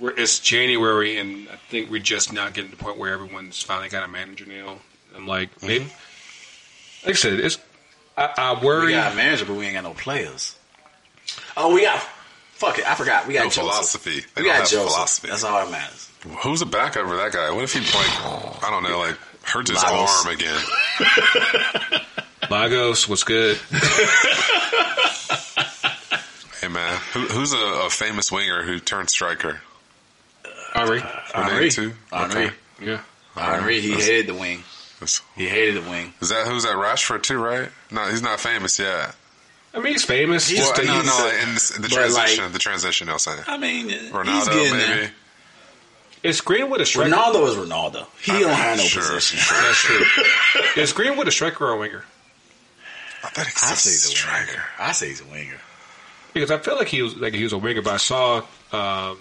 we're, 0.00 0.10
it's 0.16 0.38
January 0.40 1.18
and 1.18 1.48
I 1.48 1.56
think 1.70 1.90
we're 1.90 2.00
just 2.02 2.32
not 2.32 2.54
getting 2.54 2.70
to 2.70 2.76
the 2.76 2.82
point 2.82 2.98
where 2.98 3.12
everyone's 3.12 3.62
finally 3.62 3.88
got 3.88 4.04
a 4.04 4.08
manager 4.08 4.46
now. 4.46 4.78
I'm 5.14 5.26
like, 5.26 5.54
Mm-hmm. 5.56 5.66
maybe, 5.66 5.84
like 7.04 7.10
I 7.10 7.12
said, 7.12 7.40
it's 7.40 7.58
I, 8.16 8.30
I 8.36 8.52
worry. 8.54 8.60
We 8.62 8.66
worry. 8.84 8.92
got 8.92 9.12
a 9.12 9.16
manager, 9.16 9.44
but 9.44 9.56
we 9.56 9.64
ain't 9.66 9.74
got 9.74 9.84
no 9.84 9.94
players. 9.94 10.56
Oh, 11.56 11.72
we 11.74 11.82
got. 11.82 12.00
Fuck 12.52 12.78
it. 12.78 12.88
I 12.90 12.94
forgot. 12.96 13.26
We 13.28 13.34
got 13.34 13.44
No 13.44 13.50
Joseph. 13.50 13.62
philosophy. 14.02 14.20
They 14.34 14.42
We 14.42 14.48
don't 14.48 14.58
got 14.58 14.68
Joseph. 14.68 14.88
philosophy. 14.92 15.28
That's 15.28 15.44
all 15.44 15.64
that 15.64 15.70
matters. 15.70 16.10
Who's 16.42 16.58
the 16.60 16.66
backup 16.66 17.06
for 17.06 17.16
that 17.16 17.30
guy? 17.32 17.50
What 17.52 17.62
if 17.64 17.72
he 17.72 17.78
like 17.80 18.64
I 18.64 18.70
don't 18.70 18.82
know, 18.82 18.98
like 18.98 19.16
hurts 19.44 19.70
his 19.70 19.80
Lagos. 19.82 20.26
arm 20.26 20.34
again? 20.34 20.60
Lagos 22.50 23.08
what's 23.08 23.22
good. 23.24 23.58
Hey 26.68 26.74
man, 26.74 27.00
Who, 27.14 27.20
who's 27.28 27.54
a, 27.54 27.56
a 27.56 27.88
famous 27.88 28.30
winger 28.30 28.62
who 28.62 28.78
turned 28.78 29.08
striker? 29.08 29.62
Henry, 30.74 31.00
Henry. 31.32 31.70
too? 31.70 31.94
Henry. 32.12 32.44
Okay. 32.46 32.54
yeah. 32.82 33.00
Henry, 33.34 33.80
he 33.80 33.92
hated 33.92 34.26
the 34.26 34.34
wing. 34.34 34.62
He 35.34 35.48
hated 35.48 35.82
the 35.82 35.88
wing. 35.88 36.12
Is 36.20 36.28
that 36.28 36.46
who's 36.46 36.64
that 36.64 36.76
Rashford 36.76 37.22
too? 37.22 37.42
Right? 37.42 37.70
No, 37.90 38.04
he's 38.10 38.20
not 38.20 38.38
famous 38.38 38.78
yet. 38.78 39.14
I 39.72 39.78
mean, 39.80 39.92
he's 39.94 40.04
famous. 40.04 40.46
He's 40.46 40.58
Just 40.58 40.76
Well, 40.76 40.86
that 40.86 41.06
no, 41.06 41.08
no, 41.08 41.48
in 41.48 41.54
the, 41.54 41.78
the 41.80 41.88
transition, 41.88 42.44
like- 42.44 42.52
the 42.52 42.58
transition. 42.58 43.08
I 43.08 43.14
was 43.14 43.22
saying 43.22 43.38
I 43.46 43.56
mean, 43.56 43.88
he's 43.88 44.10
Ronaldo, 44.10 44.46
getting 44.52 44.72
maybe. 44.76 44.92
there. 45.00 45.10
Is 46.24 46.42
Greenwood 46.42 46.82
a 46.82 46.86
striker? 46.86 47.08
Ronaldo 47.10 47.48
is 47.48 47.54
Ronaldo. 47.54 48.06
He 48.20 48.32
don't 48.32 48.50
have 48.52 48.76
no 48.76 48.82
Sure. 48.84 49.02
position. 49.04 49.38
That's 49.62 49.78
true. 49.78 50.82
Is 50.82 50.92
Greenwood 50.92 51.28
a 51.28 51.30
striker 51.30 51.64
or 51.64 51.70
a 51.72 51.78
winger? 51.78 52.04
I 53.24 53.28
thought 53.28 53.46
I 53.46 53.70
he's 53.70 53.78
say 53.80 53.90
a 53.90 53.92
he's 53.92 54.04
a 54.04 54.08
striker. 54.08 54.46
winger. 54.48 54.64
I 54.78 54.92
say 54.92 55.08
he's 55.08 55.22
a 55.22 55.24
winger. 55.24 55.56
Because 56.34 56.50
I 56.50 56.58
feel 56.58 56.76
like 56.76 56.88
he 56.88 57.02
was 57.02 57.16
like 57.16 57.34
he 57.34 57.42
was 57.42 57.52
a 57.52 57.58
winger, 57.58 57.82
but 57.82 57.94
I 57.94 57.96
saw 57.96 58.42
um, 58.72 59.18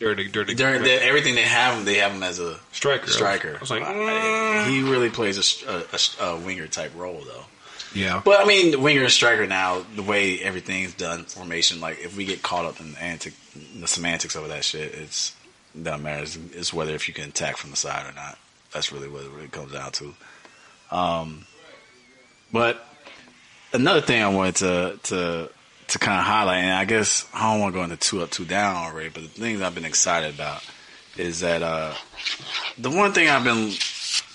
during 0.00 0.16
the 0.16 0.28
during 0.28 0.48
the, 0.48 0.54
During 0.54 0.82
the, 0.82 1.04
everything 1.04 1.34
they 1.34 1.42
have 1.42 1.78
him, 1.78 1.84
they 1.84 1.96
have 1.96 2.12
him 2.12 2.22
as 2.22 2.38
a 2.38 2.58
striker. 2.72 3.08
striker. 3.08 3.56
I 3.56 3.60
was 3.60 3.70
like, 3.70 3.82
Uh, 3.82 3.92
mm. 3.92 4.66
he 4.68 4.82
really 4.82 5.10
plays 5.10 5.62
a 5.62 5.84
a, 6.22 6.24
a, 6.24 6.36
winger 6.38 6.66
type 6.66 6.92
role 6.96 7.22
though. 7.24 7.44
yeah. 7.94 8.22
But 8.24 8.40
I 8.40 8.46
mean, 8.46 8.80
winger 8.80 9.02
and 9.02 9.12
striker 9.12 9.46
now, 9.46 9.84
the 9.94 10.02
way 10.02 10.40
everything's 10.40 10.94
done, 10.94 11.24
formation. 11.24 11.80
Like 11.80 12.00
if 12.00 12.16
we 12.16 12.24
get 12.24 12.42
caught 12.42 12.64
up 12.64 12.80
in 12.80 12.92
the 12.92 13.02
antic, 13.02 13.34
the 13.78 13.86
semantics 13.86 14.34
of 14.34 14.48
that 14.48 14.64
shit, 14.64 14.94
it's 14.94 15.36
it 15.74 15.84
doesn't 15.84 16.02
matter. 16.02 16.22
It's, 16.22 16.36
it's 16.52 16.72
whether 16.72 16.94
if 16.94 17.06
you 17.06 17.14
can 17.14 17.28
attack 17.28 17.58
from 17.58 17.70
the 17.70 17.76
side 17.76 18.10
or 18.10 18.14
not. 18.14 18.38
That's 18.72 18.92
really 18.92 19.08
what 19.08 19.24
it 19.24 19.30
really 19.30 19.48
comes 19.48 19.72
down 19.72 19.92
to. 19.92 20.14
Um, 20.90 21.46
but 22.52 22.86
another 23.72 24.00
thing 24.00 24.22
I 24.22 24.28
wanted 24.28 24.56
to 24.56 25.00
to 25.04 25.50
to 25.90 25.98
kind 25.98 26.18
of 26.18 26.24
highlight, 26.24 26.58
and 26.64 26.72
I 26.72 26.84
guess 26.84 27.26
I 27.34 27.50
don't 27.52 27.60
want 27.60 27.74
to 27.74 27.78
go 27.78 27.84
into 27.84 27.96
two 27.96 28.22
up, 28.22 28.30
two 28.30 28.44
down 28.44 28.76
already, 28.76 29.08
but 29.10 29.22
the 29.22 29.28
things 29.28 29.60
I've 29.60 29.74
been 29.74 29.84
excited 29.84 30.34
about 30.34 30.62
is 31.16 31.40
that 31.40 31.62
uh, 31.62 31.94
the 32.78 32.90
one 32.90 33.12
thing 33.12 33.28
I've 33.28 33.44
been 33.44 33.72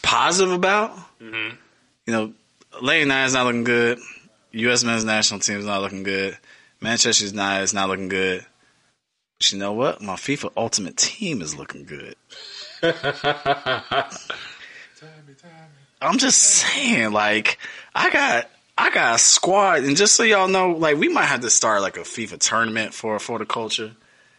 positive 0.01 0.53
about, 0.53 0.97
you 2.06 2.14
know, 2.14 2.34
Lane 2.82 3.08
Nine 3.08 3.26
is 3.26 3.34
not 3.34 3.45
looking 3.45 3.64
good. 3.64 3.99
U.S. 4.51 4.84
men's 4.84 5.03
national 5.06 5.39
team 5.39 5.58
is 5.60 5.66
not 5.66 5.82
looking 5.82 6.03
good. 6.03 6.38
Manchester 6.82 7.26
United 7.26 7.64
is 7.64 7.74
not 7.74 7.89
looking 7.89 8.10
good. 8.10 8.45
But 9.39 9.51
you 9.51 9.58
know 9.58 9.74
what? 9.74 10.01
My 10.01 10.16
FIFA 10.16 10.51
Ultimate 10.56 10.95
Team 10.95 11.41
is 11.41 11.58
looking 11.58 11.84
good. 11.86 12.16
I'm 16.01 16.18
just 16.18 16.38
saying, 16.41 17.12
like, 17.12 17.58
I 17.93 18.10
got 18.12 18.49
I 18.78 18.89
got 18.89 19.15
a 19.15 19.19
squad, 19.19 19.84
and 19.84 19.95
just 19.95 20.15
so 20.15 20.23
y'all 20.23 20.47
know, 20.49 20.71
like, 20.71 20.97
we 20.97 21.07
might 21.07 21.26
have 21.26 21.41
to 21.41 21.49
start 21.49 21.82
like 21.82 21.97
a 21.97 22.01
FIFA 22.01 22.39
tournament 22.39 22.93
for 22.93 23.17
for 23.19 23.39
the 23.39 23.45
culture. 23.45 23.93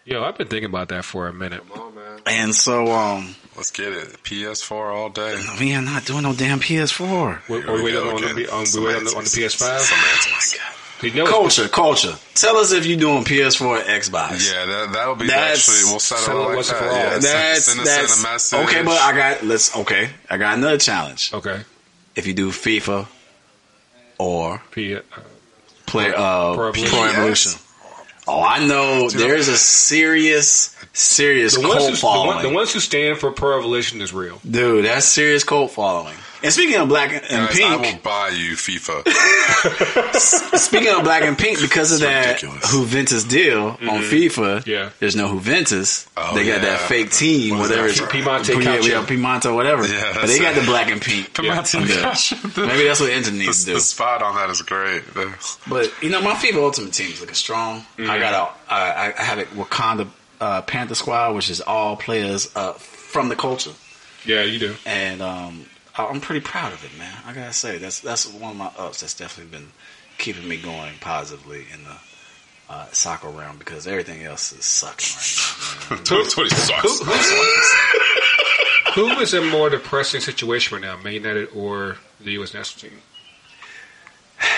Yo, 0.05 0.23
I've 0.23 0.37
been 0.39 0.47
thinking 0.47 0.69
about 0.71 0.89
that 0.91 1.05
for 1.05 1.27
a 1.27 1.33
minute. 1.33 1.63
Come 1.73 1.83
on, 1.83 1.95
man. 1.97 2.21
And 2.27 2.55
so, 2.55 2.93
um, 2.93 3.35
Let's 3.57 3.71
get 3.73 3.93
it. 3.93 4.09
PS4 4.23 4.95
all 4.95 5.09
day. 5.09 5.43
we 5.59 5.75
are 5.75 5.83
not 5.83 6.05
doing 6.05 6.23
no 6.23 6.33
damn 6.35 6.61
PS4. 6.61 7.49
We, 7.49 7.59
we 7.61 7.65
we 7.73 7.83
wait 7.83 7.93
go 7.93 8.11
on, 8.15 8.21
the, 8.21 8.53
on, 8.53 8.67
we 8.75 8.87
wait 8.87 8.97
on, 8.97 9.05
the, 9.05 9.17
on 9.17 9.25
the 9.25 9.31
PS5. 9.31 9.79
Semantics. 9.81 10.59
You 11.03 11.13
know, 11.13 11.27
Culture, 11.27 11.69
culture. 11.69 12.15
Tell 12.35 12.57
us 12.57 12.73
if 12.73 12.87
you're 12.87 12.99
doing 12.99 13.25
PS4 13.25 13.67
or 13.67 13.79
Xbox. 13.81 14.51
Yeah, 14.53 14.65
that 14.65 14.93
that'll 14.93 15.15
be 15.17 15.27
That's- 15.27 15.69
actually 15.69 15.91
we'll 15.91 15.99
settle, 16.01 16.25
settle 16.25 16.43
like 16.57 16.67
that. 16.67 16.77
for 16.77 16.85
all. 16.89 16.95
Yeah, 16.95 17.19
That's 17.19 17.65
send 17.65 17.81
that's 17.87 18.19
in 18.19 18.25
a 18.25 18.33
message. 18.33 18.59
okay, 18.61 18.83
but 18.83 18.99
I 19.01 19.15
got 19.17 19.45
let's 19.45 19.77
okay. 19.77 20.11
I 20.31 20.37
got 20.39 20.57
another 20.57 20.79
challenge. 20.79 21.35
Okay. 21.35 21.61
If 22.15 22.27
you 22.27 22.33
do 22.33 22.49
FIFA 22.51 23.07
or 24.19 24.63
P, 24.71 24.97
uh, 24.97 25.01
play 25.87 26.13
uh, 26.15 26.55
Pro 26.55 26.73
Pro, 26.73 26.83
Evolution. 26.83 27.09
Evolution. 27.09 27.53
Oh, 28.29 28.43
I 28.43 28.67
know. 28.67 29.09
There's 29.09 29.47
a 29.47 29.57
serious, 29.57 30.77
serious 30.93 31.55
the, 31.55 31.63
cult 31.63 31.79
who, 31.79 31.91
the, 31.93 31.97
following, 31.97 32.37
one, 32.37 32.43
the 32.43 32.51
ones 32.51 32.73
who 32.73 32.81
stand 32.81 33.19
for 33.19 33.31
Pro 33.31 33.59
Evolution 33.59 34.01
is 34.01 34.13
real. 34.13 34.41
dude. 34.49 34.85
That's 34.85 35.07
serious 35.07 35.45
cult 35.45 35.71
following. 35.71 36.17
And 36.47 36.53
speaking 36.53 36.77
of 36.77 36.89
black 36.89 37.13
and 37.13 37.23
Guys, 37.49 37.61
I 37.61 37.75
will 37.77 37.83
pink, 37.83 38.03
buy 38.03 38.29
you 38.29 38.55
FIFA. 38.55 39.03
speaking 40.59 40.95
of 40.95 41.03
black 41.03 41.23
and 41.25 41.37
pink, 41.37 41.61
because 41.61 41.93
of 41.93 42.01
that 42.01 42.27
ridiculous. 42.43 42.71
Juventus 42.71 43.25
deal 43.25 43.69
on 43.71 43.79
FIFA, 44.03 44.65
Yeah. 44.67 44.91
there's 45.01 45.17
no 45.17 45.29
Juventus. 45.29 46.07
Oh, 46.17 46.35
they 46.35 46.47
got 46.47 46.61
that 46.63 46.81
fake 46.81 47.11
team, 47.11 47.59
What 47.59 47.65
is 47.65 47.71
whatever. 47.71 47.89
that 47.89 47.95
it's- 47.95 48.11
for? 48.11 48.17
Piemonte 48.17 48.65
yeah, 48.65 49.01
yeah, 49.01 49.05
Piemonte, 49.07 49.55
whatever. 49.55 49.87
Yeah, 49.87 50.13
but 50.15 50.27
they 50.27 50.39
got 50.39 50.55
the 50.55 50.63
black 50.63 50.91
and 50.91 51.01
pink. 51.03 51.33
Piemonte 51.35 51.89
Yeah. 51.89 52.67
Maybe 52.67 52.85
that's 52.85 53.01
what 53.01 53.11
Inter 53.11 53.31
The, 53.31 53.37
needs 53.39 53.61
to 53.61 53.67
do. 53.67 53.75
the 53.75 53.81
spot 53.81 54.23
on 54.23 54.37
that 54.37 54.49
is 54.51 54.63
great. 54.63 55.03
But 55.69 55.93
you 56.03 56.11
know, 56.11 56.21
my 56.23 56.35
FIFA 56.35 56.63
Ultimate 56.63 56.93
Team 56.93 57.11
is 57.11 57.21
looking 57.21 57.35
strong. 57.35 57.81
Mm-hmm. 57.99 58.11
I 58.11 58.19
got 58.19 58.35
a, 58.69 58.73
I, 58.73 59.15
I 59.19 59.23
have 59.23 59.39
a 59.39 59.45
Wakanda 59.47 60.09
uh, 60.41 60.63
Panther 60.63 60.95
squad, 60.95 61.35
which 61.35 61.51
is 61.51 61.61
all 61.61 61.97
players 61.97 62.51
uh, 62.55 62.73
from 62.75 63.29
the 63.29 63.37
culture, 63.37 63.73
Yeah, 64.25 64.43
you 64.45 64.59
do. 64.59 64.77
and 64.87 65.21
um, 65.23 65.67
I- 65.67 65.76
I'm 65.99 66.21
pretty 66.21 66.41
proud 66.41 66.73
of 66.73 66.85
it, 66.85 66.97
man. 66.99 67.15
I 67.27 67.33
gotta 67.33 67.53
say 67.53 67.79
that's 67.79 68.01
that's 68.01 68.31
one 68.31 68.53
of 68.53 68.57
my 68.57 68.71
ups. 68.79 69.01
That's 69.01 69.15
definitely 69.15 69.59
been 69.59 69.69
keeping 70.19 70.47
me 70.49 70.57
going 70.57 70.95
positively 71.01 71.65
in 71.73 71.85
the 71.85 71.97
uh, 72.69 72.87
soccer 72.93 73.29
realm 73.29 73.59
because 73.59 73.87
everything 73.87 74.25
else 74.25 74.53
is 74.53 74.65
sucking 74.65 75.07
right 75.17 75.91
now. 75.91 75.97
Man. 75.97 76.05
That's 76.23 76.37
what 76.37 76.51
he 76.51 76.57
sucks. 76.57 77.01
Who 78.95 79.09
is 79.21 79.35
in 79.35 79.49
more 79.49 79.71
depressing 79.71 80.21
situation 80.21 80.75
right 80.75 80.83
now, 80.83 80.97
Man 80.97 81.13
United 81.13 81.49
or 81.55 81.99
the 82.21 82.33
U.S. 82.33 82.55
national 82.55 82.91
team? 82.91 83.01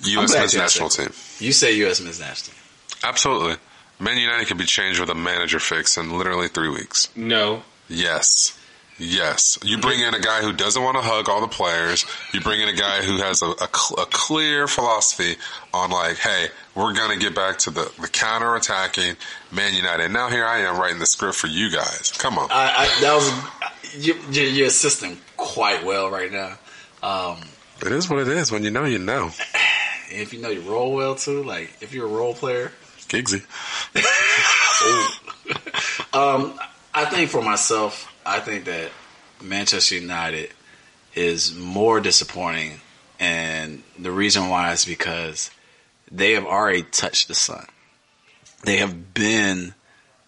U.S. 0.00 0.34
men's 0.34 0.54
national 0.54 0.88
team. 0.88 1.10
You 1.38 1.52
say 1.52 1.76
U.S. 1.78 2.00
men's 2.00 2.18
national 2.18 2.54
team. 2.54 2.62
Absolutely. 3.04 3.56
Man 4.00 4.18
United 4.18 4.48
could 4.48 4.58
be 4.58 4.64
changed 4.64 5.00
with 5.00 5.10
a 5.10 5.14
manager 5.14 5.60
fix 5.60 5.96
in 5.96 6.16
literally 6.16 6.48
three 6.48 6.70
weeks. 6.70 7.08
No. 7.14 7.62
Yes. 7.88 8.58
Yes. 8.98 9.58
You 9.64 9.78
bring 9.78 10.00
in 10.00 10.14
a 10.14 10.20
guy 10.20 10.42
who 10.42 10.52
doesn't 10.52 10.82
want 10.82 10.96
to 10.96 11.02
hug 11.02 11.28
all 11.28 11.40
the 11.40 11.48
players. 11.48 12.04
You 12.32 12.40
bring 12.40 12.60
in 12.60 12.68
a 12.68 12.74
guy 12.74 13.02
who 13.02 13.18
has 13.18 13.42
a, 13.42 13.46
a, 13.46 13.68
cl- 13.74 14.02
a 14.02 14.06
clear 14.06 14.68
philosophy 14.68 15.36
on 15.72 15.90
like, 15.90 16.16
hey, 16.16 16.48
we're 16.76 16.94
going 16.94 17.10
to 17.10 17.24
get 17.24 17.34
back 17.34 17.58
to 17.60 17.70
the, 17.70 17.92
the 18.00 18.08
counter 18.08 18.54
attacking 18.54 19.16
Man 19.50 19.74
United. 19.74 20.10
Now 20.10 20.28
here 20.28 20.44
I 20.44 20.60
am 20.60 20.78
writing 20.78 21.00
the 21.00 21.06
script 21.06 21.36
for 21.36 21.48
you 21.48 21.70
guys. 21.70 22.12
Come 22.18 22.38
on. 22.38 22.48
I, 22.52 22.88
I, 22.88 23.00
that 23.00 23.14
was 23.14 24.06
you, 24.06 24.14
you're, 24.30 24.66
assisting 24.68 25.18
quite 25.36 25.84
well 25.84 26.10
right 26.10 26.30
now. 26.30 26.56
Um, 27.02 27.38
It 27.84 27.92
is 27.92 28.08
what 28.08 28.20
it 28.20 28.28
is. 28.28 28.52
When 28.52 28.62
you 28.62 28.70
know, 28.70 28.84
you 28.84 28.98
know. 28.98 29.30
if 30.10 30.32
you 30.32 30.40
know 30.40 30.50
you 30.50 30.60
roll 30.60 30.94
well 30.94 31.16
too, 31.16 31.42
like 31.42 31.76
if 31.80 31.92
you're 31.92 32.06
a 32.06 32.10
role 32.10 32.34
player, 32.34 32.70
Gigsy. 33.08 33.44
Um, 36.14 36.58
I 36.94 37.06
think 37.06 37.28
for 37.28 37.42
myself, 37.42 38.13
I 38.26 38.40
think 38.40 38.64
that 38.64 38.90
Manchester 39.42 39.96
United 39.96 40.50
is 41.14 41.54
more 41.54 42.00
disappointing, 42.00 42.80
and 43.20 43.82
the 43.98 44.10
reason 44.10 44.48
why 44.48 44.72
is 44.72 44.84
because 44.84 45.50
they 46.10 46.32
have 46.32 46.44
already 46.44 46.82
touched 46.82 47.28
the 47.28 47.34
sun. 47.34 47.66
They 48.64 48.78
have 48.78 49.12
been 49.14 49.74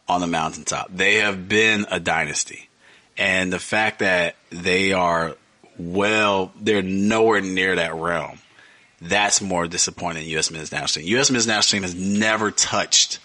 on 0.09 0.21
the 0.21 0.27
mountaintop. 0.27 0.89
They 0.95 1.17
have 1.17 1.49
been 1.49 1.87
a 1.91 1.99
dynasty, 1.99 2.69
and 3.17 3.53
the 3.53 3.59
fact 3.59 4.01
that 4.01 4.37
they 4.51 4.93
are 4.93 5.37
well, 5.79 6.53
they're 6.61 6.83
nowhere 6.83 7.41
near 7.41 7.77
that 7.77 7.95
realm. 7.95 8.39
That's 9.01 9.43
more 9.43 9.67
disappointing 9.67 10.23
than 10.23 10.31
U.S. 10.33 10.51
men's 10.51 10.73
national 10.73 11.03
team. 11.03 11.13
U.S. 11.17 11.31
men's 11.31 11.47
national 11.47 11.81
team 11.81 11.83
has 11.83 11.95
never 11.95 12.51
touched 12.51 13.19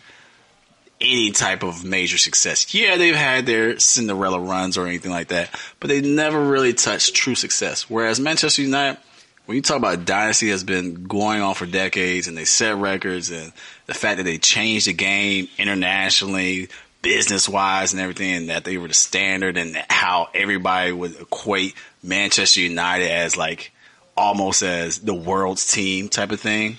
any 1.02 1.32
type 1.32 1.64
of 1.64 1.84
major 1.84 2.18
success. 2.18 2.74
Yeah, 2.74 2.98
they've 2.98 3.16
had 3.16 3.46
their 3.46 3.80
Cinderella 3.80 4.40
runs 4.40 4.78
or 4.78 4.88
anything 4.88 5.12
like 5.12 5.30
that, 5.30 5.50
but 5.80 5.90
they 5.90 6.02
never 6.02 6.40
really 6.40 6.74
touched 6.74 7.16
true 7.16 7.36
success. 7.36 7.90
Whereas 7.90 8.20
Manchester 8.20 8.62
United, 8.62 9.00
when 9.46 9.56
you 9.56 9.62
talk 9.62 9.78
about 9.78 10.06
dynasty 10.06 10.50
that's 10.50 10.64
been 10.64 11.06
going 11.06 11.42
on 11.42 11.56
for 11.56 11.66
decades 11.66 12.28
and 12.28 12.38
they 12.38 12.46
set 12.46 12.78
records 12.78 13.32
and 13.32 13.52
the 13.88 13.94
fact 13.94 14.18
that 14.18 14.24
they 14.24 14.38
changed 14.38 14.88
the 14.88 14.94
game 14.94 15.50
internationally, 15.58 16.70
business 17.02 17.50
wise 17.50 17.94
and 17.94 18.02
everything, 18.02 18.34
and 18.34 18.50
that 18.50 18.64
they 18.64 18.78
were 18.78 18.88
the 18.88 18.94
standard 18.94 19.58
and 19.58 19.76
how 19.90 20.30
everybody 20.34 20.92
would 20.92 21.20
equate 21.20 21.74
Manchester 22.04 22.62
United 22.62 23.10
as 23.12 23.36
like 23.36 23.72
almost 24.16 24.62
as 24.62 25.00
the 25.00 25.14
world's 25.14 25.72
team 25.72 26.10
type 26.10 26.32
of 26.32 26.40
thing. 26.40 26.78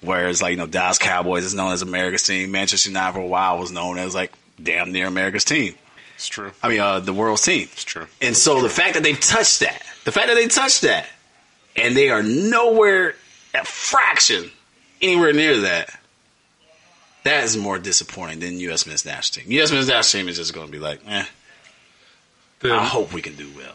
Whereas, 0.00 0.40
like, 0.40 0.52
you 0.52 0.56
know, 0.56 0.66
Dallas 0.66 0.98
Cowboys 0.98 1.44
is 1.44 1.54
known 1.54 1.72
as 1.72 1.82
America's 1.82 2.22
team. 2.22 2.50
Manchester 2.52 2.90
United 2.90 3.14
for 3.14 3.20
a 3.20 3.26
while 3.26 3.58
was 3.58 3.72
known 3.72 3.98
as, 3.98 4.14
like, 4.14 4.32
damn 4.62 4.92
near 4.92 5.06
America's 5.08 5.44
team. 5.44 5.74
It's 6.14 6.28
true. 6.28 6.52
I 6.62 6.68
mean, 6.68 6.80
uh, 6.80 7.00
the 7.00 7.12
world's 7.12 7.42
team. 7.42 7.68
It's 7.72 7.84
true. 7.84 8.06
And 8.22 8.36
so 8.36 8.62
the 8.62 8.68
fact 8.68 8.94
that 8.94 9.02
they 9.02 9.14
touched 9.14 9.60
that, 9.60 9.82
the 10.04 10.12
fact 10.12 10.28
that 10.28 10.34
they 10.34 10.46
touched 10.46 10.82
that, 10.82 11.06
and 11.76 11.96
they 11.96 12.10
are 12.10 12.22
nowhere, 12.22 13.14
a 13.54 13.64
fraction, 13.64 14.50
anywhere 15.02 15.32
near 15.32 15.60
that, 15.62 15.90
that 17.24 17.44
is 17.44 17.56
more 17.56 17.78
disappointing 17.78 18.38
than 18.40 18.58
U.S. 18.60 18.86
men's 18.86 19.04
national 19.04 19.42
team. 19.44 19.52
U.S. 19.54 19.70
men's 19.72 19.88
national 19.88 20.22
team 20.22 20.28
is 20.28 20.36
just 20.36 20.54
going 20.54 20.66
to 20.66 20.72
be 20.72 20.78
like, 20.78 21.00
eh, 21.08 21.24
The- 22.60 22.72
I 22.74 22.84
hope 22.84 23.12
we 23.12 23.22
can 23.22 23.34
do 23.34 23.48
well. 23.56 23.74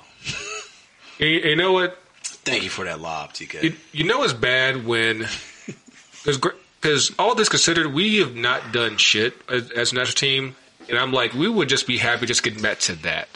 you, 1.20 1.28
you 1.28 1.56
know 1.56 1.74
what? 1.74 1.98
Thank 2.24 2.64
you 2.64 2.70
for 2.70 2.86
that 2.86 3.00
lob, 3.00 3.34
TK. 3.34 3.62
You, 3.64 3.74
you 3.92 4.04
know 4.06 4.24
it's 4.24 4.34
bad 4.34 4.86
when 4.86 5.28
because 6.26 7.12
all 7.20 7.36
this 7.36 7.50
considered, 7.50 7.94
we 7.94 8.18
have 8.18 8.36
not 8.36 8.72
done 8.72 8.98
shit 8.98 9.34
as, 9.50 9.70
as 9.72 9.92
a 9.92 9.96
national 9.96 10.16
team, 10.16 10.56
and 10.90 10.98
I'm 10.98 11.12
like, 11.12 11.34
we 11.34 11.48
would 11.48 11.70
just 11.70 11.88
be 11.88 11.98
happy 11.98 12.26
just 12.26 12.44
getting 12.44 12.62
back 12.62 12.80
to 12.82 12.96
that, 13.04 13.28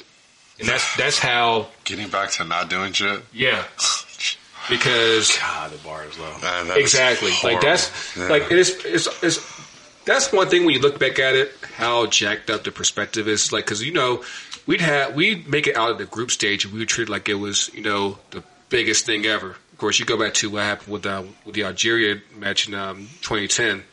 and 0.60 0.68
that's 0.68 0.96
that's 0.98 1.20
how 1.20 1.68
Getting 1.86 2.10
back 2.10 2.32
to 2.32 2.44
not 2.44 2.70
doing 2.70 2.94
shit. 2.94 3.22
yeah, 3.34 3.64
because 4.70 5.38
God, 5.38 5.72
the 5.72 5.78
bar 5.80 6.06
is 6.06 6.18
low. 6.20 6.32
Man, 6.42 6.68
that 6.68 6.78
is 6.78 6.94
exactly 6.94 7.32
like 7.44 7.62
that's 7.62 8.16
Yeah. 8.18 8.28
like 8.28 8.44
it 8.52 8.58
is 8.58 8.82
it's, 8.86 9.08
it's 9.24 9.58
that's 10.06 10.32
one 10.32 10.50
thing 10.50 10.66
when 10.66 10.74
you 10.74 10.82
look 10.82 11.00
back 11.00 11.20
at 11.20 11.36
it 11.36 11.54
how 11.76 12.06
jacked 12.08 12.50
up 12.50 12.64
the 12.64 12.72
perspective 12.72 13.28
is 13.28 13.52
like 13.52 13.66
because 13.66 13.84
you 13.84 13.92
know 13.94 14.24
we'd 14.66 14.82
have 14.82 15.14
we'd 15.16 15.48
make 15.48 15.68
it 15.68 15.76
out 15.78 15.92
of 15.92 15.98
the 15.98 16.06
group 16.06 16.32
stage 16.32 16.64
and 16.66 16.74
we 16.74 16.80
would 16.80 16.88
treat 16.90 17.08
it 17.08 17.12
like 17.12 17.30
it 17.30 17.36
was 17.36 17.70
you 17.74 17.82
know 17.82 18.18
the 18.32 18.44
biggest 18.70 19.06
thing 19.06 19.26
ever 19.26 19.56
of 19.78 19.80
course 19.80 20.00
you 20.00 20.06
go 20.08 20.18
back 20.18 20.34
to 20.34 20.50
what 20.50 20.64
happened 20.64 20.92
with 20.92 21.06
uh, 21.06 21.22
with 21.46 21.54
the 21.54 21.64
Algeria 21.64 22.20
match 22.36 22.68
in 22.68 22.74
um, 22.74 23.10
2010 23.22 23.84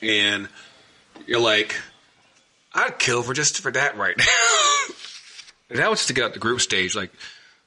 and 0.00 0.48
you're 1.26 1.38
like 1.38 1.76
I'd 2.74 2.98
kill 2.98 3.22
for 3.22 3.34
just 3.34 3.60
for 3.60 3.70
that 3.72 3.98
right 3.98 4.16
now 4.16 4.24
and 5.68 5.78
that 5.78 5.90
was 5.90 5.98
just 5.98 6.08
to 6.08 6.14
get 6.14 6.24
out 6.24 6.32
the 6.32 6.38
group 6.38 6.62
stage 6.62 6.96
like 6.96 7.10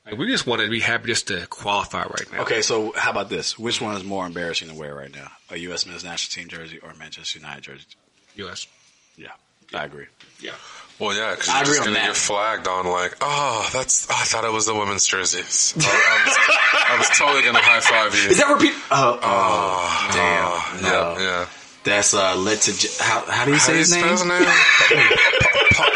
like 0.07 0.17
we 0.17 0.25
just 0.25 0.47
wanted 0.47 0.63
to 0.65 0.71
be 0.71 0.79
happy 0.79 1.05
just 1.05 1.27
to 1.27 1.45
qualify 1.45 1.99
right 2.01 2.31
now 2.33 2.41
Okay, 2.41 2.63
so 2.63 2.91
how 2.95 3.11
about 3.11 3.29
this? 3.29 3.59
Which 3.59 3.79
one 3.79 3.95
is 3.95 4.03
more 4.03 4.25
embarrassing 4.25 4.69
to 4.69 4.75
wear 4.75 4.95
right 4.95 5.13
now? 5.13 5.27
A 5.51 5.57
U.S. 5.57 5.85
men's 5.85 6.03
national 6.03 6.41
team 6.43 6.49
jersey 6.49 6.79
or 6.79 6.89
a 6.91 6.95
Manchester 6.95 7.37
United 7.39 7.61
jersey? 7.63 7.85
U.S. 8.37 8.65
Yeah, 9.17 9.29
I 9.73 9.85
agree. 9.85 10.05
yeah 10.39 10.51
Well, 10.99 11.13
yeah, 11.13 11.31
because 11.31 11.47
you're 11.53 11.65
just 11.65 11.83
to 11.83 11.91
that. 11.91 12.07
get 12.07 12.15
flagged 12.15 12.67
on 12.69 12.87
like, 12.87 13.17
oh, 13.19 13.69
that's. 13.73 14.09
I 14.09 14.23
thought 14.23 14.45
it 14.45 14.51
was 14.53 14.65
the 14.65 14.73
women's 14.75 15.05
jerseys. 15.05 15.73
I, 15.77 15.81
I 15.81 16.23
was, 16.25 16.37
I 16.89 16.97
was 16.99 17.09
totally 17.17 17.41
going 17.41 17.55
to 17.55 17.61
high 17.61 17.81
five 17.81 18.13
you. 18.15 18.29
Is 18.29 18.37
that 18.37 18.47
repeat? 18.49 18.73
Oh, 18.91 19.19
oh, 19.21 20.09
damn. 20.13 20.45
Oh, 20.47 20.79
No. 20.81 21.21
yeah, 21.21 21.25
yeah. 21.41 21.45
That's 21.83 22.13
uh, 22.13 22.35
led 22.37 22.61
to. 22.61 22.77
J- 22.77 22.87
how, 22.99 23.25
how 23.27 23.43
do 23.45 23.51
you 23.51 23.57
How 23.57 23.63
say 23.63 23.71
do 23.73 23.77
you 23.77 23.79
his 23.79 23.93
spell 23.93 24.09
his 24.09 24.25
name? 24.25 24.39
name? 24.39 24.49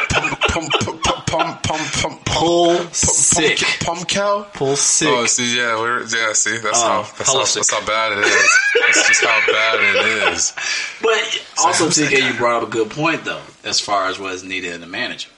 Pum, 0.09 0.35
pum, 0.49 0.67
pum, 0.69 0.99
pum, 1.25 1.57
pum, 1.63 1.89
pum, 1.93 2.19
Pull 2.25 2.77
sick. 2.93 3.59
Pum 3.81 4.03
cow? 4.05 4.43
Pull 4.53 4.75
sick. 4.75 5.07
Oh, 5.09 5.25
see, 5.25 5.57
yeah, 5.57 5.77
we're 5.79 6.01
yeah, 6.03 6.31
see, 6.33 6.57
that's 6.57 6.79
Oh, 6.81 6.87
how 6.87 7.01
that's 7.01 7.33
how, 7.33 7.39
Pulisic. 7.41 7.55
that's 7.55 7.73
how 7.73 7.85
bad 7.85 8.11
it 8.13 8.19
is. 8.19 8.59
That's 8.79 9.07
just 9.07 9.23
how 9.23 9.41
bad 9.47 9.79
it 9.81 10.33
is. 10.33 10.53
but 11.01 11.45
also, 11.65 11.87
TK, 11.87 12.31
you 12.31 12.37
brought 12.37 12.61
up 12.63 12.67
a 12.69 12.71
good 12.71 12.89
point 12.91 13.25
though, 13.25 13.41
as 13.63 13.79
far 13.79 14.07
as 14.07 14.19
what 14.19 14.33
is 14.33 14.43
needed 14.43 14.73
in 14.75 14.83
a 14.83 14.87
manager. 14.87 15.29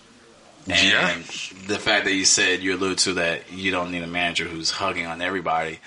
And 0.67 0.75
Yeah. 0.91 1.15
the 1.67 1.79
fact 1.79 2.05
that 2.05 2.13
you 2.13 2.23
said 2.25 2.61
you 2.61 2.75
allude 2.75 2.99
to 2.99 3.13
that 3.13 3.51
you 3.51 3.71
don't 3.71 3.91
need 3.91 4.03
a 4.03 4.07
manager 4.07 4.45
who's 4.45 4.69
hugging 4.71 5.05
on 5.07 5.21
everybody. 5.21 5.79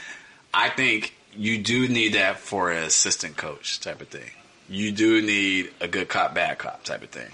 I 0.52 0.68
think 0.68 1.14
you 1.36 1.58
do 1.58 1.86
need 1.88 2.14
that 2.14 2.38
for 2.40 2.70
an 2.70 2.82
assistant 2.82 3.36
coach 3.36 3.80
type 3.80 4.00
of 4.00 4.08
thing. 4.08 4.30
You 4.68 4.92
do 4.92 5.20
need 5.22 5.70
a 5.80 5.86
good 5.88 6.08
cop, 6.08 6.34
bad 6.34 6.58
cop 6.58 6.82
type 6.84 7.02
of 7.02 7.10
thing. 7.10 7.30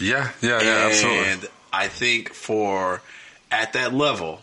Yeah, 0.00 0.30
yeah, 0.40 0.60
yeah, 0.62 0.86
absolutely. 0.88 1.28
And 1.28 1.48
I 1.72 1.86
think 1.88 2.32
for 2.32 3.02
at 3.50 3.74
that 3.74 3.92
level, 3.94 4.40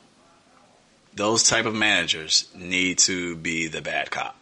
those 1.16 1.44
type 1.44 1.66
of 1.66 1.76
managers 1.76 2.48
need 2.56 3.00
to 3.00 3.36
be 3.36 3.68
the 3.68 3.82
bad 3.82 4.12
cop 4.12 4.36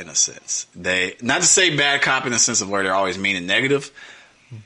in 0.00 0.08
a 0.08 0.14
sense. 0.14 0.66
They 0.74 1.16
not 1.20 1.42
to 1.42 1.46
say 1.46 1.76
bad 1.76 2.02
cop 2.02 2.26
in 2.26 2.32
the 2.32 2.38
sense 2.38 2.60
of 2.60 2.68
where 2.70 2.82
they're 2.82 2.94
always 2.94 3.18
mean 3.18 3.36
and 3.36 3.46
negative, 3.46 3.90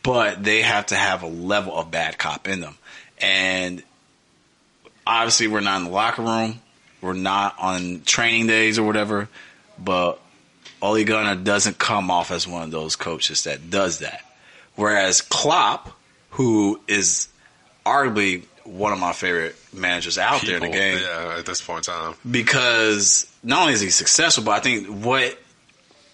but 0.02 0.42
they 0.42 0.62
have 0.62 0.86
to 0.86 0.94
have 0.96 1.22
a 1.22 1.26
level 1.26 1.76
of 1.76 1.90
bad 1.90 2.16
cop 2.18 2.48
in 2.48 2.60
them. 2.60 2.76
And 3.20 3.82
obviously 5.06 5.48
we're 5.48 5.60
not 5.60 5.78
in 5.78 5.84
the 5.84 5.90
locker 5.90 6.22
room. 6.22 6.60
We're 7.00 7.12
not 7.12 7.56
on 7.58 8.02
training 8.06 8.46
days 8.46 8.78
or 8.78 8.84
whatever, 8.84 9.28
but 9.78 10.18
Ole 10.80 11.04
Gunnar 11.04 11.34
doesn't 11.42 11.78
come 11.78 12.10
off 12.10 12.30
as 12.30 12.48
one 12.48 12.62
of 12.62 12.70
those 12.70 12.96
coaches 12.96 13.44
that 13.44 13.70
does 13.70 13.98
that. 13.98 14.20
Whereas 14.76 15.20
Klopp, 15.20 15.90
who 16.30 16.80
is 16.88 17.28
arguably 17.84 18.44
one 18.64 18.92
of 18.92 18.98
my 18.98 19.12
favorite 19.12 19.54
managers 19.74 20.16
out 20.16 20.40
there 20.42 20.56
in 20.56 20.62
the 20.62 20.68
game, 20.70 20.98
Yeah, 20.98 21.36
at 21.38 21.44
this 21.46 21.60
point 21.60 21.86
in 21.86 21.92
time. 21.94 22.14
because 22.28 23.30
not 23.44 23.62
only 23.62 23.74
is 23.74 23.80
he 23.80 23.90
successful, 23.90 24.44
but 24.44 24.52
I 24.52 24.60
think 24.60 24.88
what 25.04 25.38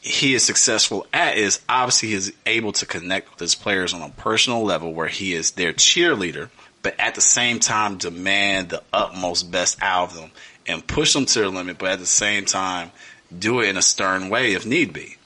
he 0.03 0.35
is 0.35 0.43
successful 0.43 1.07
at 1.13 1.37
is 1.37 1.61
obviously 1.69 2.11
he 2.11 2.15
is 2.15 2.33
able 2.47 2.73
to 2.73 2.87
connect 2.87 3.31
with 3.31 3.39
his 3.39 3.55
players 3.55 3.95
on 3.95 4.03
a 4.03 4.09
personal 4.11 4.65
level 4.65 4.93
where 4.93 5.09
he 5.09 5.35
is 5.35 5.53
their 5.53 5.73
cheerleader, 5.73 6.49
but 6.83 6.99
at 6.99 7.15
the 7.15 7.21
same 7.21 7.61
time 7.61 7.99
demand 7.99 8.71
the 8.71 8.83
utmost 8.93 9.51
best 9.51 9.79
out 9.83 10.11
of 10.11 10.17
them 10.17 10.31
and 10.67 10.87
push 10.87 11.13
them 11.13 11.27
to 11.27 11.39
their 11.39 11.49
limit, 11.49 11.79
but 11.79 11.91
at 11.91 11.99
the 11.99 12.07
same 12.07 12.45
time 12.45 12.91
do 13.37 13.61
it 13.61 13.69
in 13.69 13.77
a 13.77 13.83
stern 13.83 14.29
way 14.29 14.53
if 14.55 14.67
need 14.67 14.93
be. 14.93 15.17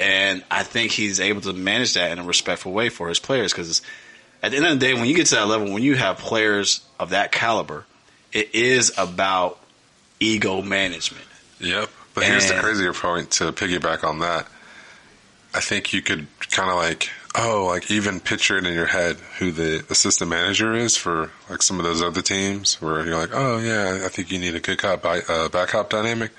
And 0.00 0.42
I 0.50 0.64
think 0.64 0.90
he's 0.90 1.20
able 1.20 1.42
to 1.42 1.52
manage 1.52 1.94
that 1.94 2.10
in 2.10 2.18
a 2.18 2.24
respectful 2.24 2.72
way 2.72 2.88
for 2.88 3.08
his 3.08 3.20
players 3.20 3.52
because 3.52 3.82
at 4.42 4.50
the 4.50 4.56
end 4.56 4.66
of 4.66 4.80
the 4.80 4.86
day, 4.86 4.94
when 4.94 5.04
you 5.04 5.14
get 5.14 5.26
to 5.26 5.36
that 5.36 5.46
level, 5.46 5.72
when 5.72 5.82
you 5.82 5.94
have 5.94 6.18
players 6.18 6.80
of 6.98 7.10
that 7.10 7.30
caliber, 7.30 7.84
it 8.32 8.54
is 8.54 8.92
about 8.98 9.60
ego 10.18 10.60
management. 10.62 11.24
Yep. 11.62 11.88
But 12.14 12.24
here's 12.24 12.48
the 12.48 12.54
crazier 12.60 12.92
point 12.92 13.30
to 13.32 13.52
piggyback 13.52 14.04
on 14.04 14.18
that. 14.18 14.46
I 15.54 15.60
think 15.60 15.92
you 15.92 16.02
could 16.02 16.26
kind 16.50 16.70
of 16.70 16.76
like 16.76 17.08
oh, 17.34 17.64
like 17.66 17.90
even 17.90 18.20
picture 18.20 18.58
it 18.58 18.66
in 18.66 18.74
your 18.74 18.86
head 18.86 19.16
who 19.38 19.50
the 19.52 19.82
assistant 19.88 20.28
manager 20.28 20.74
is 20.74 20.96
for 20.96 21.30
like 21.48 21.62
some 21.62 21.78
of 21.78 21.84
those 21.84 22.02
other 22.02 22.20
teams 22.20 22.80
where 22.82 23.04
you're 23.06 23.16
like, 23.18 23.30
oh 23.32 23.58
yeah, 23.58 24.02
I 24.04 24.08
think 24.08 24.30
you 24.30 24.38
need 24.38 24.54
a 24.54 24.60
good 24.60 24.76
cop, 24.78 25.00
by, 25.02 25.20
uh, 25.28 25.48
back 25.48 25.68
cop 25.68 25.88
dynamic. 25.88 26.30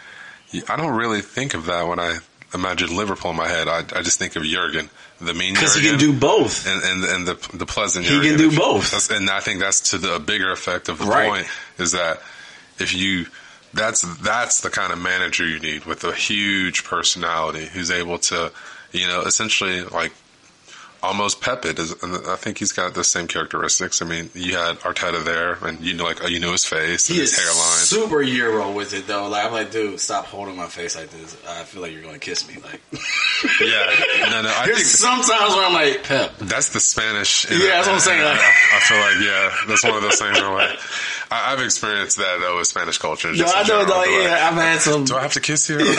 I 0.69 0.75
don't 0.75 0.95
really 0.95 1.21
think 1.21 1.55
of 1.55 1.65
that 1.65 1.87
when 1.87 1.99
I 1.99 2.17
imagine 2.53 2.95
Liverpool 2.95 3.31
in 3.31 3.37
my 3.37 3.47
head. 3.47 3.67
I, 3.67 3.79
I 3.79 4.03
just 4.03 4.19
think 4.19 4.35
of 4.35 4.43
Jurgen, 4.43 4.89
the 5.19 5.33
mean 5.33 5.53
Because 5.55 5.73
he 5.75 5.87
can 5.89 5.97
do 5.97 6.13
both. 6.13 6.67
and, 6.67 6.83
and 6.83 7.03
and 7.03 7.27
the 7.27 7.57
the 7.57 7.65
pleasant. 7.65 8.05
He 8.05 8.19
can 8.21 8.37
do 8.37 8.55
both. 8.55 8.91
that's- 8.91 9.09
and 9.09 9.27
I 9.31 9.39
think 9.39 9.59
that's 9.59 9.89
to 9.91 9.97
the 9.97 10.19
bigger 10.19 10.51
effect 10.51 10.89
of 10.89 10.99
the 10.99 11.05
Right. 11.05 11.29
point 11.29 11.47
is 11.79 11.93
that 11.93 12.21
if 12.77 12.93
you 12.93 13.25
that's 13.73 14.01
that's 14.19 14.61
the 14.61 14.69
kind 14.69 14.93
of 14.93 14.99
manager 14.99 15.45
you 15.47 15.59
need 15.59 15.85
with 15.85 16.03
a 16.03 16.13
huge 16.13 16.83
personality 16.83 17.65
who's 17.65 17.91
able 17.91 18.17
to 18.19 18.51
you 18.91 19.07
know 19.07 19.21
essentially 19.21 19.81
like 19.83 20.11
almost 21.01 21.41
pep 21.41 21.65
it. 21.65 21.77
Is, 21.79 21.91
and 22.01 22.15
I 22.27 22.37
think 22.37 22.59
he's 22.59 22.71
got 22.71 22.93
the 22.93 23.03
same 23.03 23.27
characteristics. 23.27 24.01
I 24.01 24.05
mean, 24.05 24.29
you 24.33 24.55
had 24.55 24.77
Arteta 24.79 25.21
there, 25.25 25.57
and 25.67 25.81
you 25.81 25.93
know, 25.95 26.05
like 26.05 26.29
you 26.29 26.39
know 26.39 26.53
his 26.53 26.63
face 26.63 27.09
and 27.09 27.15
He 27.15 27.21
his 27.21 27.33
is 27.33 27.39
hairline. 27.39 27.57
super 28.07 28.21
Euro 28.21 28.71
with 28.71 28.93
it 28.93 29.05
though. 29.07 29.27
Like 29.27 29.45
I'm 29.45 29.51
like, 29.51 29.69
dude, 29.71 29.99
stop 29.99 30.25
holding 30.27 30.55
my 30.55 30.67
face 30.67 30.95
like 30.95 31.09
this. 31.09 31.35
I 31.45 31.63
feel 31.63 31.81
like 31.81 31.91
you're 31.91 32.03
gonna 32.03 32.19
kiss 32.19 32.47
me. 32.47 32.55
Like 32.63 32.79
yeah, 33.59 34.29
no, 34.31 34.41
no. 34.43 34.49
I 34.55 34.63
there's 34.65 34.77
think 34.77 34.87
sometimes 34.87 35.53
where 35.55 35.65
I'm 35.65 35.73
like, 35.73 36.03
Pep. 36.03 36.37
That's 36.37 36.69
the 36.69 36.79
Spanish. 36.79 37.49
Yeah, 37.51 37.57
that's 37.57 37.87
what 37.87 37.95
I'm 37.95 37.99
saying, 37.99 38.23
like- 38.23 38.39
I, 38.39 38.53
I 38.75 38.79
feel 38.79 38.97
like 38.99 39.17
yeah, 39.19 39.67
that's 39.67 39.83
one 39.83 39.95
of 39.95 40.01
those 40.03 40.19
things 40.19 40.39
where 40.39 40.53
like 40.53 40.79
I, 41.33 41.53
I've 41.53 41.61
experienced 41.61 42.17
that 42.17 42.37
though 42.39 42.57
with 42.57 42.67
Spanish 42.67 42.97
culture. 42.97 43.31
No, 43.33 43.45
I 43.45 43.61
know, 43.61 43.67
general, 43.67 43.85
though. 43.85 43.97
like, 43.97 44.09
Yeah, 44.09 44.49
I've 44.49 44.55
had 44.55 44.81
some. 44.81 45.05
Do 45.05 45.15
I 45.15 45.21
have 45.21 45.33
to 45.33 45.39
kiss 45.41 45.69
you? 45.69 45.77
Okay. 45.79 45.95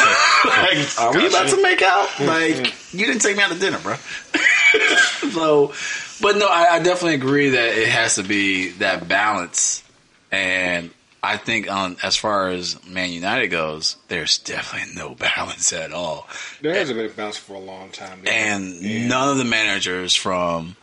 like, 0.76 1.00
are 1.00 1.12
we 1.14 1.22
Gotcha. 1.22 1.26
about 1.28 1.48
to 1.48 1.62
make 1.62 1.82
out? 1.82 2.20
Like, 2.20 2.74
you 2.92 3.06
didn't 3.06 3.20
take 3.22 3.36
me 3.36 3.42
out 3.42 3.50
to 3.50 3.58
dinner, 3.58 3.78
bro. 3.78 3.96
so, 5.32 5.72
but 6.20 6.36
no, 6.36 6.46
I, 6.46 6.74
I 6.74 6.78
definitely 6.80 7.14
agree 7.14 7.50
that 7.50 7.78
it 7.78 7.88
has 7.88 8.16
to 8.16 8.22
be 8.22 8.70
that 8.72 9.08
balance. 9.08 9.82
And 10.30 10.90
I 11.22 11.36
think 11.38 11.70
on 11.70 11.96
as 12.02 12.16
far 12.16 12.48
as 12.50 12.84
Man 12.86 13.10
United 13.10 13.48
goes, 13.48 13.96
there's 14.08 14.36
definitely 14.38 14.94
no 14.94 15.14
balance 15.18 15.72
at 15.72 15.92
all. 15.92 16.28
There 16.60 16.74
hasn't 16.74 16.98
been 16.98 17.06
a 17.06 17.12
bounce 17.12 17.36
for 17.38 17.54
a 17.54 17.58
long 17.58 17.90
time. 17.90 18.20
there. 18.22 18.32
And 18.34 19.08
none 19.08 19.30
of 19.30 19.38
the 19.38 19.44
managers 19.44 20.14
from, 20.14 20.76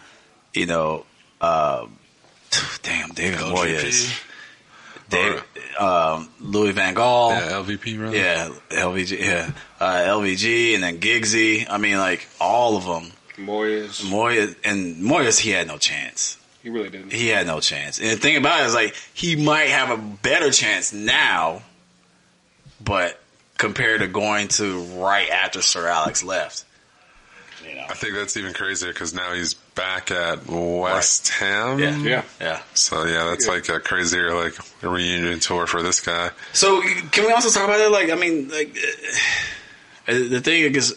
you 0.53 0.65
know, 0.65 1.05
uh, 1.39 1.85
damn 2.81 3.09
David 3.09 3.39
Moyes, 3.39 4.11
David, 5.11 5.43
um, 5.79 6.29
Louis 6.39 6.71
Van 6.71 6.95
Gaal, 6.95 7.29
Yeah, 7.31 7.51
LVP, 7.51 7.99
really. 7.99 8.17
yeah, 8.17 8.49
LVG, 8.71 9.19
yeah, 9.19 9.51
uh, 9.79 9.85
LVG, 10.07 10.73
and 10.75 10.83
then 10.83 10.99
Giggsy. 10.99 11.67
I 11.69 11.77
mean, 11.77 11.97
like 11.97 12.27
all 12.39 12.77
of 12.77 12.85
them. 12.85 13.11
Moyes, 13.37 14.01
Moyes 14.03 14.55
and 14.63 14.97
Moyes, 14.97 15.39
he 15.39 15.49
had 15.51 15.67
no 15.67 15.77
chance. 15.77 16.37
he 16.63 16.69
really 16.69 16.89
didn't. 16.89 17.11
He 17.11 17.27
had 17.29 17.47
no 17.47 17.59
chance. 17.59 17.99
And 17.99 18.09
the 18.09 18.15
thing 18.17 18.35
about 18.37 18.61
it 18.61 18.65
is, 18.67 18.73
like, 18.75 18.95
he 19.13 19.35
might 19.35 19.69
have 19.69 19.89
a 19.89 19.97
better 19.97 20.51
chance 20.51 20.93
now, 20.93 21.61
but 22.83 23.19
compared 23.57 24.01
to 24.01 24.07
going 24.07 24.47
to 24.49 24.81
right 25.01 25.29
after 25.29 25.61
Sir 25.61 25.87
Alex 25.87 26.23
left, 26.23 26.65
you 27.67 27.75
know, 27.75 27.85
I 27.89 27.93
think 27.95 28.13
that's 28.13 28.37
even 28.37 28.53
crazier 28.53 28.91
because 28.93 29.13
now 29.13 29.33
he's 29.33 29.55
back 29.75 30.11
at 30.11 30.47
West 30.47 31.29
Ham. 31.29 31.79
yeah, 31.79 31.97
Yeah. 31.97 32.23
yeah. 32.39 32.61
So 32.73 33.05
yeah, 33.05 33.25
that's 33.25 33.47
like 33.47 33.67
a 33.69 33.79
crazier 33.79 34.33
like 34.35 34.53
reunion 34.83 35.39
tour 35.39 35.65
for 35.67 35.81
this 35.81 35.99
guy. 36.01 36.31
So 36.53 36.81
can 37.11 37.25
we 37.25 37.31
also 37.31 37.49
talk 37.49 37.65
about 37.65 37.77
that? 37.77 37.91
Like, 37.91 38.09
I 38.11 38.15
mean, 38.15 38.49
like 38.49 38.75
uh, 40.07 40.13
the 40.13 40.41
thing 40.41 40.63
that 40.63 40.73
gets 40.73 40.93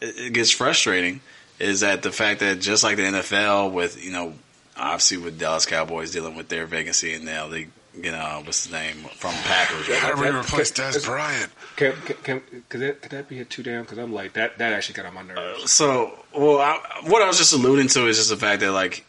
it 0.00 0.32
gets 0.32 0.50
frustrating 0.50 1.20
is 1.58 1.80
that 1.80 2.02
the 2.02 2.12
fact 2.12 2.40
that 2.40 2.60
just 2.60 2.82
like 2.84 2.96
the 2.96 3.02
NFL, 3.04 3.72
with 3.72 4.02
you 4.04 4.12
know, 4.12 4.34
obviously 4.76 5.16
with 5.18 5.38
Dallas 5.38 5.66
Cowboys 5.66 6.10
dealing 6.12 6.34
with 6.36 6.48
their 6.48 6.66
vacancy 6.66 7.14
and 7.14 7.24
now 7.24 7.48
they, 7.48 7.68
you 7.94 8.10
know, 8.10 8.40
what's 8.44 8.64
his 8.64 8.72
name 8.72 8.96
from 9.16 9.32
Packers. 9.44 9.88
right? 9.88 9.98
How 9.98 10.14
do 10.14 10.20
we 10.20 10.28
that- 10.28 10.44
replace 10.44 10.70
that- 10.72 10.94
Dez 10.94 11.04
Bryant? 11.04 11.50
Can, 11.82 11.92
can, 12.02 12.16
can, 12.22 12.62
could, 12.68 12.80
that, 12.80 13.02
could 13.02 13.10
that 13.10 13.28
be 13.28 13.40
a 13.40 13.44
two 13.44 13.64
down? 13.64 13.82
Because 13.82 13.98
I'm 13.98 14.12
like 14.12 14.34
that. 14.34 14.58
That 14.58 14.72
actually 14.72 14.94
got 14.94 15.06
on 15.06 15.14
my 15.14 15.22
nerves. 15.22 15.68
So, 15.72 16.12
well, 16.32 16.60
I, 16.60 16.78
what 17.08 17.22
I 17.22 17.26
was 17.26 17.38
just 17.38 17.52
alluding 17.52 17.88
to 17.88 18.06
is 18.06 18.18
just 18.18 18.30
the 18.30 18.36
fact 18.36 18.60
that 18.60 18.70
like 18.70 19.04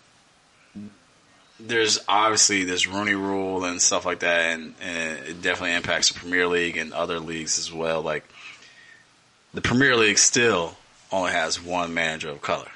there's 1.59 1.99
obviously 2.07 2.63
this 2.63 2.87
Rooney 2.87 3.13
Rule 3.13 3.63
and 3.63 3.79
stuff 3.79 4.07
like 4.07 4.21
that, 4.21 4.53
and, 4.53 4.73
and 4.81 5.19
it 5.19 5.41
definitely 5.43 5.75
impacts 5.75 6.11
the 6.11 6.19
Premier 6.19 6.47
League 6.47 6.75
and 6.75 6.93
other 6.93 7.19
leagues 7.19 7.59
as 7.59 7.71
well. 7.71 8.01
Like 8.01 8.25
the 9.53 9.61
Premier 9.61 9.95
League 9.95 10.17
still 10.17 10.75
only 11.11 11.31
has 11.31 11.63
one 11.63 11.93
manager 11.93 12.29
of 12.29 12.41
color, 12.41 12.71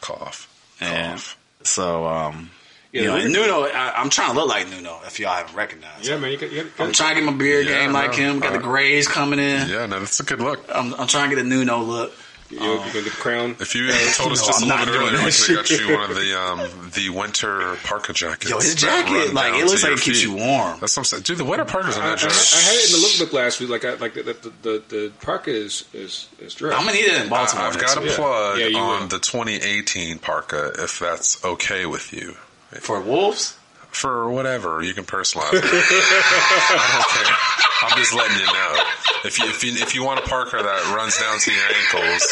Cough. 0.00 0.52
and 0.80 1.12
Cough. 1.12 1.38
so 1.62 2.06
um, 2.08 2.50
Yeah, 2.92 3.02
you 3.02 3.06
know, 3.08 3.16
and 3.16 3.32
Nuno. 3.32 3.62
I, 3.66 3.92
I'm 4.00 4.10
trying 4.10 4.30
to 4.32 4.36
look 4.40 4.48
like 4.48 4.68
Nuno. 4.68 5.00
If 5.06 5.20
y'all 5.20 5.32
haven't 5.34 5.54
recognized, 5.54 6.06
Yeah, 6.06 6.16
him. 6.16 6.22
man. 6.22 6.32
You 6.32 6.38
got, 6.38 6.50
you 6.52 6.64
got, 6.64 6.86
I'm 6.86 6.92
trying 6.92 7.14
to 7.16 7.20
get 7.22 7.30
my 7.30 7.36
beard 7.38 7.66
Yeah, 7.66 7.80
game 7.84 7.92
like 7.92 8.10
no, 8.12 8.16
him. 8.16 8.40
Got 8.40 8.52
the 8.54 8.58
uh, 8.58 8.62
grays 8.62 9.06
coming 9.06 9.38
in. 9.38 9.68
Yeah, 9.68 9.86
no, 9.86 10.00
that's 10.00 10.18
a 10.18 10.24
good 10.24 10.40
look. 10.40 10.64
I'm, 10.74 10.94
I'm 10.94 11.06
trying 11.06 11.30
to 11.30 11.36
get 11.36 11.44
a 11.44 11.48
Nuno 11.48 11.82
look. 11.82 12.12
you, 12.50 12.58
you 12.58 12.66
gonna 12.78 12.92
get 12.92 13.04
the 13.04 13.10
crown. 13.10 13.54
If 13.60 13.76
you 13.76 13.92
had 13.92 14.12
told 14.14 14.32
us 14.32 14.40
No, 14.40 14.46
just 14.48 14.62
I'm 14.62 14.66
a 14.66 14.74
not 14.74 14.88
little 14.88 14.94
bit 14.94 14.98
doing 14.98 15.14
earlier, 15.14 15.24
we 15.24 15.30
that 15.30 15.38
could 15.46 15.56
have 15.56 15.68
got 15.68 15.86
you 15.86 15.94
one 15.96 16.10
of 16.10 16.16
the 16.16 16.40
um, 16.40 16.90
the 16.96 17.10
winter 17.10 17.76
parka 17.84 18.12
jackets. 18.12 18.50
Yo, 18.50 18.58
his 18.58 18.74
jacket, 18.74 19.34
like 19.34 19.54
it 19.54 19.66
looks 19.66 19.84
like 19.84 19.92
it 19.92 20.00
keeps 20.00 20.18
feet. 20.18 20.26
you 20.28 20.34
warm. 20.34 20.80
That's 20.80 20.96
what 20.96 21.02
I'm 21.02 21.04
saying. 21.04 21.22
Dude, 21.22 21.38
the 21.38 21.44
winter 21.44 21.64
parkas 21.64 21.96
on 21.96 22.02
I, 22.02 22.06
I, 22.08 22.12
I 22.14 22.16
that 22.16 22.20
had 22.22 22.28
jacket. 22.32 22.74
it 22.74 22.92
in 22.92 23.00
the 23.00 23.06
lookbook 23.06 23.32
last 23.32 23.60
week. 23.60 23.70
Like, 23.70 23.84
I, 23.84 23.94
like 23.94 24.14
the 24.14 24.22
the 24.24 24.52
the, 24.62 24.82
the 24.88 25.12
parka 25.22 25.52
is 25.52 25.84
is 25.94 26.28
is 26.40 26.54
dressed. 26.54 26.76
I'm 26.76 26.84
gonna 26.86 26.98
need 26.98 27.06
it 27.06 27.22
in 27.22 27.28
Baltimore. 27.28 27.66
I've 27.66 27.76
next 27.76 27.94
got 27.94 28.04
a 28.04 28.10
plug 28.16 28.58
Yeah, 28.58 28.66
you 28.66 28.78
on 28.78 29.02
will. 29.02 29.06
the 29.06 29.20
2018 29.20 30.18
parka, 30.18 30.72
if 30.76 30.98
that's 30.98 31.44
okay 31.44 31.86
with 31.86 32.12
you. 32.12 32.34
For 32.80 33.00
Wolves. 33.00 33.56
For 33.90 34.30
whatever, 34.30 34.82
you 34.82 34.94
can 34.94 35.02
personalize 35.04 35.50
it. 35.52 35.64
I 35.64 36.90
don't 36.94 37.08
care. 37.10 37.36
I'm 37.90 37.98
just 37.98 38.14
letting 38.14 38.38
you 38.38 38.46
know. 38.46 38.84
If 39.24 39.38
you, 39.38 39.46
if 39.48 39.64
you 39.64 39.72
if 39.82 39.94
you 39.96 40.04
want 40.04 40.20
a 40.20 40.22
Parker 40.28 40.62
that 40.62 40.94
runs 40.94 41.18
down 41.18 41.40
to 41.40 41.50
your 41.52 41.64
ankles, 41.64 42.28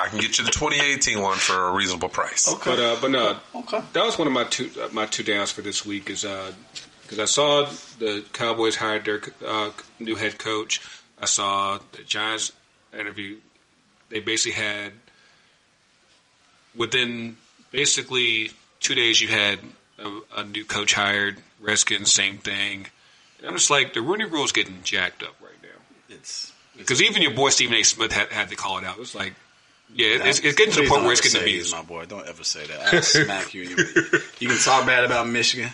I 0.00 0.08
can 0.08 0.18
get 0.18 0.38
you 0.38 0.44
the 0.46 0.50
2018 0.50 1.20
one 1.20 1.36
for 1.36 1.68
a 1.68 1.72
reasonable 1.72 2.08
price. 2.08 2.50
Okay. 2.54 2.70
But 2.70 2.78
uh, 2.78 2.96
but 3.02 3.10
no, 3.10 3.36
Okay. 3.54 3.82
that 3.92 4.02
was 4.04 4.16
one 4.18 4.26
of 4.26 4.32
my 4.32 4.44
two 4.44 4.70
uh, 4.82 4.88
my 4.92 5.04
two 5.04 5.22
downs 5.22 5.52
for 5.52 5.60
this 5.60 5.84
week 5.84 6.08
is 6.08 6.22
because 7.02 7.18
I 7.18 7.26
saw 7.26 7.68
the 7.98 8.24
Cowboys 8.32 8.76
hired 8.76 9.04
their 9.04 9.20
uh, 9.46 9.72
new 10.00 10.14
head 10.16 10.38
coach. 10.38 10.80
I 11.20 11.26
saw 11.26 11.78
the 11.92 12.02
Giants 12.02 12.50
interview. 12.98 13.36
They 14.08 14.20
basically 14.20 14.52
had 14.62 14.92
within 16.74 17.36
basically 17.70 18.52
two 18.82 18.94
days 18.94 19.20
you 19.20 19.28
had 19.28 19.58
a, 19.98 20.20
a 20.38 20.44
new 20.44 20.64
coach 20.64 20.92
hired. 20.92 21.38
Redskins, 21.60 22.12
same 22.12 22.38
thing. 22.38 22.86
And 23.38 23.46
I'm 23.46 23.54
just 23.54 23.70
like 23.70 23.94
the 23.94 24.02
Rooney 24.02 24.24
Rule 24.24 24.44
is 24.44 24.52
getting 24.52 24.82
jacked 24.82 25.22
up 25.22 25.34
right 25.40 25.50
now. 25.62 26.14
It's 26.16 26.52
Because 26.76 27.00
even 27.00 27.22
your 27.22 27.34
boy 27.34 27.50
Stephen 27.50 27.74
A. 27.74 27.82
Smith 27.82 28.12
had, 28.12 28.28
had 28.28 28.48
to 28.48 28.56
call 28.56 28.78
it 28.78 28.84
out. 28.84 28.98
It's 28.98 29.14
like, 29.14 29.34
yeah, 29.94 30.24
it's, 30.24 30.40
it's 30.40 30.56
getting 30.56 30.74
to 30.74 30.82
the 30.82 30.88
point 30.88 31.02
where 31.02 31.12
it's 31.12 31.20
getting 31.20 31.40
abused. 31.40 31.66
he's 31.66 31.74
my 31.74 31.82
boy. 31.82 32.04
Don't 32.06 32.26
ever 32.26 32.44
say 32.44 32.66
that. 32.66 32.94
I'll 32.94 33.02
smack 33.02 33.54
you. 33.54 33.62
You, 33.62 34.48
can 34.48 34.58
talk 34.58 34.86
bad 34.86 35.04
about 35.04 35.28
Michigan, 35.28 35.70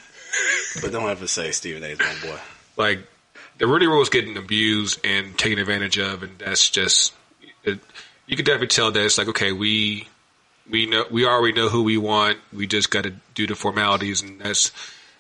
but 0.83 0.93
don't 0.93 1.09
ever 1.09 1.27
say 1.27 1.53
Stephen 1.53 1.85
A. 1.85 1.89
is 1.89 1.99
my 1.99 2.15
boy. 2.23 2.39
like 2.77 3.07
the 3.59 3.67
Rudy 3.67 3.87
Rule 3.87 4.03
is 4.03 4.09
getting 4.09 4.37
abused 4.37 5.05
and 5.05 5.39
taken 5.39 5.59
advantage 5.59 5.99
of, 5.99 6.23
and 6.23 6.39
that's 6.39 6.69
just 6.69 7.13
it, 7.65 7.79
you 8.27 8.37
can 8.37 8.45
definitely 8.45 8.69
tell 8.69 8.91
that 8.91 9.05
it's 9.05 9.19
like 9.19 9.29
okay, 9.29 9.53
we 9.53 10.09
we 10.71 10.87
know 10.87 11.05
we 11.11 11.27
already 11.27 11.55
know 11.55 11.69
who 11.69 11.83
we 11.83 11.97
want. 11.97 12.39
We 12.53 12.67
just 12.67 12.91
got 12.91 13.05
to 13.05 13.13
do 13.35 13.47
the 13.47 13.55
formalities, 13.55 14.23
and 14.23 14.41
that's 14.41 14.73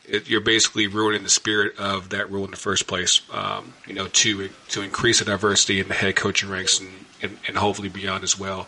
it, 0.06 0.28
you're 0.28 0.40
basically 0.40 0.86
ruining 0.86 1.22
the 1.22 1.28
spirit 1.28 1.78
of 1.78 2.10
that 2.10 2.30
rule 2.30 2.44
in 2.44 2.50
the 2.50 2.56
first 2.56 2.86
place. 2.86 3.20
Um, 3.32 3.72
you 3.86 3.94
know, 3.94 4.06
to 4.08 4.48
to 4.68 4.82
increase 4.82 5.18
the 5.18 5.24
diversity 5.24 5.80
in 5.80 5.88
the 5.88 5.94
head 5.94 6.16
coaching 6.16 6.48
ranks 6.48 6.80
and, 6.80 6.88
and, 7.22 7.38
and 7.46 7.56
hopefully 7.56 7.88
beyond 7.88 8.24
as 8.24 8.38
well. 8.38 8.66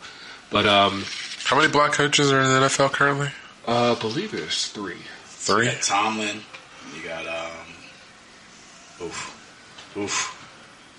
But 0.50 0.66
um, 0.66 1.04
How 1.44 1.56
many 1.56 1.70
black 1.70 1.92
coaches 1.92 2.32
are 2.32 2.40
in 2.40 2.48
the 2.48 2.66
NFL 2.66 2.92
currently? 2.92 3.28
uh, 3.68 3.94
I 3.96 4.00
believe 4.00 4.34
it's 4.34 4.68
three. 4.68 4.96
Three. 5.24 5.66
You 5.66 5.72
got 5.72 5.82
Tomlin. 5.82 6.40
You 6.96 7.02
got 7.08 7.26
um. 7.26 9.06
Oof, 9.06 9.94
oof. 9.96 10.36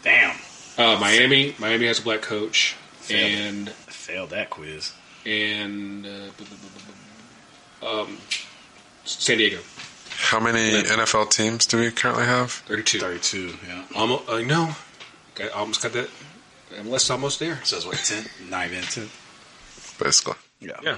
Damn, 0.03 0.35
Uh, 0.79 0.99
Miami, 0.99 1.53
Miami 1.59 1.85
has 1.85 1.99
a 1.99 2.01
black 2.01 2.23
coach, 2.23 2.75
Failed. 3.01 3.31
and 3.31 3.69
I 3.69 3.91
failed 3.91 4.29
that 4.31 4.49
quiz. 4.49 4.93
And 5.25 6.05
uh, 6.05 7.85
um, 7.85 8.17
San 9.05 9.37
Diego, 9.37 9.59
How 10.17 10.39
many 10.39 10.59
NFL 10.83 11.29
teams 11.31 11.65
do 11.65 11.77
we 11.79 11.91
currently 11.91 12.25
have? 12.25 12.51
thirty-two. 12.51 12.99
Thirty-two. 12.99 13.53
Yeah. 13.67 13.83
Almost, 13.95 14.29
I 14.29 14.43
know. 14.43 14.75
Got, 15.35 15.51
almost 15.51 15.81
got 15.81 15.93
that. 15.93 16.09
Unless 16.77 17.09
almost 17.09 17.39
there. 17.39 17.59
So 17.63 17.77
it's 17.77 17.85
what 17.85 17.97
ten? 17.97 18.25
Not 18.49 18.67
even 18.67 18.83
ten. 18.83 19.09
Basically. 19.99 20.35
Yeah. 20.59 20.77
Yeah. 20.83 20.97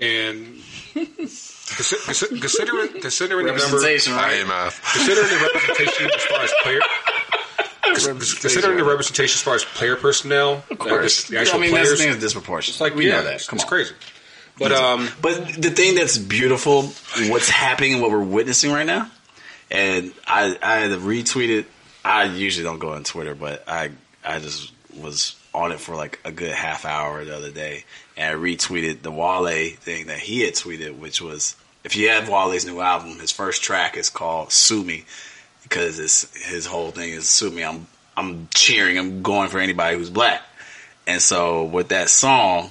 And 0.00 0.56
consi- 0.94 2.02
consi- 2.06 2.40
considering 2.40 3.00
considering 3.00 3.46
the 3.46 3.52
number 3.56 3.78
I 3.78 3.98
right? 4.08 4.40
am 4.40 4.48
math. 4.48 4.80
considering 4.92 5.28
the 5.28 5.36
representation 5.52 6.10
as 6.14 6.22
far 6.24 6.40
as 6.40 6.52
player 6.62 6.80
Considering 7.82 8.76
the 8.78 8.84
representation 8.84 9.36
as 9.36 9.42
far 9.42 9.54
as 9.54 9.64
player 9.64 9.96
personnel, 9.96 10.64
Of 10.70 10.78
course. 10.78 11.24
the 11.28 11.38
actual 11.38 11.56
I 11.58 11.60
mean, 11.62 11.70
players, 11.70 11.90
that's, 11.90 12.04
that's 12.04 12.18
disproportionate. 12.20 12.74
it's 12.74 12.80
like 12.80 12.94
we 12.94 13.08
yeah, 13.08 13.16
know 13.16 13.24
that. 13.24 13.34
It's, 13.34 13.48
Come 13.48 13.56
it's 13.56 13.64
on. 13.64 13.68
crazy. 13.68 13.94
But 14.58 14.72
um, 14.72 15.08
But 15.20 15.48
the 15.54 15.70
thing 15.70 15.94
that's 15.96 16.18
beautiful, 16.18 16.82
what's 17.28 17.48
happening, 17.48 17.94
and 17.94 18.02
what 18.02 18.10
we're 18.10 18.22
witnessing 18.22 18.70
right 18.70 18.86
now, 18.86 19.10
and 19.70 20.12
I 20.26 20.56
I 20.62 20.76
had 20.78 20.90
retweeted. 20.92 21.64
I 22.04 22.24
usually 22.24 22.64
don't 22.64 22.78
go 22.78 22.90
on 22.92 23.02
Twitter, 23.04 23.34
but 23.34 23.64
I 23.66 23.90
I 24.24 24.38
just 24.38 24.72
was 24.96 25.36
on 25.54 25.72
it 25.72 25.80
for 25.80 25.96
like 25.96 26.20
a 26.24 26.30
good 26.32 26.52
half 26.52 26.84
hour 26.84 27.24
the 27.24 27.36
other 27.36 27.50
day, 27.50 27.84
and 28.16 28.36
I 28.36 28.38
retweeted 28.38 29.02
the 29.02 29.10
Wale 29.10 29.70
thing 29.76 30.06
that 30.06 30.18
he 30.18 30.42
had 30.42 30.54
tweeted, 30.54 30.98
which 30.98 31.20
was 31.20 31.56
if 31.82 31.96
you 31.96 32.10
have 32.10 32.28
Wale's 32.28 32.64
new 32.66 32.80
album, 32.80 33.18
his 33.18 33.32
first 33.32 33.62
track 33.62 33.96
is 33.96 34.10
called 34.10 34.52
"Sue 34.52 34.84
Me," 34.84 35.04
because 35.72 35.98
it's 35.98 36.46
his 36.46 36.66
whole 36.66 36.90
thing 36.90 37.10
is 37.10 37.28
"Sue 37.28 37.50
Me." 37.50 37.64
I'm 37.64 37.86
I'm 38.16 38.48
cheering. 38.54 38.98
I'm 38.98 39.22
going 39.22 39.48
for 39.48 39.58
anybody 39.58 39.96
who's 39.96 40.10
black, 40.10 40.42
and 41.06 41.20
so 41.22 41.64
with 41.64 41.88
that 41.88 42.10
song 42.10 42.70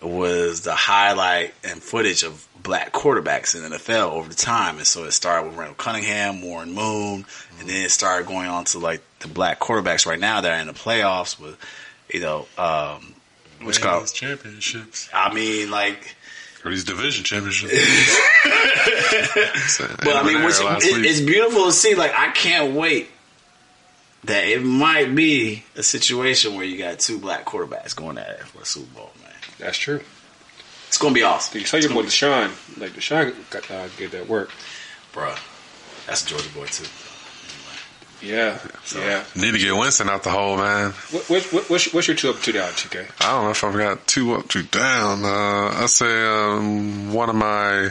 was 0.00 0.62
the 0.62 0.74
highlight 0.74 1.54
and 1.64 1.82
footage 1.82 2.22
of 2.22 2.46
black 2.62 2.92
quarterbacks 2.92 3.54
in 3.54 3.62
the 3.62 3.76
NFL 3.76 4.12
over 4.12 4.28
the 4.28 4.34
time. 4.34 4.78
And 4.78 4.86
so 4.86 5.04
it 5.04 5.12
started 5.12 5.48
with 5.48 5.56
Randall 5.56 5.74
Cunningham, 5.76 6.42
Warren 6.42 6.72
Moon, 6.72 7.24
and 7.58 7.68
then 7.68 7.84
it 7.84 7.90
started 7.90 8.26
going 8.26 8.48
on 8.48 8.64
to 8.66 8.78
like 8.78 9.00
the 9.20 9.28
black 9.28 9.60
quarterbacks 9.60 10.06
right 10.06 10.18
now 10.18 10.40
that 10.40 10.50
are 10.50 10.60
in 10.60 10.66
the 10.66 10.72
playoffs 10.72 11.38
with, 11.38 11.56
you 12.12 12.20
know, 12.20 12.46
um, 12.58 13.14
which 13.62 13.80
called, 13.80 14.12
championships 14.12 15.08
I 15.14 15.32
mean, 15.32 15.70
like, 15.70 16.16
or 16.64 16.70
these 16.70 16.84
division 16.84 17.24
championships. 17.24 17.72
but 20.04 20.16
I 20.16 20.22
mean, 20.24 20.44
which, 20.44 20.56
it, 20.60 21.04
it's 21.04 21.20
beautiful 21.20 21.66
to 21.66 21.72
see. 21.72 21.94
Like, 21.94 22.12
I 22.14 22.30
can't 22.30 22.74
wait 22.74 23.10
that 24.24 24.44
it 24.44 24.62
might 24.62 25.14
be 25.14 25.64
a 25.76 25.82
situation 25.82 26.54
where 26.54 26.64
you 26.64 26.78
got 26.78 27.00
two 27.00 27.18
black 27.18 27.44
quarterbacks 27.44 27.94
going 27.94 28.18
at 28.18 28.28
it 28.30 28.40
for 28.40 28.62
a 28.62 28.66
Super 28.66 28.94
Bowl, 28.94 29.10
man. 29.22 29.32
that's 29.58 29.78
true. 29.78 30.00
It's 30.88 30.98
going 30.98 31.14
to 31.14 31.18
be 31.18 31.24
awesome. 31.24 31.58
You 31.58 31.66
saw 31.66 31.78
your 31.78 31.90
boy 31.90 32.02
Deshaun, 32.02 32.50
like 32.78 32.92
Deshaun 32.92 33.34
got 33.50 33.70
uh, 33.70 33.88
get 33.96 34.12
that 34.12 34.28
work. 34.28 34.50
Bruh. 35.12 35.38
That's 36.06 36.24
a 36.24 36.26
Georgia 36.26 36.48
boy, 36.50 36.66
too. 36.66 36.84
Yeah, 38.22 38.58
yeah. 38.94 39.24
Need 39.34 39.52
to 39.52 39.58
get 39.58 39.74
Winston 39.74 40.08
out 40.08 40.22
the 40.22 40.30
hole, 40.30 40.56
man. 40.56 40.90
What, 41.10 41.28
what, 41.28 41.42
what, 41.52 41.70
what's, 41.70 41.92
what's 41.92 42.06
your 42.06 42.16
two 42.16 42.30
up, 42.30 42.40
two 42.40 42.52
down, 42.52 42.70
TK? 42.70 43.10
I 43.20 43.32
don't 43.32 43.44
know 43.44 43.50
if 43.50 43.64
I've 43.64 43.76
got 43.76 44.06
two 44.06 44.34
up, 44.34 44.48
two 44.48 44.62
down. 44.62 45.24
Uh, 45.24 45.82
I 45.82 45.86
say 45.86 46.24
um, 46.24 47.12
one 47.12 47.28
of 47.28 47.34
my 47.34 47.90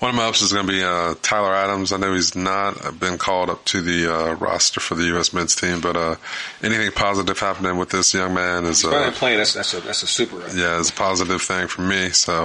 one 0.00 0.10
of 0.10 0.16
my 0.16 0.24
ups 0.24 0.40
is 0.40 0.52
going 0.52 0.66
to 0.66 0.72
be 0.72 0.82
uh, 0.82 1.14
Tyler 1.22 1.54
Adams. 1.54 1.92
I 1.92 1.98
know 1.98 2.14
he's 2.14 2.34
not 2.34 2.98
been 2.98 3.18
called 3.18 3.50
up 3.50 3.64
to 3.66 3.82
the 3.82 4.12
uh, 4.12 4.34
roster 4.34 4.80
for 4.80 4.94
the 4.94 5.04
U.S. 5.08 5.32
men's 5.32 5.54
team, 5.54 5.80
but 5.80 5.94
uh, 5.94 6.16
anything 6.62 6.90
positive 6.92 7.38
happening 7.38 7.76
with 7.76 7.90
this 7.90 8.14
young 8.14 8.34
man 8.34 8.64
is 8.64 8.84
uh, 8.84 9.12
playing. 9.14 9.38
That's 9.38 9.54
that's 9.54 9.74
a 9.74 9.80
that's 9.80 10.02
a 10.02 10.06
super. 10.06 10.36
yeah, 10.56 10.80
it's 10.80 10.90
a 10.90 10.94
positive 10.94 11.42
thing 11.42 11.68
for 11.68 11.82
me. 11.82 12.10
So 12.10 12.44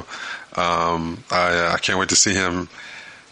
um, 0.55 1.23
I 1.31 1.57
uh, 1.57 1.71
I 1.73 1.77
can't 1.81 1.97
wait 1.97 2.09
to 2.09 2.15
see 2.15 2.33
him. 2.33 2.69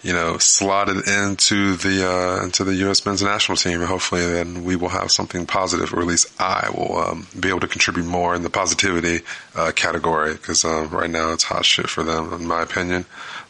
You 0.04 0.12
know, 0.12 0.38
slotted 0.38 1.08
into 1.08 1.78
the 1.78 2.06
uh, 2.06 2.44
into 2.44 2.66
the 2.66 2.76
U.S. 2.76 3.06
men's 3.06 3.24
national 3.24 3.56
team, 3.56 3.80
hopefully, 3.80 4.26
then 4.26 4.66
we 4.66 4.76
will 4.76 4.90
have 4.90 5.12
something 5.12 5.46
positive, 5.46 5.94
or 5.94 6.02
at 6.02 6.08
least 6.08 6.28
I 6.42 6.70
will 6.76 6.98
um, 6.98 7.28
be 7.40 7.48
able 7.48 7.62
to 7.62 7.68
contribute 7.68 8.06
more 8.06 8.36
in 8.36 8.44
the 8.44 8.50
positivity 8.50 9.24
uh, 9.56 9.72
category. 9.74 10.34
Because 10.34 10.66
um, 10.66 10.90
right 10.90 11.10
now, 11.10 11.32
it's 11.32 11.44
hot 11.44 11.64
shit 11.64 11.90
for 11.90 12.04
them, 12.04 12.34
in 12.34 12.46
my 12.46 12.62
opinion. 12.62 13.06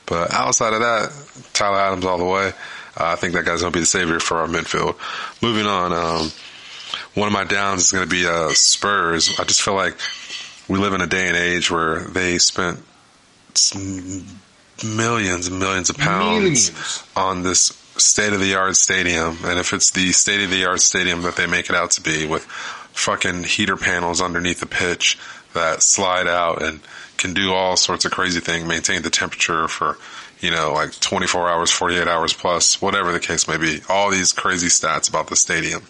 But 0.05 0.31
outside 0.31 0.73
of 0.73 0.81
that, 0.81 1.11
Tyler 1.53 1.79
Adams 1.79 2.05
all 2.05 2.19
the 2.19 2.25
way. 2.25 2.53
Uh, 2.95 3.05
I 3.05 3.15
think 3.15 3.33
that 3.33 3.45
guy's 3.45 3.61
going 3.61 3.73
to 3.73 3.77
be 3.77 3.81
the 3.81 3.87
savior 3.87 4.19
for 4.19 4.37
our 4.37 4.47
midfield. 4.47 4.95
Moving 5.41 5.65
on, 5.65 5.91
um, 5.91 6.31
one 7.15 7.27
of 7.27 7.33
my 7.33 7.43
downs 7.43 7.81
is 7.81 7.91
going 7.91 8.07
to 8.07 8.09
be 8.09 8.27
uh, 8.27 8.49
Spurs. 8.49 9.39
I 9.39 9.43
just 9.43 9.63
feel 9.63 9.73
like 9.73 9.97
we 10.67 10.77
live 10.77 10.93
in 10.93 11.01
a 11.01 11.07
day 11.07 11.27
and 11.27 11.35
age 11.35 11.71
where 11.71 12.01
they 12.01 12.37
spent 12.37 12.79
millions 14.83 15.47
and 15.47 15.59
millions 15.59 15.89
of 15.89 15.97
pounds 15.97 16.39
Millions. 16.71 17.03
on 17.15 17.43
this 17.43 17.67
state 17.97 18.33
of 18.33 18.39
the 18.39 18.55
art 18.55 18.75
stadium. 18.75 19.37
And 19.43 19.59
if 19.59 19.73
it's 19.73 19.91
the 19.91 20.11
state 20.11 20.43
of 20.43 20.49
the 20.49 20.65
art 20.65 20.81
stadium 20.81 21.21
that 21.23 21.35
they 21.35 21.45
make 21.47 21.69
it 21.69 21.75
out 21.75 21.91
to 21.91 22.01
be 22.01 22.25
with 22.25 22.43
fucking 22.43 23.43
heater 23.43 23.77
panels 23.77 24.21
underneath 24.21 24.59
the 24.59 24.65
pitch 24.65 25.17
that 25.53 25.83
slide 25.83 26.27
out 26.27 26.61
and 26.61 26.79
can 27.17 27.33
do 27.33 27.53
all 27.53 27.77
sorts 27.77 28.05
of 28.05 28.11
crazy 28.11 28.39
things, 28.39 28.67
maintain 28.67 29.01
the 29.03 29.09
temperature 29.09 29.67
for, 29.67 29.97
you 30.39 30.49
know, 30.51 30.73
like 30.73 30.99
24 30.99 31.49
hours, 31.49 31.71
48 31.71 32.07
hours 32.07 32.33
plus, 32.33 32.81
whatever 32.81 33.11
the 33.11 33.19
case 33.19 33.47
may 33.47 33.57
be. 33.57 33.81
All 33.87 34.09
these 34.09 34.33
crazy 34.33 34.67
stats 34.67 35.07
about 35.09 35.27
the 35.27 35.35
stadium. 35.35 35.83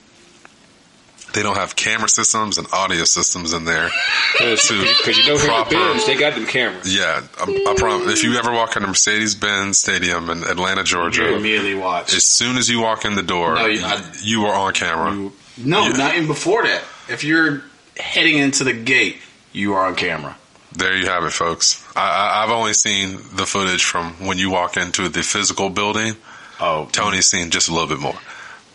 They 1.33 1.41
don't 1.43 1.57
have 1.57 1.75
camera 1.75 2.07
systems 2.07 2.57
and 2.59 2.67
audio 2.71 3.03
systems 3.05 3.53
in 3.53 3.65
there. 3.65 3.89
Because 4.37 4.69
you 4.69 4.77
know 4.77 5.37
here 5.37 5.49
at 5.51 5.67
proper- 5.67 5.69
Benz, 5.71 6.05
they 6.05 6.15
got 6.15 6.35
them 6.35 6.45
cameras. 6.45 6.95
Yeah, 6.95 7.21
I, 7.39 7.65
I 7.69 7.75
promise. 7.77 8.13
If 8.13 8.23
you 8.23 8.35
ever 8.37 8.51
walk 8.51 8.75
into 8.75 8.87
Mercedes-Benz 8.87 9.79
Stadium 9.79 10.29
in 10.29 10.43
Atlanta, 10.43 10.83
Georgia, 10.83 11.21
You 11.23 11.27
Georgia, 11.29 11.39
immediately 11.39 11.75
watch. 11.75 12.13
as 12.13 12.23
soon 12.23 12.57
as 12.57 12.69
you 12.69 12.81
walk 12.81 13.03
in 13.05 13.15
the 13.15 13.23
door, 13.23 13.55
No, 13.55 13.65
you- 13.65 13.79
you, 13.79 13.85
I- 13.85 14.11
you 14.21 14.45
are 14.45 14.55
on 14.55 14.73
camera. 14.73 15.11
You- 15.13 15.33
no, 15.57 15.87
Yeah. 15.87 15.93
not 15.97 16.15
even 16.15 16.27
before 16.27 16.63
that. 16.63 16.83
If 17.09 17.23
you're 17.23 17.63
heading 17.97 18.37
into 18.37 18.63
the 18.63 18.73
gate, 18.73 19.17
you 19.51 19.73
are 19.73 19.85
on 19.85 19.95
camera. 19.95 20.35
There 20.75 20.95
you 20.97 21.05
have 21.05 21.23
it, 21.23 21.31
folks. 21.33 21.83
I, 21.95 22.01
I, 22.01 22.43
I've 22.43 22.49
only 22.51 22.73
seen 22.73 23.17
the 23.33 23.45
footage 23.45 23.83
from 23.83 24.25
when 24.25 24.37
you 24.39 24.49
walk 24.49 24.77
into 24.77 25.09
the 25.09 25.21
physical 25.21 25.69
building. 25.69 26.15
Oh, 26.59 26.87
Tony's 26.91 27.27
seen 27.27 27.49
just 27.51 27.69
a 27.69 27.71
little 27.73 27.87
bit 27.87 27.99
more, 27.99 28.15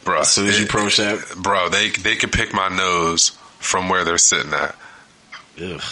bro. 0.09 0.21
as 0.21 0.31
soon 0.33 0.49
as 0.49 0.59
you 0.59 0.65
approach 0.67 0.97
that, 0.97 1.19
bro, 1.37 1.69
they 1.69 1.91
they 1.91 2.17
could 2.17 2.33
pick 2.33 2.53
my 2.55 2.69
nose 2.69 3.31
from 3.59 3.89
where 3.89 4.05
they're 4.05 4.19
sitting 4.19 4.53
at. 4.53 4.75
ugh, 5.63 5.83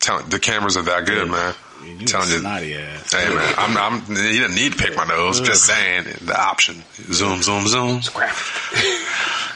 Tell, 0.00 0.22
the 0.22 0.38
cameras 0.38 0.76
are 0.76 0.82
that 0.82 1.06
good, 1.06 1.28
man. 1.28 1.54
you 1.84 2.06
Telling 2.06 2.28
you. 2.30 2.38
snotty 2.38 2.74
ass. 2.76 3.12
Hey 3.12 3.28
man, 3.34 3.54
I'm, 3.58 3.76
I'm, 3.76 4.02
you 4.08 4.40
didn't 4.40 4.54
need 4.54 4.72
to 4.72 4.78
pick 4.78 4.96
my 4.96 5.04
nose. 5.06 5.40
Just 5.40 5.64
saying 5.64 6.04
the 6.24 6.38
option. 6.40 6.82
Zoom, 7.12 7.42
zoom, 7.42 7.66
zoom. 7.66 8.00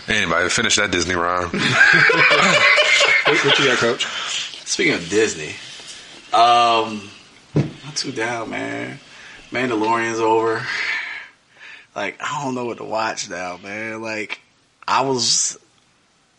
Anybody 0.08 0.48
finish 0.48 0.76
that 0.76 0.90
Disney 0.90 1.14
rhyme? 1.14 1.48
What, 1.50 1.52
what 3.44 3.58
you 3.58 3.66
got, 3.66 3.78
Coach? 3.78 4.04
Speaking 4.66 4.94
of 4.94 5.08
Disney, 5.08 5.54
um, 6.32 7.08
not 7.54 7.94
too 7.94 8.10
down, 8.10 8.50
man. 8.50 8.98
Mandalorian's 9.52 10.18
over. 10.18 10.66
Like 11.94 12.20
I 12.20 12.42
don't 12.44 12.54
know 12.54 12.64
what 12.64 12.78
to 12.78 12.84
watch 12.84 13.28
now, 13.28 13.58
man. 13.62 14.00
Like 14.02 14.40
I 14.86 15.02
was, 15.02 15.58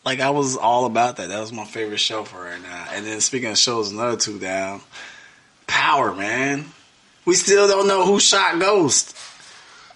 like 0.05 0.19
I 0.19 0.31
was 0.31 0.57
all 0.57 0.85
about 0.85 1.17
that. 1.17 1.29
That 1.29 1.39
was 1.39 1.51
my 1.53 1.65
favorite 1.65 1.99
show 1.99 2.23
for 2.23 2.41
right 2.43 2.61
now. 2.61 2.87
And 2.91 3.05
then 3.05 3.21
speaking 3.21 3.49
of 3.51 3.57
shows, 3.57 3.91
another 3.91 4.17
two 4.17 4.39
down. 4.39 4.81
Power, 5.67 6.13
man. 6.13 6.65
We 7.25 7.35
still 7.35 7.67
don't 7.67 7.87
know 7.87 8.05
who 8.05 8.19
shot 8.19 8.59
Ghost. 8.59 9.15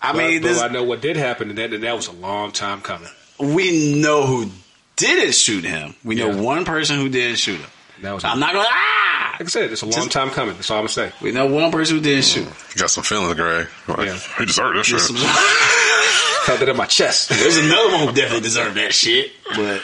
I 0.02 0.14
mean, 0.14 0.42
but, 0.42 0.48
this, 0.48 0.62
I 0.62 0.68
know 0.70 0.84
what 0.84 1.02
did 1.02 1.18
happen, 1.18 1.50
and 1.50 1.58
that, 1.58 1.74
and 1.74 1.84
that 1.84 1.96
was 1.96 2.08
a 2.08 2.12
long 2.14 2.52
time 2.52 2.82
coming. 2.82 3.10
we 3.40 4.00
know 4.00 4.26
who 4.26 4.50
didn't 4.96 5.34
shoot 5.34 5.64
him. 5.66 5.96
We 6.04 6.16
know 6.16 6.30
Yeah. 6.30 6.42
one 6.42 6.66
person 6.66 6.98
who 6.98 7.10
didn't 7.10 7.38
shoot 7.38 7.60
him. 7.60 7.70
That 8.02 8.14
was. 8.14 8.24
I'm 8.24 8.40
not 8.40 8.54
gonna 8.54 8.66
ah. 8.68 9.32
like 9.34 9.42
I 9.42 9.46
said, 9.50 9.72
it's 9.72 9.82
a 9.82 9.86
long 9.86 10.10
time 10.10 10.30
coming. 10.30 10.56
That's 10.56 10.70
all 10.70 10.78
I'm 10.78 10.84
gonna 10.84 10.90
say. 10.90 11.12
We 11.22 11.32
know 11.32 11.48
one 11.48 11.72
person 11.72 11.98
who 11.98 12.02
didn't 12.02 12.26
shoot. 12.26 12.46
You 12.46 12.80
got 12.80 12.90
some 12.92 13.04
feelings, 13.04 13.34
Greg. 13.36 13.68
Like, 13.88 14.08
Yeah. 14.08 14.20
He 14.38 14.46
deserved 14.46 14.78
this 14.78 14.88
shit. 14.88 15.00
There's, 15.00 15.08
some- 15.08 16.44
Felt 16.46 16.62
it 16.62 16.70
in 16.70 16.78
my 16.78 16.86
chest. 16.86 17.30
there's 17.30 17.58
another 17.58 17.92
one 17.94 18.08
who 18.08 18.14
definitely 18.14 18.42
deserved 18.42 18.78
that 18.78 18.94
shit. 18.94 19.32
But 19.56 19.82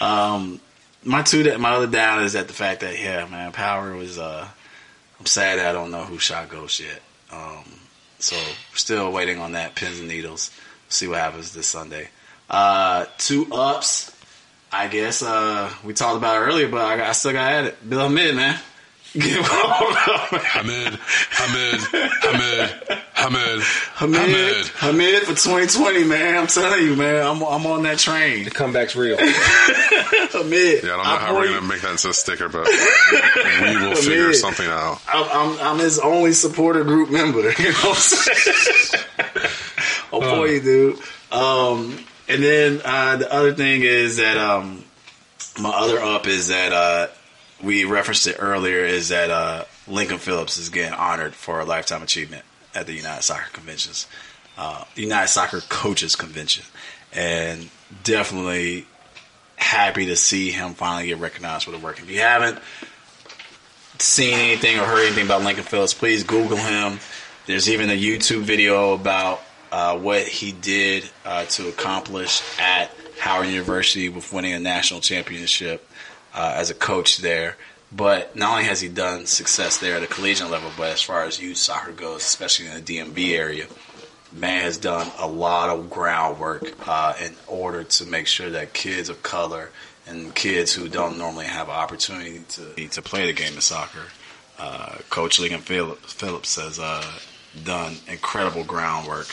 um, 0.00 0.60
my 1.04 1.22
two 1.22 1.44
that 1.44 1.58
my 1.58 1.70
other 1.70 1.86
down 1.88 2.22
is 2.22 2.34
that 2.34 2.46
the 2.46 2.54
fact 2.54 2.80
that 2.80 2.98
yeah, 2.98 3.26
man, 3.26 3.52
Power 3.52 3.94
was. 3.94 4.18
uh 4.18 4.46
I'm 5.18 5.26
sad 5.26 5.58
that 5.58 5.66
I 5.66 5.72
don't 5.72 5.90
know 5.90 6.04
who 6.04 6.18
shot 6.18 6.48
Ghost 6.48 6.78
yet. 6.78 7.02
Um, 7.32 7.64
so 8.20 8.36
still 8.74 9.10
waiting 9.10 9.40
on 9.40 9.52
that 9.52 9.74
pins 9.74 9.98
and 9.98 10.06
needles. 10.06 10.52
See 10.88 11.08
what 11.08 11.18
happens 11.18 11.52
this 11.52 11.66
Sunday. 11.66 12.08
Uh, 12.48 13.06
two 13.18 13.48
ups. 13.52 14.14
I 14.72 14.88
guess 14.88 15.22
uh, 15.22 15.72
we 15.84 15.94
talked 15.94 16.16
about 16.16 16.36
it 16.36 16.46
earlier, 16.46 16.68
but 16.68 16.80
I, 16.82 17.08
I 17.08 17.12
still 17.12 17.32
got 17.32 17.52
at 17.52 17.64
it. 17.64 17.88
Bill 17.88 18.00
Hamid, 18.00 18.36
man. 18.36 18.58
Give 19.14 19.40
Hamid, 19.42 20.98
Hamid, 21.30 21.80
Hamid, 22.20 22.70
Hamid, 23.14 23.62
Hamid, 23.94 24.18
Hamid. 24.20 24.66
Hamid 24.66 25.22
for 25.22 25.34
2020, 25.34 26.04
man. 26.04 26.36
I'm 26.36 26.46
telling 26.46 26.84
you, 26.84 26.94
man. 26.94 27.26
I'm 27.26 27.42
I'm 27.42 27.66
on 27.66 27.84
that 27.84 27.98
train. 27.98 28.44
The 28.44 28.50
comeback's 28.50 28.94
real. 28.94 29.16
Hamid. 29.20 30.84
Yeah, 30.84 30.92
I 30.92 30.96
don't 30.96 30.98
know 30.98 31.04
how 31.04 31.34
we're 31.34 31.46
I'm, 31.46 31.54
gonna 31.54 31.66
make 31.66 31.80
that 31.80 31.92
into 31.92 32.10
a 32.10 32.12
sticker, 32.12 32.50
but 32.50 32.66
we 33.62 33.76
will 33.88 33.96
figure 33.96 34.34
something 34.34 34.66
out. 34.66 35.00
I'm, 35.08 35.24
I'm, 35.32 35.60
I'm 35.60 35.78
his 35.78 35.98
only 35.98 36.32
supporter 36.32 36.84
group 36.84 37.10
member. 37.10 37.38
You 37.38 37.72
know 37.72 37.78
what 37.78 37.88
I'm 37.88 37.94
saying? 37.96 39.04
oh 40.12 40.20
boy, 40.20 40.50
you 40.50 40.60
dude. 40.60 40.98
Um, 41.32 42.04
and 42.28 42.42
then 42.42 42.80
uh, 42.84 43.16
the 43.16 43.32
other 43.32 43.54
thing 43.54 43.82
is 43.82 44.18
that 44.18 44.36
um, 44.36 44.84
my 45.60 45.70
other 45.70 46.00
up 46.00 46.26
is 46.26 46.48
that 46.48 46.72
uh, 46.72 47.08
we 47.62 47.84
referenced 47.84 48.26
it 48.26 48.36
earlier 48.38 48.84
is 48.84 49.08
that 49.08 49.30
uh, 49.30 49.64
Lincoln 49.86 50.18
Phillips 50.18 50.58
is 50.58 50.68
getting 50.68 50.92
honored 50.92 51.34
for 51.34 51.60
a 51.60 51.64
lifetime 51.64 52.02
achievement 52.02 52.44
at 52.74 52.86
the 52.86 52.92
United 52.92 53.22
Soccer 53.22 53.50
Conventions, 53.52 54.06
uh, 54.56 54.84
United 54.94 55.28
Soccer 55.28 55.60
Coaches 55.68 56.14
Convention, 56.14 56.64
and 57.12 57.68
definitely 58.04 58.86
happy 59.56 60.06
to 60.06 60.16
see 60.16 60.50
him 60.50 60.74
finally 60.74 61.08
get 61.08 61.18
recognized 61.18 61.64
for 61.64 61.72
the 61.72 61.78
work. 61.78 61.98
If 61.98 62.10
you 62.10 62.20
haven't 62.20 62.58
seen 63.98 64.34
anything 64.34 64.78
or 64.78 64.84
heard 64.84 65.04
anything 65.04 65.26
about 65.26 65.42
Lincoln 65.42 65.64
Phillips, 65.64 65.94
please 65.94 66.22
Google 66.22 66.58
him. 66.58 67.00
There's 67.46 67.68
even 67.68 67.90
a 67.90 67.98
YouTube 67.98 68.42
video 68.42 68.92
about 68.92 69.40
uh, 69.70 69.98
what 69.98 70.26
he 70.26 70.52
did 70.52 71.08
uh, 71.24 71.44
to 71.46 71.68
accomplish 71.68 72.42
at 72.58 72.90
Howard 73.18 73.48
University 73.48 74.08
with 74.08 74.32
winning 74.32 74.52
a 74.52 74.60
national 74.60 75.00
championship 75.00 75.88
uh, 76.34 76.54
as 76.56 76.70
a 76.70 76.74
coach 76.74 77.18
there. 77.18 77.56
But 77.90 78.36
not 78.36 78.52
only 78.52 78.64
has 78.64 78.80
he 78.80 78.88
done 78.88 79.26
success 79.26 79.78
there 79.78 79.96
at 79.96 80.02
a 80.02 80.06
collegiate 80.06 80.50
level, 80.50 80.70
but 80.76 80.90
as 80.90 81.02
far 81.02 81.24
as 81.24 81.40
youth 81.40 81.56
soccer 81.56 81.92
goes, 81.92 82.22
especially 82.22 82.66
in 82.66 82.74
the 82.74 82.98
DMV 82.98 83.36
area, 83.38 83.66
man 84.32 84.62
has 84.62 84.76
done 84.76 85.10
a 85.18 85.26
lot 85.26 85.70
of 85.70 85.88
groundwork 85.88 86.74
uh, 86.86 87.14
in 87.22 87.34
order 87.46 87.84
to 87.84 88.04
make 88.04 88.26
sure 88.26 88.50
that 88.50 88.74
kids 88.74 89.08
of 89.08 89.22
color 89.22 89.70
and 90.06 90.34
kids 90.34 90.72
who 90.74 90.88
don't 90.88 91.16
normally 91.16 91.46
have 91.46 91.68
an 91.68 91.74
opportunity 91.74 92.40
to 92.48 92.88
to 92.88 93.02
play 93.02 93.26
the 93.26 93.32
game 93.32 93.56
of 93.56 93.62
soccer, 93.62 94.04
uh, 94.58 94.96
Coach 95.08 95.38
Lincoln 95.38 95.60
Phillips 95.60 96.56
has 96.56 96.78
uh, 96.78 97.04
done 97.64 97.96
incredible 98.06 98.64
groundwork 98.64 99.28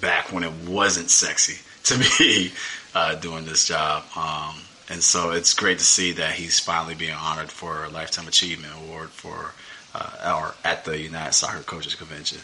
back 0.00 0.32
when 0.32 0.44
it 0.44 0.52
wasn't 0.66 1.10
sexy 1.10 1.58
to 1.84 1.98
be 2.18 2.52
uh, 2.94 3.14
doing 3.16 3.44
this 3.44 3.66
job. 3.66 4.04
Um, 4.16 4.54
and 4.88 5.02
so 5.02 5.30
it's 5.30 5.54
great 5.54 5.78
to 5.78 5.84
see 5.84 6.12
that 6.12 6.32
he's 6.32 6.58
finally 6.58 6.94
being 6.94 7.14
honored 7.14 7.50
for 7.50 7.84
a 7.84 7.88
lifetime 7.88 8.26
achievement 8.26 8.72
award 8.84 9.10
for 9.10 9.54
uh, 9.94 10.40
or 10.40 10.54
at 10.64 10.84
the 10.84 10.98
United 10.98 11.32
Soccer 11.32 11.62
Coaches 11.62 11.94
Convention. 11.94 12.38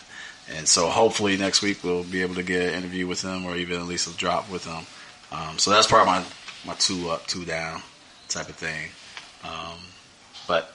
And 0.54 0.68
so 0.68 0.88
hopefully 0.88 1.36
next 1.36 1.62
week 1.62 1.82
we'll 1.82 2.04
be 2.04 2.22
able 2.22 2.36
to 2.36 2.42
get 2.42 2.68
an 2.68 2.74
interview 2.74 3.06
with 3.06 3.22
him 3.22 3.44
or 3.46 3.56
even 3.56 3.80
at 3.80 3.86
least 3.86 4.12
a 4.12 4.16
drop 4.16 4.50
with 4.50 4.64
him. 4.64 4.86
Um, 5.32 5.58
so 5.58 5.70
that's 5.70 5.86
part 5.86 6.02
of 6.02 6.06
my 6.06 6.24
my 6.64 6.74
two 6.74 7.10
up, 7.10 7.26
two 7.26 7.44
down 7.44 7.82
type 8.28 8.48
of 8.48 8.56
thing. 8.56 8.90
Um, 9.44 9.78
but 10.48 10.72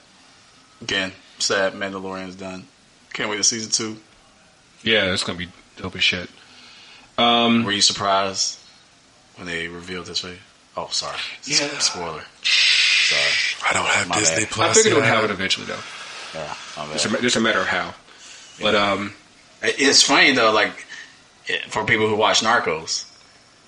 again, 0.80 1.12
sad 1.38 1.74
Mandalorian's 1.74 2.36
done. 2.36 2.66
Can't 3.12 3.30
wait 3.30 3.36
to 3.36 3.44
season 3.44 3.70
two. 3.72 4.00
Yeah, 4.82 5.12
it's 5.12 5.24
gonna 5.24 5.38
be 5.38 5.48
dope 5.76 5.96
as 5.96 6.02
shit. 6.02 6.28
Um, 7.22 7.64
Were 7.64 7.72
you 7.72 7.80
surprised 7.80 8.58
when 9.36 9.46
they 9.46 9.68
revealed 9.68 10.06
this? 10.06 10.24
Way? 10.24 10.38
Oh, 10.76 10.88
sorry. 10.90 11.18
Yeah. 11.44 11.78
Spoiler. 11.78 12.24
Sorry. 12.42 13.68
I 13.68 13.72
don't 13.72 13.86
have 13.86 14.08
my 14.08 14.18
Disney 14.18 14.44
bad. 14.44 14.50
Plus. 14.50 14.70
I 14.70 14.74
figured 14.74 14.92
it 14.92 14.96
would 14.96 15.04
have 15.04 15.24
it 15.24 15.30
eventually, 15.30 15.66
though. 15.66 15.78
Yeah, 16.34 16.54
it's 16.94 17.04
a, 17.04 17.20
just 17.20 17.36
a 17.36 17.40
matter 17.40 17.60
of 17.60 17.66
how. 17.66 17.94
But 18.60 18.74
um, 18.74 19.12
it's 19.62 20.02
funny 20.02 20.32
though, 20.32 20.52
like 20.52 20.86
for 21.68 21.84
people 21.84 22.08
who 22.08 22.16
watch 22.16 22.40
Narcos, 22.40 23.08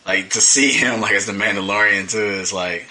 like 0.06 0.30
to 0.30 0.40
see 0.40 0.72
him 0.72 1.00
like 1.00 1.12
as 1.12 1.26
the 1.26 1.32
Mandalorian 1.32 2.10
too 2.10 2.18
is 2.18 2.52
like, 2.52 2.86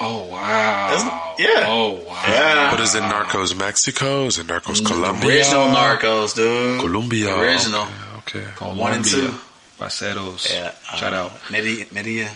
oh 0.00 0.26
wow, 0.26 1.34
yeah, 1.38 1.64
oh 1.68 2.02
wow. 2.06 2.22
Yeah. 2.26 2.70
What 2.72 2.80
is 2.80 2.94
it? 2.94 3.02
Narcos 3.02 3.56
Mexico? 3.56 4.26
Is 4.26 4.38
it 4.38 4.46
Narcos 4.46 4.84
Colombia? 4.84 5.28
Original 5.28 5.66
Narcos, 5.68 6.34
dude. 6.34 6.80
Colombia. 6.80 7.36
Original. 7.36 7.86
Okay. 8.18 8.44
okay. 8.44 8.74
One 8.74 8.92
and 8.92 9.04
two. 9.04 9.34
Parceros. 9.80 10.52
Yeah. 10.52 10.72
Shout 10.96 11.14
uh, 11.14 11.16
out. 11.16 11.32
Medellin. 11.50 12.28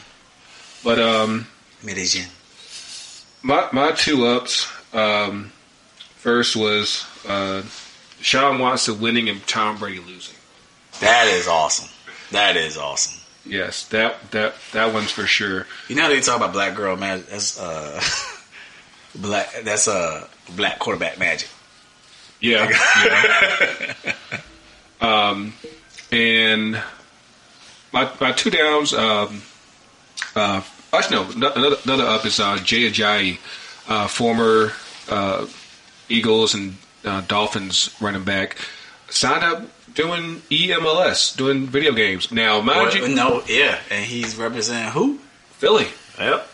But 0.83 0.99
um, 0.99 1.47
Medellin. 1.83 2.29
My 3.43 3.69
my 3.73 3.93
two 3.93 4.27
ups. 4.27 4.67
Um, 4.95 5.53
first 6.17 6.57
was 6.57 7.07
uh, 7.29 7.63
Sean 8.21 8.59
Watson 8.59 9.01
winning 9.01 9.29
and 9.29 9.47
Tom 9.47 9.77
Brady 9.77 10.01
losing. 10.01 10.37
That 11.01 11.27
is 11.27 11.47
awesome. 11.47 11.91
That 12.31 12.57
is 12.57 12.79
awesome. 12.79 13.21
Yes, 13.45 13.87
that 13.89 14.31
that 14.31 14.55
that 14.73 14.95
one's 14.95 15.11
for 15.11 15.27
sure. 15.27 15.67
You 15.89 15.97
know 15.97 16.09
they 16.09 16.21
talk 16.21 16.37
about 16.37 16.55
black 16.55 16.75
girl 16.75 16.97
magic. 16.97 17.27
That's 17.27 17.61
uh, 17.61 18.03
black. 19.15 19.53
That's 19.65 19.87
uh, 19.87 20.27
black 20.57 20.79
quarterback 20.79 21.19
magic. 21.19 21.51
Yeah. 22.41 22.71
yeah. 24.05 24.13
um, 25.01 25.53
and 26.11 26.83
my 27.95 28.11
my 28.21 28.33
two 28.33 28.51
downs. 28.51 28.93
Um, 28.93 29.43
uh, 30.37 30.61
actually, 30.93 31.17
no. 31.17 31.51
Another, 31.53 31.77
another 31.85 32.05
up 32.05 32.27
is 32.27 32.41
uh, 32.41 32.59
Jay 32.59 32.91
Ajayi, 32.91 33.39
uh, 33.89 34.09
former 34.09 34.73
uh, 35.09 35.47
Eagles 36.09 36.55
and 36.55 36.77
uh, 37.05 37.23
Dolphins 37.23 37.95
running 38.01 38.25
back, 38.25 38.59
signed 39.09 39.45
up 39.45 39.63
doing 39.95 40.43
eMLS, 40.51 41.37
doing 41.37 41.67
video 41.67 41.93
games. 41.93 42.33
Now, 42.33 42.61
mind 42.61 42.95
you, 42.95 43.09
no, 43.09 43.43
yeah, 43.47 43.79
and 43.91 44.05
he's 44.05 44.37
representing 44.37 44.91
who? 44.91 45.19
Philly. 45.53 45.87
Yep. 46.19 46.49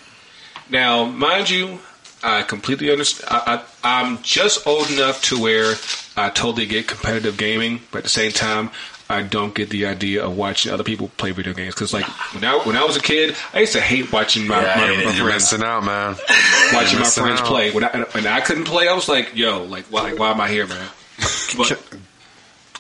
Now, 0.69 1.07
mind 1.07 1.51
you, 1.51 1.81
I 2.23 2.43
completely 2.43 2.93
understand. 2.93 3.29
I, 3.33 3.65
I, 3.83 4.03
I'm 4.03 4.23
just 4.23 4.67
old 4.67 4.91
enough 4.91 5.23
to 5.25 5.41
where 5.41 5.75
I 6.17 6.29
totally 6.29 6.67
get 6.67 6.87
competitive 6.87 7.39
gaming, 7.39 7.81
but 7.91 7.99
at 7.99 8.05
the 8.05 8.11
same 8.11 8.31
time, 8.31 8.71
I 9.11 9.23
don't 9.23 9.55
get 9.55 9.71
the 9.71 9.87
idea 9.87 10.25
of 10.25 10.37
watching 10.37 10.73
other 10.73 10.85
people 10.85 11.11
play 11.17 11.33
video 11.33 11.53
games 11.53 11.75
because, 11.75 11.93
like, 11.93 12.07
when 12.33 12.45
I 12.45 12.57
when 12.59 12.77
I 12.77 12.85
was 12.85 12.97
a 12.97 13.01
kid, 13.01 13.35
I 13.53 13.61
used 13.61 13.73
to 13.73 13.81
hate 13.81 14.13
watching 14.13 14.47
my, 14.47 14.63
yeah, 14.63 14.77
my, 14.77 14.87
my 14.87 15.03
You're 15.03 15.25
friends. 15.27 15.53
missing 15.53 15.63
out, 15.65 15.85
man. 15.85 16.15
Watching 16.73 17.01
my 17.01 17.05
friends 17.05 17.41
out. 17.41 17.47
play. 17.47 17.73
When 17.73 17.83
I, 17.83 18.05
when 18.13 18.27
I 18.27 18.41
couldn't 18.41 18.65
play, 18.67 18.87
I 18.89 18.95
was 18.95 19.09
like, 19.09 19.35
"Yo, 19.35 19.65
like, 19.65 19.87
why, 19.87 20.15
why 20.15 20.31
am 20.31 20.41
I 20.41 20.49
here, 20.49 20.67
man?" 20.67 20.89
But, 21.57 21.83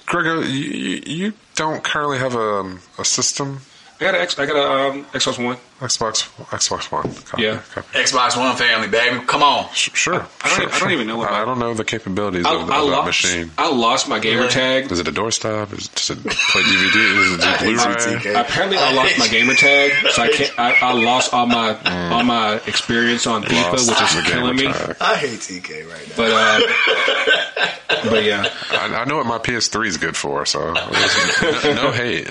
Gregor, 0.07 0.43
you, 0.47 1.03
you 1.05 1.33
don't 1.57 1.83
currently 1.83 2.19
have 2.19 2.37
a, 2.37 2.79
a 2.99 3.05
system 3.05 3.63
I 4.01 4.05
got 4.05 4.15
an 4.15 4.23
X, 4.23 4.39
I 4.39 4.47
got 4.47 4.57
a 4.57 4.89
um, 4.89 5.05
Xbox 5.13 5.45
One. 5.45 5.57
Xbox 5.79 6.29
Xbox 6.47 6.91
One. 6.91 7.03
Copy, 7.27 7.43
yeah. 7.43 7.61
Copy. 7.75 7.99
Xbox 7.99 8.35
One 8.35 8.57
family, 8.57 8.89
baby. 8.89 9.23
Come 9.27 9.43
on. 9.43 9.69
Sure. 9.75 10.15
I, 10.15 10.19
I, 10.19 10.21
don't, 10.21 10.25
sure, 10.25 10.63
even, 10.63 10.73
I 10.75 10.79
don't 10.79 10.93
even 10.93 11.07
know 11.07 11.19
what. 11.19 11.31
I, 11.31 11.43
I 11.43 11.45
don't 11.45 11.59
know 11.59 11.75
the 11.75 11.85
capabilities 11.85 12.47
I, 12.47 12.55
of, 12.55 12.71
I 12.71 12.81
of 12.81 12.89
lost, 12.89 12.97
that 12.97 13.05
machine. 13.05 13.51
I 13.59 13.71
lost 13.71 14.09
my 14.09 14.19
gamer 14.19 14.49
tag. 14.49 14.91
Is 14.91 15.01
it 15.01 15.09
a 15.09 15.13
doorstop? 15.13 15.75
Is 15.75 15.85
it, 15.85 15.95
does 15.95 16.11
it 16.11 16.19
play 16.23 16.63
DVD? 16.63 16.97
Is 17.19 17.45
it 17.45 18.23
Blu-ray? 18.23 18.41
Apparently, 18.41 18.79
I 18.79 18.95
lost 18.95 19.19
my 19.19 19.29
gamer 19.29 19.53
tag, 19.53 19.93
so 20.13 20.23
I 20.23 20.29
can't. 20.29 20.59
I, 20.59 20.79
I 20.81 20.93
lost 20.95 21.35
all 21.35 21.45
my 21.45 21.75
mm. 21.75 22.11
all 22.11 22.25
my 22.25 22.55
experience 22.67 23.27
on 23.27 23.43
FIFA, 23.43 23.73
which 23.73 24.01
is 24.01 24.33
killing 24.33 24.57
me. 24.57 24.73
Tag. 24.73 24.97
I 24.99 25.17
hate 25.17 25.41
TK 25.41 25.91
right 25.91 26.09
now. 26.09 26.15
But 26.17 26.31
uh, 26.33 28.11
but 28.11 28.25
yeah, 28.25 28.51
I, 28.71 29.03
I 29.03 29.05
know 29.05 29.19
what 29.19 29.27
my 29.27 29.39
PS3 29.39 29.87
is 29.87 29.99
good 29.99 30.17
for, 30.17 30.47
so 30.47 30.73
no, 30.73 31.75
no 31.75 31.91
hate. 31.93 32.29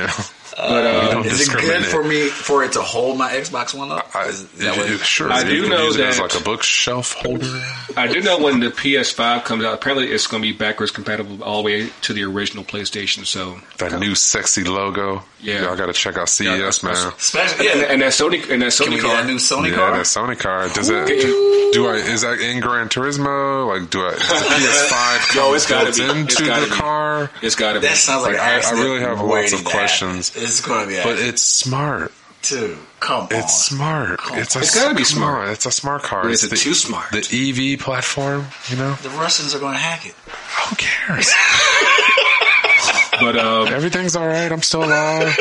But 0.56 0.86
uh, 0.86 1.24
is 1.26 1.48
it 1.48 1.52
good 1.52 1.86
for 1.86 2.04
me 2.04 2.28
for 2.28 2.64
it 2.64 2.74
to 2.74 2.82
hold 2.82 3.18
my 3.18 3.32
Xbox 3.32 3.74
One 3.78 3.92
up? 3.92 4.10
I, 4.16 4.30
it, 4.30 5.00
sure. 5.02 5.32
I 5.32 5.44
do 5.44 5.70
know 5.70 5.92
that 5.94 6.08
as 6.08 6.20
like 6.20 6.40
a 6.40 6.44
bookshelf 6.44 7.14
holder. 7.14 7.62
I 7.96 8.08
do 8.08 8.22
know 8.22 8.40
when 8.40 8.60
the 8.60 8.68
PS5 8.68 9.44
comes 9.46 9.64
out. 9.64 9.74
Apparently, 9.74 10.12
it's 10.12 10.28
going 10.28 10.44
to 10.44 10.52
be 10.52 10.58
backwards 10.58 10.92
compatible 10.92 11.44
all 11.44 11.64
the 11.64 11.66
way 11.66 11.90
to 12.02 12.14
the 12.14 12.24
original 12.24 12.64
PlayStation. 12.64 13.26
So 13.26 13.60
that 13.78 14.00
new 14.00 14.16
sexy 14.16 14.64
logo. 14.64 15.24
Yeah, 15.42 15.64
y'all 15.64 15.78
got 15.78 15.86
to 15.86 15.94
check 15.94 16.18
out 16.18 16.28
CES, 16.28 16.46
yeah, 16.46 16.72
man. 16.84 17.14
Especially, 17.18 17.66
yeah. 17.66 17.72
and, 17.72 17.82
and, 17.84 18.02
that 18.02 18.12
Sony 18.12 18.50
and 18.50 18.62
that 18.62 18.72
Sony 18.72 19.00
Can 19.00 19.02
card. 19.02 19.26
new 19.26 19.38
Sony 19.38 19.70
yeah, 19.70 19.76
card. 19.76 19.94
that 19.96 20.06
Sony 20.06 20.38
card. 20.38 20.74
Does 20.74 20.90
it? 20.90 21.08
Do, 21.08 21.72
do 21.72 21.88
I? 21.88 21.96
Is 21.96 22.22
that 22.22 22.42
in 22.42 22.60
Gran 22.60 22.90
Turismo? 22.90 23.68
Like, 23.68 23.90
do 23.90 24.06
I? 24.06 24.12
Does 24.12 24.28
the 24.28 24.36
PS5 24.36 25.30
come 25.30 25.46
Yo, 25.50 25.54
it's 25.54 25.66
built 25.66 25.96
be. 25.96 26.20
into 26.20 26.44
the 26.44 26.68
be. 26.70 26.72
car? 26.72 27.32
It's 27.42 27.56
got 27.56 27.74
to 27.74 27.80
be. 27.80 27.88
That 27.88 27.96
sounds 27.96 28.24
like, 28.24 28.38
like 28.38 28.66
I, 28.66 28.70
I, 28.70 28.72
really 28.74 29.00
have 29.00 29.22
lots 29.22 29.54
of 29.54 29.64
questions. 29.64 30.36
It's 30.42 30.62
going 30.62 30.84
to 30.84 30.88
be. 30.88 31.02
But 31.04 31.20
it's 31.20 31.42
smart. 31.42 32.12
Dude, 32.42 32.78
come 33.02 33.24
on. 33.24 33.28
It's 33.32 33.66
smart. 33.66 34.20
Come 34.20 34.38
it's 34.38 34.56
a, 34.56 34.60
it's 34.60 34.74
gotta 34.74 34.96
be 34.96 35.04
smart. 35.04 35.48
On. 35.48 35.54
It's 35.54 35.66
a 35.66 35.72
smart 35.72 36.04
car. 36.04 36.30
It's, 36.30 36.44
it's 36.44 36.52
the, 36.52 36.58
too 36.58 36.74
smart. 36.74 37.12
The 37.12 37.74
EV 37.76 37.80
platform, 37.80 38.46
you 38.70 38.78
know. 38.78 38.94
The 38.96 39.10
Russians 39.10 39.54
are 39.54 39.60
going 39.60 39.74
to 39.74 39.80
hack 39.80 40.06
it. 40.06 40.14
Who 40.14 40.76
cares? 40.78 41.30
but 43.20 43.38
um, 43.38 43.68
everything's 43.68 44.16
all 44.16 44.28
right. 44.28 44.50
I'm 44.50 44.62
still 44.62 44.86
alive. 44.86 45.36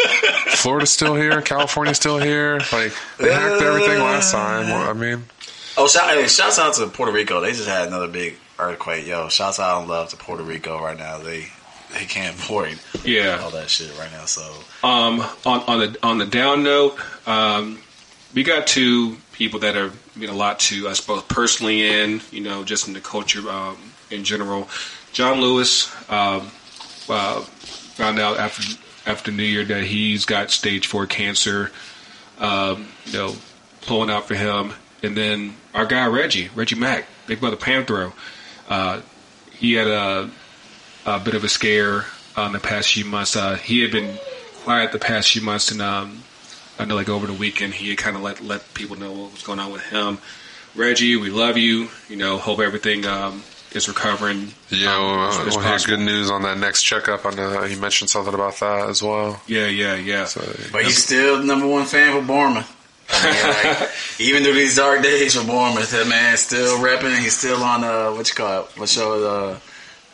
Florida's 0.57 0.91
still 0.91 1.15
here. 1.15 1.41
California's 1.41 1.99
still 1.99 2.19
here. 2.19 2.59
Like 2.73 2.93
they 3.19 3.33
hacked 3.33 3.63
everything 3.63 4.01
last 4.01 4.33
time. 4.33 4.67
Well, 4.67 4.91
I 4.91 4.93
mean, 4.93 5.25
oh, 5.77 5.87
shout, 5.87 6.11
hey, 6.11 6.27
shouts 6.27 6.59
out 6.59 6.75
to 6.75 6.87
Puerto 6.89 7.13
Rico. 7.13 7.41
They 7.41 7.53
just 7.53 7.69
had 7.69 7.87
another 7.87 8.09
big 8.09 8.37
earthquake. 8.59 9.07
Yo, 9.07 9.29
shouts 9.29 9.61
out 9.61 9.81
and 9.81 9.89
love 9.89 10.09
to 10.09 10.17
Puerto 10.17 10.43
Rico 10.43 10.83
right 10.83 10.99
now. 10.99 11.19
They 11.19 11.49
they 11.93 12.05
can't 12.05 12.35
avoid 12.35 12.79
yeah 13.05 13.41
all 13.43 13.51
that 13.51 13.69
shit 13.71 13.97
right 13.99 14.11
now. 14.13 14.25
So 14.25 14.43
um, 14.83 15.21
on 15.47 15.61
on 15.67 15.79
the 15.81 15.99
on 16.03 16.19
the 16.19 16.27
down 16.27 16.63
note, 16.63 16.99
um, 17.27 17.79
we 18.35 18.43
got 18.43 18.67
two 18.67 19.17
people 19.33 19.61
that 19.61 19.77
are 19.77 19.93
mean 20.17 20.29
a 20.29 20.35
lot 20.35 20.59
to 20.59 20.89
us 20.89 21.01
both 21.01 21.29
personally 21.29 21.89
and 21.89 22.23
you 22.33 22.41
know 22.41 22.65
just 22.65 22.89
in 22.89 22.95
the 22.95 23.01
culture 23.01 23.49
um, 23.49 23.77
in 24.11 24.25
general. 24.25 24.69
John 25.13 25.41
Lewis 25.41 25.93
um, 26.11 26.51
uh, 27.09 27.41
found 27.41 28.19
out 28.19 28.39
after 28.39 28.79
after 29.07 29.33
New 29.33 29.43
Year 29.43 29.65
that 29.65 29.85
he's 29.85 30.25
got 30.25 30.51
stage 30.51 30.87
four 30.87 31.07
cancer. 31.07 31.71
Um, 32.39 32.87
you 33.07 33.15
know, 33.15 33.35
pulling 33.83 34.11
out 34.11 34.29
for 34.29 34.37
him, 34.37 34.73
and 35.03 35.17
then 35.17 35.57
our 35.75 35.87
guy 35.87 36.07
Reggie 36.07 36.51
Reggie 36.55 36.77
Mack, 36.77 37.07
Big 37.27 37.41
Brother 37.41 37.57
Panthro. 37.57 38.13
Uh, 38.69 39.01
he 39.51 39.73
had 39.73 39.89
a 39.89 40.31
a 41.17 41.21
bit 41.21 41.35
of 41.35 41.45
a 41.45 41.49
scare 41.49 42.05
in 42.37 42.53
the 42.53 42.61
past 42.61 42.93
few 42.93 43.05
months. 43.05 43.37
Uh, 43.37 43.57
he 43.57 43.81
had 43.81 43.91
been 43.91 44.19
quiet 44.65 44.93
the 44.93 44.99
past 44.99 45.33
few 45.33 45.43
months, 45.43 45.71
and 45.71 45.81
um, 45.81 46.23
I 46.79 46.85
know 46.85 46.95
like 46.95 47.09
over 47.09 47.27
the 47.27 47.33
weekend 47.33 47.75
he 47.75 47.95
kind 47.97 48.17
of 48.17 48.23
let 48.23 48.43
let 48.43 48.75
people 48.75 48.97
know 48.97 49.13
what 49.13 49.33
was 49.33 49.43
going 49.43 49.59
on 49.59 49.73
with 49.73 49.83
him. 49.83 50.19
Reggie, 50.75 51.17
we 51.17 51.31
love 51.31 51.57
you. 51.57 51.89
You 52.09 52.17
know, 52.17 52.39
hope 52.39 52.61
everything 52.61 53.07
um, 53.07 53.43
is 53.73 53.89
recovering. 53.89 54.53
Yeah, 54.71 54.95
um, 54.95 55.03
well, 55.03 55.29
as 55.29 55.37
soon 55.37 55.49
as 55.49 55.57
we'll 55.57 55.67
hear 55.67 55.97
good 55.97 56.05
news 56.05 56.31
on 56.31 56.43
that 56.43 56.59
next 56.59 56.83
checkup. 56.83 57.25
I 57.27 57.31
know 57.31 57.63
he 57.63 57.77
mentioned 57.77 58.11
something 58.11 58.35
about 58.35 58.57
that 58.61 58.89
as 58.89 59.03
well. 59.03 59.41
Yeah, 59.47 59.67
yeah, 59.67 59.97
yeah. 59.97 60.27
So, 60.27 60.41
But 60.71 60.85
he's 60.85 61.03
still 61.03 61.39
the 61.39 61.45
number 61.45 61.67
one 61.67 61.87
fan 61.87 62.21
for 62.21 62.27
Bournemouth. 62.27 62.75
I 63.11 63.33
mean, 63.33 63.81
like, 63.81 63.91
even 64.21 64.45
through 64.45 64.53
these 64.53 64.77
dark 64.77 65.03
days 65.03 65.35
for 65.35 65.47
Bournemouth, 65.47 65.91
that 65.91 66.07
man's 66.07 66.41
still 66.41 66.79
repping. 66.79 67.19
He's 67.19 67.37
still 67.37 67.63
on 67.63 67.83
uh, 67.83 68.11
what 68.13 68.29
you 68.29 68.35
call 68.35 68.65
it? 68.65 68.79
What 68.79 68.89
show? 68.91 69.25
Uh, 69.25 69.59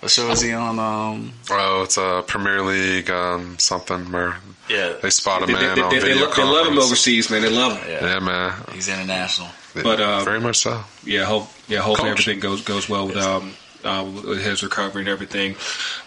what 0.04 0.10
show 0.10 0.30
is 0.30 0.42
he 0.42 0.52
on? 0.52 0.78
Um, 0.78 1.32
oh, 1.50 1.82
it's 1.82 1.96
a 1.96 2.22
Premier 2.26 2.60
League 2.62 3.08
um, 3.10 3.58
something 3.58 4.12
where 4.12 4.36
yeah, 4.68 4.94
they 5.02 5.08
spot 5.10 5.42
a 5.42 5.46
They, 5.46 5.52
man 5.54 5.74
they, 5.74 5.82
on 5.82 5.90
they, 5.90 5.98
they, 5.98 6.06
video 6.12 6.26
lo- 6.26 6.32
they 6.34 6.42
love 6.44 6.66
him 6.68 6.78
overseas, 6.78 7.30
man. 7.30 7.40
They 7.42 7.48
love 7.50 7.78
him. 7.78 7.90
yeah, 7.90 8.12
Yeah, 8.14 8.18
man. 8.20 8.52
he's 8.72 8.88
international. 8.88 9.48
But, 9.74 10.00
uh, 10.00 10.20
very 10.24 10.40
much 10.40 10.58
so. 10.58 10.84
Yeah, 11.04 11.24
hope 11.24 11.48
yeah, 11.68 11.80
hopefully 11.80 12.10
Coach. 12.10 12.20
everything 12.28 12.40
goes 12.40 12.62
goes 12.62 12.88
well 12.88 13.06
with 13.08 13.16
um 13.16 13.52
uh, 13.82 14.04
with 14.04 14.42
his 14.44 14.62
recovery 14.62 15.00
and 15.02 15.08
everything. 15.08 15.56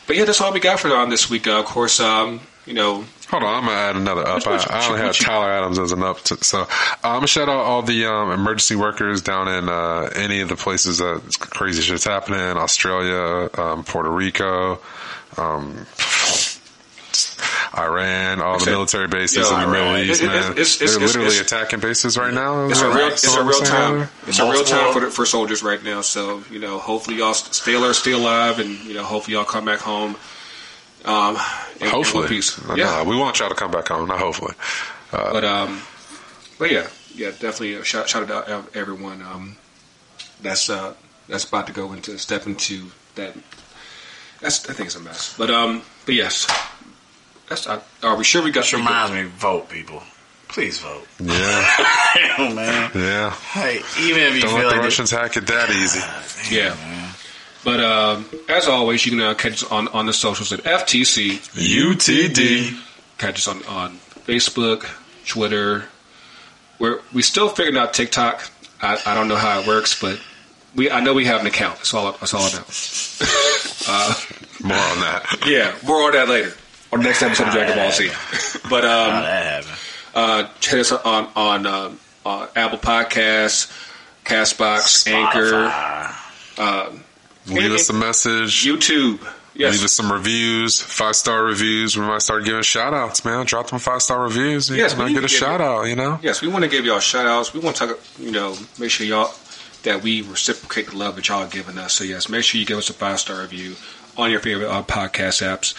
But 0.06 0.16
yeah, 0.16 0.26
that's 0.26 0.40
all 0.42 0.54
we 0.54 0.60
got 0.60 0.80
for 0.80 0.96
on 0.96 1.10
this 1.10 1.30
week. 1.30 1.48
Uh, 1.48 1.60
of 1.60 1.66
course, 1.66 2.00
um, 2.00 2.40
you 2.68 2.74
know, 2.74 3.06
Hold 3.30 3.44
on, 3.44 3.56
I'm 3.56 3.66
gonna 3.66 3.78
add 3.78 3.96
another 3.98 4.22
up. 4.26 4.46
What 4.46 4.66
you- 4.66 4.74
I, 4.74 4.80
I 4.80 4.86
only 4.86 5.00
what 5.00 5.06
had 5.08 5.20
you- 5.20 5.26
Tyler 5.26 5.52
Adams 5.52 5.80
as 5.80 5.92
an 5.92 6.02
up, 6.04 6.22
to, 6.26 6.42
so 6.44 6.62
uh, 6.62 6.66
I'm 7.04 7.16
gonna 7.18 7.28
shout 7.28 7.50
out 7.50 7.58
all 7.58 7.82
the 7.82 8.06
um, 8.06 8.32
emergency 8.32 8.76
workers 8.78 9.22
down 9.22 9.48
in 9.50 9.68
uh, 9.68 10.10
any 10.16 10.40
of 10.40 10.48
the 10.50 10.56
places 10.56 11.00
that 11.00 11.22
crazy 11.40 11.82
shit's 11.82 12.06
happening. 12.06 12.40
Australia, 12.40 13.50
um, 13.58 13.84
Puerto 13.84 14.10
Rico, 14.10 14.80
um, 15.36 15.86
Iran, 17.78 18.42
all 18.42 18.60
the 18.60 18.66
military 18.72 19.08
bases 19.08 19.38
Yo, 19.50 19.56
in 19.56 19.62
the 19.62 19.68
Middle 19.68 19.98
East, 19.98 20.22
It- 20.22 20.26
it- 20.26 20.28
man. 20.28 20.52
it's- 20.54 20.58
it's- 20.58 20.78
They're 20.80 20.88
it's- 20.88 21.00
literally 21.16 21.28
it's- 21.38 21.52
attacking 21.52 21.80
bases 21.80 22.18
right 22.18 22.34
now. 22.34 22.68
it's 22.70 22.82
a 22.82 22.90
real 22.90 23.08
it's 23.08 23.36
a 23.36 23.44
real 23.44 23.62
time 23.62 24.10
it's 24.26 24.40
a 24.40 24.50
real 24.50 24.64
time 24.64 24.94
for 24.94 25.12
for 25.12 25.26
soldiers 25.26 25.62
right 25.64 25.84
now. 25.84 26.02
So 26.02 26.44
you 26.50 26.60
know, 26.60 26.80
hopefully 26.80 27.18
y'all 27.18 27.34
stay 27.34 27.74
alive, 27.74 27.96
stay 27.96 28.14
alive, 28.14 28.60
and 28.60 28.80
you 28.86 28.94
know, 28.94 29.04
hopefully 29.04 29.36
y'all 29.36 29.44
come 29.46 29.66
back 29.66 29.80
home. 29.80 30.16
Um, 31.08 31.36
in- 31.36 31.38
in 31.38 31.86
one 31.88 31.90
Hopefully, 31.90 32.28
piece. 32.28 32.62
No, 32.68 32.76
yeah. 32.76 33.04
we 33.04 33.16
want 33.16 33.40
y'all 33.40 33.50
to 33.50 33.56
come 33.56 33.72
back 33.72 33.88
home. 33.88 34.08
Not 34.08 34.20
hopefully. 34.20 34.54
But 35.12 35.44
um, 35.46 35.82
but 36.60 36.70
yeah, 36.72 36.88
yeah, 37.16 37.30
definitely 37.32 37.76
a 37.76 37.84
shout 37.84 38.10
shout 38.10 38.30
out 38.30 38.48
to 38.48 38.78
everyone. 38.78 39.22
Um, 39.22 39.56
that's 40.42 40.70
uh 40.70 40.94
that's 41.30 41.46
about 41.46 41.68
to 41.68 41.74
go 41.74 41.94
into 41.94 42.18
step 42.18 42.46
into 42.46 42.88
that. 43.16 43.34
That's 44.42 44.70
I 44.70 44.74
think 44.74 44.88
it's 44.88 44.96
a 44.96 45.00
mess. 45.00 45.36
But 45.38 45.50
um, 45.50 45.82
but 46.06 46.14
yes, 46.16 46.46
that's. 47.50 47.68
Uh, 47.68 47.82
are 48.04 48.16
we 48.18 48.24
sure 48.24 48.44
we 48.44 48.52
got? 48.52 48.62
Which 48.66 48.74
reminds 48.74 49.14
me, 49.14 49.24
vote, 49.24 49.70
people. 49.70 50.04
Please 50.50 50.80
vote. 50.80 51.06
Yeah, 51.20 51.34
Hell, 51.62 52.54
man. 52.54 52.92
yeah. 52.96 53.32
Hey, 53.32 53.82
even 54.00 54.22
if 54.24 54.36
you 54.36 54.42
Don't 54.42 54.50
feel 54.52 54.58
let 54.60 54.70
the 54.70 54.76
like 54.76 54.82
Russians 54.82 55.12
hack 55.12 55.36
it 55.38 55.46
that 55.48 55.70
easy. 55.70 56.00
Yeah. 56.56 56.76
But 57.64 57.80
um, 57.80 58.26
as 58.48 58.68
always, 58.68 59.06
you 59.06 59.12
can 59.12 59.22
uh, 59.22 59.34
catch 59.34 59.64
us 59.64 59.64
on, 59.64 59.88
on 59.90 60.06
the 60.06 60.14
socials 60.14 60.52
at 60.54 60.62
FTC. 60.64 61.40
UTD. 61.54 62.80
Catch 63.18 63.40
us 63.40 63.48
on, 63.48 63.64
on 63.66 63.98
Facebook, 64.26 64.88
Twitter. 65.26 65.86
We're 66.80 67.02
we 67.14 67.22
still 67.22 67.50
figuring 67.50 67.78
out 67.78 67.94
TikTok. 67.94 68.50
I, 68.82 69.02
I 69.06 69.16
don't 69.16 69.28
know 69.28 69.36
how 69.36 69.60
it 69.62 69.68
works, 69.68 70.00
but 70.00 70.20
we 70.76 70.92
I 70.92 71.00
know 71.00 71.14
we 71.14 71.26
have 71.26 71.42
an 71.42 71.48
account. 71.48 71.78
That's 71.78 71.94
all. 71.94 72.12
That's 72.14 72.34
all 72.34 72.42
I 72.44 72.52
know. 72.52 74.14
More 74.64 74.78
on 74.78 75.00
that. 75.02 75.44
Yeah, 75.46 75.76
more 75.86 76.04
on 76.04 76.14
that 76.14 76.28
later. 76.30 76.54
On 76.92 77.00
the 77.00 77.06
next 77.06 77.22
episode 77.22 77.48
of 77.48 77.54
Dragon 77.54 77.76
Ball 77.76 77.92
Z. 77.92 78.10
But 78.70 78.86
um, 78.86 79.64
uh, 80.16 80.50
check 80.60 80.80
us 80.80 80.92
on 80.92 81.30
on 81.36 81.66
um, 81.68 82.00
uh, 82.26 82.48
Apple 82.56 82.80
Podcasts, 82.80 83.72
Castbox, 84.26 85.08
Anchor, 85.12 85.70
Spotify. 85.70 87.04
Leave 87.48 87.72
us 87.72 87.90
a 87.90 87.94
message. 87.94 88.66
YouTube. 88.66 89.20
Yes, 89.54 89.74
Leave 89.74 89.84
us 89.86 89.94
some 89.94 90.12
reviews, 90.12 90.80
five 90.80 91.16
star 91.16 91.44
reviews. 91.44 91.98
We 91.98 92.06
might 92.06 92.22
start 92.22 92.46
giving 92.46 92.62
shout 92.62 92.94
outs, 92.94 93.26
man. 93.26 93.46
Drop 93.48 93.68
them 93.70 93.80
five 93.80 94.04
star 94.04 94.22
reviews. 94.22 94.70
Yes, 94.70 94.96
might 94.96 95.10
get 95.10 95.18
a 95.20 95.22
to 95.22 95.28
shout 95.28 95.62
out, 95.62 95.86
you 95.86 95.96
know? 95.96 96.20
Yes, 96.22 96.44
we 96.44 96.48
want 96.48 96.64
to 96.64 96.70
give 96.70 96.86
y'all 96.86 97.00
shout 97.00 97.26
outs. 97.26 97.54
We 97.56 97.60
want 97.60 97.76
to 97.78 97.88
talk, 97.88 98.00
you 98.20 98.30
know, 98.32 98.56
make 98.78 98.92
sure 98.92 99.08
y'all 99.08 99.34
that 99.82 100.04
we 100.04 100.22
reciprocate 100.22 100.92
the 100.92 100.98
love 100.98 101.16
that 101.16 101.28
y'all 101.28 101.42
are 101.44 101.48
giving 101.48 101.80
us. 101.80 101.94
So 101.94 102.04
yes, 102.04 102.30
make 102.30 102.44
sure 102.44 102.60
you 102.60 102.68
give 102.68 102.78
us 102.78 102.92
a 102.92 102.94
five 102.94 103.20
star 103.20 103.42
review 103.42 103.76
on 104.16 104.30
your 104.30 104.42
favorite 104.42 104.70
uh, 104.70 104.84
podcast 104.84 105.42
apps. 105.42 105.74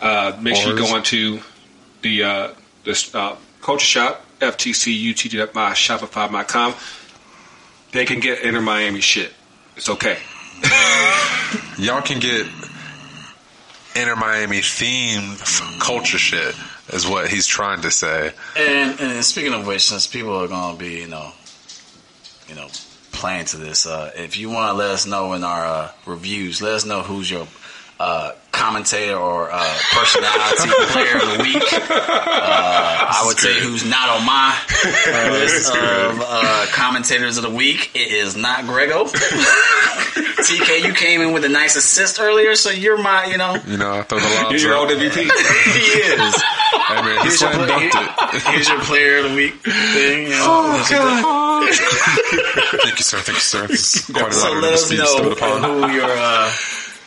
Uh, 0.00 0.36
make 0.42 0.56
sure 0.56 0.72
you 0.72 0.78
go 0.78 0.94
onto 0.94 1.40
the 2.02 2.22
uh, 2.24 2.48
this 2.84 3.14
uh, 3.14 3.36
culture 3.62 3.86
shop 3.86 4.26
ftcutd.myshopify.com. 4.40 6.74
They 7.92 8.04
can 8.04 8.20
get 8.20 8.42
Inter 8.42 8.60
Miami 8.60 9.00
shit. 9.00 9.32
It's 9.76 9.88
okay. 9.88 10.18
Y'all 11.78 12.02
can 12.02 12.20
get 12.20 12.46
Inter 13.94 14.16
Miami 14.16 14.58
themed 14.58 15.80
culture 15.80 16.18
shit, 16.18 16.54
is 16.88 17.06
what 17.06 17.28
he's 17.28 17.46
trying 17.46 17.82
to 17.82 17.90
say. 17.90 18.32
And, 18.56 19.00
and 19.00 19.24
speaking 19.24 19.52
of 19.52 19.66
which, 19.66 19.82
since 19.82 20.06
people 20.06 20.36
are 20.36 20.48
to 20.48 20.78
be, 20.78 21.00
you 21.00 21.08
know, 21.08 21.32
you 22.48 22.54
know, 22.54 22.68
playing 23.12 23.46
to 23.46 23.56
this, 23.58 23.86
uh, 23.86 24.10
if 24.16 24.36
you 24.36 24.50
want 24.50 24.70
to 24.70 24.74
let 24.74 24.90
us 24.90 25.06
know 25.06 25.32
in 25.34 25.44
our 25.44 25.66
uh, 25.66 25.90
reviews, 26.06 26.62
let 26.62 26.72
us 26.72 26.84
know 26.84 27.02
who's 27.02 27.30
your 27.30 27.46
uh, 28.04 28.32
commentator 28.50 29.16
or 29.16 29.48
uh, 29.52 29.78
personality 29.92 30.70
player 30.90 31.16
of 31.16 31.38
the 31.38 31.42
week. 31.42 31.72
Uh, 31.72 33.06
I 33.14 33.22
would 33.26 33.38
say 33.38 33.54
who's 33.60 33.84
not 33.88 34.08
on 34.08 34.26
my 34.26 34.58
list 35.38 35.70
of 35.72 36.20
uh, 36.26 36.66
commentators 36.72 37.36
of 37.36 37.44
the 37.44 37.50
week. 37.50 37.90
It 37.94 38.10
is 38.12 38.36
not 38.36 38.64
Grego. 38.64 39.04
TK, 40.42 40.84
you 40.84 40.92
came 40.94 41.20
in 41.20 41.32
with 41.32 41.44
a 41.44 41.48
nice 41.48 41.76
assist 41.76 42.18
earlier, 42.20 42.54
so 42.56 42.70
you're 42.70 42.98
my, 43.00 43.26
you 43.26 43.38
know, 43.38 43.56
You 43.66 43.76
know, 43.76 43.92
I 43.92 44.02
throw 44.02 44.18
the 44.18 44.26
lobs 44.42 44.60
You're 44.62 44.72
your 44.72 44.84
up. 44.84 44.90
old 44.90 44.98
MVP. 44.98 45.14
he 45.14 45.28
is. 45.30 46.34
Hey, 46.42 47.02
man, 47.02 47.24
he's 47.24 47.40
Here's 47.40 47.40
your, 47.40 47.52
slam 47.52 47.68
dunked 47.68 48.34
it. 48.34 48.42
here's 48.42 48.68
your 48.68 48.80
player 48.80 49.18
of 49.18 49.30
the 49.30 49.36
week 49.36 49.54
thing. 49.62 50.24
You 50.24 50.30
know, 50.30 50.38
Oh, 50.44 51.68
Thank 52.82 52.98
you, 52.98 53.04
sir. 53.04 53.18
Thank 53.18 53.36
you, 53.38 53.40
sir. 53.42 53.66
This 53.68 53.96
is 53.96 54.04
quite 54.14 54.28
a 54.28 54.32
So 54.32 54.48
lot 54.48 54.56
of 54.56 54.62
let 54.64 54.72
us 54.74 54.90
know 54.90 55.04
stowed 55.06 55.32
upon. 55.32 55.62
who 55.62 55.94
your 55.94 56.04
uh, 56.10 56.52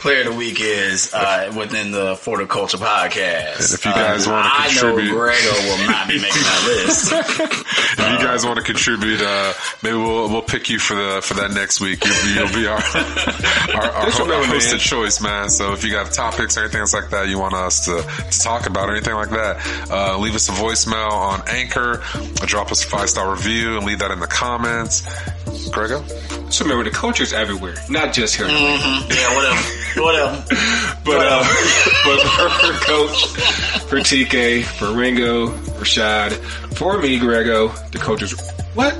player 0.05 0.21
of 0.21 0.27
the 0.33 0.37
week 0.37 0.59
is 0.61 1.11
uh, 1.15 1.51
within 1.57 1.89
the 1.91 2.15
For 2.15 2.37
the 2.37 2.45
Culture 2.45 2.77
podcast. 2.77 3.57
And 3.57 3.73
if 3.73 3.85
you 3.85 3.91
guys 3.91 4.27
Uh, 4.27 4.31
wanna 4.31 4.49
contribute, 4.49 4.61
I 4.61 4.67
contribute- 4.67 5.11
know 5.11 5.17
Grego 5.17 5.51
will 5.65 5.87
not 5.89 6.07
be 6.07 6.21
making 6.21 6.43
that 6.43 6.63
list. 6.67 7.11
If 7.11 7.97
you 7.97 8.25
guys 8.25 8.45
want 8.45 8.57
to 8.57 8.63
contribute, 8.63 9.19
uh, 9.21 9.53
maybe 9.81 9.97
we'll 9.97 10.29
we'll 10.29 10.43
pick 10.43 10.69
you 10.69 10.77
for 10.77 10.93
the 10.93 11.21
for 11.23 11.33
that 11.35 11.51
next 11.53 11.81
week. 11.81 12.05
You'll, 12.05 12.45
you'll 12.45 12.53
be 12.53 12.67
our 12.67 12.77
our, 13.73 13.91
our, 13.91 14.05
Just 14.05 14.17
ho- 14.19 14.25
our 14.25 14.29
remember, 14.29 14.45
host 14.53 14.73
of 14.73 14.79
choice, 14.79 15.19
man. 15.21 15.49
So 15.49 15.73
if 15.73 15.83
you 15.83 15.91
got 15.91 16.11
topics 16.11 16.55
or 16.55 16.61
anything 16.61 16.81
else 16.81 16.93
like 16.93 17.09
that 17.09 17.27
you 17.27 17.39
want 17.39 17.55
us 17.55 17.85
to, 17.85 18.01
to 18.31 18.39
talk 18.39 18.67
about 18.67 18.89
or 18.89 18.91
anything 18.91 19.15
like 19.15 19.31
that, 19.31 19.89
uh, 19.89 20.17
leave 20.19 20.35
us 20.35 20.47
a 20.49 20.51
voicemail 20.51 21.11
on 21.11 21.41
Anchor, 21.49 22.03
drop 22.45 22.71
us 22.71 22.83
a 22.83 22.87
five 22.87 23.09
star 23.09 23.31
review, 23.31 23.77
and 23.77 23.85
leave 23.87 23.99
that 23.99 24.11
in 24.11 24.19
the 24.19 24.27
comments. 24.27 25.01
Grego, 25.71 26.03
So 26.49 26.63
remember, 26.65 26.83
the 26.83 26.89
culture's 26.95 27.31
everywhere, 27.33 27.75
not 27.89 28.13
just 28.13 28.35
here. 28.35 28.47
Mm-hmm. 28.47 29.11
yeah, 29.11 29.35
whatever. 29.35 29.61
Whatever. 30.01 30.43
But 31.05 31.27
uh, 31.27 31.43
but 32.05 32.19
for, 32.19 32.49
for 32.49 32.73
Coach, 32.85 33.25
for 33.83 33.99
TK, 33.99 34.63
for 34.63 34.91
Ringo, 34.91 35.47
for 35.49 35.85
Shad, 35.85 36.33
for 36.33 36.97
me, 36.97 37.19
Grego, 37.19 37.67
the 37.91 37.99
coaches. 37.99 38.33
What? 38.73 38.93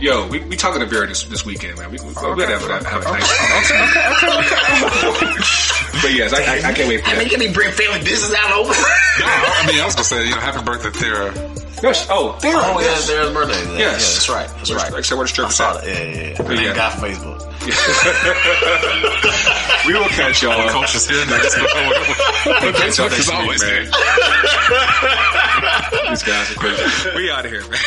Yo, 0.00 0.26
we, 0.28 0.38
we 0.44 0.56
talking 0.56 0.80
to 0.80 0.86
beer 0.86 1.04
this 1.06 1.24
this 1.24 1.44
weekend, 1.44 1.78
man. 1.78 1.90
We, 1.90 1.98
we, 1.98 2.06
we 2.06 2.14
gotta 2.14 2.46
have, 2.46 2.64
a- 2.64 2.84
have 2.88 3.02
a 3.02 3.04
nice. 3.10 3.28
but 6.02 6.12
yes, 6.14 6.32
I, 6.32 6.42
I, 6.42 6.62
I 6.70 6.72
can't 6.72 6.88
wait 6.88 7.00
for 7.02 7.08
I 7.10 7.14
mean, 7.14 7.24
that. 7.24 7.30
can 7.30 7.40
we 7.40 7.48
bring 7.52 7.70
family 7.72 7.98
business 8.00 8.32
out 8.38 8.52
over? 8.52 8.72
no, 8.72 9.26
I 9.26 9.64
mean 9.66 9.80
I 9.80 9.84
was 9.84 9.94
gonna 9.94 10.04
say, 10.04 10.24
you 10.26 10.30
know, 10.30 10.38
happy 10.40 10.62
birthday, 10.64 10.90
Thera. 10.90 11.61
Yes. 11.82 12.06
Oh, 12.10 12.36
there. 12.40 12.54
Oh, 12.56 12.78
yeah, 12.78 12.84
yes. 12.86 13.06
there's 13.08 13.32
birthday. 13.34 13.58
today. 13.60 13.78
Yes. 13.78 13.78
Yeah, 13.78 13.90
that's 14.14 14.28
right. 14.28 14.48
That's 14.56 14.70
Where's- 14.70 14.82
right. 14.90 14.98
Except 15.00 15.18
where 15.18 15.26
the 15.26 15.30
I 15.30 15.32
strippers 15.32 15.56
saw 15.56 15.76
at. 15.78 15.84
that. 15.84 15.90
Yeah, 15.90 16.02
yeah, 16.02 16.14
yeah. 16.14 16.28
Yeah. 16.28 16.44
Thank 16.44 16.76
God 16.76 16.92
Facebook. 17.02 17.40
We 19.86 19.92
will 19.94 20.08
catch 20.08 20.42
y'all. 20.42 20.68
Coach 20.70 20.94
is 20.94 21.08
here 21.08 21.24
next. 21.26 21.56
We'll 22.46 22.72
catch 22.72 22.98
y'all 22.98 23.08
Coach 23.08 23.18
is 23.18 23.28
next 23.28 23.28
week, 23.28 23.38
always 23.38 23.62
man. 23.62 23.84
These 26.10 26.22
guys 26.22 26.50
are 26.50 26.54
crazy. 26.54 26.82
We 27.16 27.30
out 27.30 27.44
of 27.44 27.50
here, 27.50 27.62
man. 27.68 27.80